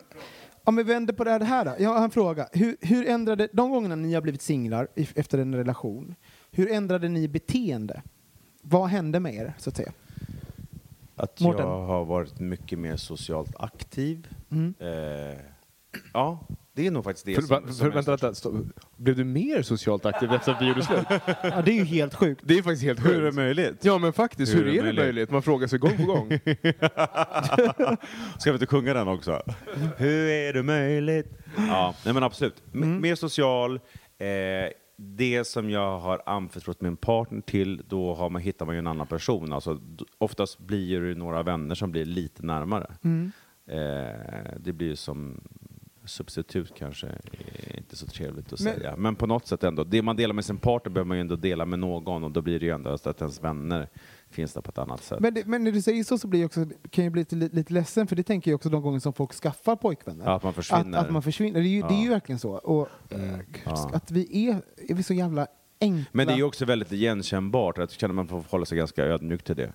om 0.64 0.76
vi 0.76 0.82
vänder 0.82 1.14
på 1.14 1.24
det 1.24 1.30
här, 1.30 1.38
det 1.38 1.44
här 1.44 1.64
då. 1.64 1.74
Jag 1.78 1.90
har 1.90 2.04
en 2.04 2.10
fråga. 2.10 2.48
Hur, 2.52 2.76
hur 2.80 3.06
ändrade, 3.06 3.48
de 3.52 3.70
gångerna 3.70 3.94
ni 3.94 4.14
har 4.14 4.20
blivit 4.20 4.42
singlar 4.42 4.88
efter 4.94 5.38
en 5.38 5.54
relation, 5.54 6.14
hur 6.50 6.70
ändrade 6.70 7.08
ni 7.08 7.28
beteende? 7.28 8.02
Vad 8.62 8.88
hände 8.88 9.20
med 9.20 9.34
er, 9.34 9.54
så 9.58 9.70
att 9.70 9.76
säga? 9.76 9.92
Att 11.18 11.40
Mårten? 11.40 11.66
jag 11.68 11.80
har 11.86 12.04
varit 12.04 12.40
mycket 12.40 12.78
mer 12.78 12.96
socialt 12.96 13.56
aktiv. 13.58 14.28
Mm. 14.50 14.74
Eh, 14.80 15.38
ja, 16.12 16.46
det 16.72 16.86
är 16.86 16.90
nog 16.90 17.04
faktiskt 17.04 17.26
det 17.26 17.34
För, 17.34 17.42
som, 17.42 17.66
för, 17.66 17.72
som 17.72 17.90
vänta, 17.90 18.10
vänta, 18.10 18.34
stopp. 18.34 18.54
Blev 18.96 19.16
du 19.16 19.24
mer 19.24 19.62
socialt 19.62 20.06
aktiv 20.06 20.32
efter 20.32 20.52
att 20.52 20.62
vi 20.62 20.68
gjorde 20.68 20.82
slut? 20.82 21.06
Ja, 21.42 21.62
det 21.64 21.70
är 21.70 21.74
ju 21.74 21.84
helt 21.84 22.14
sjukt. 22.14 22.40
Det 22.44 22.58
är 22.58 22.62
faktiskt 22.62 22.82
helt 22.82 23.04
Hur 23.04 23.14
är 23.14 23.20
det 23.20 23.24
sjukt. 23.26 23.36
möjligt? 23.36 23.84
Ja 23.84 23.98
men 23.98 24.12
faktiskt, 24.12 24.54
hur, 24.54 24.68
är 24.68 24.82
det 24.82 24.92
möjligt? 24.92 25.30
Man 25.30 25.42
frågar 25.42 25.66
sig 25.66 25.78
gång 25.78 25.96
på 25.96 26.02
gång. 26.04 26.28
Ska 28.38 28.50
vi 28.50 28.54
inte 28.54 28.66
sjunga 28.66 28.94
den 28.94 29.08
också? 29.08 29.42
Hur 29.96 30.28
är 30.28 30.52
det 30.52 30.62
möjligt? 30.62 31.26
Ja, 31.56 31.94
nej 32.04 32.14
men 32.14 32.22
absolut. 32.22 32.62
M- 32.74 33.00
Mer 33.00 33.14
social. 33.14 33.74
Eh, 34.18 34.26
det 35.00 35.44
som 35.44 35.70
jag 35.70 35.98
har 35.98 36.22
anförtrott 36.26 36.80
min 36.80 36.96
partner 36.96 37.40
till, 37.40 37.82
då 37.88 38.14
har 38.14 38.30
man, 38.30 38.42
hittar 38.42 38.66
man 38.66 38.74
ju 38.74 38.78
en 38.78 38.86
annan 38.86 39.06
person. 39.06 39.52
Alltså, 39.52 39.80
oftast 40.18 40.58
blir 40.58 41.00
det 41.00 41.14
några 41.14 41.42
vänner 41.42 41.74
som 41.74 41.90
blir 41.92 42.04
lite 42.04 42.46
närmare. 42.46 42.86
Eh, 43.66 44.52
det 44.60 44.72
blir 44.72 44.88
ju 44.88 44.96
som 44.96 45.40
substitut 46.04 46.72
kanske, 46.78 47.06
är 47.06 47.76
inte 47.78 47.96
så 47.96 48.06
trevligt 48.06 48.52
att 48.52 48.60
Men- 48.60 48.74
säga. 48.74 48.96
Men 48.96 49.16
på 49.16 49.26
något 49.26 49.46
sätt 49.46 49.64
ändå. 49.64 49.84
Det 49.84 50.02
man 50.02 50.16
delar 50.16 50.34
med 50.34 50.44
sin 50.44 50.56
partner 50.58 50.92
behöver 50.92 51.08
man 51.08 51.16
ju 51.16 51.20
ändå 51.20 51.36
dela 51.36 51.64
med 51.66 51.78
någon 51.78 52.24
och 52.24 52.30
då 52.30 52.40
blir 52.42 52.60
det 52.60 52.66
ju 52.66 52.72
ändå 52.72 52.90
att 52.90 53.20
ens 53.20 53.44
vänner 53.44 53.88
finns 54.30 54.52
där 54.52 54.60
på 54.60 54.70
ett 54.70 54.78
annat 54.78 55.02
sätt. 55.02 55.20
Men, 55.20 55.34
det, 55.34 55.46
men 55.46 55.64
när 55.64 55.72
du 55.72 55.82
säger 55.82 56.04
så 56.04 56.18
så 56.18 56.28
blir 56.28 56.40
jag 56.40 56.46
också, 56.46 56.66
kan 56.90 57.04
jag 57.04 57.12
bli 57.12 57.20
lite, 57.20 57.36
lite 57.36 57.72
ledsen 57.72 58.06
för 58.06 58.16
det 58.16 58.22
tänker 58.22 58.50
jag 58.50 58.56
också 58.56 58.68
de 58.68 58.82
gånger 58.82 58.98
som 58.98 59.12
folk 59.12 59.32
skaffar 59.32 59.76
pojkvänner. 59.76 60.24
Ja, 60.24 60.32
att 60.36 60.42
man 60.42 60.54
försvinner. 60.54 60.98
Att, 60.98 61.06
att 61.06 61.12
man 61.12 61.22
försvinner. 61.22 61.60
Det 61.60 61.66
är 61.66 61.70
ju, 61.70 61.82
det 61.82 61.94
är 61.94 61.98
ju 62.00 62.04
Ja. 62.06 62.10
verkligen 62.12 62.38
så. 62.38 62.50
Och, 62.52 62.88
Ja. 63.64 63.90
Att 63.92 64.10
vi 64.10 64.48
är, 64.48 64.62
är 64.76 64.94
vi 64.94 65.02
så 65.02 65.14
jävla 65.14 65.46
enkla. 65.80 66.10
Men 66.12 66.26
det 66.26 66.32
är 66.32 66.36
ju 66.36 66.42
också 66.42 66.64
väldigt 66.64 66.92
igenkännbart. 66.92 67.78
Jag 67.78 67.90
känner 67.90 68.12
att 68.12 68.16
man 68.16 68.28
får 68.28 68.44
hålla 68.50 68.64
sig 68.66 68.78
ganska 68.78 69.04
ödmjuk 69.04 69.42
till 69.42 69.56
det. 69.56 69.72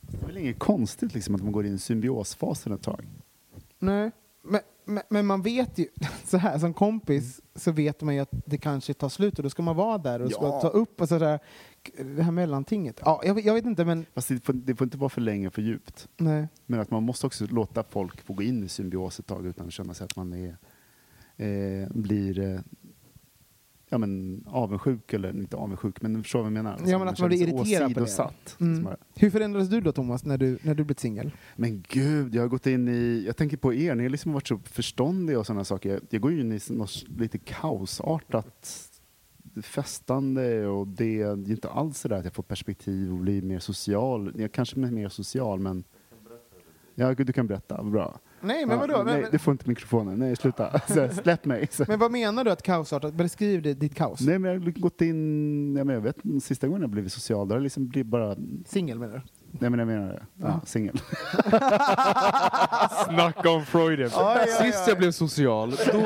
Det 0.00 0.22
är 0.22 0.26
väl 0.26 0.36
inget 0.36 0.58
konstigt 0.58 1.14
liksom 1.14 1.34
att 1.34 1.42
man 1.42 1.52
går 1.52 1.66
in 1.66 1.74
i 1.74 1.78
symbiosfasen 1.78 2.72
ett 2.72 2.82
tag. 2.82 3.06
Nej. 3.78 4.10
Men, 4.42 4.60
men, 4.88 5.02
men 5.08 5.26
man 5.26 5.42
vet 5.42 5.78
ju, 5.78 5.86
så 6.24 6.36
här, 6.36 6.58
som 6.58 6.74
kompis 6.74 7.40
så 7.54 7.72
vet 7.72 8.02
man 8.02 8.14
ju 8.14 8.20
att 8.20 8.30
det 8.46 8.58
kanske 8.58 8.94
tar 8.94 9.08
slut 9.08 9.36
och 9.38 9.42
då 9.42 9.50
ska 9.50 9.62
man 9.62 9.76
vara 9.76 9.98
där 9.98 10.22
och 10.22 10.32
ska 10.32 10.42
Ja. 10.46 10.60
ta 10.60 10.68
upp 10.68 11.00
och 11.00 11.08
sådär, 11.08 11.38
det 12.16 12.22
här 12.22 12.32
mellantinget. 12.32 13.00
Ja, 13.04 13.20
jag, 13.24 13.40
jag 13.40 13.54
vet 13.54 13.64
inte 13.66 13.84
men, 13.84 14.06
Fast 14.14 14.28
det 14.28 14.44
får, 14.44 14.52
det 14.52 14.76
får 14.76 14.84
inte 14.84 14.98
vara 14.98 15.08
för 15.08 15.20
länge 15.20 15.50
för 15.50 15.62
djupt. 15.62 16.08
nej. 16.16 16.48
Men 16.66 16.80
att 16.80 16.90
man 16.90 17.02
måste 17.02 17.26
också 17.26 17.46
låta 17.50 17.82
folk 17.82 18.20
få 18.20 18.32
gå 18.32 18.42
in 18.42 18.64
i 18.64 18.68
symbios 18.68 19.18
ett 19.18 19.26
tag 19.26 19.46
utan 19.46 19.66
att 19.66 19.72
känna 19.72 19.94
sig 19.94 20.04
att 20.04 20.16
man 20.16 20.32
är, 20.32 20.56
eh, 21.36 21.88
blir 21.90 22.38
eh, 22.38 22.60
ja, 23.88 23.98
men, 23.98 24.44
avundsjuk, 24.46 25.12
eller 25.12 25.36
inte 25.36 25.56
avundsjuk, 25.56 26.02
men 26.02 26.14
du 26.14 26.22
förstår 26.22 26.38
vad 26.38 26.46
jag 26.46 26.52
menar. 26.52 26.72
Alltså, 26.72 26.88
Ja, 26.88 26.98
men 26.98 27.08
att 27.08 27.18
man 27.18 27.28
blir 27.28 27.42
irriterad 27.42 27.94
på 27.94 28.00
det. 28.00 28.64
Mm. 28.64 28.88
Hur 29.14 29.30
förändrades 29.30 29.68
du 29.68 29.80
då 29.80 29.92
Thomas 29.92 30.24
när 30.24 30.38
du, 30.38 30.58
när 30.62 30.74
du 30.74 30.84
blev 30.84 30.96
singel? 30.96 31.30
Men 31.56 31.84
gud, 31.88 32.34
jag 32.34 32.42
har 32.42 32.48
gått 32.48 32.66
in 32.66 32.88
i, 32.88 33.24
jag 33.26 33.36
tänker 33.36 33.56
på 33.56 33.74
er, 33.74 33.94
ni 33.94 34.02
har 34.02 34.10
liksom 34.10 34.32
varit 34.32 34.46
så 34.46 34.58
förståndiga 34.58 35.38
och 35.38 35.46
sådana 35.46 35.64
saker. 35.64 35.90
Jag, 35.90 36.00
jag 36.10 36.20
går 36.20 36.32
ju 36.32 36.40
in 36.40 36.52
i 36.52 36.60
något 36.68 37.04
lite 37.08 37.38
kaosartat 37.38 38.84
festande 39.62 40.66
och 40.66 40.88
det 40.88 41.20
är 41.20 41.50
inte 41.50 41.68
alls 41.68 41.98
så 41.98 42.08
där 42.08 42.16
att 42.16 42.24
jag 42.24 42.34
får 42.34 42.42
perspektiv 42.42 43.12
och 43.12 43.18
blir 43.18 43.42
mer 43.42 43.58
social. 43.58 44.32
Jag 44.36 44.52
kanske 44.52 44.80
är 44.80 44.90
mer 44.90 45.08
social 45.08 45.60
men 45.60 45.84
Ja, 47.00 47.12
gud, 47.12 47.26
du 47.26 47.32
kan 47.32 47.46
berätta. 47.46 47.82
Bra. 47.82 48.20
Nej, 48.40 48.66
men 48.66 48.78
Ja, 48.78 48.86
vadå? 48.86 49.02
Nej, 49.02 49.20
Men, 49.22 49.30
du 49.30 49.38
får 49.38 49.52
inte 49.52 49.68
mikrofonen. 49.68 50.18
Nej, 50.18 50.36
sluta. 50.36 50.80
Så, 50.88 51.08
släpp 51.22 51.44
mig. 51.44 51.68
Så. 51.70 51.84
men 51.88 51.98
vad 51.98 52.10
menar 52.12 52.44
du 52.44 52.50
att 52.50 52.62
kaosartat? 52.62 53.14
Beskriv 53.14 53.62
det, 53.62 53.74
ditt 53.74 53.94
kaos. 53.94 54.20
Nej, 54.20 54.38
men 54.38 54.52
jag 54.52 54.60
har 54.60 54.70
gått 54.80 55.00
in... 55.00 55.76
Ja, 55.76 55.84
men 55.84 55.94
jag 55.94 56.02
vet, 56.02 56.16
sista 56.42 56.66
gången 56.66 56.82
jag 56.82 56.90
blivit 56.90 57.12
social, 57.12 57.48
då 57.48 57.54
har 57.54 57.58
det 57.58 57.64
liksom 57.64 57.88
blivit 57.88 58.10
bara... 58.10 58.36
Singel 58.66 58.98
menar 58.98 59.14
du? 59.14 59.20
Nej, 59.50 59.70
men 59.70 59.78
jag 59.78 59.88
menar 59.88 60.08
det. 60.08 60.22
Ja, 60.36 60.60
singel. 60.64 60.96
Snacka 63.06 63.50
om 63.50 63.64
Freuden. 63.66 64.10
Sist 64.60 64.88
jag 64.88 64.98
blev 64.98 65.12
social, 65.12 65.70
då... 65.92 66.00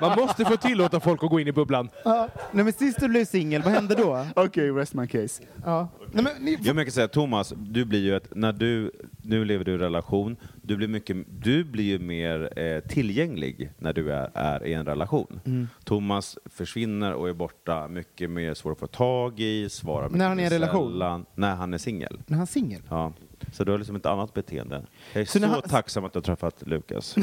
Man 0.00 0.18
måste 0.18 0.44
få 0.44 0.56
tillåta 0.56 1.00
folk 1.00 1.24
att 1.24 1.30
gå 1.30 1.40
in 1.40 1.48
i 1.48 1.52
bubblan. 1.52 1.88
Ja. 2.04 2.28
Nej, 2.52 2.64
men 2.64 2.72
sist 2.72 3.00
du 3.00 3.08
blev 3.08 3.24
singel, 3.24 3.62
vad 3.62 3.72
hände 3.72 3.94
då? 3.94 4.26
Okej, 4.36 4.70
rest 4.70 4.94
my 4.94 5.06
case. 5.06 5.42
Ja. 5.64 5.88
Nej, 6.12 6.24
men, 6.24 6.32
ni, 6.40 6.58
Jag 6.62 6.76
kan 6.76 6.90
säga 6.90 7.08
Thomas, 7.08 7.52
du 7.56 7.84
blir 7.84 8.00
ju 8.00 8.16
ett, 8.16 8.28
när 8.34 8.52
du, 8.52 8.92
nu 9.22 9.44
lever 9.44 9.64
du 9.64 9.74
i 9.74 9.78
relation, 9.78 10.36
Du 10.68 10.76
blir, 10.76 10.88
mycket, 10.88 11.16
du 11.28 11.64
blir 11.64 11.84
ju 11.84 11.98
mer 11.98 12.58
eh, 12.58 12.80
tillgänglig 12.80 13.70
när 13.78 13.92
du 13.92 14.12
är, 14.12 14.30
är 14.34 14.66
i 14.66 14.72
en 14.74 14.86
relation. 14.86 15.40
Mm. 15.44 15.68
Thomas 15.84 16.38
försvinner 16.46 17.12
och 17.12 17.28
är 17.28 17.32
borta 17.32 17.88
mycket 17.88 18.30
mer 18.30 18.54
svår 18.54 18.72
att 18.72 18.78
få 18.78 18.86
tag 18.86 19.40
i, 19.40 19.68
svarar 19.68 20.04
mycket 20.04 20.18
När 20.18 20.28
han 20.28 20.40
är 20.40 20.46
i 20.46 20.48
relation? 20.54 20.92
sällan. 20.92 21.26
När 21.34 21.54
han 21.54 21.74
är 21.74 21.78
singel. 21.78 22.20
När 22.26 22.36
han 22.36 22.42
är 22.42 22.46
singel? 22.46 22.80
Ja. 22.88 23.12
Så 23.52 23.64
du 23.64 23.70
har 23.72 23.78
liksom 23.78 23.96
ett 23.96 24.06
annat 24.06 24.34
beteende. 24.34 24.82
Jag 25.12 25.20
är 25.20 25.24
Så 25.26 25.38
så, 25.38 25.46
han- 25.46 25.62
tacksam 25.62 26.04
att 26.04 26.12
du 26.12 26.16
har 26.16 26.22
träffat 26.24 26.62
Lukas. 26.66 27.16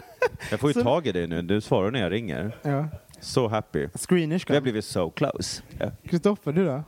jag 0.50 0.60
får 0.60 0.70
ju 0.70 0.74
Så- 0.74 0.82
tag 0.82 1.06
i 1.06 1.12
dig 1.12 1.26
nu. 1.26 1.42
Du 1.42 1.60
svarar 1.60 1.90
när 1.90 2.00
jag 2.00 2.12
ringer. 2.12 2.56
Ja. 2.62 2.88
Så 3.20 3.48
happy. 3.48 3.88
Vi 4.08 4.54
har 4.54 4.60
blivit 4.60 4.84
so 4.84 5.10
close. 5.10 5.62
Kristoffer, 6.04 6.52
du 6.52 6.64
då? 6.64 6.82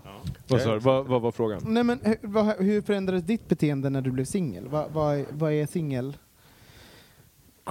Vad, 0.48 0.60
sa 0.60 0.72
du? 0.72 0.78
vad, 0.78 1.06
vad 1.06 1.22
var 1.22 1.32
frågan? 1.32 1.62
Nej, 1.66 1.84
men, 1.84 2.00
hur, 2.04 2.16
vad, 2.22 2.56
hur 2.58 2.82
förändrades 2.82 3.24
ditt 3.24 3.48
beteende 3.48 3.90
när 3.90 4.00
du 4.00 4.10
blev 4.10 4.24
singel? 4.24 4.68
Vad, 4.68 4.90
vad, 4.92 5.16
är- 5.18 5.26
vad 5.30 5.52
är 5.52 5.66
singel? 5.66 6.16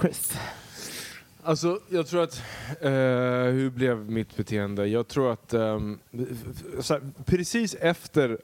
Chris? 0.00 0.38
Alltså, 1.44 1.78
jag 1.88 2.06
tror 2.06 2.22
att... 2.22 2.42
Eh, 2.80 2.90
hur 3.52 3.70
blev 3.70 4.10
mitt 4.10 4.36
beteende? 4.36 4.86
Jag 4.86 5.08
tror 5.08 5.32
att... 5.32 5.54
ehm, 5.54 5.98
så 6.80 6.94
här, 6.94 7.02
precis 7.24 7.74
efter 7.74 8.30
uh, 8.30 8.38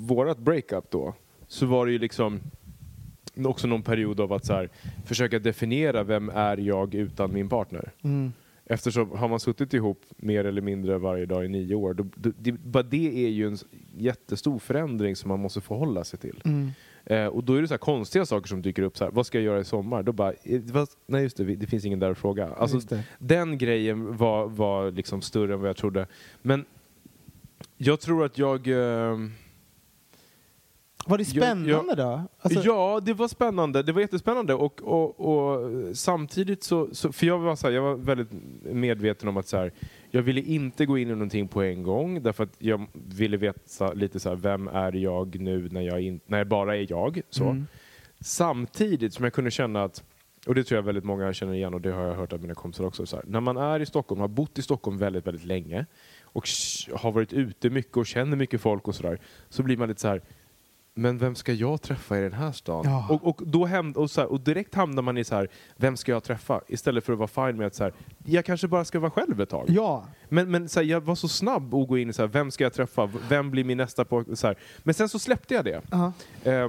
vårat 0.00 0.38
breakup 0.38 0.90
då, 0.90 1.14
så 1.48 1.66
var 1.66 1.86
det 1.86 1.92
ju 1.92 1.98
liksom 1.98 2.40
också 3.44 3.66
någon 3.66 3.82
period 3.82 4.20
av 4.20 4.32
att 4.32 4.44
så 4.46 4.52
här, 4.52 4.68
försöka 5.06 5.38
definiera 5.38 6.02
vem 6.02 6.28
är 6.28 6.56
jag 6.56 6.94
utan 6.94 7.32
min 7.32 7.48
partner. 7.48 7.92
Mm. 8.02 8.32
Eftersom 8.72 9.10
har 9.10 9.28
man 9.28 9.40
suttit 9.40 9.74
ihop 9.74 10.04
mer 10.16 10.44
eller 10.44 10.62
mindre 10.62 10.98
varje 10.98 11.26
dag 11.26 11.44
i 11.44 11.48
nio 11.48 11.74
år, 11.74 11.94
då, 11.94 12.04
då, 12.14 12.30
det, 12.38 12.52
bara 12.52 12.82
det 12.82 13.24
är 13.24 13.28
ju 13.28 13.46
en 13.46 13.56
jättestor 13.96 14.58
förändring 14.58 15.16
som 15.16 15.28
man 15.28 15.40
måste 15.40 15.60
förhålla 15.60 16.04
sig 16.04 16.18
till. 16.18 16.42
Mm. 16.44 16.70
Eh, 17.04 17.26
och 17.26 17.44
då 17.44 17.54
är 17.54 17.62
det 17.62 17.68
så 17.68 17.74
här 17.74 17.78
konstiga 17.78 18.26
saker 18.26 18.48
som 18.48 18.62
dyker 18.62 18.82
upp. 18.82 18.96
Så 18.96 19.04
här, 19.04 19.10
vad 19.10 19.26
ska 19.26 19.38
jag 19.38 19.44
göra 19.44 19.60
i 19.60 19.64
sommar? 19.64 20.02
Då 20.02 20.12
bara, 20.12 20.32
eh, 20.42 20.60
vad, 20.60 20.88
nej 21.06 21.22
just 21.22 21.36
det, 21.36 21.44
det 21.44 21.66
finns 21.66 21.84
ingen 21.84 21.98
där 21.98 22.10
att 22.10 22.18
fråga. 22.18 22.48
Alltså, 22.48 22.96
den 23.18 23.58
grejen 23.58 24.16
var, 24.16 24.48
var 24.48 24.90
liksom 24.90 25.22
större 25.22 25.54
än 25.54 25.60
vad 25.60 25.68
jag 25.68 25.76
trodde. 25.76 26.06
Men 26.42 26.64
jag 27.76 28.00
tror 28.00 28.24
att 28.24 28.38
jag... 28.38 28.68
Eh, 28.68 29.18
Var 31.10 31.18
det 31.18 31.34
Jag- 31.34 31.44
spännande 31.44 31.70
jag- 31.70 31.96
då? 31.96 32.22
Alltså, 32.40 32.60
ja, 32.64 33.00
det 33.04 33.12
var 33.14 33.28
spännande. 33.28 33.82
Det 33.82 33.92
var 33.92 34.00
jättespännande. 34.00 34.54
Och, 34.54 34.82
och, 34.82 35.20
och 35.20 35.60
samtidigt 35.96 36.62
så, 36.62 36.88
så... 36.94 37.12
För 37.12 37.26
jag 37.26 37.38
var, 37.38 37.56
så 37.56 37.66
här, 37.66 37.74
jag 37.74 37.82
var 37.82 37.94
väldigt 37.94 38.28
medveten 38.62 39.28
om 39.28 39.36
att 39.36 39.46
så 39.48 39.56
här, 39.56 39.72
jag 40.10 40.22
ville 40.22 40.40
inte 40.40 40.86
gå 40.86 40.98
in 40.98 41.08
i 41.08 41.12
någonting 41.12 41.48
på 41.48 41.62
en 41.62 41.82
gång. 41.82 42.22
Därför 42.22 42.44
att 42.44 42.54
jag 42.58 42.86
ville 42.92 43.36
veta 43.36 43.92
lite 43.92 44.20
så 44.20 44.28
här, 44.28 44.36
vem 44.36 44.68
är 44.68 44.92
jag 44.96 45.40
nu 45.40 45.68
när 45.72 45.80
jag, 45.80 46.00
in, 46.00 46.20
när 46.26 46.38
jag 46.38 46.46
bara 46.48 46.76
är 46.76 46.86
jag? 46.90 47.20
Så. 47.30 47.44
Mm. 47.44 47.66
Samtidigt 48.20 49.14
som 49.14 49.24
jag 49.24 49.32
kunde 49.32 49.50
känna 49.50 49.84
att, 49.84 50.04
och 50.46 50.54
det 50.54 50.64
tror 50.64 50.76
jag 50.78 50.82
väldigt 50.82 51.04
många 51.04 51.32
känner 51.32 51.54
igen 51.54 51.74
och 51.74 51.80
det 51.80 51.90
har 51.90 52.02
jag 52.02 52.14
hört 52.14 52.32
av 52.32 52.40
mina 52.40 52.54
kompisar 52.54 52.84
också. 52.84 53.06
Så 53.06 53.16
här, 53.16 53.24
när 53.28 53.40
man 53.40 53.56
är 53.56 53.80
i 53.80 53.86
Stockholm, 53.86 54.20
har 54.20 54.28
bott 54.28 54.58
i 54.58 54.62
Stockholm 54.62 54.98
väldigt, 54.98 55.26
väldigt 55.26 55.44
länge 55.44 55.86
och 56.22 56.44
har 56.94 57.12
varit 57.12 57.32
ute 57.32 57.70
mycket 57.70 57.96
och 57.96 58.06
känner 58.06 58.36
mycket 58.36 58.60
folk 58.60 58.88
och 58.88 58.94
sådär, 58.94 59.18
så 59.48 59.62
blir 59.62 59.76
man 59.76 59.88
lite 59.88 60.00
så 60.00 60.08
här 60.08 60.22
men 60.94 61.18
vem 61.18 61.34
ska 61.34 61.52
jag 61.52 61.82
träffa 61.82 62.18
i 62.18 62.22
den 62.22 62.32
här 62.32 62.52
stan? 62.52 62.84
Ja. 62.84 63.06
Och, 63.10 63.26
och, 63.26 63.40
då 63.46 63.66
häm, 63.66 63.92
och, 63.92 64.10
så 64.10 64.20
här, 64.20 64.32
och 64.32 64.40
direkt 64.40 64.74
hamnar 64.74 65.02
man 65.02 65.18
i 65.18 65.24
så 65.24 65.34
här, 65.34 65.48
vem 65.76 65.96
ska 65.96 66.12
jag 66.12 66.24
träffa? 66.24 66.60
Istället 66.68 67.04
för 67.04 67.12
att 67.12 67.18
vara 67.18 67.48
fine 67.48 67.56
med 67.56 67.66
att 67.66 67.74
så 67.74 67.84
här, 67.84 67.92
jag 68.24 68.44
kanske 68.44 68.68
bara 68.68 68.84
ska 68.84 68.98
vara 68.98 69.10
själv 69.10 69.40
ett 69.40 69.48
tag. 69.48 69.66
Ja. 69.68 70.04
Men, 70.28 70.50
men 70.50 70.68
så 70.68 70.80
här, 70.80 70.86
jag 70.86 71.00
var 71.00 71.14
så 71.14 71.28
snabb 71.28 71.74
att 71.74 71.88
gå 71.88 71.98
in 71.98 72.10
i 72.10 72.12
så 72.12 72.26
vem 72.26 72.50
ska 72.50 72.64
jag 72.64 72.72
träffa? 72.72 73.10
Vem 73.28 73.50
blir 73.50 73.64
min 73.64 73.76
nästa 73.78 74.04
på 74.04 74.24
så. 74.34 74.54
Men 74.82 74.94
sen 74.94 75.08
så 75.08 75.18
släppte 75.18 75.54
jag 75.54 75.64
det. 75.64 75.82
Ja. 75.90 76.12
Eh, 76.44 76.68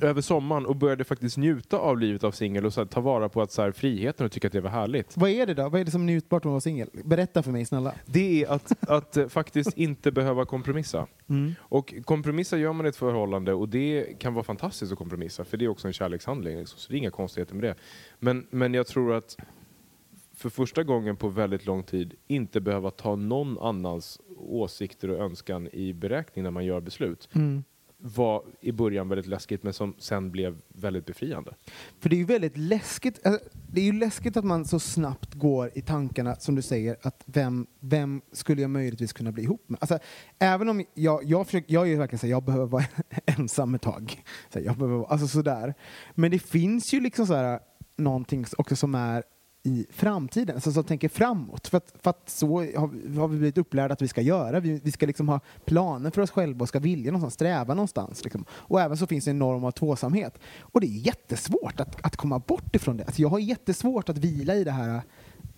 över 0.00 0.20
sommaren 0.20 0.66
och 0.66 0.76
började 0.76 1.04
faktiskt 1.04 1.36
njuta 1.36 1.78
av 1.78 1.98
livet 1.98 2.24
av 2.24 2.30
singel 2.32 2.66
och 2.66 2.72
så 2.72 2.80
här, 2.80 2.86
ta 2.86 3.00
vara 3.00 3.28
på 3.28 3.42
att, 3.42 3.52
så 3.52 3.62
här, 3.62 3.72
friheten 3.72 4.26
och 4.26 4.32
tycka 4.32 4.46
att 4.46 4.52
det 4.52 4.60
var 4.60 4.70
härligt. 4.70 5.16
Vad 5.16 5.30
är 5.30 5.46
det 5.46 5.54
då? 5.54 5.68
Vad 5.68 5.80
är 5.80 5.84
det 5.84 5.90
som 5.90 6.00
är 6.00 6.06
njutbart 6.06 6.44
med 6.44 6.50
att 6.50 6.52
vara 6.52 6.60
singel? 6.60 6.88
Berätta 7.04 7.42
för 7.42 7.50
mig 7.50 7.64
snälla. 7.64 7.94
Det 8.06 8.42
är 8.42 8.50
att, 8.50 8.88
att 8.88 9.16
eh, 9.16 9.28
faktiskt 9.28 9.76
inte 9.78 10.12
behöva 10.12 10.44
kompromissa. 10.44 11.06
Mm. 11.28 11.54
Och 11.60 11.94
kompromissa 12.04 12.56
gör 12.58 12.72
man 12.72 12.86
i 12.86 12.88
ett 12.88 12.96
förhållande 12.96 13.52
och 13.52 13.68
det 13.68 14.18
kan 14.18 14.34
vara 14.34 14.44
fantastiskt 14.44 14.92
att 14.92 14.98
kompromissa 14.98 15.44
för 15.44 15.56
det 15.56 15.64
är 15.64 15.68
också 15.68 15.86
en 15.86 15.92
kärlekshandling. 15.92 16.58
liksom. 16.58 16.78
Så 16.78 16.92
det 16.92 16.96
är 16.96 16.98
inga 16.98 17.10
konstigheter 17.10 17.54
med 17.54 17.64
det. 17.64 17.74
Men, 18.18 18.46
men 18.50 18.74
jag 18.74 18.86
tror 18.86 19.14
att 19.14 19.36
för 20.34 20.50
första 20.50 20.82
gången 20.82 21.16
på 21.16 21.28
väldigt 21.28 21.66
lång 21.66 21.82
tid 21.82 22.14
inte 22.26 22.60
behöva 22.60 22.90
ta 22.90 23.16
någon 23.16 23.58
annans 23.58 24.20
åsikter 24.36 25.10
och 25.10 25.24
önskan 25.24 25.68
i 25.72 25.92
beräkning 25.92 26.42
när 26.42 26.50
man 26.50 26.64
gör 26.64 26.80
beslut 26.80 27.28
Mm 27.34 27.64
var 28.04 28.42
i 28.60 28.72
början 28.72 29.08
väldigt 29.08 29.26
läskigt 29.26 29.62
men 29.62 29.72
som 29.72 29.94
sen 29.98 30.30
blev 30.30 30.56
väldigt 30.68 31.06
befriande. 31.06 31.54
För 32.00 32.08
det 32.08 32.16
är 32.16 32.18
ju 32.18 32.24
väldigt 32.24 32.56
läskigt. 32.56 33.26
Alltså, 33.26 33.48
det 33.72 33.80
är 33.80 33.84
ju 33.84 33.92
läskigt 33.92 34.36
att 34.36 34.44
man 34.44 34.64
så 34.64 34.78
snabbt 34.80 35.34
går 35.34 35.70
i 35.74 35.82
tankarna, 35.82 36.36
som 36.36 36.54
du 36.54 36.62
säger, 36.62 36.96
att 37.02 37.22
vem, 37.26 37.66
vem 37.80 38.22
skulle 38.32 38.62
jag 38.62 38.70
möjligtvis 38.70 39.12
kunna 39.12 39.32
bli 39.32 39.42
ihop 39.42 39.64
med? 39.68 39.78
Alltså, 39.80 39.98
även 40.38 40.68
om 40.68 40.84
jag, 40.94 41.24
jag, 41.24 41.46
försöker, 41.46 41.72
jag 41.74 41.82
är 41.82 41.86
ju 41.90 41.96
verkligen 41.96 42.18
så 42.18 42.26
här, 42.26 42.30
jag 42.30 42.44
behöver 42.44 42.66
vara 42.66 42.84
ensam 43.26 43.74
ett 43.74 43.82
tag. 43.82 44.22
Så 44.52 44.58
här, 44.58 44.66
jag 44.66 44.76
behöver, 44.76 44.96
vara- 44.98 45.08
alltså 45.08 45.28
sådär. 45.28 45.74
Men 46.14 46.30
det 46.30 46.38
finns 46.38 46.94
ju 46.94 47.00
liksom 47.00 47.26
så 47.26 47.34
här, 47.34 47.60
någonting 47.96 48.44
också 48.58 48.76
som 48.76 48.94
är 48.94 49.22
i 49.62 49.86
framtiden, 49.90 50.54
alltså 50.54 50.72
som 50.72 50.84
tänker 50.84 51.08
framåt. 51.08 51.68
För 51.68 51.76
att, 51.76 51.94
för 52.02 52.10
att 52.10 52.28
så 52.30 52.58
har, 52.58 53.18
har 53.18 53.28
vi 53.28 53.38
blivit 53.38 53.58
upplärda 53.58 53.92
att 53.92 54.02
vi 54.02 54.08
ska 54.08 54.20
göra. 54.20 54.60
Vi, 54.60 54.80
vi 54.84 54.92
ska 54.92 55.06
liksom 55.06 55.28
ha 55.28 55.40
planer 55.64 56.10
för 56.10 56.22
oss 56.22 56.30
själva 56.30 56.62
och 56.62 56.68
ska 56.68 56.78
vilja 56.78 57.12
någonstans, 57.12 57.34
sträva 57.34 57.74
någonstans. 57.74 58.24
Liksom. 58.24 58.44
Och 58.50 58.80
även 58.80 58.96
så 58.96 59.06
finns 59.06 59.24
det 59.24 59.30
en 59.30 59.38
norm 59.38 59.64
av 59.64 59.70
tvåsamhet. 59.70 60.38
Och 60.60 60.80
det 60.80 60.86
är 60.86 61.06
jättesvårt 61.06 61.80
att, 61.80 62.04
att 62.04 62.16
komma 62.16 62.38
bort 62.38 62.76
ifrån 62.76 62.96
det. 62.96 63.04
Alltså 63.04 63.22
jag 63.22 63.28
har 63.28 63.38
jättesvårt 63.38 64.08
att 64.08 64.18
vila 64.18 64.54
i 64.54 64.64
det 64.64 64.70
här 64.70 65.02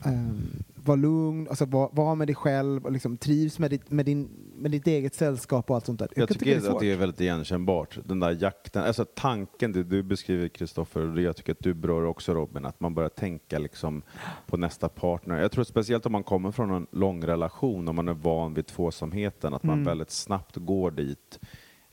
um, 0.06 0.64
vara 0.74 0.96
lugn, 0.96 1.48
alltså 1.48 1.64
vara 1.64 1.88
var 1.92 2.14
med 2.14 2.28
dig 2.28 2.34
själv 2.34 2.84
och 2.84 2.92
liksom 2.92 3.16
trivs 3.16 3.58
med 3.58 3.70
ditt, 3.70 3.90
med, 3.90 4.06
din, 4.06 4.28
med 4.56 4.70
ditt 4.70 4.86
eget 4.86 5.14
sällskap 5.14 5.70
och 5.70 5.76
allt 5.76 5.86
sånt 5.86 5.98
där. 5.98 6.08
Jag 6.16 6.28
kan 6.28 6.38
tycker 6.38 6.60
det 6.60 6.66
är 6.66 6.70
att 6.70 6.80
det 6.80 6.92
är 6.92 6.96
väldigt 6.96 7.20
igenkännbart. 7.20 7.98
Den 8.04 8.20
där 8.20 8.36
jakten, 8.40 8.84
alltså 8.84 9.04
tanken 9.04 9.72
du, 9.72 9.84
du 9.84 10.02
beskriver 10.02 10.48
Kristoffer, 10.48 11.00
och 11.00 11.14
det 11.14 11.22
jag 11.22 11.36
tycker 11.36 11.52
att 11.52 11.60
du 11.60 11.74
berör 11.74 12.04
också 12.04 12.34
Robin, 12.34 12.64
att 12.64 12.80
man 12.80 12.94
börjar 12.94 13.08
tänka 13.08 13.58
liksom 13.58 14.02
på 14.46 14.56
nästa 14.56 14.88
partner. 14.88 15.40
Jag 15.40 15.52
tror 15.52 15.64
speciellt 15.64 16.06
om 16.06 16.12
man 16.12 16.24
kommer 16.24 16.50
från 16.50 16.70
en 16.70 16.86
lång 16.90 17.24
relation, 17.24 17.88
om 17.88 17.96
man 17.96 18.08
är 18.08 18.14
van 18.14 18.54
vid 18.54 18.66
tvåsamheten, 18.66 19.54
att 19.54 19.62
man 19.62 19.74
Mm. 19.74 19.84
väldigt 19.84 20.10
snabbt 20.10 20.56
går 20.56 20.90
dit 20.90 21.40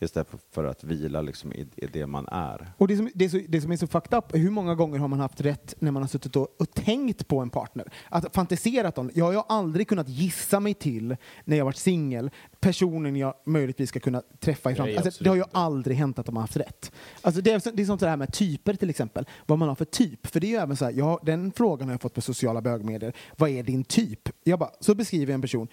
istället 0.02 0.28
för, 0.52 0.64
att 0.64 0.84
vila 0.84 1.22
liksom 1.22 1.54
i, 1.54 1.68
i 1.76 1.86
det 1.88 2.08
man 2.08 2.28
är. 2.32 2.72
Och 2.78 2.88
det 2.88 2.98
som, 2.98 3.10
det, 3.14 3.26
är 3.26 3.30
så, 3.30 3.40
det 3.50 3.62
som 3.62 3.72
är 3.72 3.78
så 3.78 3.88
fucked 3.88 4.18
up 4.18 4.26
hur 4.36 4.50
många 4.50 4.76
gånger 4.76 5.00
har 5.00 5.08
man 5.08 5.20
haft 5.20 5.42
rätt 5.42 5.76
när 5.80 5.92
man 5.92 6.04
har 6.04 6.08
suttit 6.08 6.36
och, 6.36 6.48
och 6.60 6.72
tänkt 6.74 7.28
på 7.28 7.40
en 7.40 7.50
partner? 7.50 7.92
Att 8.10 8.36
fantiserat 8.36 8.98
om. 8.98 9.12
Jag 9.14 9.32
har 9.34 9.46
aldrig 9.50 9.88
kunnat 9.88 10.10
gissa 10.10 10.60
mig 10.60 10.74
till, 10.74 11.16
när 11.46 11.58
jag 11.58 11.66
varit 11.66 11.78
singel, 11.78 12.32
personen 12.60 13.16
jag 13.16 13.34
möjligtvis 13.46 13.90
ska 13.90 14.00
kunna 14.00 14.22
träffa 14.40 14.72
i 14.72 14.76
framtiden. 14.76 15.04
Alltså, 15.06 15.24
det 15.24 15.30
har 15.30 15.36
ju 15.38 15.44
aldrig 15.52 15.98
hänt 15.98 16.20
att 16.20 16.26
de 16.26 16.36
har 16.36 16.44
haft 16.44 16.58
rätt. 16.58 16.92
Alltså, 17.22 17.42
det, 17.42 17.52
är, 17.52 17.60
så- 17.60 17.72
det 17.72 17.82
är 17.82 17.86
som 17.86 17.98
det 17.98 18.10
här 18.10 18.18
med 18.18 18.34
typer 18.34 18.74
till 18.74 18.90
exempel. 18.90 19.26
Vad 19.46 19.60
man 19.60 19.68
har 19.68 19.76
för 19.76 19.86
typ. 19.86 20.28
För 20.28 20.40
det 20.40 20.48
är 20.48 20.52
ju 20.52 20.58
även 20.58 20.76
så 20.78 20.86
här, 20.86 20.92
jag, 20.92 21.20
den 21.24 21.52
frågan 21.52 21.88
har 21.88 21.94
jag 21.94 22.02
fått 22.02 22.14
på 22.14 22.22
sociala 22.22 22.62
bögmedier. 22.62 23.14
Vad 23.38 23.50
är 23.50 23.64
din 23.64 23.84
typ? 23.84 24.30
Jag 24.44 24.60
bara, 24.60 24.72
så 24.80 24.96
beskriver 24.96 25.26
jag 25.32 25.36
en 25.36 25.42
person. 25.42 25.68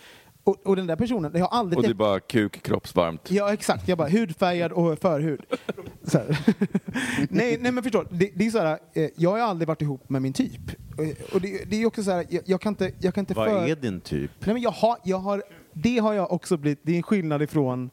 Och, 0.49 0.66
och 0.66 0.76
den 0.76 0.86
där 0.86 0.96
personen, 0.96 1.32
jag 1.34 1.40
har 1.40 1.59
aldrig 1.59 1.78
Och 1.78 1.82
det 1.82 1.90
är 1.90 1.94
bara 1.94 2.20
kuk, 2.20 2.62
kroppsvarmt. 2.62 3.30
Ja, 3.30 3.53
exakt. 3.53 3.88
Jag 3.88 3.99
bara 3.99 4.09
hudfärgad 4.09 4.72
och 4.72 4.99
förhud. 4.99 5.40
Så 6.03 6.18
här. 6.18 6.38
nej, 7.30 7.59
nej, 7.61 7.72
men 7.72 7.82
förstår. 7.82 8.07
Det, 8.11 8.30
det 8.34 8.46
är 8.46 8.51
så 8.51 8.59
här, 8.59 8.78
eh, 8.92 9.09
jag 9.16 9.30
har 9.30 9.38
aldrig 9.38 9.68
varit 9.68 9.82
ihop 9.82 10.09
med 10.09 10.22
min 10.22 10.32
typ. 10.32 10.61
Och, 10.96 11.34
och 11.34 11.40
det, 11.40 11.70
det 11.70 11.82
är 11.82 11.86
också 11.86 12.03
så 12.03 12.11
här, 12.11 12.26
jag, 12.28 12.42
jag 12.46 12.61
kan 12.61 12.72
inte, 12.72 12.92
jag 12.99 13.14
kan 13.14 13.22
inte 13.22 13.34
Vad 13.34 13.49
för... 13.49 13.68
är 13.68 13.76
din 13.76 14.01
typ? 14.01 14.30
Nej, 14.38 14.55
men 14.55 14.62
jag 14.62 14.70
har, 14.70 14.96
jag 15.05 15.18
har, 15.18 15.42
det 15.72 15.99
har 15.99 16.14
jag 16.14 16.32
också 16.32 16.57
blivit, 16.57 16.80
det 16.82 16.92
är 16.92 16.96
en 16.96 17.03
skillnad 17.03 17.42
ifrån 17.42 17.90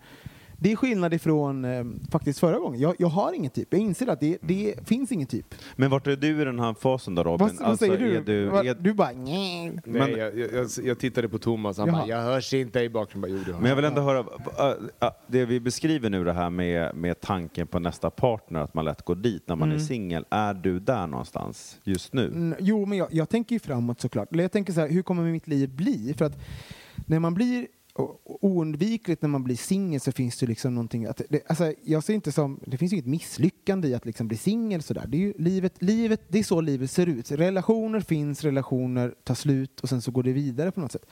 det 0.59 0.71
är 0.71 0.75
skillnad 0.75 1.13
ifrån 1.13 1.65
eh, 1.65 1.83
faktiskt 2.11 2.39
förra 2.39 2.59
gången. 2.59 2.79
Jag, 2.79 2.95
jag 2.99 3.07
har 3.07 3.33
ingen 3.33 3.51
typ. 3.51 3.67
Jag 3.71 3.81
inser 3.81 4.07
att 4.07 4.19
det, 4.19 4.37
det 4.41 4.75
finns 4.87 5.11
ingen 5.11 5.27
typ. 5.27 5.55
Men 5.75 5.89
vart 5.89 6.07
är 6.07 6.15
du 6.15 6.41
i 6.41 6.45
den 6.45 6.59
här 6.59 6.73
fasen 6.73 7.15
då 7.15 7.23
Robin? 7.23 7.47
Vad, 7.59 7.67
vad 7.69 7.79
säger 7.79 7.97
du? 7.97 8.15
Är 8.17 8.21
du, 8.21 8.45
Vad- 8.45 8.67
är, 8.67 8.75
du 8.79 8.93
bara 8.93 9.11
nej. 9.11 9.65
Nej, 9.65 9.81
Men- 9.85 10.11
jag, 10.11 10.37
jag, 10.39 10.53
jag, 10.53 10.67
jag 10.83 10.99
tittade 10.99 11.29
på 11.29 11.37
Thomas 11.37 11.77
han 11.77 11.87
Jaha. 11.87 11.97
bara, 11.97 12.07
jag 12.07 12.21
hörs 12.21 12.53
inte 12.53 12.79
i 12.79 12.89
bakgrunden. 12.89 13.31
Bara, 13.31 13.37
jo, 13.37 13.43
det 13.45 13.51
hör 13.53 13.59
Men 13.59 13.69
jag 13.69 13.75
vill 13.75 13.85
ändå 13.85 14.01
höra, 14.01 14.19
äh, 14.19 15.07
äh, 15.07 15.13
det 15.27 15.45
vi 15.45 15.59
beskriver 15.59 16.09
nu 16.09 16.23
det 16.23 16.33
här 16.33 16.49
med, 16.49 16.95
med 16.95 17.21
tanken 17.21 17.67
på 17.67 17.79
nästa 17.79 18.09
partner, 18.09 18.59
att 18.59 18.73
man 18.73 18.85
lätt 18.85 19.01
går 19.05 19.15
dit 19.15 19.43
när 19.47 19.55
man 19.55 19.71
är 19.71 19.79
singel. 19.79 20.25
Är 20.29 20.53
du 20.53 20.79
där 20.79 21.07
någonstans 21.07 21.77
just 21.83 22.13
nu? 22.13 22.25
Mm, 22.27 22.55
jo, 22.59 22.85
men 22.85 22.97
jag, 22.97 23.07
jag 23.11 23.29
tänker 23.29 23.55
ju 23.55 23.59
framåt 23.59 24.01
såklart. 24.01 24.31
Eller 24.33 24.43
jag 24.43 24.51
tänker 24.51 24.73
så 24.73 24.79
här, 24.81 24.89
hur 24.89 25.01
kommer 25.01 25.23
mitt 25.23 25.47
liv 25.47 25.69
bli? 25.75 26.13
För 26.17 26.25
att 26.25 26.37
när 27.05 27.19
man 27.19 27.33
blir 27.33 27.67
oundvikligt 28.41 29.21
när 29.21 29.29
man 29.29 29.43
blir 29.43 29.55
singel 29.55 29.99
så 29.99 30.11
finns 30.11 30.37
det 30.37 30.45
liksom 30.45 30.75
någonting 30.75 31.05
att 31.05 31.21
det, 31.29 31.41
alltså, 31.47 31.73
jag 31.83 32.03
ser 32.03 32.13
inte 32.13 32.31
som, 32.31 32.59
det 32.65 32.77
finns 32.77 32.91
ju 32.91 32.95
inget 32.95 33.07
misslyckande 33.07 33.87
i 33.87 33.93
att 33.93 34.05
liksom 34.05 34.27
bli 34.27 34.37
singel 34.37 34.81
sådär. 34.81 35.05
Det 35.07 35.17
är 35.17 35.19
ju 35.19 35.33
livet, 35.37 35.81
livet, 35.81 36.21
det 36.27 36.39
är 36.39 36.43
så 36.43 36.61
livet 36.61 36.91
ser 36.91 37.07
ut. 37.07 37.31
Relationer 37.31 37.99
finns, 37.99 38.43
relationer 38.43 39.15
tar 39.23 39.35
slut 39.35 39.79
och 39.79 39.89
sen 39.89 40.01
så 40.01 40.11
går 40.11 40.23
det 40.23 40.33
vidare 40.33 40.71
på 40.71 40.79
något 40.79 40.91
sätt. 40.91 41.05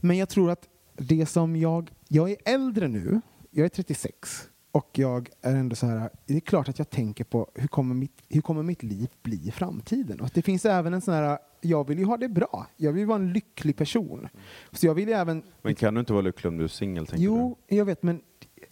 Men 0.00 0.16
jag 0.16 0.28
tror 0.28 0.50
att 0.50 0.68
det 0.96 1.26
som 1.26 1.56
jag, 1.56 1.90
jag 2.08 2.30
är 2.30 2.36
äldre 2.44 2.88
nu, 2.88 3.20
jag 3.50 3.64
är 3.64 3.68
36 3.68 4.48
och 4.74 4.98
jag 4.98 5.30
är 5.42 5.56
ändå 5.56 5.76
så 5.76 5.86
här, 5.86 6.10
det 6.26 6.36
är 6.36 6.40
klart 6.40 6.68
att 6.68 6.78
jag 6.78 6.90
tänker 6.90 7.24
på 7.24 7.50
hur 7.54 7.68
kommer 7.68 7.94
mitt, 7.94 8.22
hur 8.28 8.40
kommer 8.40 8.62
mitt 8.62 8.82
liv 8.82 9.08
bli 9.22 9.48
i 9.48 9.50
framtiden? 9.50 10.20
Och 10.20 10.30
det 10.34 10.42
finns 10.42 10.64
även 10.64 10.94
en 10.94 11.00
sån 11.00 11.14
här, 11.14 11.38
jag 11.60 11.88
vill 11.88 11.98
ju 11.98 12.04
ha 12.04 12.16
det 12.16 12.28
bra. 12.28 12.66
Jag 12.76 12.92
vill 12.92 13.06
vara 13.06 13.18
en 13.18 13.32
lycklig 13.32 13.76
person. 13.76 14.28
Så 14.72 14.86
jag 14.86 14.94
vill 14.94 15.08
även... 15.08 15.42
Men 15.62 15.74
kan 15.74 15.94
du 15.94 16.00
inte 16.00 16.12
vara 16.12 16.22
lycklig 16.22 16.48
om 16.48 16.58
du 16.58 16.64
är 16.64 16.68
singel? 16.68 17.06
Jo, 17.14 17.58
jag 17.66 17.84
vet, 17.84 18.02
men 18.02 18.20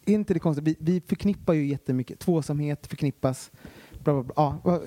är 0.04 0.14
inte 0.14 0.34
det 0.34 0.40
konstigt? 0.40 0.64
Vi, 0.64 0.76
vi 0.78 1.00
förknippar 1.00 1.52
ju 1.52 1.66
jättemycket. 1.66 2.18
Tvåsamhet 2.18 2.86
förknippas. 2.86 3.50
Bla, 4.04 4.12
bla, 4.14 4.22
bla. 4.22 4.32
Ja, 4.64 4.80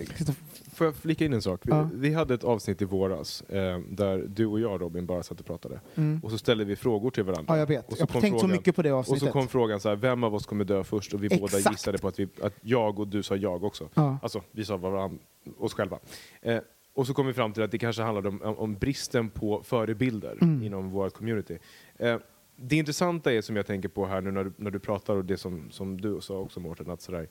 Får 0.74 0.88
jag 0.88 0.96
flika 0.96 1.26
in 1.26 1.34
en 1.34 1.42
sak? 1.42 1.60
Vi, 1.64 1.72
Ja. 1.72 1.90
vi 1.94 2.14
hade 2.14 2.34
ett 2.34 2.44
avsnitt 2.44 2.82
i 2.82 2.86
våras 2.86 3.42
eh, 3.42 3.80
där 3.90 4.18
du 4.28 4.46
och 4.46 4.60
jag 4.60 4.82
Robin 4.82 5.06
bara 5.06 5.24
satt 5.24 5.40
och 5.40 5.46
pratade. 5.46 5.80
Mm. 5.96 6.20
Och 6.24 6.32
så 6.32 6.38
ställde 6.38 6.66
vi 6.66 6.76
frågor 6.76 7.12
till 7.12 7.24
varandra. 7.24 7.54
Ja, 7.54 7.58
jag 7.60 7.68
vet. 7.68 7.92
Och 7.92 7.98
Jag 8.00 8.08
har 8.14 8.22
tänkt 8.22 8.40
så 8.40 8.48
mycket 8.48 8.76
på 8.76 8.82
det 8.82 8.94
Och 8.94 9.06
så 9.06 9.14
avsnittet. 9.14 9.34
kom 9.34 9.48
frågan 9.48 9.80
så 9.80 9.90
här, 9.90 9.96
vem 9.96 10.24
av 10.24 10.36
oss 10.36 10.46
kommer 10.46 10.66
dö 10.66 10.84
först? 10.84 11.14
Och 11.14 11.24
vi 11.24 11.30
båda 11.30 11.44
Exakt. 11.58 11.72
gissade 11.74 11.98
på 11.98 12.08
att, 12.08 12.20
vi, 12.20 12.28
att 12.42 12.54
jag 12.62 13.00
och 13.00 13.08
du 13.08 13.24
sa 13.24 13.36
jag 13.36 13.64
också. 13.64 13.90
Ja. 13.94 14.18
Alltså, 14.22 14.42
vi 14.52 14.66
sa 14.66 14.78
varandra, 14.78 15.18
oss 15.58 15.74
själva. 15.74 16.00
Eh, 16.42 16.60
och 16.94 17.08
så 17.08 17.14
kom 17.14 17.28
vi 17.28 17.34
fram 17.34 17.54
till 17.54 17.64
att 17.64 17.72
det 17.72 17.78
kanske 17.78 18.02
handlade 18.02 18.30
om, 18.30 18.42
om, 18.42 18.76
bristen 18.76 19.30
på 19.30 19.64
förebilder 19.64 20.38
Mm. 20.42 20.64
inom 20.64 20.90
vårt 20.90 21.14
community. 21.14 21.58
Eh, 21.98 22.18
det 22.56 22.76
intressanta 22.76 23.34
är, 23.34 23.42
som 23.42 23.56
jag 23.56 23.66
tänker 23.66 23.90
på 23.90 24.06
här 24.06 24.22
nu 24.22 24.32
när 24.32 24.44
du, 24.44 24.54
när 24.58 24.72
du 24.72 24.80
pratar, 24.80 25.16
och 25.16 25.26
det 25.26 25.38
som, 25.38 25.72
som 25.72 26.02
du 26.02 26.22
sa 26.22 26.38
också 26.40 26.60
Mårten, 26.60 26.90
att 26.90 27.02
sådär, 27.02 27.28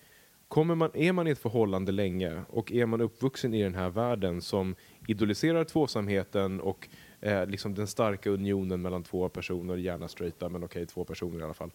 kommer 0.48 0.74
man, 0.74 0.90
är 0.94 1.12
man 1.12 1.26
i 1.26 1.30
ett 1.30 1.38
förhållande 1.38 1.92
länge 1.92 2.42
och 2.48 2.72
är 2.72 2.86
man 2.86 3.00
uppvuxen 3.00 3.54
i 3.54 3.62
den 3.62 3.74
här 3.74 3.90
världen 3.90 4.42
som 4.42 4.74
idoliserar 5.06 5.64
tvåsamheten 5.64 6.60
och 6.60 6.88
eh, 7.20 7.46
liksom 7.46 7.74
den 7.74 7.86
starka 7.86 8.30
unionen 8.30 8.82
mellan 8.82 9.02
två 9.02 9.28
personer, 9.28 9.76
gärna 9.76 10.08
straighta, 10.08 10.48
men 10.48 10.64
okej, 10.64 10.86
två 10.86 11.04
personer 11.04 11.40
i 11.40 11.42
alla 11.42 11.54
fall. 11.54 11.70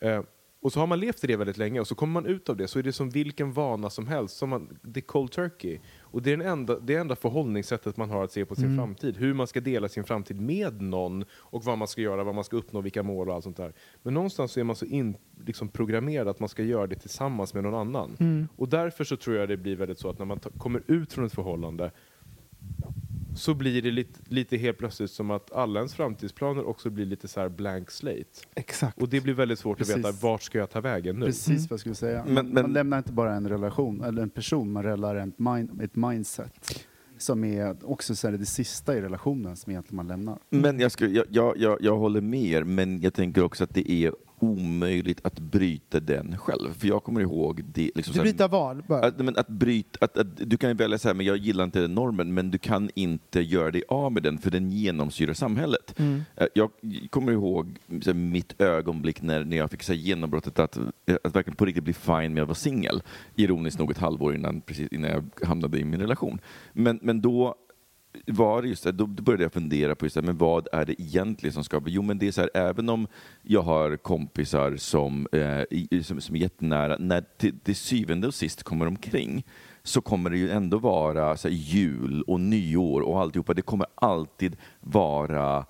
Eh, 0.00 0.22
och 0.62 0.72
så 0.72 0.80
har 0.80 0.86
man 0.86 1.00
levt 1.00 1.24
i 1.24 1.26
det 1.26 1.36
väldigt 1.36 1.58
länge 1.58 1.80
och 1.80 1.86
så 1.86 1.94
kommer 1.94 2.12
man 2.12 2.26
ut 2.26 2.48
av 2.48 2.56
det 2.56 2.68
så 2.68 2.78
är 2.78 2.82
det 2.82 2.92
som 2.92 3.10
vilken 3.10 3.52
vana 3.52 3.90
som 3.90 4.06
helst. 4.06 4.36
Som 4.36 4.48
man, 4.48 4.78
det 4.82 5.00
är 5.00 5.02
cold 5.02 5.30
turkey. 5.30 5.78
Och 6.12 6.22
det 6.22 6.32
är 6.32 6.36
den 6.36 6.46
enda, 6.46 6.78
det 6.78 6.94
enda 6.94 7.16
förhållningssättet 7.16 7.96
man 7.96 8.10
har 8.10 8.24
att 8.24 8.32
se 8.32 8.44
på 8.44 8.54
sin 8.54 8.76
framtid. 8.76 9.16
Hur 9.16 9.34
man 9.34 9.46
ska 9.46 9.60
dela 9.60 9.88
sin 9.88 10.04
framtid 10.04 10.40
med 10.40 10.82
någon 10.82 11.24
och 11.32 11.64
vad 11.64 11.78
man 11.78 11.88
ska 11.88 12.00
göra, 12.00 12.24
vad 12.24 12.34
man 12.34 12.44
ska 12.44 12.56
uppnå, 12.56 12.80
vilka 12.80 13.02
mål 13.02 13.28
och 13.28 13.34
allt 13.34 13.44
sånt 13.44 13.56
där. 13.56 13.72
Men 14.02 14.14
någonstans 14.14 14.52
så 14.52 14.60
är 14.60 14.64
man 14.64 14.76
så 14.76 14.84
in, 14.84 15.16
liksom 15.46 15.68
programmerad 15.68 16.28
att 16.28 16.40
man 16.40 16.48
ska 16.48 16.62
göra 16.62 16.86
det 16.86 16.94
tillsammans 16.96 17.54
med 17.54 17.62
någon 17.62 17.74
annan. 17.74 18.16
Och 18.56 18.68
därför 18.68 19.04
så 19.04 19.16
tror 19.16 19.36
jag 19.36 19.48
det 19.48 19.56
blir 19.56 19.76
väldigt 19.76 19.98
så 19.98 20.10
att 20.10 20.18
när 20.18 20.26
man 20.26 20.38
kommer 20.38 20.82
ut 20.86 21.12
från 21.12 21.24
ett 21.24 21.34
förhållande 21.34 21.90
så 23.36 23.54
blir 23.54 23.82
det 23.82 23.90
lite, 23.90 24.20
lite 24.28 24.56
helt 24.56 24.78
plötsligt 24.78 25.10
som 25.10 25.30
att 25.30 25.52
alla 25.52 25.80
ens 25.80 25.94
framtidsplaner 25.94 26.68
också 26.68 26.90
blir 26.90 27.06
lite 27.06 27.28
så 27.28 27.40
här 27.40 27.48
blank 27.48 27.90
slate. 27.90 28.24
Exakt. 28.54 28.98
Och 29.02 29.08
det 29.08 29.20
blir 29.20 29.34
väldigt 29.34 29.58
svårt 29.58 29.80
att 29.80 29.86
Precis. 29.86 29.96
veta 30.04 30.12
vart 30.22 30.42
ska 30.42 30.58
jag 30.58 30.70
ta 30.70 30.80
vägen 30.80 31.16
nu. 31.18 31.26
Precis 31.26 31.62
vad 31.70 31.72
jag 31.72 31.80
skulle 31.80 31.94
säga. 31.94 32.24
Men- 32.24 32.34
man, 32.34 32.46
men- 32.48 32.62
man 32.62 32.72
lämnar 32.72 32.98
inte 32.98 33.12
bara 33.12 33.34
en 33.34 33.48
relation 33.48 34.04
eller 34.04 34.22
en 34.22 34.30
person, 34.30 34.72
man 34.72 34.82
räddar 34.82 35.14
ett, 35.16 35.38
mind, 35.38 35.82
ett 35.82 35.96
mindset. 35.96 36.84
Som 37.18 37.44
är 37.44 37.90
också 37.90 38.14
så 38.14 38.28
här, 38.30 38.38
det 38.38 38.46
sista 38.46 38.96
i 38.96 39.00
relationen 39.00 39.56
som 39.56 39.70
egentligen 39.70 39.96
man 39.96 40.06
lämnar. 40.08 40.38
Men 40.50 40.80
jag, 40.80 40.92
ska, 40.92 41.06
jag, 41.06 41.26
jag, 41.30 41.58
jag, 41.58 41.78
jag 41.80 41.96
håller 41.96 42.20
med 42.20 42.42
er, 42.44 42.64
men 42.64 43.00
jag 43.00 43.14
tänker 43.14 43.44
också 43.44 43.64
att 43.64 43.74
det 43.74 43.90
är 43.90 44.12
omöjligt 44.42 45.26
att 45.26 45.38
bryta 45.38 46.00
den 46.00 46.38
själv. 46.38 46.72
För 46.78 46.88
jag 46.88 47.04
kommer 47.04 47.20
ihåg 47.20 47.64
det. 47.64 47.90
Liksom 47.94 48.14
Du 48.14 48.20
bryter 48.20 48.48
vad? 48.48 49.04
Att, 49.04 49.18
men 49.18 49.36
att 49.36 49.48
bryta, 49.48 50.04
att, 50.04 50.18
att, 50.18 50.26
du 50.36 50.56
kan 50.56 50.70
ju 50.70 50.74
välja 50.74 50.98
så 50.98 51.08
här, 51.08 51.14
men 51.14 51.26
jag 51.26 51.36
gillar 51.36 51.64
inte 51.64 51.80
den 51.80 51.94
normen, 51.94 52.34
men 52.34 52.50
du 52.50 52.58
kan 52.58 52.90
inte 52.94 53.40
göra 53.40 53.70
dig 53.70 53.82
av 53.88 54.12
med 54.12 54.22
den, 54.22 54.38
för 54.38 54.50
den 54.50 54.70
genomsyrar 54.70 55.34
samhället. 55.34 55.98
Mm. 55.98 56.22
Eh, 56.36 56.46
Jag 56.54 56.70
kommer 57.10 57.32
ihåg 57.32 57.78
här, 58.06 58.14
mitt 58.14 58.60
ögonblick 58.60 59.22
när, 59.22 59.44
när 59.44 59.56
jag 59.56 59.70
fick 59.70 59.82
så 59.82 59.92
här, 59.92 60.00
genombrottet 60.00 60.58
att, 60.58 60.76
eh, 60.76 61.16
att 61.24 61.36
verkligen 61.36 61.56
på 61.56 61.64
riktigt 61.64 61.84
bli 61.84 61.92
fine 61.92 62.34
med 62.34 62.42
att 62.42 62.48
vara 62.48 62.54
singel. 62.54 63.02
Ironiskt 63.36 63.78
nog 63.78 63.90
ett 63.90 63.98
halvår 63.98 64.34
innan, 64.34 64.60
precis 64.60 64.88
innan 64.92 65.10
jag 65.10 65.46
hamnade 65.46 65.78
i 65.78 65.84
min 65.84 66.00
relation. 66.00 66.38
Men, 66.72 66.98
men 67.02 67.20
då 67.20 67.54
var 68.26 68.62
just 68.62 68.84
det, 68.84 68.92
då 68.92 69.06
började 69.06 69.42
jag 69.42 69.52
fundera 69.52 69.94
på 69.94 70.06
just 70.06 70.14
det, 70.14 70.22
men 70.22 70.38
vad 70.38 70.68
är 70.72 70.84
det 70.84 71.02
egentligen 71.02 71.52
som 71.52 71.64
skapar... 71.64 71.90
Jo, 71.90 72.02
men 72.02 72.18
det 72.18 72.28
är 72.28 72.32
så 72.32 72.40
här, 72.40 72.50
även 72.54 72.88
om 72.88 73.06
jag 73.42 73.62
har 73.62 73.96
kompisar 73.96 74.76
som, 74.76 75.28
eh, 75.32 76.02
som, 76.02 76.20
som 76.20 76.36
är 76.36 76.40
jättenära, 76.40 76.96
när 76.98 77.24
till, 77.38 77.58
till 77.58 77.76
syvende 77.76 78.26
och 78.26 78.34
sist 78.34 78.62
kommer 78.62 78.86
omkring 78.86 79.44
så 79.82 80.00
kommer 80.00 80.30
det 80.30 80.38
ju 80.38 80.50
ändå 80.50 80.78
vara 80.78 81.36
så 81.36 81.48
här, 81.48 81.54
jul 81.54 82.22
och 82.22 82.40
nyår 82.40 83.00
och 83.00 83.20
alltihopa. 83.20 83.54
Det 83.54 83.62
kommer 83.62 83.86
alltid 83.94 84.56
vara 84.80 85.66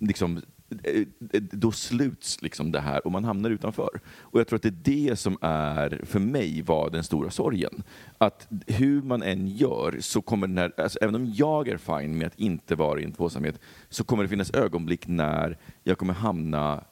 liksom 0.00 0.42
Eh, 0.68 1.02
eh, 1.32 1.42
då 1.42 1.72
sluts 1.72 2.42
liksom 2.42 2.72
det 2.72 2.80
här 2.80 3.06
och 3.06 3.12
man 3.12 3.24
hamnar 3.24 3.50
utanför. 3.50 4.00
Och 4.20 4.40
jag 4.40 4.46
tror 4.48 4.56
att 4.56 4.62
det 4.62 4.68
är 4.68 5.08
det 5.08 5.16
som 5.16 5.38
är, 5.40 6.00
för 6.04 6.18
mig, 6.18 6.62
var 6.62 6.90
den 6.90 7.04
stora 7.04 7.30
sorgen. 7.30 7.82
Att 8.18 8.48
hur 8.66 9.02
man 9.02 9.22
än 9.22 9.48
gör 9.48 9.96
så 10.00 10.22
kommer 10.22 10.46
den 10.46 10.58
här, 10.58 10.72
alltså 10.76 10.98
även 11.02 11.14
om 11.14 11.32
jag 11.34 11.68
är 11.68 11.76
fine 11.76 12.18
med 12.18 12.26
att 12.26 12.38
inte 12.38 12.74
vara 12.74 13.00
i 13.00 13.04
en 13.04 13.12
tvåsamhet, 13.12 13.60
så 13.88 14.04
kommer 14.04 14.22
det 14.22 14.28
finnas 14.28 14.50
ögonblick 14.50 15.06
när 15.06 15.58
jag 15.82 15.98
kommer 15.98 16.14
hamna 16.14 16.84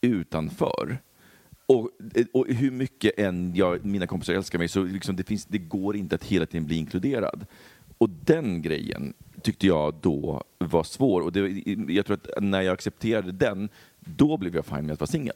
utanför. 0.00 0.98
Och, 1.66 1.90
eh, 2.14 2.26
och 2.32 2.46
hur 2.48 2.70
mycket 2.70 3.18
än 3.18 3.54
jag, 3.54 3.84
mina 3.84 4.06
kompisar 4.06 4.34
älskar 4.34 4.58
mig 4.58 4.68
så 4.68 4.82
liksom 4.82 5.16
det, 5.16 5.24
finns, 5.24 5.44
det 5.44 5.58
går 5.58 5.96
inte 5.96 6.14
att 6.14 6.24
hela 6.24 6.46
tiden 6.46 6.66
bli 6.66 6.76
inkluderad. 6.76 7.46
Och 7.98 8.10
den 8.10 8.62
grejen 8.62 9.14
tyckte 9.44 9.66
jag 9.66 9.94
då 9.94 10.42
var 10.58 10.82
svår. 10.84 11.20
Och 11.20 11.32
det, 11.32 11.62
jag 11.88 12.06
tror 12.06 12.16
att 12.16 12.42
när 12.42 12.60
jag 12.60 12.72
accepterade 12.72 13.32
den, 13.32 13.68
då 14.00 14.36
blev 14.36 14.54
jag 14.56 14.66
fine 14.66 14.86
med 14.86 14.92
att 14.92 15.00
vara 15.00 15.10
singel. 15.10 15.34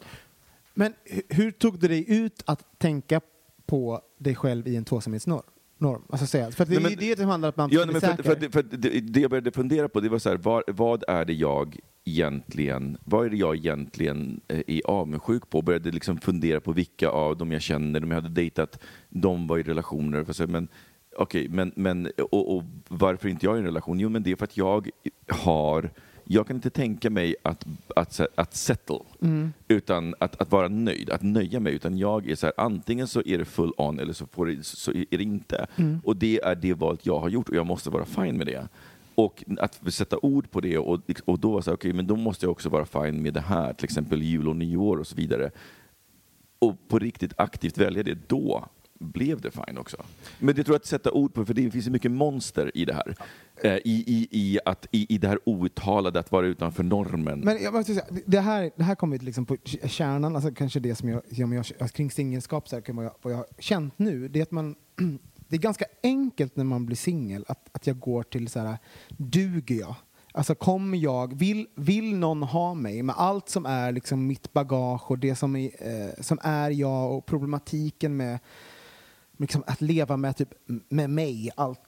Men 0.75 0.93
hu- 1.11 1.23
hur 1.29 1.51
tog 1.51 1.79
det 1.79 1.89
dig 1.89 2.05
ut 2.09 2.43
att 2.47 2.79
tänka 2.79 3.21
på 3.67 4.01
dig 4.19 4.35
själv 4.35 4.69
i 4.69 4.77
en 4.77 4.85
tvåsamhetsnorm? 4.85 5.43
Norm? 5.81 6.03
Alltså 6.11 6.27
säga, 6.27 6.51
för 6.51 6.65
det 6.65 6.77
är 6.77 6.81
men- 6.81 6.97
det 6.99 7.19
som 7.19 7.29
handlar 7.29 7.49
om 7.49 7.51
att 7.51 7.57
man 7.57 7.71
Ja, 7.73 7.85
nej, 7.85 7.93
men 7.93 8.01
för, 8.01 8.23
för, 8.23 8.51
för, 8.53 8.61
att 8.61 8.83
det, 8.83 9.01
det 9.01 9.21
jag 9.21 9.31
började 9.31 9.51
fundera 9.51 9.89
på 9.89 10.01
det 10.01 10.09
var 10.09 10.19
så 10.19 10.29
här, 10.29 10.37
vad, 10.37 10.63
vad 10.67 11.05
är 11.09 11.25
det 11.25 11.33
jag 11.33 11.77
egentligen, 12.05 12.99
vad 13.05 13.27
är 13.27 13.31
det 13.31 13.37
jag 13.37 13.57
egentligen 13.57 14.41
eh, 14.49 14.61
är 14.67 14.81
avundsjuk 14.87 15.51
på? 15.51 15.63
Började 15.63 15.91
liksom 15.91 16.19
fundera 16.21 16.61
på 16.61 16.73
vilka 16.73 17.09
av 17.09 17.37
dem 17.37 17.53
jag 17.53 17.63
känner, 17.63 18.01
de 18.01 18.11
jag 18.11 18.21
hade 18.23 18.35
dejtat, 18.35 18.79
de 19.09 19.47
var 19.47 19.59
i 19.59 19.63
relationer. 19.63 20.25
För 20.25 20.33
så 20.33 20.47
men, 20.47 20.69
okej, 21.19 21.49
men, 21.49 21.73
men, 21.75 22.11
och, 22.31 22.57
och 22.57 22.65
varför 22.89 23.29
inte 23.29 23.47
jag 23.47 23.57
i 23.57 23.59
en 23.59 23.65
relation? 23.65 24.01
Jo, 24.01 24.09
men 24.09 24.23
det 24.23 24.33
är 24.33 24.37
för 24.37 24.45
att 24.45 24.57
jag 24.57 24.91
har 25.29 25.91
jag 26.31 26.47
kan 26.47 26.57
inte 26.57 26.71
tänka 26.71 27.11
mig 27.11 27.37
att, 27.43 27.67
att, 27.97 28.21
att 28.35 28.57
settle, 28.57 29.01
utan 29.69 30.15
att, 30.19 30.41
att 30.41 30.53
vara 30.53 30.69
nöjd, 30.69 31.11
att 31.11 31.23
nöja 31.23 31.61
mig. 31.61 31.75
Utan 31.75 31.99
jag 31.99 32.31
är 32.31 32.35
så 32.35 32.47
här, 32.47 32.53
antingen 32.57 33.07
så 33.07 33.23
är 33.27 33.39
det 33.39 33.45
full 33.45 33.73
on 33.77 33.99
eller 33.99 34.13
så, 34.13 34.27
får 34.27 34.47
det, 34.47 34.67
så 34.67 34.93
är 34.93 35.19
det 35.19 35.23
inte. 35.23 35.67
Och 36.05 36.17
det 36.17 36.41
är 36.45 36.55
det 36.55 36.75
valet 36.75 37.07
jag 37.07 37.21
har 37.21 37.29
gjort 37.29 37.49
och 37.49 37.57
jag 37.57 37.67
måste 37.67 37.91
vara 37.91 38.05
fine 38.05 38.37
med 38.37 38.47
det. 38.47 38.69
Och 39.15 39.45
att 39.59 39.93
sätta 39.93 40.19
ord 40.23 40.51
på 40.51 40.61
det 40.61 40.79
och, 40.79 41.01
och 41.25 41.39
då 41.39 41.51
var 41.51 41.61
så 41.61 41.71
här, 41.71 41.77
okej, 41.77 41.93
men 41.93 42.07
då 42.07 42.17
måste 42.17 42.47
jag 42.47 42.53
också 42.53 42.69
vara 42.69 42.85
fine 42.85 43.23
med 43.23 43.35
det 43.35 43.41
här, 43.41 43.73
till 43.73 43.85
exempel 43.85 44.23
jul 44.23 44.49
och 44.49 44.57
nyår 44.57 44.97
och 44.97 45.07
så 45.07 45.17
vidare. 45.17 45.51
Och 46.59 46.89
på 46.89 46.99
riktigt 46.99 47.33
aktivt 47.37 47.79
välja 47.79 48.03
det, 48.03 48.29
då 48.29 48.69
blev 48.99 49.41
det 49.41 49.51
fine 49.51 49.79
också. 49.79 49.97
Men 50.39 50.55
det 50.55 50.65
tror 50.65 50.75
jag 50.75 50.81
att 50.81 50.87
sätta 50.87 51.13
ord 51.13 51.35
på, 51.35 51.45
för 51.45 51.55
det 51.55 51.71
finns 51.71 51.87
ju 51.87 51.91
mycket 51.91 52.11
monster 52.11 52.71
i 52.75 52.85
det 52.85 52.95
här. 52.95 53.15
Eh, 53.63 53.73
I, 53.73 53.81
i, 53.85 54.29
i, 54.31 54.59
att, 54.65 54.87
i, 54.91 55.15
I 55.15 55.19
det 55.19 55.29
här 55.29 55.39
outtalade, 55.45 56.21
att 56.21 56.33
vara 56.33 56.47
utanför 56.47 56.83
normen. 56.83 57.41
Men 57.41 57.63
jag 57.63 57.75
måste 57.75 57.95
säga, 57.95 58.07
det 58.27 58.41
här, 58.41 58.71
det 58.77 58.85
här 58.85 58.95
kommer 58.95 59.19
liksom 59.19 59.47
på 59.47 59.57
kärnan, 59.85 60.37
alltså 60.37 60.51
kanske 60.51 60.81
det 60.81 60.95
som 60.95 61.09
jag, 61.09 61.23
som 61.37 61.53
jag 61.53 61.93
kring 61.93 62.11
singelskap, 62.11 62.69
så 62.69 62.77
här, 62.77 62.93
vad, 62.93 63.05
jag, 63.05 63.15
vad 63.23 63.33
jag 63.33 63.39
har 63.39 63.47
känt 63.59 63.99
nu, 63.99 64.29
det 64.29 64.39
är 64.39 64.43
att 64.43 64.51
man 64.51 64.75
det 65.49 65.57
är 65.57 65.61
ganska 65.61 65.85
enkelt 66.03 66.57
när 66.57 66.65
man 66.65 66.87
blir 66.87 66.97
singel 66.97 67.45
att, 67.49 67.69
att 67.73 67.87
jag 67.87 67.99
går 67.99 68.23
till 68.23 68.49
så 68.49 68.61
här, 68.61 68.79
duger 69.17 69.75
jag? 69.75 69.95
Alltså 70.33 70.55
kommer 70.55 70.99
jag, 70.99 71.39
vill, 71.39 71.67
vill 71.75 72.17
någon 72.17 72.43
ha 72.43 72.75
mig 72.75 73.03
med 73.03 73.15
allt 73.19 73.49
som 73.49 73.67
är 73.67 73.93
liksom 73.93 74.27
mitt 74.27 74.53
bagage 74.53 75.11
och 75.11 75.19
det 75.19 75.35
som 75.35 75.57
är, 75.57 75.71
eh, 75.79 76.11
som 76.21 76.39
är 76.43 76.71
jag 76.71 77.13
och 77.13 77.27
problematiken 77.27 78.17
med 78.17 78.39
liksom 79.39 79.65
att 79.67 79.81
leva 79.81 80.17
med, 80.17 80.37
typ, 80.37 80.49
med 80.89 81.11
mig, 81.11 81.51
allt 81.57 81.81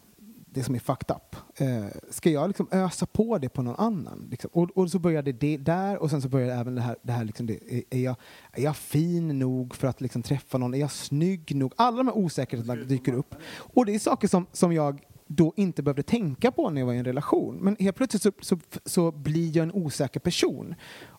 det 0.52 0.64
som 0.64 0.74
är 0.74 0.78
fucked 0.78 1.16
up. 1.16 1.36
Eh, 1.60 1.86
ska 2.10 2.30
jag 2.30 2.48
liksom 2.48 2.68
ösa 2.70 3.06
på 3.06 3.38
det 3.38 3.48
på 3.48 3.62
någon 3.62 3.76
annan? 3.76 4.28
Liksom? 4.30 4.50
Och, 4.52 4.70
och 4.70 4.90
så 4.90 4.98
började 4.98 5.32
det 5.32 5.56
där 5.56 5.96
och 5.96 6.10
sen 6.10 6.22
så 6.22 6.28
började 6.28 6.54
även 6.54 6.74
det 6.74 6.80
här, 6.80 6.96
det 7.02 7.12
här 7.12 7.24
liksom, 7.24 7.46
det, 7.46 7.84
är, 7.90 7.98
jag, 7.98 8.16
är 8.52 8.62
jag 8.62 8.76
fin 8.76 9.38
nog 9.38 9.74
för 9.74 9.88
att 9.88 10.00
liksom 10.00 10.22
träffa 10.22 10.58
någon? 10.58 10.74
Är 10.74 10.78
jag 10.78 10.92
snygg 10.92 11.56
nog? 11.56 11.72
Alla 11.76 11.96
de 11.96 12.06
här 12.06 12.16
osäkerheterna 12.16 12.84
dyker 12.84 13.12
upp. 13.12 13.34
Och 13.58 13.86
det 13.86 13.94
är 13.94 13.98
saker 13.98 14.28
som, 14.28 14.46
som 14.52 14.72
jag 14.72 15.00
då 15.26 15.52
inte 15.56 15.82
behövde 15.82 16.02
tänka 16.02 16.52
på 16.52 16.70
när 16.70 16.80
jag 16.80 16.86
var 16.86 16.94
i 16.94 16.98
en 16.98 17.04
relation. 17.04 17.56
Men 17.56 17.76
helt 17.80 17.96
plötsligt 17.96 18.22
så, 18.22 18.32
så, 18.40 18.58
så 18.84 19.12
blir 19.12 19.56
jag 19.56 19.62
en 19.62 19.72
osäker 19.72 20.20
person. 20.20 20.74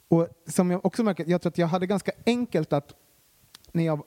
Och 0.08 0.28
som 0.48 0.72
jag 0.72 0.86
också 0.86 1.04
märker, 1.04 1.26
jag 1.28 1.42
tror 1.42 1.50
att 1.50 1.58
jag 1.58 1.68
hade 1.68 1.88
ganska 1.88 2.12
enkelt 2.26 2.74
att 2.74 2.94
när 3.72 3.84
jag 3.84 4.04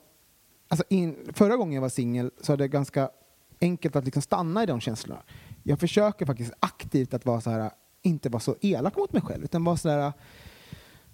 Alltså 0.69 0.85
in, 0.89 1.17
förra 1.33 1.57
gången 1.57 1.75
jag 1.75 1.83
var 1.83 1.89
singel 1.89 2.31
så 2.41 2.53
var 2.53 2.57
det 2.57 2.69
ganska 2.69 3.11
enkelt 3.61 3.97
att 3.97 4.05
liksom 4.05 4.23
stanna 4.23 4.63
i 4.63 4.67
de 4.67 4.81
känslorna. 4.81 5.23
Jag 5.63 5.81
försöker 5.81 6.27
faktiskt 6.27 6.53
aktivt 6.61 7.15
att 7.15 7.27
vara 7.27 7.41
så 7.41 7.51
här, 7.51 7.71
inte 8.03 8.29
vara 8.29 8.41
så 8.41 8.57
elak 8.61 8.97
mot 8.97 9.13
mig 9.13 9.23
själv, 9.23 9.45
utan 9.45 9.65
vara 9.65 9.77
så 9.77 9.89
där... 9.89 10.13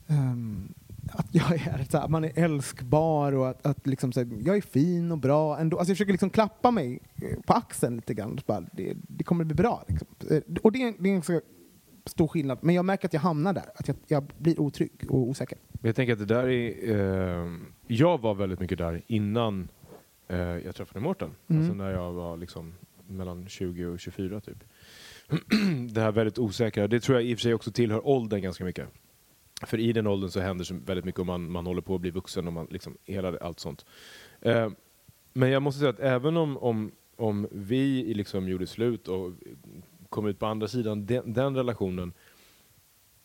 um, 0.07 0.17
ehm, 0.17 0.75
att 1.13 1.27
jag 1.31 1.53
är 1.53 1.87
så 1.91 1.99
här, 1.99 2.09
man 2.09 2.25
är 2.25 2.39
älskbar 2.39 3.33
och 3.33 3.49
att, 3.49 3.67
att 3.67 3.87
liksom, 3.87 4.13
så 4.13 4.21
här, 4.21 4.29
jag 4.45 4.57
är 4.57 4.61
fin 4.61 5.13
och 5.13 5.19
bra 5.19 5.59
ändå. 5.59 5.79
Alltså 5.79 5.91
jag 5.91 5.97
försöker 5.97 6.13
liksom 6.13 6.31
klappa 6.31 6.71
mig 6.71 7.01
eh, 7.23 7.41
på 7.41 7.53
axeln 7.53 7.97
lite 7.97 8.15
grann. 8.15 8.41
Bara, 8.47 8.65
det, 8.73 8.97
det 9.09 9.25
kommer 9.25 9.45
bli 9.45 9.55
bra. 9.55 9.85
Liksom. 9.89 10.09
Eh, 10.31 10.43
och 10.63 10.73
det 10.73 10.83
är, 10.83 10.95
det 10.99 11.11
är 11.11 11.15
en 11.15 11.23
stor 12.07 12.29
skillnad. 12.29 12.59
Men 12.63 12.75
jag 12.75 12.85
märker 12.85 13.07
att 13.09 13.13
jag 13.13 13.21
hamnar 13.21 13.53
där. 13.53 13.65
Att 13.75 13.89
jag, 13.89 13.97
jag 14.07 14.25
blir 14.39 14.61
otrygg 14.61 14.93
och 15.09 15.19
osäker. 15.19 15.59
Jag 15.83 15.97
tänker 15.97 16.13
att 16.13 16.19
det 16.19 16.25
där 16.25 16.49
är... 16.49 16.91
Eh, 16.91 17.57
jag 17.87 18.21
var 18.21 18.35
väldigt 18.35 18.61
mycket 18.61 18.79
där 18.79 19.03
innan 19.07 19.69
eh, 20.29 20.39
jag 20.39 20.75
träffade 20.75 21.01
Mårten. 21.01 21.31
Mm. 21.49 21.63
Alltså 21.63 21.75
när 21.75 21.91
jag 21.91 22.13
var 22.13 22.37
liksom 22.37 22.75
mellan 23.07 23.49
20 23.49 23.87
och 23.87 24.01
24 24.01 24.41
typ. 24.41 24.65
det 25.91 26.01
här 26.01 26.13
väldigt 26.13 26.39
osäkra. 26.39 26.89
Det 26.89 27.01
tror 27.01 27.19
jag 27.19 27.27
i 27.27 27.35
och 27.35 27.39
för 27.39 27.43
sig 27.43 27.55
också 27.55 27.73
tillhör 27.73 28.07
åldern 28.07 28.43
ganska 28.43 28.65
mycket. 28.65 28.89
För 29.63 29.79
i 29.79 29.93
den 29.93 30.07
åldern 30.07 30.31
så 30.31 30.41
händer 30.41 30.65
så 30.65 30.75
väldigt 30.75 31.05
mycket 31.05 31.19
och 31.19 31.27
man, 31.27 31.51
man 31.51 31.67
håller 31.67 31.83
på 31.83 31.95
att 31.95 32.01
bli 32.01 32.11
vuxen 32.11 32.47
och 32.47 32.53
man 32.53 32.67
liksom, 32.71 32.97
hela 33.05 33.39
allt 33.39 33.61
sånt. 33.61 33.85
Eh, 34.41 34.71
men 35.33 35.51
jag 35.51 35.63
måste 35.63 35.79
säga 35.79 35.91
att 35.91 36.01
även 36.01 36.37
om, 36.37 36.59
om, 36.59 36.93
om 37.17 37.49
vi 37.51 38.15
liksom 38.15 38.49
gjorde 38.49 38.67
slut 38.67 39.09
och 39.09 39.33
kom 40.11 40.27
ut 40.27 40.39
på 40.39 40.47
andra 40.47 40.69
sidan 40.69 41.07
den, 41.07 41.33
den 41.33 41.57
relationen 41.57 42.13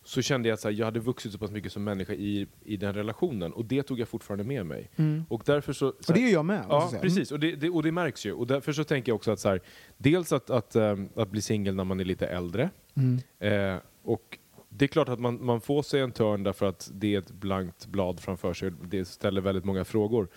så 0.06 0.22
kände 0.22 0.50
jag 0.50 0.54
att 0.54 0.64
här, 0.64 0.72
jag 0.72 0.86
hade 0.86 1.00
vuxit 1.00 1.32
så 1.32 1.38
pass 1.38 1.52
mycket 1.52 1.72
som 1.72 1.84
människa 1.84 2.14
i, 2.14 2.48
i 2.64 2.78
den 2.78 2.94
relationen 2.94 3.54
och 3.54 3.66
det 3.66 3.84
tog 3.84 4.00
jag 4.00 4.08
fortfarande 4.08 4.44
med 4.44 4.66
mig. 4.66 4.92
Och 5.30 5.44
därför 5.46 5.74
så... 5.74 5.94
så 6.00 6.14
Och 6.14 6.20
det 6.20 6.20
gör 6.20 6.32
jag 6.32 6.46
med. 6.46 6.66
Ja, 6.70 6.92
precis. 7.02 7.32
Och 7.32 7.40
det, 7.40 7.56
det, 7.56 7.70
och 7.70 7.84
det 7.84 7.92
märks 7.92 8.26
ju. 8.26 8.34
Och 8.34 8.48
därför 8.48 8.74
så 8.74 8.84
tänker 8.84 9.10
jag 9.10 9.16
också 9.16 9.32
att 9.32 9.40
så 9.40 9.50
här, 9.50 9.62
dels 9.98 10.34
att, 10.34 10.50
att, 10.50 10.76
ehm, 10.76 11.10
att 11.16 11.30
bli 11.30 11.42
singel 11.42 11.76
när 11.76 11.84
man 11.84 12.00
är 12.00 12.06
lite 12.06 12.28
äldre. 12.28 12.70
Mm. 12.96 13.22
Eh, 13.40 13.82
och 14.04 14.38
det 14.70 14.86
är 14.86 14.88
klart 14.88 15.10
att 15.10 15.20
man, 15.20 15.46
man 15.46 15.62
får 15.62 15.84
sig 15.84 16.02
en 16.02 16.12
törn 16.12 16.44
därför 16.44 16.66
att 16.66 16.90
det 16.94 17.16
är 17.16 17.20
ett 17.20 17.32
blankt 17.32 17.88
blad 17.88 18.20
framför 18.20 18.54
sig. 18.54 18.72
Det 18.84 19.06
ställer 19.06 19.42
väldigt 19.42 19.66
många 19.66 19.86
frågor. 19.86 20.28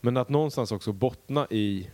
Men 0.00 0.16
att 0.16 0.28
någonstans 0.28 0.72
också 0.72 0.92
bottna 0.92 1.46
i 1.50 1.90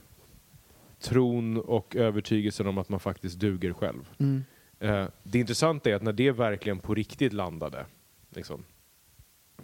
tron 1.01 1.57
och 1.57 1.96
övertygelsen 1.96 2.66
om 2.66 2.78
att 2.78 2.88
man 2.88 3.01
faktiskt 3.01 3.38
duger 3.38 3.72
själv. 3.72 4.09
Mm. 4.18 4.44
Eh, 4.80 5.07
det 5.22 5.38
intressanta 5.38 5.90
är 5.90 5.94
att 5.94 6.03
när 6.03 6.12
det 6.12 6.30
verkligen 6.30 6.78
på 6.78 6.94
riktigt 6.94 7.32
landade, 7.32 7.86
liksom, 8.30 8.64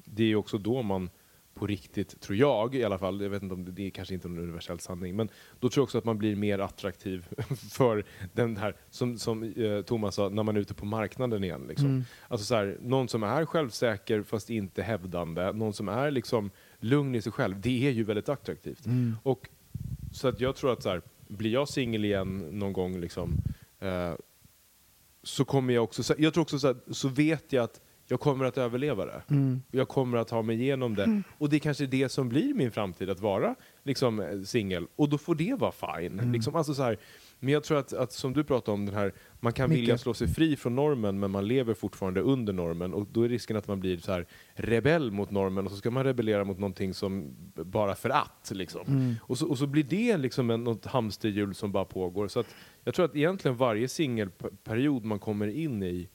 det 0.04 0.24
är 0.24 0.36
också 0.36 0.58
då 0.58 0.82
man 0.82 1.10
på 1.54 1.66
riktigt, 1.66 2.20
tror 2.20 2.38
jag 2.38 2.74
i 2.74 2.84
alla 2.84 2.98
fall, 2.98 3.20
jag 3.20 3.30
vet 3.30 3.42
inte 3.42 3.54
om 3.54 3.64
det, 3.64 3.70
det 3.70 3.86
är 3.86 3.90
kanske 3.90 4.14
inte 4.14 4.28
en 4.28 4.38
universell 4.38 4.80
sanning, 4.80 5.16
men 5.16 5.28
då 5.60 5.68
tror 5.68 5.82
jag 5.82 5.84
också 5.84 5.98
att 5.98 6.04
man 6.04 6.18
blir 6.18 6.36
mer 6.36 6.58
attraktiv 6.58 7.26
för 7.70 8.04
den 8.32 8.56
här, 8.56 8.76
som, 8.90 9.18
som 9.18 9.42
eh, 9.42 9.82
Thomas 9.82 10.14
sa, 10.14 10.28
när 10.28 10.42
man 10.42 10.56
är 10.56 10.60
ute 10.60 10.74
på 10.74 10.86
marknaden 10.86 11.44
igen. 11.44 11.64
Liksom. 11.68 11.86
Mm. 11.86 12.04
Alltså 12.28 12.46
så 12.46 12.54
här, 12.54 12.78
någon 12.80 13.08
som 13.08 13.22
är 13.22 13.44
självsäker 13.44 14.22
fast 14.22 14.50
inte 14.50 14.82
hävdande, 14.82 15.52
någon 15.52 15.72
som 15.72 15.88
är 15.88 16.10
liksom 16.10 16.50
lugn 16.80 17.14
i 17.14 17.22
sig 17.22 17.32
själv, 17.32 17.60
det 17.60 17.86
är 17.86 17.90
ju 17.90 18.04
väldigt 18.04 18.28
attraktivt. 18.28 18.86
Mm. 18.86 19.16
Och, 19.22 19.48
så 20.12 20.28
att 20.28 20.40
jag 20.40 20.56
tror 20.56 20.72
att 20.72 20.82
så 20.82 20.88
här, 20.88 21.02
blir 21.28 21.52
jag 21.52 21.68
singel 21.68 22.04
igen 22.04 22.38
någon 22.58 22.72
gång 22.72 23.00
liksom, 23.00 23.34
eh, 23.80 24.12
så 25.22 25.44
kommer 25.44 25.74
jag 25.74 25.84
också, 25.84 26.02
så- 26.02 26.14
jag 26.18 26.34
tror 26.34 26.42
också 26.42 26.58
så, 26.58 26.66
här, 26.66 26.76
så 26.90 27.08
vet 27.08 27.52
jag 27.52 27.64
att 27.64 27.80
jag 28.06 28.20
kommer 28.20 28.44
att 28.44 28.58
överleva 28.58 29.06
det. 29.06 29.22
Mm. 29.30 29.62
Jag 29.70 29.88
kommer 29.88 30.18
att 30.18 30.28
ta 30.28 30.42
mig 30.42 30.60
igenom 30.62 30.94
det. 30.94 31.22
Och 31.38 31.48
det 31.50 31.56
är 31.56 31.60
kanske 31.60 31.86
det 31.86 32.08
som 32.08 32.28
blir 32.28 32.54
min 32.54 32.70
framtid, 32.72 33.10
att 33.10 33.20
vara 33.20 33.54
liksom, 33.82 34.20
eh, 34.20 34.40
singel. 34.40 34.86
Och 34.96 35.08
då 35.08 35.18
får 35.18 35.34
det 35.34 35.54
vara 35.54 35.72
fine. 35.72 36.12
Mm. 36.18 36.32
Liksom, 36.32 36.56
alltså, 36.56 36.74
så 36.74 36.82
här, 36.82 36.98
men 37.44 37.52
jag 37.52 37.64
tror 37.64 37.78
att, 37.78 37.92
att, 37.92 38.12
som 38.12 38.32
du 38.32 38.44
pratade 38.44 38.74
om, 38.74 38.86
den 38.86 38.94
här, 38.94 39.12
man 39.40 39.52
kan 39.52 39.70
Micke. 39.70 39.78
vilja 39.78 39.98
slå 39.98 40.14
sig 40.14 40.28
fri 40.28 40.56
från 40.56 40.74
normen, 40.74 41.18
men 41.20 41.30
man 41.30 41.48
lever 41.48 41.74
fortfarande 41.74 42.20
under 42.20 42.52
normen. 42.52 42.94
Och 42.94 43.06
då 43.12 43.22
är 43.22 43.28
risken 43.28 43.56
att 43.56 43.68
man 43.68 43.80
blir 43.80 43.98
så 43.98 44.12
här, 44.12 44.26
rebell 44.54 45.10
mot 45.10 45.30
normen, 45.30 45.64
och 45.64 45.70
så 45.70 45.76
ska 45.78 45.90
man 45.90 46.04
rebellera 46.04 46.44
mot 46.44 46.58
någonting 46.58 46.94
som 46.94 47.34
bara 47.54 47.94
för 47.94 48.10
att. 48.10 48.50
Liksom. 48.54 48.80
Mm. 48.86 49.14
Och, 49.22 49.38
så, 49.38 49.48
och 49.48 49.58
så 49.58 49.66
blir 49.66 49.84
det 49.84 50.16
liksom 50.16 50.50
en, 50.50 50.64
något 50.64 50.84
hamsterhjul 50.86 51.54
som 51.54 51.72
bara 51.72 51.84
pågår. 51.84 52.28
Så 52.28 52.40
att, 52.40 52.46
jag 52.84 52.94
tror 52.94 53.04
att 53.04 53.16
egentligen 53.16 53.56
varje 53.56 53.88
singelperiod 53.88 55.04
man 55.04 55.18
kommer 55.18 55.46
in 55.46 55.82
i, 55.82 56.08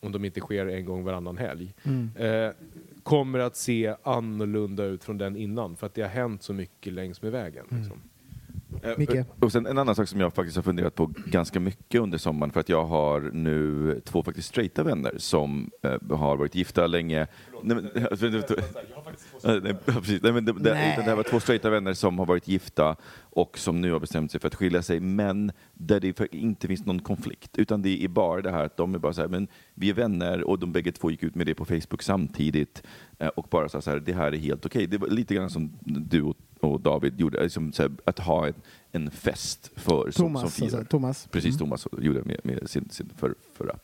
om 0.00 0.12
de 0.12 0.24
inte 0.24 0.40
sker 0.40 0.66
en 0.66 0.84
gång 0.84 1.04
varannan 1.04 1.36
helg, 1.38 1.74
Mm. 1.84 2.10
eh, 2.16 2.50
kommer 3.02 3.38
att 3.38 3.56
se 3.56 3.94
annorlunda 4.02 4.84
ut 4.84 5.04
från 5.04 5.18
den 5.18 5.36
innan. 5.36 5.76
För 5.76 5.86
att 5.86 5.94
det 5.94 6.02
har 6.02 6.08
hänt 6.08 6.42
så 6.42 6.52
mycket 6.52 6.92
längs 6.92 7.22
med 7.22 7.32
vägen. 7.32 7.66
Liksom. 7.70 7.96
Eh, 7.96 8.11
Micke? 8.96 9.24
Och 9.40 9.52
sen 9.52 9.66
en 9.66 9.78
annan 9.78 9.94
sak 9.94 10.08
som 10.08 10.20
jag 10.20 10.34
faktiskt 10.34 10.56
har 10.56 10.62
funderat 10.62 10.94
på 10.94 11.10
ganska 11.26 11.60
mycket 11.60 12.00
under 12.00 12.18
sommaren 12.18 12.52
för 12.52 12.60
att 12.60 12.68
jag 12.68 12.84
har 12.84 13.20
nu 13.20 14.00
två 14.04 14.22
faktiskt 14.22 14.48
straighta 14.48 14.82
vänner 14.82 15.14
som 15.18 15.70
eh, 15.82 16.16
har 16.16 16.36
varit 16.36 16.54
gifta 16.54 16.86
länge. 16.86 17.26
Nej, 17.62 17.76
men, 17.76 17.90
Eh, 19.44 19.76
precis. 19.84 20.22
Men 20.22 20.44
det, 20.44 20.52
det, 20.52 20.74
Nej. 20.74 20.92
utan 20.92 21.04
det 21.04 21.10
här 21.10 21.16
var 21.16 21.22
två 21.22 21.40
straighta 21.40 21.70
vänner 21.70 21.92
som 21.92 22.18
har 22.18 22.26
varit 22.26 22.48
gifta 22.48 22.96
och 23.34 23.58
som 23.58 23.80
nu 23.80 23.92
har 23.92 24.00
bestämt 24.00 24.30
sig 24.30 24.40
för 24.40 24.48
att 24.48 24.54
skilja 24.54 24.82
sig, 24.82 25.00
men 25.00 25.52
där 25.74 26.00
det 26.00 26.34
inte 26.34 26.68
finns 26.68 26.86
någon 26.86 27.02
konflikt. 27.02 27.58
Utan 27.58 27.82
det 27.82 28.04
är 28.04 28.08
bara 28.08 28.42
det 28.42 28.50
här 28.50 28.64
att 28.64 28.76
de 28.76 28.94
är 28.94 28.98
bara 28.98 29.12
så 29.12 29.20
här, 29.20 29.28
men 29.28 29.48
vi 29.74 29.90
är 29.90 29.94
vänner 29.94 30.44
och 30.44 30.58
de 30.58 30.72
bägge 30.72 30.92
två 30.92 31.10
gick 31.10 31.22
ut 31.22 31.34
med 31.34 31.46
det 31.46 31.54
på 31.54 31.64
Facebook 31.64 32.02
samtidigt 32.02 32.82
eh, 33.18 33.28
och 33.28 33.46
bara 33.50 33.68
sa 33.68 33.80
så 33.80 33.90
här, 33.90 34.00
det 34.00 34.12
här 34.12 34.32
är 34.32 34.36
helt 34.36 34.66
okej. 34.66 34.86
Det 34.86 34.98
var 34.98 35.08
lite 35.08 35.34
grann 35.34 35.50
som 35.50 35.72
du 35.84 36.22
och, 36.60 36.80
David 36.80 37.20
gjorde, 37.20 37.42
liksom 37.42 37.72
här, 37.78 37.90
att 38.04 38.18
ha 38.18 38.46
en, 38.46 38.54
en 38.92 39.10
fest 39.10 39.70
för 39.76 40.10
som, 40.10 40.24
Thomas, 40.24 40.42
som 40.42 40.50
firar. 40.50 40.78
alltså, 40.78 40.90
Thomas. 40.90 41.28
Precis, 41.30 41.58
Thomas 41.58 41.86
gjorde 41.98 42.22
med, 42.22 42.40
med 42.44 42.70
sin, 42.70 42.88
sin 42.90 43.10
för, 43.16 43.34
förra 43.54 43.78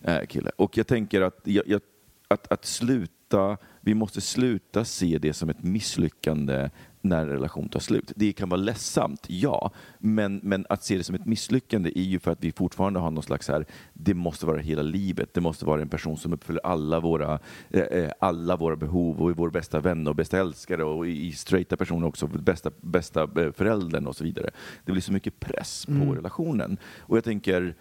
eh, 0.00 0.26
kille. 0.26 0.50
Och 0.56 0.76
jag 0.76 0.86
tänker 0.86 1.20
att, 1.20 1.40
jag, 1.44 1.64
jag, 1.66 1.80
att, 2.28 2.52
att 2.52 2.64
sluta, 2.64 3.56
vi 3.80 3.94
måste 3.94 4.20
sluta 4.20 4.84
se 4.84 5.18
det 5.18 5.32
som 5.32 5.50
ett 5.50 5.62
misslyckande 5.62 6.70
när 7.02 7.20
en 7.20 7.28
relation 7.28 7.68
tar 7.68 7.80
slut. 7.80 8.12
Det 8.16 8.32
kan 8.32 8.48
vara 8.48 8.60
ledsamt, 8.60 9.26
ja, 9.28 9.70
men, 9.98 10.40
men 10.42 10.66
att 10.68 10.84
se 10.84 10.96
det 10.96 11.04
som 11.04 11.14
ett 11.14 11.26
misslyckande 11.26 11.98
är 11.98 12.02
ju 12.02 12.18
för 12.18 12.30
att 12.30 12.44
vi 12.44 12.52
fortfarande 12.52 13.00
har 13.00 13.10
någon 13.10 13.22
slags 13.22 13.48
här, 13.48 13.66
det 13.92 14.14
måste 14.14 14.46
vara 14.46 14.58
hela 14.58 14.82
livet, 14.82 15.34
det 15.34 15.40
måste 15.40 15.64
vara 15.64 15.82
en 15.82 15.88
person 15.88 16.16
som 16.16 16.32
uppfyller 16.32 16.66
alla 16.66 17.00
våra, 17.00 17.38
eh, 17.70 17.80
eh, 17.80 18.10
alla 18.18 18.56
våra 18.56 18.76
behov 18.76 19.22
och 19.22 19.30
är 19.30 19.34
vår 19.34 19.50
bästa 19.50 19.80
vän 19.80 20.06
och 20.06 20.14
bästa 20.14 20.38
älskare 20.38 20.84
och 20.84 21.06
i 21.06 21.32
straighta 21.32 21.76
personer 21.76 22.06
också 22.06 22.26
bästa, 22.26 22.70
bästa 22.80 23.22
eh, 23.22 23.52
föräldern 23.52 24.06
och 24.06 24.16
så 24.16 24.24
vidare. 24.24 24.50
Det 24.84 24.92
blir 24.92 25.02
så 25.02 25.12
mycket 25.12 25.40
press 25.40 25.86
på 25.86 26.14
relationen. 26.14 26.78
Och 26.98 27.16
jag 27.16 27.24
tänker, 27.24 27.74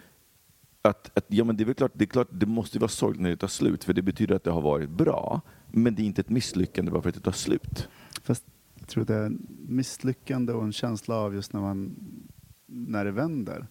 att, 0.82 1.17
att 1.17 1.26
ja, 1.28 1.43
men 1.43 1.57
det 1.57 1.63
är 1.63 1.74
klart, 1.74 1.91
det 1.93 2.03
är 2.03 2.07
klart, 2.07 2.28
det 2.32 2.45
måste 2.45 2.80
vara 2.80 2.89
sorgligt 2.89 3.22
när 3.22 3.30
det 3.30 3.38
tar 3.38 3.47
slut, 3.47 3.84
för 3.84 3.93
det 3.93 4.01
betyder 4.01 4.36
att 4.36 4.43
det 4.43 4.51
har 4.51 4.61
varit 4.61 4.89
bra, 4.89 5.41
men 5.72 5.95
det 5.95 6.01
är 6.01 6.05
inte 6.05 6.22
ett 6.22 6.30
misslyckande 6.30 6.91
bara 6.91 7.01
för 7.01 7.09
att 7.09 7.15
det 7.15 7.22
tar 7.22 7.32
slut. 7.32 7.89
Fast 8.24 8.43
tror 8.91 9.05
det 9.05 9.15
är 9.15 9.31
misslyckande 9.67 10.53
och 10.53 10.63
en 10.63 10.71
känsla 10.73 11.15
av 11.15 11.33
just 11.33 11.53
när, 11.53 11.61
man, 11.61 11.95
när 12.65 13.05
det 13.05 13.11
vänder. 13.11 13.67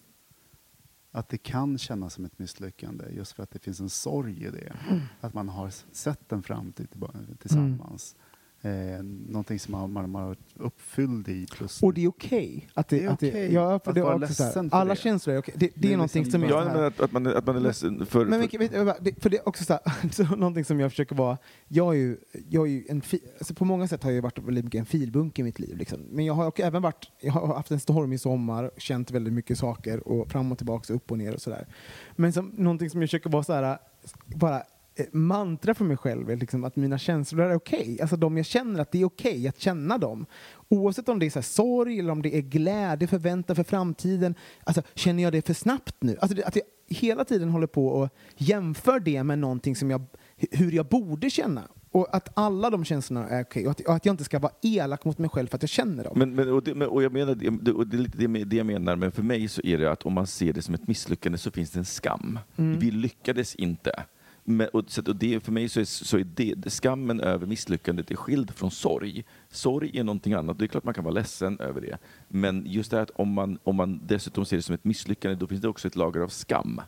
Att 1.11 1.29
det 1.29 1.37
kan 1.37 1.77
kännas 1.77 2.13
som 2.13 2.25
ett 2.25 2.39
misslyckande 2.39 3.05
just 3.11 3.31
för 3.31 3.43
att 3.43 3.51
det 3.51 3.59
finns 3.59 3.79
en 3.79 3.89
sorg 3.89 4.45
i 4.45 4.49
det. 4.49 4.75
Att 5.21 5.33
man 5.33 5.49
har 5.49 5.69
sett 5.91 6.31
en 6.31 6.43
framtid 6.43 6.89
tillba- 6.89 7.13
tillsammans. 7.39 8.15
Eh, 8.63 9.03
någonting 9.29 9.59
som 9.59 9.71
man, 9.71 9.91
man, 9.91 10.09
man 10.09 10.21
har 10.21 10.29
varit 10.29 10.39
uppfylld 10.55 11.27
i. 11.27 11.45
Plus 11.51 11.83
Och 11.83 11.93
det 11.93 12.03
är 12.03 12.07
okej. 12.09 12.67
Att 12.73 12.87
det, 12.87 12.97
Det 12.97 13.05
är 13.05 13.13
okej 13.13 13.53
ja, 13.53 13.79
för 13.79 13.91
att 13.91 13.95
det 13.95 14.01
vara 14.01 14.27
så 14.27 14.43
här, 14.43 14.51
för 14.51 14.69
alla 14.71 14.93
det. 14.93 14.99
känslor 14.99 15.35
är 15.35 15.39
okej. 15.39 15.53
Det, 15.57 15.65
det, 15.67 15.71
Det 15.75 15.87
är 15.87 15.93
är 15.93 15.97
någonting 15.97 16.23
liksom 16.23 16.41
som 16.41 16.49
är 16.49 16.53
Ja, 16.53 16.65
men 16.73 16.83
att, 16.83 16.99
att, 16.99 17.11
man, 17.11 17.25
är- 17.25 17.33
att 17.33 17.45
man 17.45 17.55
är 17.55 17.59
ledsen 17.59 18.05
för... 18.05 18.25
Men 18.25 18.49
för 18.49 18.83
vad, 18.83 18.95
det, 19.01 19.21
för 19.21 19.29
det 19.29 19.37
är 19.37 19.47
också 19.47 19.63
så, 19.63 19.73
här, 19.73 20.09
så 20.11 20.23
någonting 20.23 20.65
som 20.65 20.79
jag 20.79 20.91
försöker 20.91 21.15
vara, 21.15 21.37
jag 21.67 21.93
är 21.95 21.99
ju, 21.99 22.17
jag 22.49 22.67
är 22.67 22.71
ju 22.71 22.85
en 22.89 23.01
fi, 23.01 23.19
alltså 23.37 23.53
på 23.53 23.65
många 23.65 23.87
sätt 23.87 24.03
har 24.03 24.11
jag 24.11 24.21
varit 24.21 24.39
väldigt 24.39 24.65
mycket 24.65 24.79
en 24.79 24.85
filbunk 24.85 25.39
i 25.39 25.43
mitt 25.43 25.59
liv. 25.59 25.77
Liksom. 25.77 26.01
Men 26.01 26.25
jag 26.25 26.33
har 26.33 26.53
även 26.61 26.81
varit, 26.81 27.11
jag 27.21 27.31
har 27.33 27.55
haft 27.55 27.71
en 27.71 27.79
stormig 27.79 28.19
sommar, 28.19 28.71
känt 28.77 29.11
väldigt 29.11 29.33
mycket 29.33 29.57
saker 29.57 30.07
och 30.07 30.31
fram 30.31 30.51
och 30.51 30.57
tillbaka, 30.57 30.93
upp 30.93 31.11
och 31.11 31.17
ner 31.17 31.33
och 31.33 31.41
sådär. 31.41 31.67
Men 32.15 32.33
som, 32.33 32.47
någonting 32.57 32.89
som 32.89 33.01
jag 33.01 33.09
försöker 33.09 33.29
vara 33.29 33.43
så 33.43 33.53
här, 33.53 33.77
bara 34.25 34.63
mantra 35.11 35.73
för 35.73 35.85
mig 35.85 35.97
själv 35.97 36.29
är 36.29 36.35
liksom 36.35 36.63
att 36.63 36.75
mina 36.75 36.97
känslor 36.97 37.45
är 37.45 37.55
okej. 37.55 37.97
Alltså 38.01 38.15
de 38.15 38.37
jag 38.37 38.45
känner 38.45 38.79
att 38.79 38.91
det 38.91 39.01
är 39.01 39.05
okej 39.05 39.47
att 39.47 39.59
känna 39.59 39.97
dem. 39.97 40.25
Oavsett 40.69 41.09
om 41.09 41.19
det 41.19 41.25
är 41.25 41.29
så 41.29 41.41
sorg 41.41 41.99
eller 41.99 42.11
om 42.11 42.21
det 42.21 42.35
är 42.37 42.41
glädje, 42.41 43.07
förväntan 43.07 43.55
för 43.55 43.63
framtiden. 43.63 44.35
Alltså, 44.63 44.81
känner 44.95 45.23
jag 45.23 45.33
det 45.33 45.47
för 45.47 45.53
snabbt 45.53 45.95
nu? 45.99 46.17
Alltså, 46.21 46.37
att 46.45 46.55
jag 46.55 46.65
hela 46.87 47.25
tiden 47.25 47.49
håller 47.49 47.67
på 47.67 47.87
och 47.87 48.09
jämför 48.37 48.99
det 48.99 49.23
med 49.23 49.39
någonting 49.39 49.75
som 49.75 49.91
jag, 49.91 50.05
hur 50.51 50.71
jag 50.71 50.85
borde 50.85 51.29
känna. 51.29 51.63
Och 51.91 52.15
att 52.15 52.29
alla 52.33 52.69
de 52.69 52.85
känslorna 52.85 53.29
är 53.29 53.43
okej. 53.43 53.65
Och, 53.65 53.71
att, 53.71 53.81
och 53.81 53.93
att 53.93 54.05
jag 54.05 54.13
inte 54.13 54.23
ska 54.23 54.39
vara 54.39 54.51
elak 54.61 55.05
mot 55.05 55.17
mig 55.17 55.29
själv 55.29 55.47
för 55.47 55.55
att 55.55 55.63
jag 55.63 55.69
känner 55.69 56.03
dem. 56.03 56.13
Men, 56.19 56.35
men, 56.35 56.49
och, 56.49 56.63
det, 56.63 56.85
och 56.85 57.03
jag 57.03 57.13
menar, 57.13 57.35
det, 57.35 57.71
och 57.71 57.87
det 57.87 57.97
är 57.97 58.01
lite 58.01 58.17
det, 58.17 58.43
det 58.43 58.55
jag 58.55 58.65
menar, 58.65 58.95
men 58.95 59.11
för 59.11 59.23
mig 59.23 59.47
så 59.47 59.61
är 59.63 59.77
det 59.77 59.91
att 59.91 60.03
om 60.03 60.13
man 60.13 60.27
ser 60.27 60.53
det 60.53 60.61
som 60.61 60.75
ett 60.75 60.87
misslyckande 60.87 61.37
så 61.37 61.51
finns 61.51 61.71
det 61.71 61.79
en 61.79 61.85
skam. 61.85 62.39
Vi 62.55 62.91
lyckades 62.91 63.55
inte. 63.55 64.03
Men, 64.43 64.67
och, 64.67 64.83
så, 64.87 65.01
och 65.07 65.15
det, 65.15 65.39
för 65.39 65.51
mig 65.51 65.69
så 65.69 65.79
är, 65.79 65.85
så 65.85 66.17
är 66.17 66.23
det, 66.23 66.69
skammen 66.69 67.19
över 67.19 67.47
misslyckandet 67.47 68.11
är 68.11 68.15
skild 68.15 68.51
från 68.51 68.71
sorg. 68.71 69.25
Sorg 69.49 69.97
är 69.99 70.03
någonting 70.03 70.33
annat. 70.33 70.59
Det 70.59 70.65
är 70.65 70.67
klart 70.67 70.83
man 70.83 70.93
kan 70.93 71.03
vara 71.03 71.13
ledsen 71.13 71.59
över 71.59 71.81
det. 71.81 71.97
Men 72.27 72.63
just 72.65 72.91
det 72.91 72.97
här 72.97 73.03
att 73.03 73.09
om 73.09 73.33
man, 73.33 73.59
om 73.63 73.75
man 73.75 74.01
dessutom 74.07 74.45
ser 74.45 74.55
det 74.55 74.61
som 74.61 74.75
ett 74.75 74.83
misslyckande, 74.83 75.35
då 75.35 75.47
finns 75.47 75.61
det 75.61 75.67
också 75.67 75.87
ett 75.87 75.95
lager 75.95 76.21
av 76.21 76.27
skam. 76.27 76.81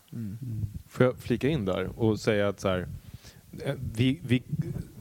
Får 0.88 1.06
jag 1.06 1.18
flika 1.18 1.50
in 1.50 1.66
där 1.66 2.00
och 2.00 2.20
säga 2.20 2.48
att 2.48 2.60
så 2.60 2.68
här, 2.68 2.88
vi, 3.96 4.20
vi, 4.24 4.44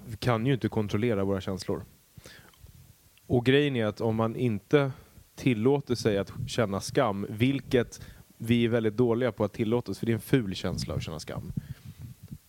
vi 0.06 0.16
kan 0.16 0.46
ju 0.46 0.54
inte 0.54 0.68
kontrollera 0.68 1.24
våra 1.24 1.40
känslor. 1.40 1.84
Och 3.26 3.46
grejen 3.46 3.76
är 3.76 3.86
att 3.86 4.00
om 4.00 4.16
man 4.16 4.36
inte 4.36 4.92
tillåter 5.34 5.94
sig 5.94 6.18
att 6.18 6.32
känna 6.46 6.80
skam, 6.80 7.26
vilket 7.30 8.00
vi 8.38 8.64
är 8.64 8.68
väldigt 8.68 8.96
dåliga 8.96 9.32
på 9.32 9.44
att 9.44 9.52
tillåta 9.52 9.90
oss, 9.90 9.98
för 9.98 10.06
det 10.06 10.12
är 10.12 10.14
en 10.14 10.20
ful 10.20 10.54
känsla 10.54 10.94
att 10.94 11.02
känna 11.02 11.20
skam, 11.20 11.52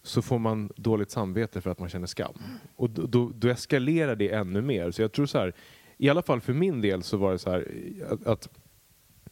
så 0.04 0.22
får 0.22 0.40
man 0.40 0.70
dåligt 0.76 1.12
samvete 1.12 1.62
för 1.62 1.70
att 1.70 1.80
man 1.80 1.90
känner 1.90 2.08
skam. 2.08 2.34
Och 2.76 2.90
då, 2.90 3.06
då, 3.06 3.32
då 3.36 3.48
eskalerar 3.48 4.16
det 4.16 4.34
ännu 4.34 4.62
mer. 4.62 4.92
Så 4.92 5.02
jag 5.02 5.12
tror 5.12 5.26
så 5.26 5.38
här, 5.38 5.54
i 5.98 6.10
alla 6.10 6.22
fall 6.22 6.42
för 6.42 6.54
min 6.54 6.82
del 6.82 7.04
så 7.04 7.18
var 7.18 7.32
det 7.32 7.40
så 7.40 7.52
här 7.52 7.68
att, 8.10 8.28
att 8.28 8.50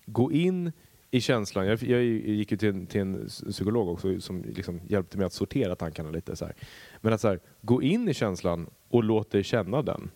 gå 0.05 0.31
in 0.31 0.71
i 1.11 1.21
känslan. 1.21 1.67
Jag, 1.67 1.83
jag 1.83 2.03
gick 2.03 2.51
ju 2.51 2.57
till 2.57 2.69
en, 2.69 2.87
till 2.87 3.01
en 3.01 3.27
psykolog 3.27 3.89
också 3.89 4.19
som 4.21 4.41
liksom 4.41 4.81
hjälpte 4.87 5.17
mig 5.17 5.25
att 5.25 5.33
sortera 5.33 5.75
tankarna 5.75 6.11
lite. 6.11 6.35
Så 6.35 6.45
här. 6.45 6.55
Men 7.01 7.13
att 7.13 7.21
så 7.21 7.27
här, 7.27 7.39
gå 7.61 7.81
in 7.81 8.09
i 8.09 8.13
känslan 8.13 8.69
och 8.89 9.03
låt 9.03 9.31
dig 9.31 9.43
känna 9.43 9.81
den. 9.81 10.11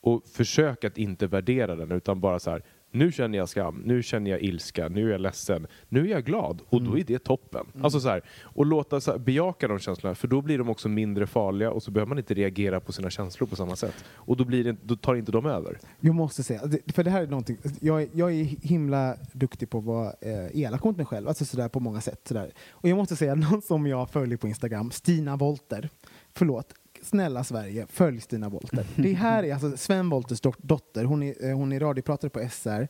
Och 0.00 0.26
försök 0.26 0.84
att 0.84 0.98
inte 0.98 1.26
värdera 1.26 1.76
den 1.76 1.92
utan 1.92 2.20
bara 2.20 2.38
så 2.38 2.50
här, 2.50 2.62
nu 2.90 3.12
känner 3.12 3.38
jag 3.38 3.48
skam, 3.48 3.82
nu 3.84 4.02
känner 4.02 4.30
jag 4.30 4.42
ilska, 4.42 4.88
nu 4.88 5.06
är 5.08 5.12
jag 5.12 5.20
ledsen, 5.20 5.66
nu 5.88 6.00
är 6.00 6.10
jag 6.10 6.24
glad 6.24 6.62
och 6.68 6.82
då 6.82 6.98
är 6.98 7.04
det 7.04 7.18
toppen. 7.18 7.66
Alltså 7.82 8.00
så 8.00 8.08
här, 8.08 8.22
och 8.42 8.66
låta 8.66 9.00
så 9.00 9.10
här, 9.10 9.18
bejaka 9.18 9.68
de 9.68 9.78
känslorna 9.78 10.14
för 10.14 10.28
då 10.28 10.42
blir 10.42 10.58
de 10.58 10.68
också 10.68 10.88
mindre 10.88 11.26
farliga 11.26 11.70
och 11.70 11.82
så 11.82 11.90
behöver 11.90 12.08
man 12.08 12.18
inte 12.18 12.34
reagera 12.34 12.80
på 12.80 12.92
sina 12.92 13.10
känslor 13.10 13.46
på 13.46 13.56
samma 13.56 13.76
sätt. 13.76 13.94
Och 14.14 14.36
då, 14.36 14.44
blir 14.44 14.64
det, 14.64 14.76
då 14.82 14.96
tar 14.96 15.14
inte 15.14 15.32
de 15.32 15.46
över. 15.46 15.78
Jag 16.00 16.14
måste 16.14 16.42
säga, 16.42 16.60
för 16.86 17.04
det 17.04 17.10
här 17.10 17.22
är 17.22 17.26
någonting, 17.26 17.58
jag, 17.80 18.08
jag 18.12 18.32
är 18.32 18.44
himla 18.44 19.16
duktig 19.32 19.70
på 19.70 19.78
att 19.78 19.84
vara 19.84 20.12
eh, 20.20 20.60
elak 20.60 20.84
mot 20.84 20.96
mig 20.96 21.06
själv, 21.06 21.28
alltså 21.28 21.44
sådär 21.44 21.68
på 21.68 21.80
många 21.80 22.00
sätt. 22.00 22.20
Sådär. 22.24 22.50
Och 22.70 22.88
jag 22.88 22.96
måste 22.96 23.16
säga, 23.16 23.34
någon 23.50 23.62
som 23.62 23.86
jag 23.86 24.10
följer 24.10 24.36
på 24.36 24.48
Instagram, 24.48 24.90
Stina 24.90 25.36
Wolter, 25.36 25.88
förlåt, 26.32 26.74
snälla 27.02 27.44
Sverige, 27.44 27.86
följ 27.88 28.20
Stina 28.20 28.48
Wolter. 28.48 28.84
Det 28.96 29.12
här 29.12 29.42
är 29.42 29.52
alltså 29.52 29.76
Sven 29.76 30.10
Wolters 30.10 30.40
dot- 30.40 30.58
dotter, 30.62 31.04
hon 31.04 31.22
är, 31.22 31.48
eh, 31.48 31.56
hon 31.56 31.72
är 31.72 31.80
radiopratare 31.80 32.30
på 32.30 32.40
SR 32.50 32.88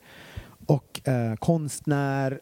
och 0.65 1.07
eh, 1.07 1.35
konstnär. 1.35 2.39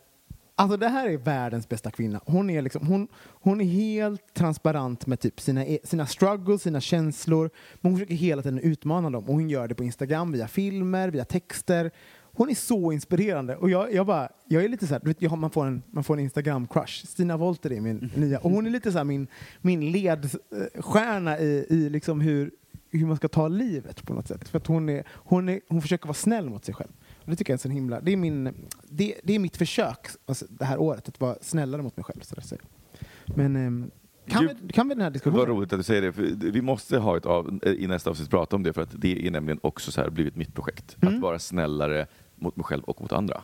Alltså 0.55 0.77
det 0.77 0.87
här 0.87 1.09
är 1.09 1.17
världens 1.17 1.69
bästa 1.69 1.91
kvinna. 1.91 2.21
Hon 2.25 2.49
är, 2.49 2.61
liksom, 2.61 2.87
hon, 2.87 3.07
hon 3.25 3.61
är 3.61 3.65
helt 3.65 4.33
transparent 4.33 5.05
med 5.07 5.19
typ 5.19 5.41
sina, 5.41 5.65
e-, 5.65 5.79
sina 5.83 6.05
struggles, 6.05 6.61
sina 6.61 6.81
känslor. 6.81 7.49
Men 7.81 7.91
hon 7.91 7.99
försöker 7.99 8.15
hela 8.15 8.41
tiden 8.41 8.59
utmana 8.59 9.09
dem. 9.09 9.23
Och 9.25 9.33
hon 9.33 9.49
gör 9.49 9.67
det 9.67 9.75
på 9.75 9.83
Instagram, 9.83 10.31
via 10.31 10.47
filmer, 10.47 11.09
via 11.09 11.25
texter. 11.25 11.91
Hon 12.39 12.49
är 12.49 12.55
så 12.55 12.91
inspirerande. 12.91 13.55
Och 13.55 13.69
jag, 13.69 13.93
jag, 13.93 14.05
bara, 14.05 14.29
jag 14.47 14.63
är 14.63 14.69
lite 14.69 14.87
så 14.87 14.93
här, 14.93 15.01
du 15.01 15.07
vet, 15.07 15.21
jag 15.21 15.37
man 15.37 15.49
får 15.49 15.65
en, 15.65 15.83
man 15.91 16.03
får 16.03 16.17
en 16.17 16.29
Instagram-crush. 16.29 17.05
Stina 17.05 17.37
Wolter 17.37 17.71
är 17.71 17.81
min 17.81 18.11
nya. 18.15 18.39
Och 18.39 18.51
hon 18.51 18.65
är 18.65 18.69
lite 18.69 18.91
så 18.91 18.97
här 18.97 19.05
min, 19.05 19.27
min 19.61 19.91
ledstjärna 19.91 21.39
i, 21.39 21.65
i 21.69 21.89
liksom 21.89 22.21
hur, 22.21 22.51
hur 22.89 23.05
man 23.05 23.17
ska 23.17 23.27
ta 23.27 23.47
livet 23.47 24.05
på 24.05 24.13
något 24.13 24.27
sätt. 24.27 24.49
För 24.49 24.57
att 24.57 24.67
hon, 24.67 24.89
är, 24.89 25.03
hon, 25.09 25.49
är, 25.49 25.59
hon 25.67 25.81
försöker 25.81 26.07
vara 26.07 26.13
snäll 26.13 26.49
mot 26.49 26.65
sig 26.65 26.75
själv. 26.75 26.91
Och 27.23 27.29
det 27.29 27.35
tycker 27.35 27.53
jag 27.53 27.57
är 27.57 27.61
så 27.61 27.69
himla... 27.69 28.01
Det 28.01 28.11
är, 28.11 28.17
min, 28.17 28.53
det, 28.89 29.15
det 29.23 29.35
är 29.35 29.39
mitt 29.39 29.57
försök 29.57 30.07
alltså, 30.25 30.45
det 30.49 30.65
här 30.65 30.77
året, 30.77 31.07
att 31.07 31.19
vara 31.19 31.35
snällare 31.41 31.81
mot 31.81 31.97
mig 31.97 32.03
själv. 32.03 32.21
Så 32.21 32.35
att 32.37 32.45
säga. 32.45 32.61
Men 33.25 33.55
ehm, 33.55 33.91
kan, 34.29 34.47
Gud, 34.47 34.57
vi, 34.61 34.73
kan 34.73 34.89
vi 34.89 34.95
den 34.95 35.03
här 35.03 35.09
diskussionen? 35.09 35.39
Vad 35.39 35.57
roligt 35.57 35.73
att 35.73 35.79
du 35.79 35.83
säger 35.83 36.01
det. 36.01 36.13
För 36.13 36.51
vi 36.51 36.61
måste 36.61 36.97
ha 36.97 37.17
ett 37.17 37.25
av, 37.25 37.59
i 37.65 37.87
nästa 37.87 38.09
avsnitt 38.09 38.29
prata 38.29 38.55
om 38.55 38.63
det 38.63 38.73
för 38.73 38.81
att 38.81 39.01
det 39.01 39.27
är 39.27 39.31
nämligen 39.31 39.59
också 39.63 39.91
så 39.91 40.01
här 40.01 40.09
blivit 40.09 40.35
mitt 40.35 40.55
projekt. 40.55 40.97
Mm. 41.01 41.15
Att 41.15 41.21
vara 41.21 41.39
snällare 41.39 42.07
mot 42.41 42.55
mig 42.55 42.63
själv 42.63 42.83
och 42.83 43.01
mot 43.01 43.11
andra. 43.11 43.43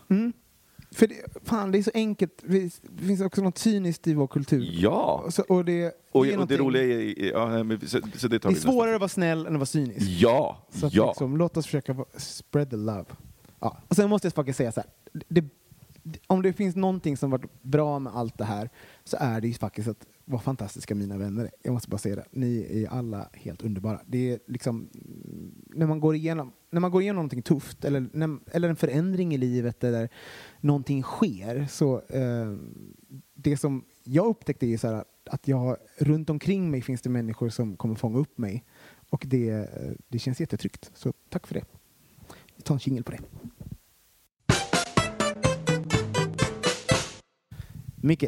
För 0.91 1.07
det, 1.07 1.15
fan, 1.43 1.71
det 1.71 1.77
är 1.77 1.83
så 1.83 1.91
enkelt. 1.93 2.43
Det 2.47 2.69
finns 2.97 3.21
också 3.21 3.41
något 3.41 3.57
cyniskt 3.57 4.07
i 4.07 4.13
vår 4.13 4.27
kultur. 4.27 4.69
Ja! 4.73 5.25
Så, 5.29 5.41
och 5.41 5.65
det, 5.65 5.95
Och, 6.11 6.25
det, 6.25 6.33
är 6.33 6.39
och 6.39 6.47
det 6.47 6.57
roliga 6.57 6.83
är... 6.83 7.31
Ja, 7.31 7.63
men 7.63 7.87
så, 7.87 7.99
så 8.15 8.27
det 8.27 8.39
tar 8.39 8.49
det 8.49 8.49
är 8.49 8.49
vi 8.49 8.53
nästa. 8.53 8.71
svårare 8.71 8.95
att 8.95 9.01
vara 9.01 9.09
snäll 9.09 9.39
än 9.45 9.53
att 9.53 9.59
vara 9.59 9.65
cynisk. 9.65 10.01
Ja! 10.21 10.67
Så 10.69 10.85
att 10.87 10.93
ja! 10.93 11.07
liksom, 11.07 11.37
låt 11.37 11.57
oss 11.57 11.65
försöka 11.65 11.95
spread 12.17 12.69
the 12.69 12.75
love. 12.75 13.05
Ja. 13.59 13.77
Och 13.87 13.95
sen 13.95 14.09
måste 14.09 14.25
jag 14.27 14.33
faktiskt 14.33 14.57
säga 14.57 14.71
så 14.71 14.81
här. 14.81 14.89
Det, 15.27 15.45
om 16.27 16.41
det 16.41 16.53
finns 16.53 16.75
någonting 16.75 17.17
som 17.17 17.31
varit 17.31 17.61
bra 17.61 17.99
med 17.99 18.15
allt 18.15 18.37
det 18.37 18.45
här 18.45 18.69
så 19.03 19.17
är 19.19 19.41
det 19.41 19.47
ju 19.47 19.53
faktiskt 19.53 19.87
att 19.87 20.05
vad 20.25 20.43
fantastiska 20.43 20.95
mina 20.95 21.17
vänner 21.17 21.43
är. 21.43 21.51
Jag 21.63 21.73
måste 21.73 21.89
bara 21.89 21.97
säga 21.97 22.15
det. 22.15 22.25
Ni 22.31 22.83
är 22.83 22.89
alla 22.89 23.29
helt 23.33 23.61
underbara. 23.61 24.01
Det 24.05 24.31
är 24.31 24.39
liksom 24.47 24.89
mm, 24.93 25.51
när 25.67 25.87
man 25.87 25.99
går 25.99 26.15
igenom, 26.15 26.51
när 26.69 26.81
man 26.81 26.91
går 26.91 27.01
igenom 27.01 27.15
någonting 27.15 27.41
tufft 27.41 27.85
eller, 27.85 28.09
när, 28.13 28.37
eller 28.51 28.69
en 28.69 28.75
förändring 28.75 29.33
i 29.33 29.37
livet 29.37 29.83
eller 29.83 30.09
någonting 30.61 31.03
sker 31.03 31.67
så 31.69 32.01
eh, 32.09 32.55
det 33.33 33.57
som 33.57 33.85
jag 34.03 34.25
upptäckte 34.25 34.65
är 34.65 34.77
så 34.77 34.87
här 34.87 35.03
att 35.25 35.47
jag 35.47 35.77
runt 35.97 36.29
omkring 36.29 36.71
mig 36.71 36.81
finns 36.81 37.01
det 37.01 37.09
människor 37.09 37.49
som 37.49 37.77
kommer 37.77 37.95
fånga 37.95 38.17
upp 38.17 38.37
mig 38.37 38.63
och 39.09 39.23
det, 39.27 39.49
eh, 39.49 39.91
det 40.07 40.19
känns 40.19 40.39
jättetryggt. 40.39 40.91
Så 40.93 41.13
tack 41.29 41.47
för 41.47 41.53
det. 41.53 41.65
Vi 42.55 42.61
tar 42.61 42.75
en 42.75 42.79
jingle 42.83 43.03
på 43.03 43.11
det. 43.11 43.19
Micke, 47.95 48.25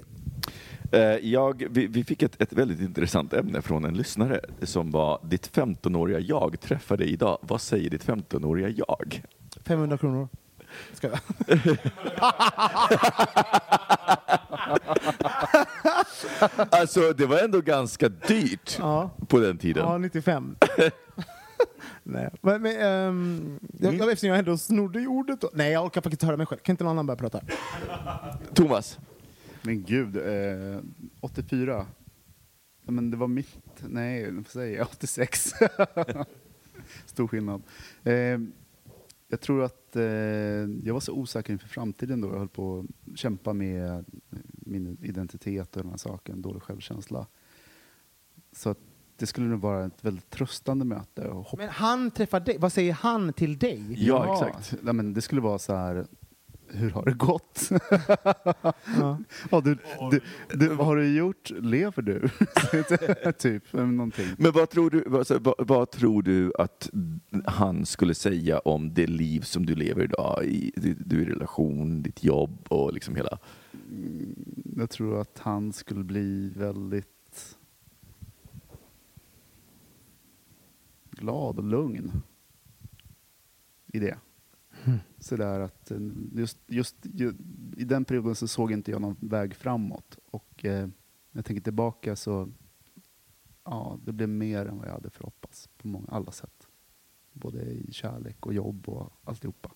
jag, 1.22 1.64
vi, 1.70 1.88
vi 1.88 2.04
fick 2.04 2.22
ett, 2.24 2.42
ett 2.42 2.54
väldigt 2.54 2.80
intressant 2.80 3.34
ämne 3.34 3.62
från 3.62 3.86
en 3.86 3.94
lyssnare 3.94 4.40
som 4.62 4.92
var 4.92 5.20
Ditt 5.24 5.52
15-åriga 5.56 6.20
jag 6.20 6.60
träffade 6.62 7.06
idag. 7.06 7.38
Vad 7.42 7.62
säger 7.62 7.90
ditt 7.90 8.06
15-åriga 8.06 8.70
jag? 8.70 9.22
500 9.66 9.98
kronor. 9.98 10.28
Ska 10.94 11.08
jag? 11.08 11.20
Alltså 16.70 17.14
det 17.14 17.26
var 17.26 17.38
ändå 17.40 17.62
ganska 17.62 18.10
dyrt 18.10 18.78
Ja. 18.80 19.10
på 19.28 19.40
den 19.40 19.58
tiden. 19.58 19.84
Ja, 19.84 19.98
95. 19.98 20.56
Nej, 22.04 22.30
men, 22.42 22.62
men, 22.62 22.82
ehm, 22.82 23.60
jag, 23.80 23.94
jag, 23.94 24.12
eftersom 24.12 24.30
jag 24.30 24.40
ändå 24.40 24.58
snodde 24.58 25.02
i 25.02 25.08
ordet 25.08 25.42
då. 25.42 25.50
Nej, 25.54 25.72
jag 25.72 25.86
orkar 25.86 26.02
faktiskt 26.02 26.14
inte 26.14 26.26
höra 26.26 26.38
mig 26.38 26.46
själv. 26.46 26.60
Kan 26.60 26.74
inte 26.74 26.84
någon 26.84 26.92
annan 26.92 27.06
börja 27.06 27.18
prata? 27.18 27.42
Thomas? 28.54 29.00
Men 29.68 29.84
gud, 29.84 30.18
eh, 30.18 30.82
84. 31.22 31.88
Ja, 32.86 32.92
Men 32.92 33.12
det 33.12 33.18
var 33.18 33.28
mitt, 33.28 33.84
nej, 33.88 34.22
jag 34.22 34.46
får 34.46 34.52
säga 34.52 34.86
86. 34.92 35.54
Stor 37.06 37.28
skillnad. 37.28 37.62
Eh, 38.04 38.40
jag 39.28 39.42
tror 39.42 39.64
att 39.64 39.96
eh, 39.96 40.04
jag 40.84 40.94
var 40.94 41.00
så 41.00 41.14
osäker 41.14 41.54
inför 41.54 41.68
framtiden 41.68 42.22
då. 42.22 42.28
Jag 42.28 42.40
höll 42.40 42.48
på 42.48 42.86
att 43.10 43.20
kämpa 43.20 43.54
med 43.54 44.06
min 44.52 44.98
identitet 45.02 45.76
och 45.76 45.82
den 45.82 45.92
här 45.92 45.98
saken, 45.98 46.42
dålig 46.42 46.62
självkänsla. 46.62 47.28
Så 48.52 48.70
att 48.70 48.80
det 49.18 49.26
skulle 49.26 49.48
nog 49.48 49.62
vara 49.62 49.86
ett 49.86 50.06
väldigt 50.06 50.30
tröstande 50.30 50.86
möte. 50.86 51.44
Men 51.58 51.70
han 51.70 52.12
träffar 52.12 52.40
dig. 52.40 52.58
Vad 52.58 52.74
säger 52.74 52.94
han 52.94 53.34
till 53.34 53.58
dig? 53.58 54.06
Ja, 54.08 54.34
exakt. 54.34 54.84
Nej, 54.84 54.94
men 54.94 55.14
det 55.14 55.22
skulle 55.22 55.42
vara 55.42 55.60
så 55.60 55.76
här, 55.76 56.08
hur 56.70 56.90
har 56.90 57.06
det 57.06 57.14
gått? 57.14 57.70
Ja. 59.00 59.20
ja, 59.52 59.62
du, 59.62 59.78
du, 60.12 60.20
du, 60.58 60.68
vad 60.68 60.86
har 60.86 60.96
du 60.96 61.16
gjort? 61.16 61.50
Lever 61.50 62.02
du? 62.02 62.30
typ, 63.38 63.74
någonting. 63.74 64.26
Men 64.38 64.52
vad 64.52 64.70
tror, 64.70 64.90
du, 64.90 65.04
vad, 65.08 65.42
vad, 65.42 65.56
vad 65.58 65.92
tror 65.92 66.22
du 66.22 66.52
att 66.60 66.90
han 67.46 67.86
skulle 67.86 68.14
säga 68.14 68.60
om 68.60 68.94
det 68.94 69.08
liv 69.08 69.42
som 69.42 69.66
du 69.66 69.76
lever 69.76 70.04
idag? 70.04 70.46
I, 70.46 70.72
du 71.06 71.22
i 71.22 71.26
relation, 71.26 72.02
ditt 72.02 72.24
jobb 72.24 72.66
och 72.70 72.94
liksom 72.94 73.16
hela... 73.16 73.40
Jag 74.76 74.90
tror 74.90 75.22
att 75.22 75.40
han 75.40 75.74
skulle 75.74 76.04
bli 76.04 76.50
väldigt 76.56 77.58
glad 81.12 81.58
och 81.58 81.64
lugn 81.64 82.12
i 83.94 84.00
det. 84.00 84.18
Så 85.20 85.36
där 85.36 85.60
att 85.60 85.92
eh, 85.92 86.00
just, 86.34 86.58
just 86.68 86.96
ju, 87.02 87.34
i 87.78 87.84
den 87.84 88.06
perioden 88.06 88.36
så 88.36 88.48
såg 88.48 88.72
inte 88.72 88.92
jag 88.92 89.02
någon 89.02 89.18
väg 89.20 89.56
framåt. 89.56 90.18
Och 90.26 90.66
eh, 90.66 90.88
när 91.32 91.40
jag 91.40 91.46
tänker 91.46 91.64
tillbaka 91.64 92.16
så 92.16 92.50
ja, 93.64 94.00
det 94.04 94.12
blev 94.12 94.30
mer 94.30 94.66
än 94.66 94.78
vad 94.78 94.88
jag 94.88 94.94
hade 94.94 95.10
förhoppats 95.10 95.70
på 95.78 95.88
många, 95.88 96.08
alla 96.08 96.32
sätt. 96.32 96.68
Både 97.34 97.62
i 97.62 97.94
kärlek 97.94 98.46
och 98.46 98.54
jobb 98.54 98.90
och 98.90 99.14
alltihopa. 99.24 99.72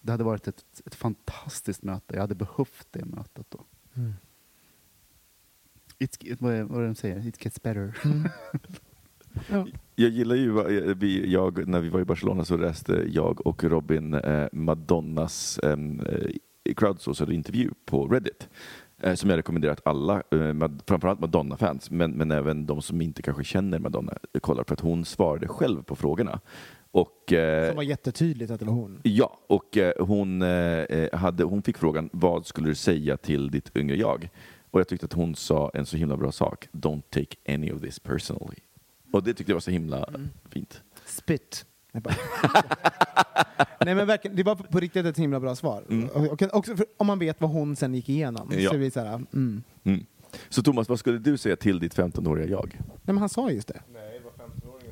Det 0.00 0.12
hade 0.12 0.24
varit 0.24 0.48
ett, 0.48 0.64
ett 0.86 0.94
fantastiskt 0.94 1.82
möte. 1.82 2.14
Jag 2.14 2.20
hade 2.20 2.34
behövt 2.34 2.86
det 2.90 3.04
mötet 3.04 3.50
då. 3.50 3.64
Mm. 3.94 4.12
Vad, 6.38 6.54
är, 6.54 6.62
vad 6.62 6.80
det 6.80 6.86
de 6.86 6.94
säger? 6.94 7.26
It 7.26 7.44
gets 7.44 7.62
better. 7.62 7.98
Ja. 9.50 9.66
Jag 9.96 10.10
gillar 10.10 10.36
ju, 10.36 10.50
vad- 10.50 10.66
vi, 10.98 11.32
jag, 11.32 11.68
när 11.68 11.80
vi 11.80 11.88
var 11.88 12.00
i 12.00 12.04
Barcelona 12.04 12.44
så 12.44 12.56
läste 12.56 13.04
jag 13.08 13.46
och 13.46 13.64
Robin 13.64 14.14
eh, 14.14 14.46
Madonnas 14.52 15.58
eh, 15.58 15.76
crowdsourcade 16.76 17.34
intervju 17.34 17.70
på 17.84 18.06
Reddit. 18.06 18.48
Eh, 19.02 19.14
som 19.14 19.30
jag 19.30 19.36
rekommenderar 19.36 19.72
att 19.72 19.86
alla, 19.86 20.22
eh, 20.30 20.38
Mad- 20.52 20.82
framförallt 20.86 21.20
Madonna-fans, 21.20 21.90
men, 21.90 22.10
men 22.10 22.30
även 22.30 22.66
de 22.66 22.82
som 22.82 23.00
inte 23.00 23.22
kanske 23.22 23.44
känner 23.44 23.78
Madonna, 23.78 24.12
eh, 24.34 24.40
kollar. 24.40 24.64
För 24.64 24.72
att 24.74 24.80
hon 24.80 25.04
svarade 25.04 25.48
själv 25.48 25.82
på 25.82 25.96
frågorna. 25.96 26.40
Och, 26.90 27.32
eh, 27.32 27.68
Som 27.68 27.76
var 27.76 27.82
jättetydligt 27.82 28.50
att 28.50 28.60
det 28.60 28.66
var 28.66 28.72
hon. 28.72 29.00
Ja, 29.02 29.38
och 29.46 29.76
eh, 29.76 29.92
hon, 30.06 30.42
eh, 30.42 30.84
hade, 31.18 31.44
hon 31.44 31.62
fick 31.62 31.78
frågan 31.78 32.10
vad 32.12 32.46
skulle 32.46 32.68
du 32.68 32.74
säga 32.74 33.16
till 33.16 33.50
ditt 33.50 33.76
yngre 33.76 33.96
jag? 33.96 34.28
Och 34.70 34.80
jag 34.80 34.88
tyckte 34.88 35.06
att 35.06 35.12
hon 35.12 35.34
sa 35.34 35.70
en 35.74 35.86
så 35.86 35.96
himla 35.96 36.16
bra 36.16 36.32
sak. 36.32 36.68
Don't 36.72 37.02
take 37.10 37.54
any 37.54 37.72
of 37.72 37.80
this 37.80 37.98
personally. 37.98 38.56
Och 39.12 39.22
det 39.22 39.34
tyckte 39.34 39.50
jag 39.52 39.56
var 39.56 39.60
så 39.60 39.70
himla 39.70 40.04
Mm. 40.04 40.28
fint. 40.50 40.82
Bara- 41.92 42.14
Nej 43.84 43.94
men 43.94 44.06
verkligen, 44.06 44.36
det 44.36 44.42
var 44.42 44.54
på 44.56 44.80
riktigt 44.80 45.06
ett 45.06 45.18
himla 45.18 45.40
bra 45.40 45.56
svar. 45.56 45.84
Och, 46.14 46.42
och, 46.42 46.42
också 46.54 46.76
för, 46.76 46.86
om 46.96 47.06
man 47.06 47.18
vet 47.18 47.40
vad 47.40 47.50
hon 47.50 47.76
sen 47.76 47.94
gick 47.94 48.08
igenom. 48.08 48.48
Ja. 48.52 48.66
Så 48.68 48.72
det 48.72 48.78
blir 48.78 48.90
så 48.90 49.00
här, 49.00 49.14
mm. 49.14 49.62
Mm. 49.84 50.06
Så 50.48 50.62
Thomas, 50.62 50.88
vad 50.88 50.98
skulle 50.98 51.18
du 51.18 51.36
säga 51.38 51.56
till 51.56 51.78
ditt 51.78 51.96
15-åriga 51.96 52.46
jag? 52.46 52.76
Nej 52.80 52.90
men 53.02 53.18
han 53.18 53.28
sa 53.28 53.50
just 53.50 53.68
det. 53.68 53.80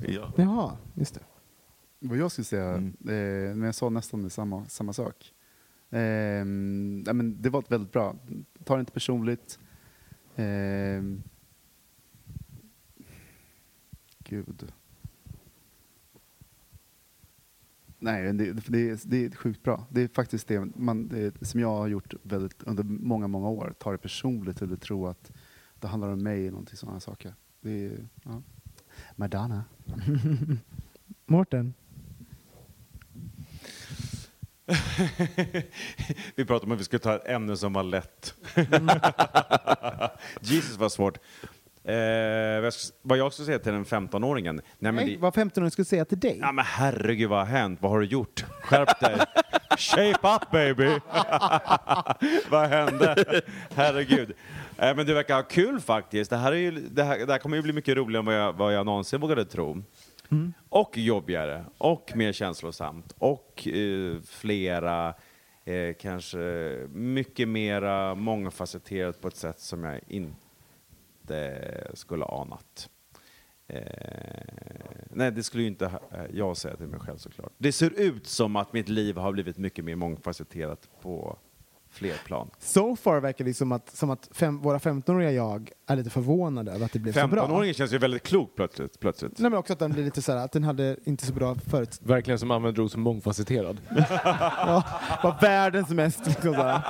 Ja. 0.09 0.33
Jaha, 0.37 0.77
just 0.95 1.15
det. 1.15 1.21
Vad 1.99 2.19
jag 2.19 2.33
skulle 2.33 2.45
säga, 2.45 2.65
Mm. 2.71 2.87
eh, 3.01 3.57
men 3.57 3.63
jag 3.63 3.75
sa 3.75 3.89
nästan 3.89 4.23
det 4.23 4.31
samma, 4.31 4.67
samma 4.67 4.93
sak. 4.93 5.33
Eh, 5.91 5.99
nej, 5.99 7.15
men 7.15 7.43
det 7.43 7.51
var 7.51 7.61
ett 7.61 7.71
väldigt 7.73 7.93
bra. 7.93 8.15
Ta 8.65 8.75
det 8.75 8.81
inte 8.81 8.93
personligt. 8.93 9.59
Eh, 10.37 10.45
gud. 14.29 14.73
Nej, 17.99 18.23
men 18.23 18.37
det, 18.37 18.53
det, 18.53 18.91
är, 18.91 18.99
det 19.05 19.25
är 19.25 19.31
sjukt 19.31 19.63
bra. 19.63 19.87
Det 19.91 20.03
är 20.03 20.09
faktiskt 20.09 20.49
det, 20.49 20.61
man, 20.77 21.09
det 21.09 21.47
som 21.47 21.61
jag 21.61 21.69
har 21.69 21.89
gjort 21.89 22.15
väldigt, 22.23 22.63
under 22.63 22.85
många, 22.85 23.29
många 23.29 23.49
år. 23.49 23.75
Ta 23.79 23.93
det 23.93 23.99
personligt 23.99 24.63
eller 24.63 24.77
tro 24.77 25.07
att 25.07 25.33
det 25.81 25.89
handlar 25.89 26.09
om 26.09 26.23
mig 26.23 26.41
eller 26.41 26.51
någonting 26.51 26.77
sådana 26.77 27.01
saker. 27.01 27.35
Det 27.61 27.87
är, 27.87 28.09
ja. 28.25 28.43
Madonna. 29.17 29.65
Mårten? 31.27 31.75
Vi 36.35 36.45
pratade 36.45 36.67
om 36.67 36.73
att 36.73 36.81
vi 36.81 36.85
skulle 36.85 37.01
ta 37.01 37.15
ett 37.17 37.27
ämne 37.27 37.57
som 37.57 37.73
var 37.73 37.83
lätt. 37.83 38.35
Jesus 40.41 40.77
var 40.77 40.89
svårt. 40.89 41.19
Eh, 41.87 42.61
vad 42.61 42.67
jag 42.67 42.73
vad 43.03 43.19
jag 43.19 43.33
skulle 43.33 43.47
säga 43.47 43.59
till 43.59 43.73
den 43.73 43.85
15-åringen? 43.85 44.55
Nej, 44.55 44.93
men 44.93 44.95
Nej, 44.95 45.15
det, 45.15 45.21
vad 45.21 45.35
15 45.35 45.71
skulle 45.71 45.85
säga 45.85 46.05
till 46.05 46.21
dig? 46.21 46.39
ja, 46.41 46.53
men 46.53 46.65
herregud, 46.65 47.31
vad 47.31 47.39
har 47.39 47.47
hänt? 47.47 47.79
Vad 47.83 47.91
har 47.91 48.01
du 48.01 48.07
gjort? 48.07 48.45
Skärp 48.63 49.01
dig! 49.01 49.17
Shape 49.79 50.29
up 50.37 50.51
baby! 50.51 50.89
vad 52.51 52.69
hände? 52.69 53.43
Herregud. 53.75 54.33
Eh, 54.79 54.97
men 54.97 55.07
du 55.07 55.15
verkar 55.15 55.35
ha 55.35 55.43
kul 55.43 55.81
faktiskt. 55.81 56.31
Det 56.31 56.37
här, 56.37 56.53
är 56.53 56.57
ju, 56.57 56.71
det 56.71 57.05
här, 57.05 57.27
det 57.27 57.33
här 57.33 57.39
kommer 57.39 57.57
ju 57.57 57.63
bli 57.63 57.73
mycket 57.73 57.97
roligare 57.97 58.21
än 58.21 58.27
vad 58.27 58.35
jag, 58.35 58.53
vad 58.53 58.75
jag 58.75 58.87
någonsin 58.87 59.21
vågade 59.21 59.45
tro. 59.45 59.83
Och 60.69 60.99
jobbigare, 60.99 61.65
och 61.79 62.13
mer 62.15 62.33
känslosamt, 62.33 63.15
och 63.19 63.69
eh, 63.69 64.17
flera, 64.27 65.15
eh, 65.65 65.95
kanske 66.01 66.39
mycket 66.93 67.49
mera 67.49 68.15
mångfacetterat 68.15 69.21
på 69.21 69.29
ett 69.29 69.37
sätt 69.37 69.61
som 69.61 69.85
jag 69.85 70.01
inte 70.09 70.46
Eh, 71.31 71.95
skulle 71.95 72.25
anat. 72.25 72.91
Eh, 73.69 73.81
nej, 75.11 75.33
det 75.33 75.43
skulle 75.43 75.63
ju 75.63 75.69
inte 75.69 75.85
eh, 75.85 76.25
jag 76.33 76.57
säga 76.57 76.77
till 76.77 76.87
mig 76.87 77.01
själv 77.01 77.19
såklart. 77.19 77.53
Det 77.59 77.73
ser 77.73 78.01
ut 78.01 78.27
som 78.27 78.57
att 78.57 78.73
mitt 78.73 78.89
liv 78.89 79.17
har 79.17 79.33
blivit 79.33 79.59
mycket 79.59 79.85
mer 79.85 79.97
mångfacetterat 79.97 80.89
på 81.01 81.39
fler 81.97 82.15
plan. 82.25 82.51
So 82.59 82.97
far 82.97 83.21
verkar 83.21 83.45
det 83.45 83.55
som 83.55 83.73
att, 83.73 83.97
som 83.97 84.11
att 84.11 84.29
fem, 84.33 84.59
våra 84.61 84.79
15-åriga 84.79 85.33
jag 85.33 85.71
är 85.87 85.97
lite 85.97 86.11
förvånade 86.11 86.73
över 86.73 86.85
att 86.87 86.93
det 86.93 86.99
blev 86.99 87.13
så 87.13 87.27
bra. 87.29 87.47
15-åringen 87.47 87.73
känns 87.73 87.93
ju 87.93 87.99
väldigt 87.99 88.23
klok 88.23 88.57
plötsligt. 88.57 89.01
plötsligt. 89.01 89.39
Nej 89.39 89.51
men 89.51 89.59
också 89.59 89.73
att 89.73 89.79
den 89.79 89.93
blir 89.93 90.05
lite 90.05 90.23
så 90.23 90.33
här, 90.33 90.45
att 90.45 90.53
den 90.53 90.65
hade 90.65 90.97
inte 91.05 91.27
så 91.27 91.33
bra 91.33 91.55
förut. 91.55 92.01
Verkligen 92.03 92.39
som 92.39 92.51
använder 92.51 92.83
ord 92.83 92.91
som 92.91 93.03
mångfacetterad. 93.03 93.81
Ja, 94.67 94.83
var 95.23 95.37
världens 95.41 95.91
mest 95.91 96.27
liksom 96.27 96.55
så. 96.55 96.81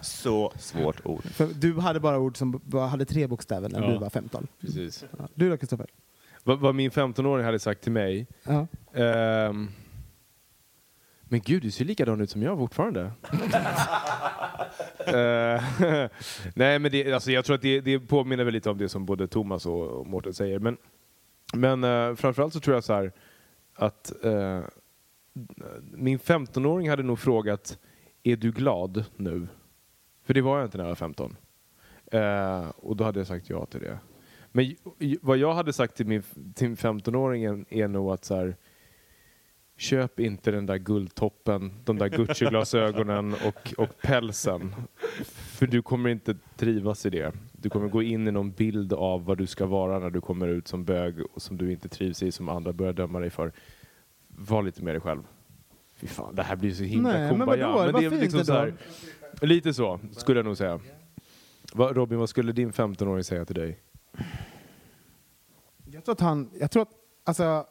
Så 0.00 0.52
svårt 0.58 1.06
ord. 1.06 1.24
För 1.24 1.46
du 1.54 1.78
hade 1.80 2.00
bara 2.00 2.18
ord 2.18 2.36
som 2.36 2.60
bara 2.64 2.86
hade 2.86 3.04
tre 3.04 3.26
bokstäver 3.26 3.68
när 3.68 3.82
Ja. 3.82 3.86
du 3.90 3.98
var 3.98 4.10
15. 4.10 4.46
Precis. 4.60 5.04
Ja. 5.18 5.28
Du 5.34 5.50
då 5.50 5.56
Kristoffer? 5.56 5.86
Vad, 6.44 6.58
vad 6.60 6.74
min 6.74 6.90
15-åring 6.90 7.44
hade 7.44 7.58
sagt 7.58 7.82
till 7.82 7.92
mig. 7.92 8.26
Ja. 8.44 8.66
ehm, 9.02 9.68
men 11.28 11.40
gud, 11.40 11.62
du 11.62 11.70
ser 11.70 11.84
likadan 11.84 12.20
ut 12.20 12.30
som 12.30 12.42
jag 12.42 12.58
fortfarande. 12.58 13.12
Eh, 14.98 15.62
nej, 16.54 16.78
men 16.78 16.90
det, 16.90 17.12
alltså, 17.12 17.30
jag 17.30 17.44
tror 17.44 17.56
att 17.56 17.62
det, 17.62 17.80
det 17.80 18.00
påminner 18.00 18.44
väl 18.44 18.54
lite 18.54 18.70
om 18.70 18.78
det 18.78 18.88
som 18.88 19.06
både 19.06 19.28
Thomas 19.28 19.66
och, 19.66 19.86
och 19.86 20.06
Mårten 20.06 20.34
säger. 20.34 20.58
Men, 20.58 20.76
men 21.54 21.84
uh, 21.84 22.14
framförallt 22.14 22.52
så 22.52 22.60
tror 22.60 22.76
jag 22.76 22.84
så 22.84 22.92
här 22.92 23.12
att 23.74 24.12
uh, 24.24 24.60
min 25.92 26.18
15-åring 26.18 26.90
hade 26.90 27.02
nog 27.02 27.18
frågat 27.18 27.78
är 28.22 28.36
du 28.36 28.52
glad 28.52 29.04
nu? 29.16 29.48
För 30.24 30.34
det 30.34 30.40
var 30.40 30.58
jag 30.58 30.66
inte 30.66 30.78
när 30.78 30.84
jag 30.84 30.88
var 30.88 30.94
15. 30.96 31.36
Uh, 32.14 32.70
och 32.76 32.96
då 32.96 33.04
hade 33.04 33.20
jag 33.20 33.26
sagt 33.26 33.50
ja 33.50 33.66
till 33.66 33.80
det. 33.80 33.98
Men 34.52 34.76
vad 35.22 35.38
jag 35.38 35.54
hade 35.54 35.72
sagt 35.72 35.96
till 35.96 36.06
min, 36.06 36.22
till 36.54 36.74
15-åringen 36.74 37.64
är 37.68 37.88
nog 37.88 38.10
att 38.12 38.24
så 38.24 38.36
här, 38.36 38.56
köp 39.78 40.20
inte 40.20 40.50
den 40.50 40.66
där 40.66 40.76
guldtoppen, 40.76 41.72
de 41.84 41.98
där 41.98 42.08
Gucci-glasögonen 42.08 43.34
och, 43.46 43.74
och 43.76 43.98
pälsen. 44.02 44.74
För 45.24 45.66
du 45.66 45.82
kommer 45.82 46.10
inte 46.10 46.36
trivas 46.56 47.06
i 47.06 47.10
det. 47.10 47.32
Du 47.52 47.70
kommer 47.70 47.88
gå 47.88 48.02
in 48.02 48.28
i 48.28 48.30
någon 48.30 48.50
bild 48.50 48.92
av 48.92 49.24
vad 49.24 49.38
du 49.38 49.46
ska 49.46 49.66
vara 49.66 49.98
när 49.98 50.10
du 50.10 50.20
kommer 50.20 50.48
ut 50.48 50.68
som 50.68 50.84
bög 50.84 51.14
och 51.34 51.42
som 51.42 51.56
du 51.56 51.72
inte 51.72 51.88
trivs 51.88 52.22
i, 52.22 52.32
som 52.32 52.48
andra 52.48 52.72
börjar 52.72 52.92
döma 52.92 53.20
dig 53.20 53.30
för. 53.30 53.52
Var 54.28 54.62
lite 54.62 54.84
med 54.84 54.94
dig 54.94 55.00
själv. 55.00 55.22
Fy 55.96 56.06
fan, 56.06 56.34
det 56.34 56.42
här 56.42 56.56
blir 56.56 56.72
så 56.72 56.82
himla 56.82 57.12
Nej, 57.12 57.36
men 57.36 57.46
vadå? 57.46 57.72
Vad 57.92 58.00
fint 58.00 58.20
liksom 58.20 58.44
så 58.44 58.52
här. 58.52 58.74
Lite 59.40 59.74
så, 59.74 60.00
skulle 60.12 60.38
jag 60.38 60.46
nog 60.46 60.56
säga. 60.56 60.80
Va, 61.74 61.92
Robin, 61.92 62.18
vad 62.18 62.28
skulle 62.28 62.52
din 62.52 62.72
15-åring 62.72 63.24
säga 63.24 63.44
till 63.44 63.54
dig? 63.54 63.80
Jag 65.84 66.04
tror 66.04 66.12
att 66.12 66.20
han, 66.20 66.50
jag 66.60 66.70
tror 66.70 66.82
att, 66.82 66.92
alltså, 67.24 67.66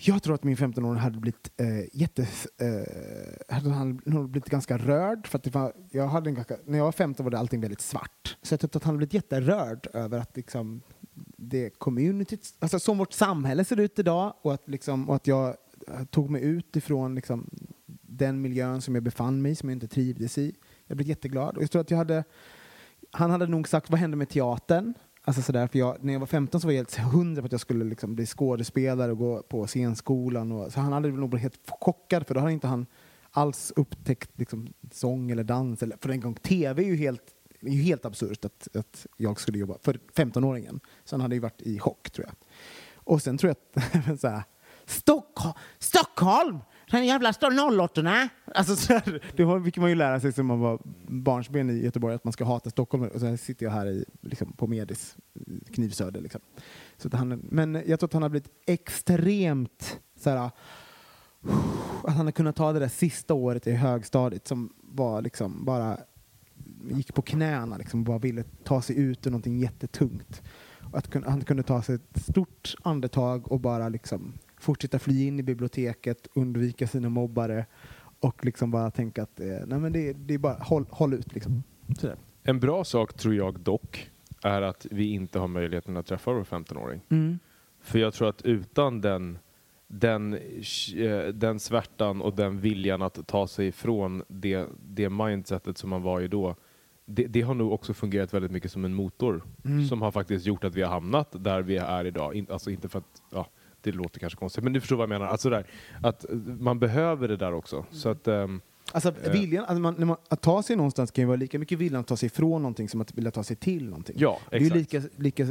jag 0.00 0.22
tror 0.22 0.34
att 0.34 0.44
min 0.44 0.56
15-åring 0.56 1.00
hade 1.00 1.18
blivit 1.18 1.50
eh, 1.56 2.00
jätte, 2.00 2.22
eh, 2.58 3.54
hade 3.54 3.70
han 3.70 4.00
nog 4.04 4.30
blivit 4.30 4.50
ganska 4.50 4.78
rörd. 4.78 5.26
För 5.26 5.38
att 5.38 5.44
det 5.44 5.54
var, 5.54 5.72
jag 5.90 6.08
hade 6.08 6.30
en 6.30 6.34
ganska, 6.34 6.56
när 6.64 6.78
jag 6.78 6.84
var 6.84 6.92
15 6.92 7.24
var 7.24 7.30
det 7.30 7.38
allting 7.38 7.60
väldigt 7.60 7.80
svart. 7.80 8.36
Så 8.42 8.52
jag 8.52 8.60
tror 8.60 8.68
att 8.76 8.84
han 8.84 8.90
hade 8.90 8.98
blivit 8.98 9.14
jätterörd 9.14 9.88
över 9.92 10.18
att 10.18 10.36
liksom, 10.36 10.82
det 11.36 11.70
communityt, 11.70 12.54
alltså 12.58 12.78
som 12.78 12.98
vårt 12.98 13.12
samhälle 13.12 13.64
ser 13.64 13.80
ut 13.80 13.98
idag 13.98 14.34
och 14.42 14.54
att, 14.54 14.68
liksom, 14.68 15.08
och 15.08 15.16
att 15.16 15.26
jag 15.26 15.48
eh, 15.88 16.04
tog 16.10 16.30
mig 16.30 16.42
ut 16.42 16.76
ifrån 16.76 17.14
liksom, 17.14 17.50
den 18.02 18.40
miljön 18.40 18.82
som 18.82 18.94
jag 18.94 19.04
befann 19.04 19.42
mig 19.42 19.52
i, 19.52 19.54
som 19.54 19.68
jag 19.68 19.76
inte 19.76 19.88
trivdes 19.88 20.38
i. 20.38 20.54
Jag 20.86 20.96
blev 20.96 21.08
jätteglad. 21.08 21.56
Och 21.56 21.62
jag 21.62 21.70
tror 21.70 21.82
att 21.82 21.90
jag 21.90 21.98
hade, 21.98 22.24
han 23.10 23.30
hade 23.30 23.46
nog 23.46 23.68
sagt, 23.68 23.90
vad 23.90 24.00
hände 24.00 24.16
med 24.16 24.28
teatern? 24.28 24.94
Alltså 25.28 25.42
sådär, 25.42 25.66
för 25.66 25.78
jag, 25.78 26.04
när 26.04 26.12
jag 26.12 26.20
var 26.20 26.26
15 26.26 26.60
så 26.60 26.66
var 26.66 26.72
jag 26.72 26.78
helt 26.78 26.96
hundra 26.96 27.42
på 27.42 27.46
att 27.46 27.52
jag 27.52 27.60
skulle 27.60 27.84
liksom 27.84 28.14
bli 28.14 28.26
skådespelare 28.26 29.12
och 29.12 29.18
gå 29.18 29.42
på 29.42 29.66
scenskolan. 29.66 30.52
Och, 30.52 30.72
så 30.72 30.80
han 30.80 30.92
hade 30.92 31.08
nog 31.08 31.30
blivit 31.30 31.42
helt 31.42 31.70
chockad 31.80 32.26
för 32.26 32.34
då 32.34 32.40
hade 32.40 32.52
inte 32.52 32.66
han 32.66 32.86
alls 33.30 33.72
upptäckt 33.76 34.30
liksom, 34.38 34.72
sång 34.92 35.30
eller 35.30 35.44
dans. 35.44 35.82
Eller, 35.82 35.96
för 36.00 36.08
en 36.08 36.20
gång, 36.20 36.34
TV 36.34 36.82
är 36.82 36.86
ju 36.86 36.96
helt, 36.96 37.22
är 37.60 37.70
ju 37.70 37.82
helt 37.82 38.04
absurt 38.04 38.44
att, 38.44 38.76
att 38.76 39.06
jag 39.16 39.40
skulle 39.40 39.58
jobba 39.58 39.78
för 39.82 39.98
15-åringen. 40.14 40.80
Så 41.04 41.14
han 41.14 41.20
hade 41.20 41.34
ju 41.34 41.40
varit 41.40 41.62
i 41.62 41.78
chock 41.78 42.10
tror 42.10 42.26
jag. 42.26 42.34
Och 42.94 43.22
sen 43.22 43.38
tror 43.38 43.54
jag 43.74 43.82
att 43.82 44.20
så 44.20 44.28
här, 44.28 44.42
Stockholm! 44.86 45.54
Stockholm! 45.78 46.58
Den 46.90 47.06
jävla 47.06 47.32
står 47.32 47.80
08 47.80 48.28
alltså, 48.54 48.76
så 48.76 48.92
här, 48.92 49.20
Det 49.36 49.64
fick 49.64 49.76
man 49.76 49.88
ju 49.88 49.94
lära 49.94 50.20
sig 50.20 50.32
som 50.32 50.46
man 50.46 50.60
var 50.60 50.78
barnsben 51.06 51.70
i 51.70 51.84
Göteborg, 51.84 52.14
att 52.14 52.24
man 52.24 52.32
ska 52.32 52.44
hata 52.44 52.70
Stockholm. 52.70 53.04
Och 53.04 53.20
sen 53.20 53.38
sitter 53.38 53.66
jag 53.66 53.72
här 53.72 53.86
i, 53.86 54.04
liksom, 54.20 54.52
på 54.52 54.66
Medis, 54.66 55.16
eh, 55.34 55.72
Knivsöder. 55.74 56.20
Liksom. 56.20 56.40
Så 56.96 57.08
att 57.08 57.14
han, 57.14 57.40
men 57.50 57.82
jag 57.86 58.00
tror 58.00 58.08
att 58.08 58.12
han 58.12 58.22
har 58.22 58.28
blivit 58.28 58.50
extremt 58.66 60.00
så 60.16 60.30
här, 60.30 60.36
att 60.36 60.54
han 62.06 62.26
har 62.26 62.32
kunnat 62.32 62.56
ta 62.56 62.72
det 62.72 62.78
där 62.78 62.88
sista 62.88 63.34
året 63.34 63.66
i 63.66 63.72
högstadiet 63.72 64.48
som 64.48 64.72
var 64.80 65.22
liksom 65.22 65.64
bara 65.64 65.98
gick 66.90 67.14
på 67.14 67.22
knäna 67.22 67.76
liksom, 67.76 68.00
och 68.00 68.06
bara 68.06 68.18
ville 68.18 68.44
ta 68.64 68.82
sig 68.82 68.98
ut 68.98 69.26
ur 69.26 69.30
någonting 69.30 69.58
jättetungt. 69.58 70.42
Att 70.92 71.14
han 71.14 71.44
kunde 71.44 71.62
ta 71.62 71.82
sig 71.82 71.94
ett 71.94 72.22
stort 72.22 72.74
andetag 72.82 73.52
och 73.52 73.60
bara 73.60 73.88
liksom 73.88 74.32
fortsätta 74.60 74.98
fly 74.98 75.26
in 75.26 75.40
i 75.40 75.42
biblioteket, 75.42 76.28
undvika 76.34 76.86
sina 76.86 77.08
mobbare 77.08 77.66
och 78.20 78.44
liksom 78.44 78.70
bara 78.70 78.90
tänka 78.90 79.22
att 79.22 79.40
eh, 79.40 79.46
nej 79.66 79.78
men 79.78 79.92
det, 79.92 80.12
det 80.12 80.34
är 80.34 80.38
bara 80.38 80.54
håll, 80.54 80.86
håll 80.90 81.14
ut. 81.14 81.34
Liksom. 81.34 81.62
Sådär. 81.98 82.16
En 82.42 82.60
bra 82.60 82.84
sak 82.84 83.14
tror 83.14 83.34
jag 83.34 83.60
dock 83.60 84.10
är 84.42 84.62
att 84.62 84.86
vi 84.90 85.10
inte 85.10 85.38
har 85.38 85.48
möjligheten 85.48 85.96
att 85.96 86.06
träffa 86.06 86.32
vår 86.32 86.44
15-åring. 86.44 87.00
För 87.80 87.98
jag 87.98 88.14
tror 88.14 88.28
att 88.28 88.42
utan 88.42 89.00
den, 89.00 89.38
den, 89.86 90.34
eh, 90.96 91.26
den 91.34 91.60
svärtan 91.60 92.22
och 92.22 92.36
den 92.36 92.60
viljan 92.60 93.02
att 93.02 93.26
ta 93.26 93.46
sig 93.46 93.66
ifrån 93.66 94.22
det, 94.28 94.66
det 94.88 95.10
mindsetet 95.10 95.78
som 95.78 95.90
man 95.90 96.02
var 96.02 96.20
i 96.20 96.28
då, 96.28 96.56
det, 97.04 97.26
det 97.26 97.40
har 97.40 97.54
nog 97.54 97.72
också 97.72 97.94
fungerat 97.94 98.34
väldigt 98.34 98.50
mycket 98.50 98.72
som 98.72 98.84
en 98.84 98.94
motor 98.94 99.42
som 99.88 100.02
har 100.02 100.10
faktiskt 100.10 100.46
gjort 100.46 100.64
att 100.64 100.74
vi 100.74 100.82
har 100.82 100.90
hamnat 100.90 101.44
där 101.44 101.62
vi 101.62 101.76
är 101.76 102.04
idag. 102.04 102.34
In, 102.34 102.46
alltså 102.50 102.70
inte 102.70 102.88
för 102.88 102.98
att, 102.98 103.22
ja, 103.30 103.48
det 103.80 103.92
låter 103.92 104.20
kanske 104.20 104.38
konstigt, 104.38 104.64
men 104.64 104.72
du 104.72 104.80
förstår 104.80 104.96
vad 104.96 105.02
jag 105.02 105.08
menar. 105.08 105.26
Alltså 105.26 105.50
där, 105.50 105.66
att 106.02 106.24
man 106.60 106.78
behöver 106.78 107.28
det 107.28 107.36
där 107.36 107.52
också. 107.52 107.84
Så 107.90 108.08
att, 108.08 108.28
ehm, 108.28 108.60
Alltså 108.92 109.14
Eh. 109.24 109.32
viljan, 109.32 109.64
alltså 109.64 109.80
man, 109.80 109.94
när 109.98 110.06
man, 110.06 110.16
att 110.28 110.40
ta 110.42 110.62
sig 110.62 110.76
någonstans 110.76 111.10
kan 111.10 111.22
ju 111.22 111.26
vara 111.26 111.36
lika 111.36 111.58
mycket 111.58 111.78
viljan 111.78 112.00
att 112.00 112.06
ta 112.06 112.16
sig 112.16 112.26
ifrån 112.26 112.62
någonting 112.62 112.88
som 112.88 113.00
att 113.00 113.14
vilja 113.14 113.30
ta 113.30 113.42
sig 113.44 113.56
till 113.56 113.84
någonting. 113.88 114.16
Ja, 114.18 114.38
det 114.50 114.56
är 114.56 114.60
ju 114.60 114.70
lika, 114.70 115.02
lika 115.16 115.42
eh, 115.42 115.48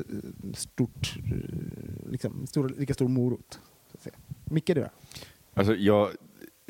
stort, 0.53 1.15
eh, 1.17 2.11
liksom, 2.11 2.47
stor, 2.47 2.69
lika 2.77 2.93
stor 2.93 3.07
morot. 3.07 3.59
Så 3.91 3.97
att 3.97 4.01
säga. 4.03 4.15
Micke, 4.45 4.65
du 4.67 4.73
då? 4.73 4.87
Alltså, 5.53 5.75
jag, 5.75 6.09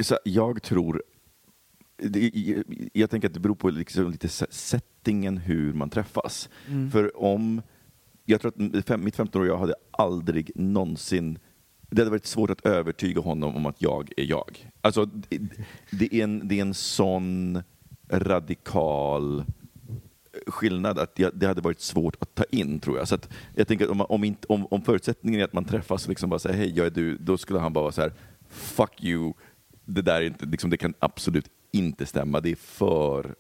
så, 0.01 0.18
jag 0.24 0.64
tror... 0.64 1.03
Det, 1.97 2.32
jag, 2.36 2.64
jag 2.93 3.10
tänker 3.10 3.28
att 3.28 3.34
det 3.34 3.39
beror 3.39 3.55
på 3.55 3.70
liksom 3.70 4.12
lite 4.12 4.28
se- 4.30 4.45
settingen 4.49 5.38
hur 5.38 5.74
man 5.74 5.89
träffas. 5.89 6.49
För 6.91 7.22
om... 7.24 7.62
Jag 8.26 8.41
tror 8.41 8.53
att 8.78 8.86
fem, 8.86 9.03
mitt 9.03 9.16
15 9.16 9.41
år 9.41 9.47
jag 9.47 9.58
hade 9.58 9.76
aldrig 9.91 10.51
någonsin... 10.55 11.39
Det 11.90 12.02
hade 12.02 12.10
varit 12.12 12.26
svårt 12.26 12.50
att 12.50 12.66
övertyga 12.66 13.22
honom 13.22 13.56
om 13.56 13.66
att 13.66 13.82
jag 13.82 14.12
är 14.18 14.24
jag. 14.24 14.72
Alltså, 14.82 15.06
det, 15.06 15.40
det, 15.92 16.16
är, 16.16 16.24
en, 16.24 16.48
det 16.48 16.58
är 16.58 16.62
en 16.62 16.74
sån 16.74 17.64
radikal 18.12 19.44
skillnad 20.48 21.00
att 21.00 21.20
jag, 21.20 21.32
det 21.34 21.48
hade 21.48 21.62
varit 21.62 21.80
svårt 21.82 22.16
att 22.20 22.36
ta 22.36 22.44
in, 22.44 22.80
tror 22.80 22.98
jag. 22.98 23.08
Så 23.08 23.16
att 23.16 23.30
jag 23.56 23.68
tänker 23.68 23.86
att 23.86 23.92
om, 23.92 23.98
man- 23.98 24.08
om, 24.10 24.24
inte, 24.24 24.48
om, 24.48 24.66
om 24.66 24.82
förutsättningen 24.82 25.40
är 25.42 25.44
att 25.46 25.54
man 25.54 25.66
träffas 25.66 26.04
och 26.04 26.10
liksom 26.10 26.30
bara 26.30 26.40
säger 26.40 26.58
hej, 26.58 26.74
jag 26.76 26.86
är 26.86 26.90
du, 26.92 27.18
då 27.18 27.38
skulle 27.38 27.60
han 27.60 27.74
bara 27.74 27.82
vara 27.82 27.92
så 27.92 28.02
här, 28.02 28.14
fuck 28.50 29.04
you, 29.04 29.34
det 29.86 30.02
där 30.02 30.22
är 30.22 30.26
inte, 30.26 30.46
liksom, 30.46 30.70
det 30.70 30.78
kan 30.78 30.94
absolut 31.00 31.50
inte 31.72 32.06
stämma, 32.06 32.40
det 32.40 32.52
är 32.52 32.56
för 32.56 33.36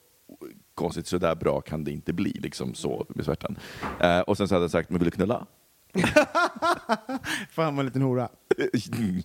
konstigt, 0.75 1.07
så 1.07 1.17
där 1.17 1.35
bra 1.35 1.61
kan 1.61 1.83
det 1.83 1.91
inte 1.91 2.13
bli, 2.13 2.31
liksom 2.31 2.73
så 2.73 3.05
med 3.09 3.25
svärtan. 3.25 3.57
Eh, 3.99 4.19
och 4.19 4.37
sen 4.37 4.47
så 4.47 4.55
hade 4.55 4.63
han 4.63 4.69
sagt, 4.69 4.89
men 4.89 4.99
vill 4.99 5.05
du 5.05 5.11
knulla? 5.11 5.45
Fan 7.49 7.75
vad 7.75 7.79
en 7.79 7.85
liten 7.85 8.01
hora. 8.01 8.29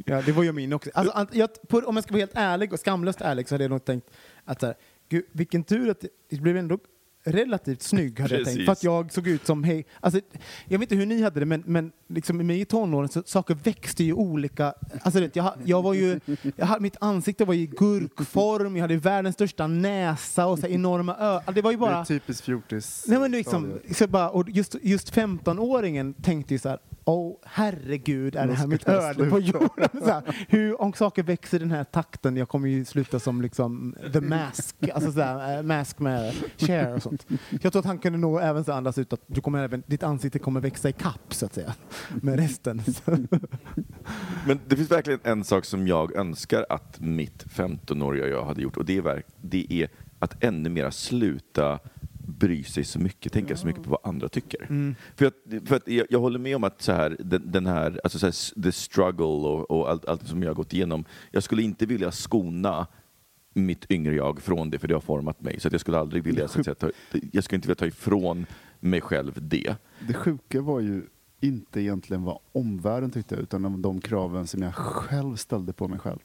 Ja, 0.06 0.22
det 0.22 0.32
var 0.32 0.42
ju 0.42 0.52
min 0.52 0.72
också. 0.72 0.90
Alltså, 0.94 1.26
jag, 1.32 1.50
om 1.70 1.96
jag 1.96 2.04
ska 2.04 2.12
vara 2.12 2.20
helt 2.20 2.34
ärlig 2.34 2.72
och 2.72 2.80
skamlöst 2.80 3.20
ärlig 3.20 3.48
så 3.48 3.54
hade 3.54 3.64
jag 3.64 3.70
nog 3.70 3.84
tänkt 3.84 4.10
att 4.44 4.60
så 4.60 4.66
här, 4.66 4.74
gud, 5.08 5.24
vilken 5.32 5.64
tur 5.64 5.90
att 5.90 6.00
det, 6.00 6.08
det 6.28 6.40
blev 6.40 6.56
ändå 6.56 6.78
relativt 7.24 7.82
snygg 7.82 8.20
hade 8.20 8.36
jag 8.36 8.44
tänkt. 8.44 8.64
För 8.64 8.72
att 8.72 8.84
jag 8.84 9.12
såg 9.12 9.26
ut 9.26 9.46
som, 9.46 9.64
hej, 9.64 9.86
alltså, 10.00 10.20
jag 10.68 10.78
vet 10.78 10.92
inte 10.92 10.94
hur 10.94 11.06
ni 11.06 11.22
hade 11.22 11.40
det 11.40 11.46
men, 11.46 11.62
men 11.66 11.92
liksom 12.08 12.40
i 12.40 12.44
mig 12.44 12.60
i 12.60 12.64
tonåren 12.64 13.08
så 13.08 13.22
saker 13.26 13.54
växte 13.54 14.04
ju 14.04 14.12
olika. 14.12 14.74
Alltså, 15.02 15.20
vet, 15.20 15.36
jag, 15.36 15.54
jag 15.64 15.82
var 15.82 15.94
ju, 15.94 16.20
jag 16.56 16.66
hade, 16.66 16.80
mitt 16.80 16.96
ansikte 17.00 17.44
var 17.44 17.54
i 17.54 17.66
gurkform, 17.66 18.76
jag 18.76 18.82
hade 18.82 18.96
världens 18.96 19.34
största 19.34 19.66
näsa 19.66 20.46
och 20.46 20.58
så 20.58 20.66
här 20.66 20.74
enorma 20.74 21.16
ögon. 21.16 21.54
Det 21.54 21.62
var 21.62 21.70
ju 21.70 21.76
Det 21.76 21.84
är 21.84 21.90
bara... 21.90 22.04
typiskt 22.04 22.44
fjortis. 22.44 23.04
Nej, 23.08 23.18
men 23.18 23.30
liksom, 23.30 23.78
så 23.94 24.06
bara, 24.06 24.30
och 24.30 24.48
just, 24.48 24.76
just 24.82 25.14
15-åringen 25.14 26.14
tänkte 26.22 26.54
ju 26.54 26.58
så 26.58 26.68
här, 26.68 26.78
åh 27.04 27.36
herregud, 27.44 28.36
är 28.36 28.46
det 28.46 28.54
här 28.54 28.66
mitt 28.66 28.88
öde 28.88 29.30
på 29.30 29.40
sluta." 29.40 29.58
jorden? 29.58 29.88
Så 29.92 30.10
här, 30.10 30.46
hur, 30.48 30.80
om 30.80 30.92
saker 30.92 31.22
växer 31.22 31.56
i 31.56 31.60
den 31.60 31.70
här 31.70 31.84
takten, 31.84 32.36
jag 32.36 32.48
kommer 32.48 32.68
ju 32.68 32.84
sluta 32.84 33.18
som 33.20 33.42
liksom 33.42 33.94
the 34.12 34.20
mask, 34.20 34.76
alltså 34.94 35.12
så 35.12 35.20
här, 35.20 35.56
eh, 35.56 35.62
mask 35.62 35.98
med 35.98 36.34
Cher 36.56 36.94
och 36.94 37.02
sånt. 37.02 37.26
Jag 37.50 37.72
tror 37.72 37.78
att 37.78 37.86
han 37.86 37.98
kunde 37.98 38.18
nog 38.18 38.40
även 38.40 38.64
så 38.64 38.72
andas 38.72 38.98
ut 38.98 39.12
att 39.12 39.20
du 39.26 39.40
kommer 39.40 39.64
även, 39.64 39.82
ditt 39.86 40.02
ansikte 40.02 40.38
kommer 40.38 40.60
växa 40.60 40.88
i 40.88 40.92
kapp 40.92 41.34
så 41.34 41.46
att 41.46 41.54
säga, 41.54 41.74
med 42.08 42.36
resten. 42.36 42.82
Men 44.46 44.60
det 44.66 44.76
finns 44.76 44.90
verkligen 44.90 45.20
en 45.22 45.44
sak 45.44 45.64
som 45.64 45.86
jag 45.86 46.16
önskar 46.16 46.66
att 46.68 47.00
mitt 47.00 47.44
15-åriga 47.44 48.26
jag 48.26 48.44
hade 48.44 48.62
gjort 48.62 48.76
och 48.76 48.84
det 48.84 48.98
är, 48.98 49.22
det 49.40 49.66
är 49.70 49.88
att 50.18 50.44
ännu 50.44 50.68
mer 50.68 50.90
sluta 50.90 51.78
bry 52.38 52.64
sig 52.64 52.84
så 52.84 52.98
mycket, 52.98 53.32
tänka 53.32 53.56
så 53.56 53.66
mycket 53.66 53.82
på 53.82 53.90
vad 53.90 54.00
andra 54.02 54.28
tycker. 54.28 54.94
För, 55.16 55.26
att, 55.26 55.68
för 55.68 55.76
att 55.76 55.88
jag, 55.88 56.06
jag 56.10 56.20
håller 56.20 56.38
med 56.38 56.56
om 56.56 56.64
att 56.64 56.82
så 56.82 56.92
här, 56.92 57.16
den, 57.20 57.50
den 57.52 57.66
här, 57.66 58.00
alltså 58.04 58.18
så 58.18 58.26
här, 58.26 58.62
the 58.62 58.72
struggle 58.72 59.24
och, 59.26 59.70
och 59.70 59.90
allt, 59.90 60.04
allt 60.04 60.26
som 60.28 60.42
jag 60.42 60.50
har 60.50 60.54
gått 60.54 60.72
igenom, 60.72 61.04
jag 61.30 61.42
skulle 61.42 61.62
inte 61.62 61.86
vilja 61.86 62.12
skona 62.12 62.86
mitt 63.54 63.90
yngre 63.90 64.14
jag 64.14 64.40
från 64.42 64.70
det, 64.70 64.78
för 64.78 64.88
det 64.88 64.94
har 64.94 65.00
format 65.00 65.40
mig. 65.40 65.60
Så 65.60 65.68
att 65.68 65.72
jag 65.72 65.80
skulle 65.80 65.98
aldrig 65.98 66.22
vilja, 66.24 66.48
så 66.48 66.58
att 66.60 66.64
säga, 66.64 66.74
ta, 66.74 66.90
jag 67.32 67.44
skulle 67.44 67.56
inte 67.56 67.68
vilja 67.68 67.78
ta 67.78 67.86
ifrån 67.86 68.46
mig 68.80 69.00
själv 69.00 69.32
det. 69.40 69.76
Det 70.08 70.14
sjuka 70.14 70.60
var 70.60 70.80
ju 70.80 71.02
inte 71.40 71.80
egentligen 71.80 72.22
vad 72.24 72.38
omvärlden 72.52 73.10
tyckte, 73.10 73.34
utan 73.34 73.82
de 73.82 74.00
kraven 74.00 74.46
som 74.46 74.62
jag 74.62 74.74
själv 74.74 75.36
ställde 75.36 75.72
på 75.72 75.88
mig 75.88 75.98
själv. 75.98 76.18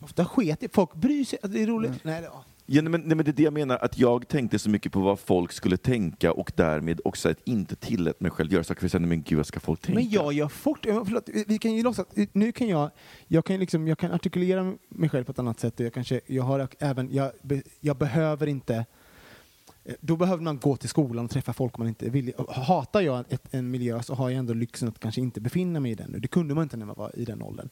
Ofta 0.00 0.24
sket 0.24 0.62
i- 0.62 0.68
folk 0.72 0.94
bryr 0.94 1.24
sig, 1.24 1.38
alltså, 1.42 1.56
det 1.58 1.62
är 1.62 1.66
roligt. 1.66 2.04
Nej, 2.04 2.20
det, 2.22 2.30
ja. 2.76 2.82
Men, 2.82 3.00
nej, 3.00 3.16
men 3.16 3.24
det 3.24 3.30
är 3.30 3.32
det 3.32 3.42
jag 3.42 3.52
menar, 3.52 3.76
att 3.76 3.98
jag 3.98 4.28
tänkte 4.28 4.58
så 4.58 4.70
mycket 4.70 4.92
på 4.92 5.00
vad 5.00 5.18
folk 5.18 5.52
skulle 5.52 5.76
tänka 5.76 6.32
och 6.32 6.52
därmed 6.56 7.00
också 7.04 7.28
att 7.28 7.38
inte 7.44 7.76
tillät 7.76 8.20
mig 8.20 8.30
själv 8.30 8.52
göra 8.52 8.64
saker 8.64 8.80
för 8.80 8.88
säga, 8.88 9.06
men 9.06 9.22
gud 9.22 9.36
vad 9.36 9.46
ska 9.46 9.60
folk 9.60 9.80
tänka? 9.80 10.00
Men 10.00 10.10
jag 10.10 10.32
gör 10.32 10.48
fort, 10.48 10.78
förlåt, 10.82 11.28
vi 11.46 11.58
kan 11.58 11.74
ju 11.74 11.82
låtsas, 11.82 12.06
nu 12.32 12.52
kan 12.52 12.68
jag, 12.68 12.90
jag 13.26 13.44
kan, 13.44 13.60
liksom, 13.60 13.88
jag 13.88 13.98
kan 13.98 14.12
artikulera 14.12 14.74
mig 14.88 15.08
själv 15.08 15.24
på 15.24 15.32
ett 15.32 15.38
annat 15.38 15.60
sätt. 15.60 15.80
och 15.80 15.86
Jag, 15.86 15.94
kanske, 15.94 16.20
jag, 16.26 16.42
har 16.42 16.68
även, 16.78 17.14
jag, 17.14 17.32
jag 17.80 17.96
behöver 17.96 18.46
inte, 18.46 18.86
då 20.00 20.16
behöver 20.16 20.42
man 20.42 20.58
gå 20.58 20.76
till 20.76 20.88
skolan 20.88 21.24
och 21.24 21.30
träffa 21.30 21.52
folk 21.52 21.78
man 21.78 21.88
inte 21.88 22.10
vill. 22.10 22.32
Hatar 22.48 23.00
jag 23.00 23.24
ett, 23.28 23.54
en 23.54 23.70
miljö 23.70 24.02
så 24.02 24.14
har 24.14 24.30
jag 24.30 24.38
ändå 24.38 24.54
lyxen 24.54 24.88
att 24.88 24.98
kanske 24.98 25.20
inte 25.20 25.40
befinna 25.40 25.80
mig 25.80 25.90
i 25.92 25.94
den 25.94 26.10
nu. 26.10 26.18
Det 26.18 26.28
kunde 26.28 26.54
man 26.54 26.62
inte 26.62 26.76
när 26.76 26.86
man 26.86 26.96
var 26.98 27.18
i 27.18 27.24
den 27.24 27.42
åldern. 27.42 27.68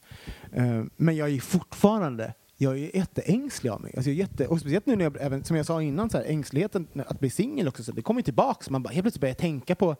Eh, 0.51 0.83
Men 0.97 1.15
jag 1.15 1.29
är 1.29 1.39
fortfarande 1.39 2.33
jag 2.61 2.79
är 2.79 2.95
jätteängslig 2.95 3.69
av 3.69 3.81
mig. 3.81 3.93
Alltså 3.95 4.09
jag 4.09 4.15
är 4.15 4.19
jätte, 4.19 4.47
och 4.47 4.59
speciellt 4.59 4.85
nu 4.85 4.95
när 4.95 5.03
jag, 5.03 5.17
även, 5.19 5.43
som 5.43 5.57
jag 5.57 5.65
sa 5.65 5.81
innan, 5.81 6.09
så 6.09 6.17
här, 6.17 6.25
ängsligheten 6.25 6.87
att 7.07 7.19
bli 7.19 7.29
singel 7.29 7.67
också, 7.67 7.83
så 7.83 7.91
det 7.91 8.01
kommer 8.01 8.21
tillbaks. 8.21 8.69
Man 8.69 8.83
bara, 8.83 8.89
helt 8.89 9.03
plötsligt 9.03 9.21
börjar 9.21 9.35
tänka 9.35 9.75
på 9.75 9.95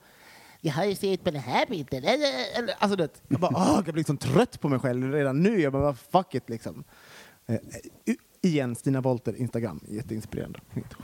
jag 0.64 0.74
har 0.74 0.86
ju 0.86 0.96
sett 0.96 1.24
på 1.24 1.32
den 1.32 1.42
här 1.42 1.66
bilden. 1.66 2.04
Alltså 2.80 2.96
det, 2.96 3.22
jag 3.28 3.40
bara, 3.40 3.52
åh, 3.56 3.74
jag 3.76 3.84
blir 3.84 3.94
liksom 3.94 4.18
trött 4.18 4.62
på 4.62 4.70
mig 4.70 4.80
själv 4.80 5.12
redan 5.12 5.44
nu. 5.44 5.62
Jag 5.62 5.74
bara, 5.74 5.94
fuck 5.94 6.36
it 6.36 6.50
liksom. 6.50 6.84
Eh, 7.46 7.56
eh, 7.56 8.16
igen, 8.42 8.76
Stina 8.76 9.02
Wolter, 9.02 9.36
Instagram. 9.36 9.80
Jätteinspirerande. 9.88 10.60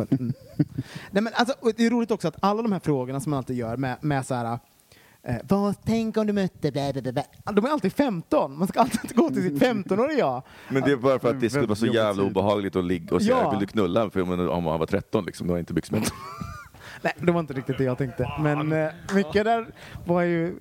Mm. 0.09 0.33
Nej, 1.11 1.23
men 1.23 1.33
alltså, 1.33 1.55
det 1.77 1.85
är 1.85 1.89
roligt 1.89 2.11
också 2.11 2.27
att 2.27 2.37
alla 2.39 2.61
de 2.61 2.71
här 2.71 2.79
frågorna 2.79 3.19
som 3.19 3.29
man 3.29 3.37
alltid 3.37 3.57
gör 3.57 3.77
med, 3.77 3.97
med 4.01 4.25
så 4.25 4.35
här 4.35 4.59
Eh, 5.27 5.35
vad, 5.43 5.75
tänk 5.85 6.17
om 6.17 6.27
du 6.27 6.33
mötte... 6.33 6.71
Bla, 6.71 6.93
bla, 6.93 7.11
bla. 7.11 7.23
De 7.53 7.65
är 7.65 7.69
alltid 7.69 7.93
15. 7.93 8.57
Man 8.59 8.67
ska 8.67 8.79
alltid 8.79 9.15
gå 9.15 9.29
till 9.29 9.43
sitt 9.43 9.61
15-åriga 9.61 10.17
jag. 10.19 10.43
Men 10.69 10.83
det 10.83 10.91
är 10.91 10.95
bara 10.95 11.19
för 11.19 11.29
att 11.29 11.41
det 11.41 11.49
skulle 11.49 11.67
vara 11.67 11.75
så 11.75 11.85
Väldigt 11.85 12.01
jävla 12.01 12.23
obehagligt 12.23 12.75
att 12.75 12.85
ligga 12.85 13.15
och 13.15 13.21
säga 13.21 13.37
Ja. 13.37 13.49
vill 13.51 13.59
du 13.59 13.65
knulla? 13.67 14.09
För 14.09 14.49
om, 14.49 14.63
man 14.63 14.79
var 14.79 14.85
13 14.85 15.25
liksom, 15.25 15.47
då 15.47 15.53
har 15.53 15.59
inte 15.59 15.73
byxmedel. 15.73 16.09
Nej, 17.01 17.13
det 17.17 17.31
var 17.31 17.39
inte 17.39 17.53
riktigt 17.53 17.77
det 17.77 17.83
jag 17.83 17.97
tänkte. 17.97 18.31
Men 18.39 18.71
eh, 18.71 18.89
mycket 19.15 19.43
där 19.43 19.67
var 20.05 20.21
ju 20.21 20.55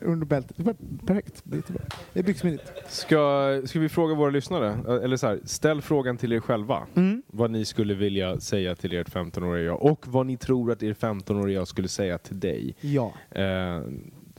under 0.00 0.26
bältet. 0.26 0.56
Det 0.56 0.62
var 0.62 0.76
perfekt. 1.06 1.42
Det 1.44 1.56
är, 1.56 1.72
bra. 1.72 1.82
det 2.12 2.20
är 2.20 2.24
byxsmidigt. 2.24 2.72
Ska, 2.88 3.62
ska 3.64 3.80
vi 3.80 3.88
fråga 3.88 4.14
våra 4.14 4.30
lyssnare? 4.30 5.00
Eller 5.04 5.16
så 5.16 5.26
här, 5.26 5.40
ställ 5.44 5.82
frågan 5.82 6.16
till 6.16 6.32
er 6.32 6.40
själva. 6.40 6.86
Mm. 6.94 7.22
Vad 7.26 7.50
ni 7.50 7.64
skulle 7.64 7.94
vilja 7.94 8.40
säga 8.40 8.74
till 8.74 8.96
ert 8.96 9.08
15-åriga 9.08 9.64
jag 9.64 9.82
och 9.82 10.04
vad 10.08 10.26
ni 10.26 10.36
tror 10.36 10.72
att 10.72 10.82
er 10.82 10.94
15-åriga 10.94 11.58
jag 11.58 11.68
skulle 11.68 11.88
säga 11.88 12.18
till 12.18 12.40
dig. 12.40 12.76
Ja. 12.80 13.12
Eh, 13.30 13.80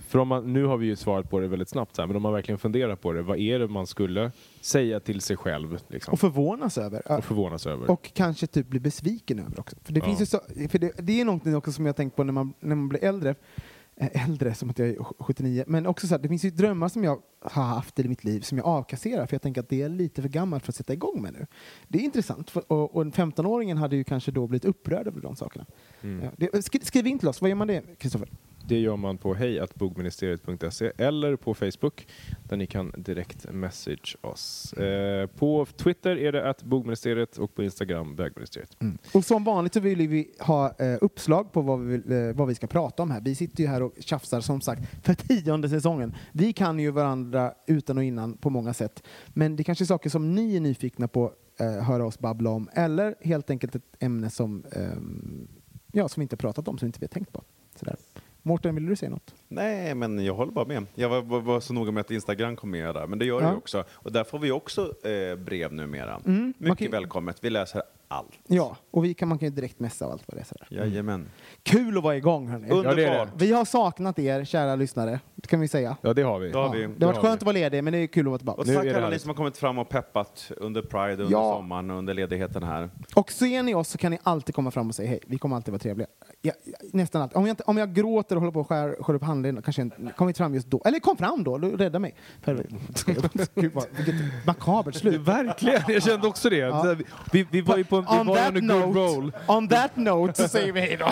för 0.08 0.20
om 0.20 0.28
man, 0.28 0.54
nu 0.54 0.66
har 0.66 0.78
vi 0.78 0.86
ju 0.86 0.96
svarat 0.96 1.30
på 1.30 1.40
det 1.40 1.48
väldigt 1.48 1.70
snabbt, 1.70 1.96
så 1.96 2.02
här, 2.02 2.08
men 2.08 2.16
om 2.16 2.22
man 2.22 2.34
verkligen 2.34 2.60
funderar 2.60 2.96
på 2.96 3.12
det, 3.14 3.22
vad 3.22 3.38
är 3.40 3.60
det 3.60 3.68
man 3.68 3.88
skulle 3.88 4.32
säga 4.62 5.00
till 5.00 5.22
sig 5.22 5.38
själv 5.38 5.78
liksom, 5.88 6.12
Och 6.14 6.20
förvånas 6.20 6.78
över. 6.78 7.12
och 7.18 7.24
förvånas 7.24 7.68
över? 7.68 7.92
Och 7.92 8.12
kanske 8.14 8.48
typ 8.48 8.68
bli 8.68 8.80
besviken 8.80 9.40
över 9.40 9.60
också. 9.60 9.76
För 9.84 9.94
det, 9.94 10.00
Ja. 10.00 10.06
finns 10.06 10.22
ju 10.22 10.26
så, 10.26 10.40
för 10.70 10.80
det, 10.80 10.92
det 10.98 11.22
är 11.22 11.26
någonting 11.26 11.56
också 11.56 11.72
som 11.72 11.86
jag 11.86 11.96
tänkt 11.96 12.16
på 12.16 12.24
när 12.24 12.34
man, 12.34 12.54
när 12.60 12.76
man 12.76 12.90
blir 12.90 13.04
äldre. 13.04 13.36
Eh, 14.00 14.24
äldre, 14.30 14.54
som 14.54 14.70
att 14.70 14.80
jag 14.80 14.88
är 14.90 14.98
79. 15.20 15.64
Men 15.68 15.86
också 15.86 16.08
så 16.08 16.14
här, 16.14 16.20
det 16.22 16.28
finns 16.30 16.44
ju 16.46 16.50
drömmar 16.50 16.90
som 16.90 17.04
jag 17.04 17.20
har 17.42 17.64
haft 17.64 18.00
i 18.00 18.08
mitt 18.08 18.24
liv 18.24 18.42
som 18.42 18.58
jag 18.58 18.68
avkasserar 18.68 19.26
för 19.26 19.34
jag 19.36 19.42
tänker 19.42 19.62
att 19.62 19.70
det 19.70 19.82
är 19.82 19.90
lite 19.90 20.22
för 20.22 20.30
gammalt 20.30 20.66
för 20.66 20.72
att 20.72 20.76
sätta 20.76 20.94
igång 20.94 21.22
med 21.22 21.34
nu. 21.34 21.48
Det 21.88 21.98
är 22.00 22.02
intressant. 22.04 22.50
För, 22.50 22.72
och, 22.72 22.96
och 22.96 23.04
15-åringen 23.04 23.78
hade 23.78 23.96
ju 23.96 24.04
kanske 24.04 24.32
då 24.32 24.48
blivit 24.48 24.66
upprörd 24.66 25.08
över 25.08 25.22
de 25.22 25.36
sakerna. 25.36 25.66
Mm. 26.02 26.26
Ja, 26.26 26.48
det, 26.52 26.66
skri, 26.66 26.80
skriv 26.84 27.08
in 27.08 27.20
till 27.20 27.28
oss, 27.28 27.42
vad 27.42 27.50
gör 27.50 27.56
man 27.56 27.68
det, 27.68 27.84
Kristoffer? 27.98 28.30
Det 28.68 28.80
gör 28.80 28.96
man 28.96 29.18
på 29.18 29.34
hejatbogministeriet.se 29.34 30.92
eller 30.98 31.36
på 31.36 31.54
Facebook 31.54 32.08
där 32.44 32.58
ni 32.58 32.68
kan 32.68 32.94
direkt 32.98 33.52
message 33.52 34.18
oss. 34.22 34.74
Eh, 34.74 35.28
på 35.28 35.66
Twitter 35.66 36.18
är 36.18 36.32
det 36.32 36.50
att 36.50 36.64
bogministeriet 36.64 37.38
och 37.38 37.56
på 37.56 37.64
Instagram 37.64 38.16
vägministeriet. 38.16 38.78
Och 39.14 39.26
som 39.26 39.44
vanligt 39.44 39.74
så 39.74 39.80
vill 39.80 40.08
vi 40.08 40.32
ha 40.40 40.76
eh, 40.80 40.98
uppslag 41.02 41.52
på 41.52 41.62
vad 41.62 41.80
vi, 41.80 41.98
vill, 41.98 42.12
eh, 42.12 42.34
vad 42.36 42.48
vi 42.48 42.56
ska 42.56 42.68
prata 42.68 43.04
om 43.04 43.12
här. 43.12 43.22
Vi 43.22 43.36
sitter 43.36 43.64
ju 43.64 43.70
här 43.70 43.84
och 43.84 43.94
tjafsar 44.00 44.42
som 44.42 44.62
sagt 44.62 44.82
för 45.04 45.14
tionde 45.14 45.70
säsongen. 45.70 46.16
Vi 46.32 46.54
kan 46.54 46.80
ju 46.80 46.92
varandra 46.92 47.54
utan 47.68 47.98
och 47.98 48.04
innan 48.04 48.38
på 48.38 48.50
många 48.50 48.74
sätt. 48.74 49.04
Men 49.28 49.56
det 49.56 49.64
kanske 49.64 49.84
är 49.84 49.86
saker 49.86 50.10
som 50.10 50.36
ni 50.36 50.56
är 50.56 50.62
nyfikna 50.62 51.08
på 51.08 51.34
eh, 51.60 51.84
höra 51.84 52.06
oss 52.06 52.20
babbla 52.20 52.50
om 52.50 52.70
eller 52.74 53.16
helt 53.22 53.50
enkelt 53.50 53.76
ett 53.76 53.96
ämne 54.00 54.30
som, 54.30 54.64
ehm, 54.72 55.48
ja, 55.92 56.08
som 56.08 56.22
vi 56.22 56.24
inte 56.24 56.38
pratat 56.38 56.68
om, 56.68 56.78
som 56.78 56.86
inte 56.86 57.00
vi 57.00 57.08
tänkt 57.08 57.34
på. 57.34 57.44
Sådär. 57.76 57.96
Mårten, 58.48 58.76
vill 58.76 58.86
du 58.86 58.96
säga 58.96 59.10
något? 59.10 59.36
Nej, 59.48 59.96
men 59.96 60.26
jag 60.26 60.34
håller 60.34 60.52
bara 60.52 60.66
med. 60.66 60.86
Jag 60.96 61.10
var, 61.10 61.22
var, 61.22 61.40
var 61.42 61.60
så 61.60 61.74
noga 61.74 61.92
med 61.92 62.02
att 62.02 62.12
Instagram 62.12 62.56
kom 62.56 62.70
med 62.72 62.96
där, 62.96 63.08
men 63.08 63.20
det 63.20 63.26
gör 63.26 63.40
det 63.40 63.46
Ja. 63.46 63.52
ju 63.52 63.58
också. 63.58 63.84
Och 63.92 64.12
där 64.12 64.24
får 64.24 64.40
vi 64.40 64.52
också 64.52 64.94
eh, 65.08 65.36
brev 65.36 65.74
numera. 65.74 66.22
Mm, 66.26 66.54
Mycket 66.58 66.78
kan- 66.80 66.92
välkommet. 66.92 67.38
Vi 67.42 67.50
läser 67.50 67.82
allt. 68.08 68.40
Ja, 68.48 68.78
och 68.92 69.06
vi 69.06 69.14
kan, 69.14 69.28
man 69.30 69.38
kan 69.38 69.48
ju 69.50 69.56
direkt 69.56 69.80
messa 69.80 70.06
av 70.06 70.12
allt 70.12 70.24
vad 70.28 70.38
det 70.38 70.42
är. 70.42 70.46
Sådär. 70.46 70.68
Jajamän. 70.70 71.30
Kul 71.64 71.98
att 71.98 72.04
vara 72.04 72.16
igång 72.18 72.48
hörni. 72.48 72.70
Underbart. 72.70 72.86
Ja, 72.86 72.96
det 72.96 73.06
är 73.08 73.26
det. 73.26 73.32
Vi 73.36 73.52
har 73.54 73.66
saknat 73.66 74.20
er, 74.20 74.44
kära 74.46 74.76
lyssnare. 74.76 75.20
kan 75.48 75.60
vi 75.60 75.68
säga. 75.68 75.98
Ja, 76.02 76.14
det 76.14 76.22
har 76.22 76.40
vi. 76.40 76.52
Då 76.52 76.60
har 76.60 76.74
vi. 76.76 76.88
Det 76.98 77.06
har 77.06 77.14
varit 77.14 77.22
skönt 77.26 77.34
vi. 77.34 77.38
att 77.38 77.44
vara 77.44 77.54
ledig, 77.54 77.84
men 77.84 77.94
det 77.94 78.00
är 78.00 78.08
kul 78.08 78.26
att 78.26 78.30
vara 78.30 78.38
tillbaka. 78.38 78.62
Och 78.62 78.68
Nu 78.68 78.74
tack 78.76 78.86
är 78.86 78.90
det 78.90 78.98
alla 78.98 79.10
ni 79.10 79.20
som 79.20 79.30
har 79.30 79.36
kommit 79.36 79.58
fram 79.58 79.78
och 79.78 79.90
peppat 79.90 80.52
under 80.58 80.82
Pride, 80.82 81.12
under 81.24 81.32
Ja. 81.32 81.54
sommaren 81.58 81.92
och 81.92 81.98
under 81.98 82.14
ledigheten 82.14 82.64
här. 82.64 82.90
Och 83.16 83.32
ser 83.32 83.64
ni 83.64 83.76
oss 83.76 83.90
så 83.90 83.98
kan 83.98 84.12
ni 84.12 84.20
alltid 84.24 84.56
komma 84.56 84.72
fram 84.72 84.88
och 84.90 84.96
säga 84.96 85.10
hej. 85.10 85.20
Vi 85.28 85.38
kommer 85.38 85.56
alltid 85.56 85.72
vara 85.72 85.80
trevliga. 85.80 86.08
Ja, 86.42 86.54
nästan 86.94 87.22
alltid. 87.22 87.38
Om 87.38 87.46
jag, 87.46 87.52
inte, 87.52 87.64
om 87.64 87.78
jag 87.78 87.94
gråter 87.94 88.36
och 88.36 88.42
håller 88.42 88.52
på 88.54 88.60
att 88.60 88.68
skär, 88.68 88.96
skär 89.04 89.14
upp 89.14 89.24
handleden, 89.24 89.62
kanske 89.62 89.82
jag 89.82 89.86
inte- 89.86 90.14
kom 90.18 90.28
inte 90.28 90.38
fram 90.38 90.54
just 90.56 90.68
då. 90.68 90.82
Eller 90.86 91.00
kom 91.00 91.18
fram 91.18 91.44
då, 91.44 91.58
du 91.58 91.78
rädda 91.78 92.00
mig. 92.00 92.16
För, 92.42 92.66
Gud, 93.62 93.72
vad, 93.74 93.86
vilket 93.98 94.46
makabert 94.46 94.96
slut. 94.96 95.22
Verkligen, 95.22 95.82
jag 95.88 96.04
kände 96.04 96.28
också 96.28 96.50
det. 96.50 96.58
Ja. 96.58 96.96
Vi, 97.32 97.48
vi 97.52 97.62
var 97.62 97.78
ju 97.78 97.84
på 97.84 97.97
en, 97.98 98.06
vi 98.06 98.12
on, 98.32 98.36
that 98.36 98.56
on 98.56 98.72
a 98.72 98.74
good 98.74 98.96
roll. 98.96 99.24
note, 99.24 99.38
on 99.48 99.68
that 99.68 99.92
note 99.96 100.34
så 100.44 100.48
säger 100.48 100.72
vi 100.72 100.82
hej 100.82 100.98
då. 101.00 101.06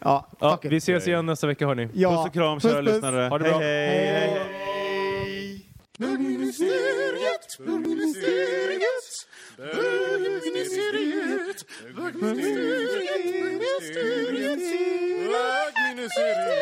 ja, 0.00 0.26
Ja, 0.40 0.58
vi 0.62 0.76
ses 0.76 1.06
igen 1.08 1.26
nästa 1.26 1.46
vecka 1.46 1.66
hörni. 1.66 1.88
Ja. 1.94 2.10
Puss 2.16 2.26
och 2.26 2.32
kram 2.34 2.60
kära 2.60 2.80
lyssnare. 2.80 3.28
Ha 3.28 3.38
det 3.38 3.44
bra. 3.44 3.58
hej, 3.58 4.06
hej. 4.06 4.40
Hej. 4.64 5.66
Bögministeriet, 5.98 7.58
bögministeriet, 7.58 9.26
bögministeriet, 9.56 11.64
bögministeriet, 11.96 11.96
bögministeriet, 11.96 14.60
bögministeriet. 15.28 16.61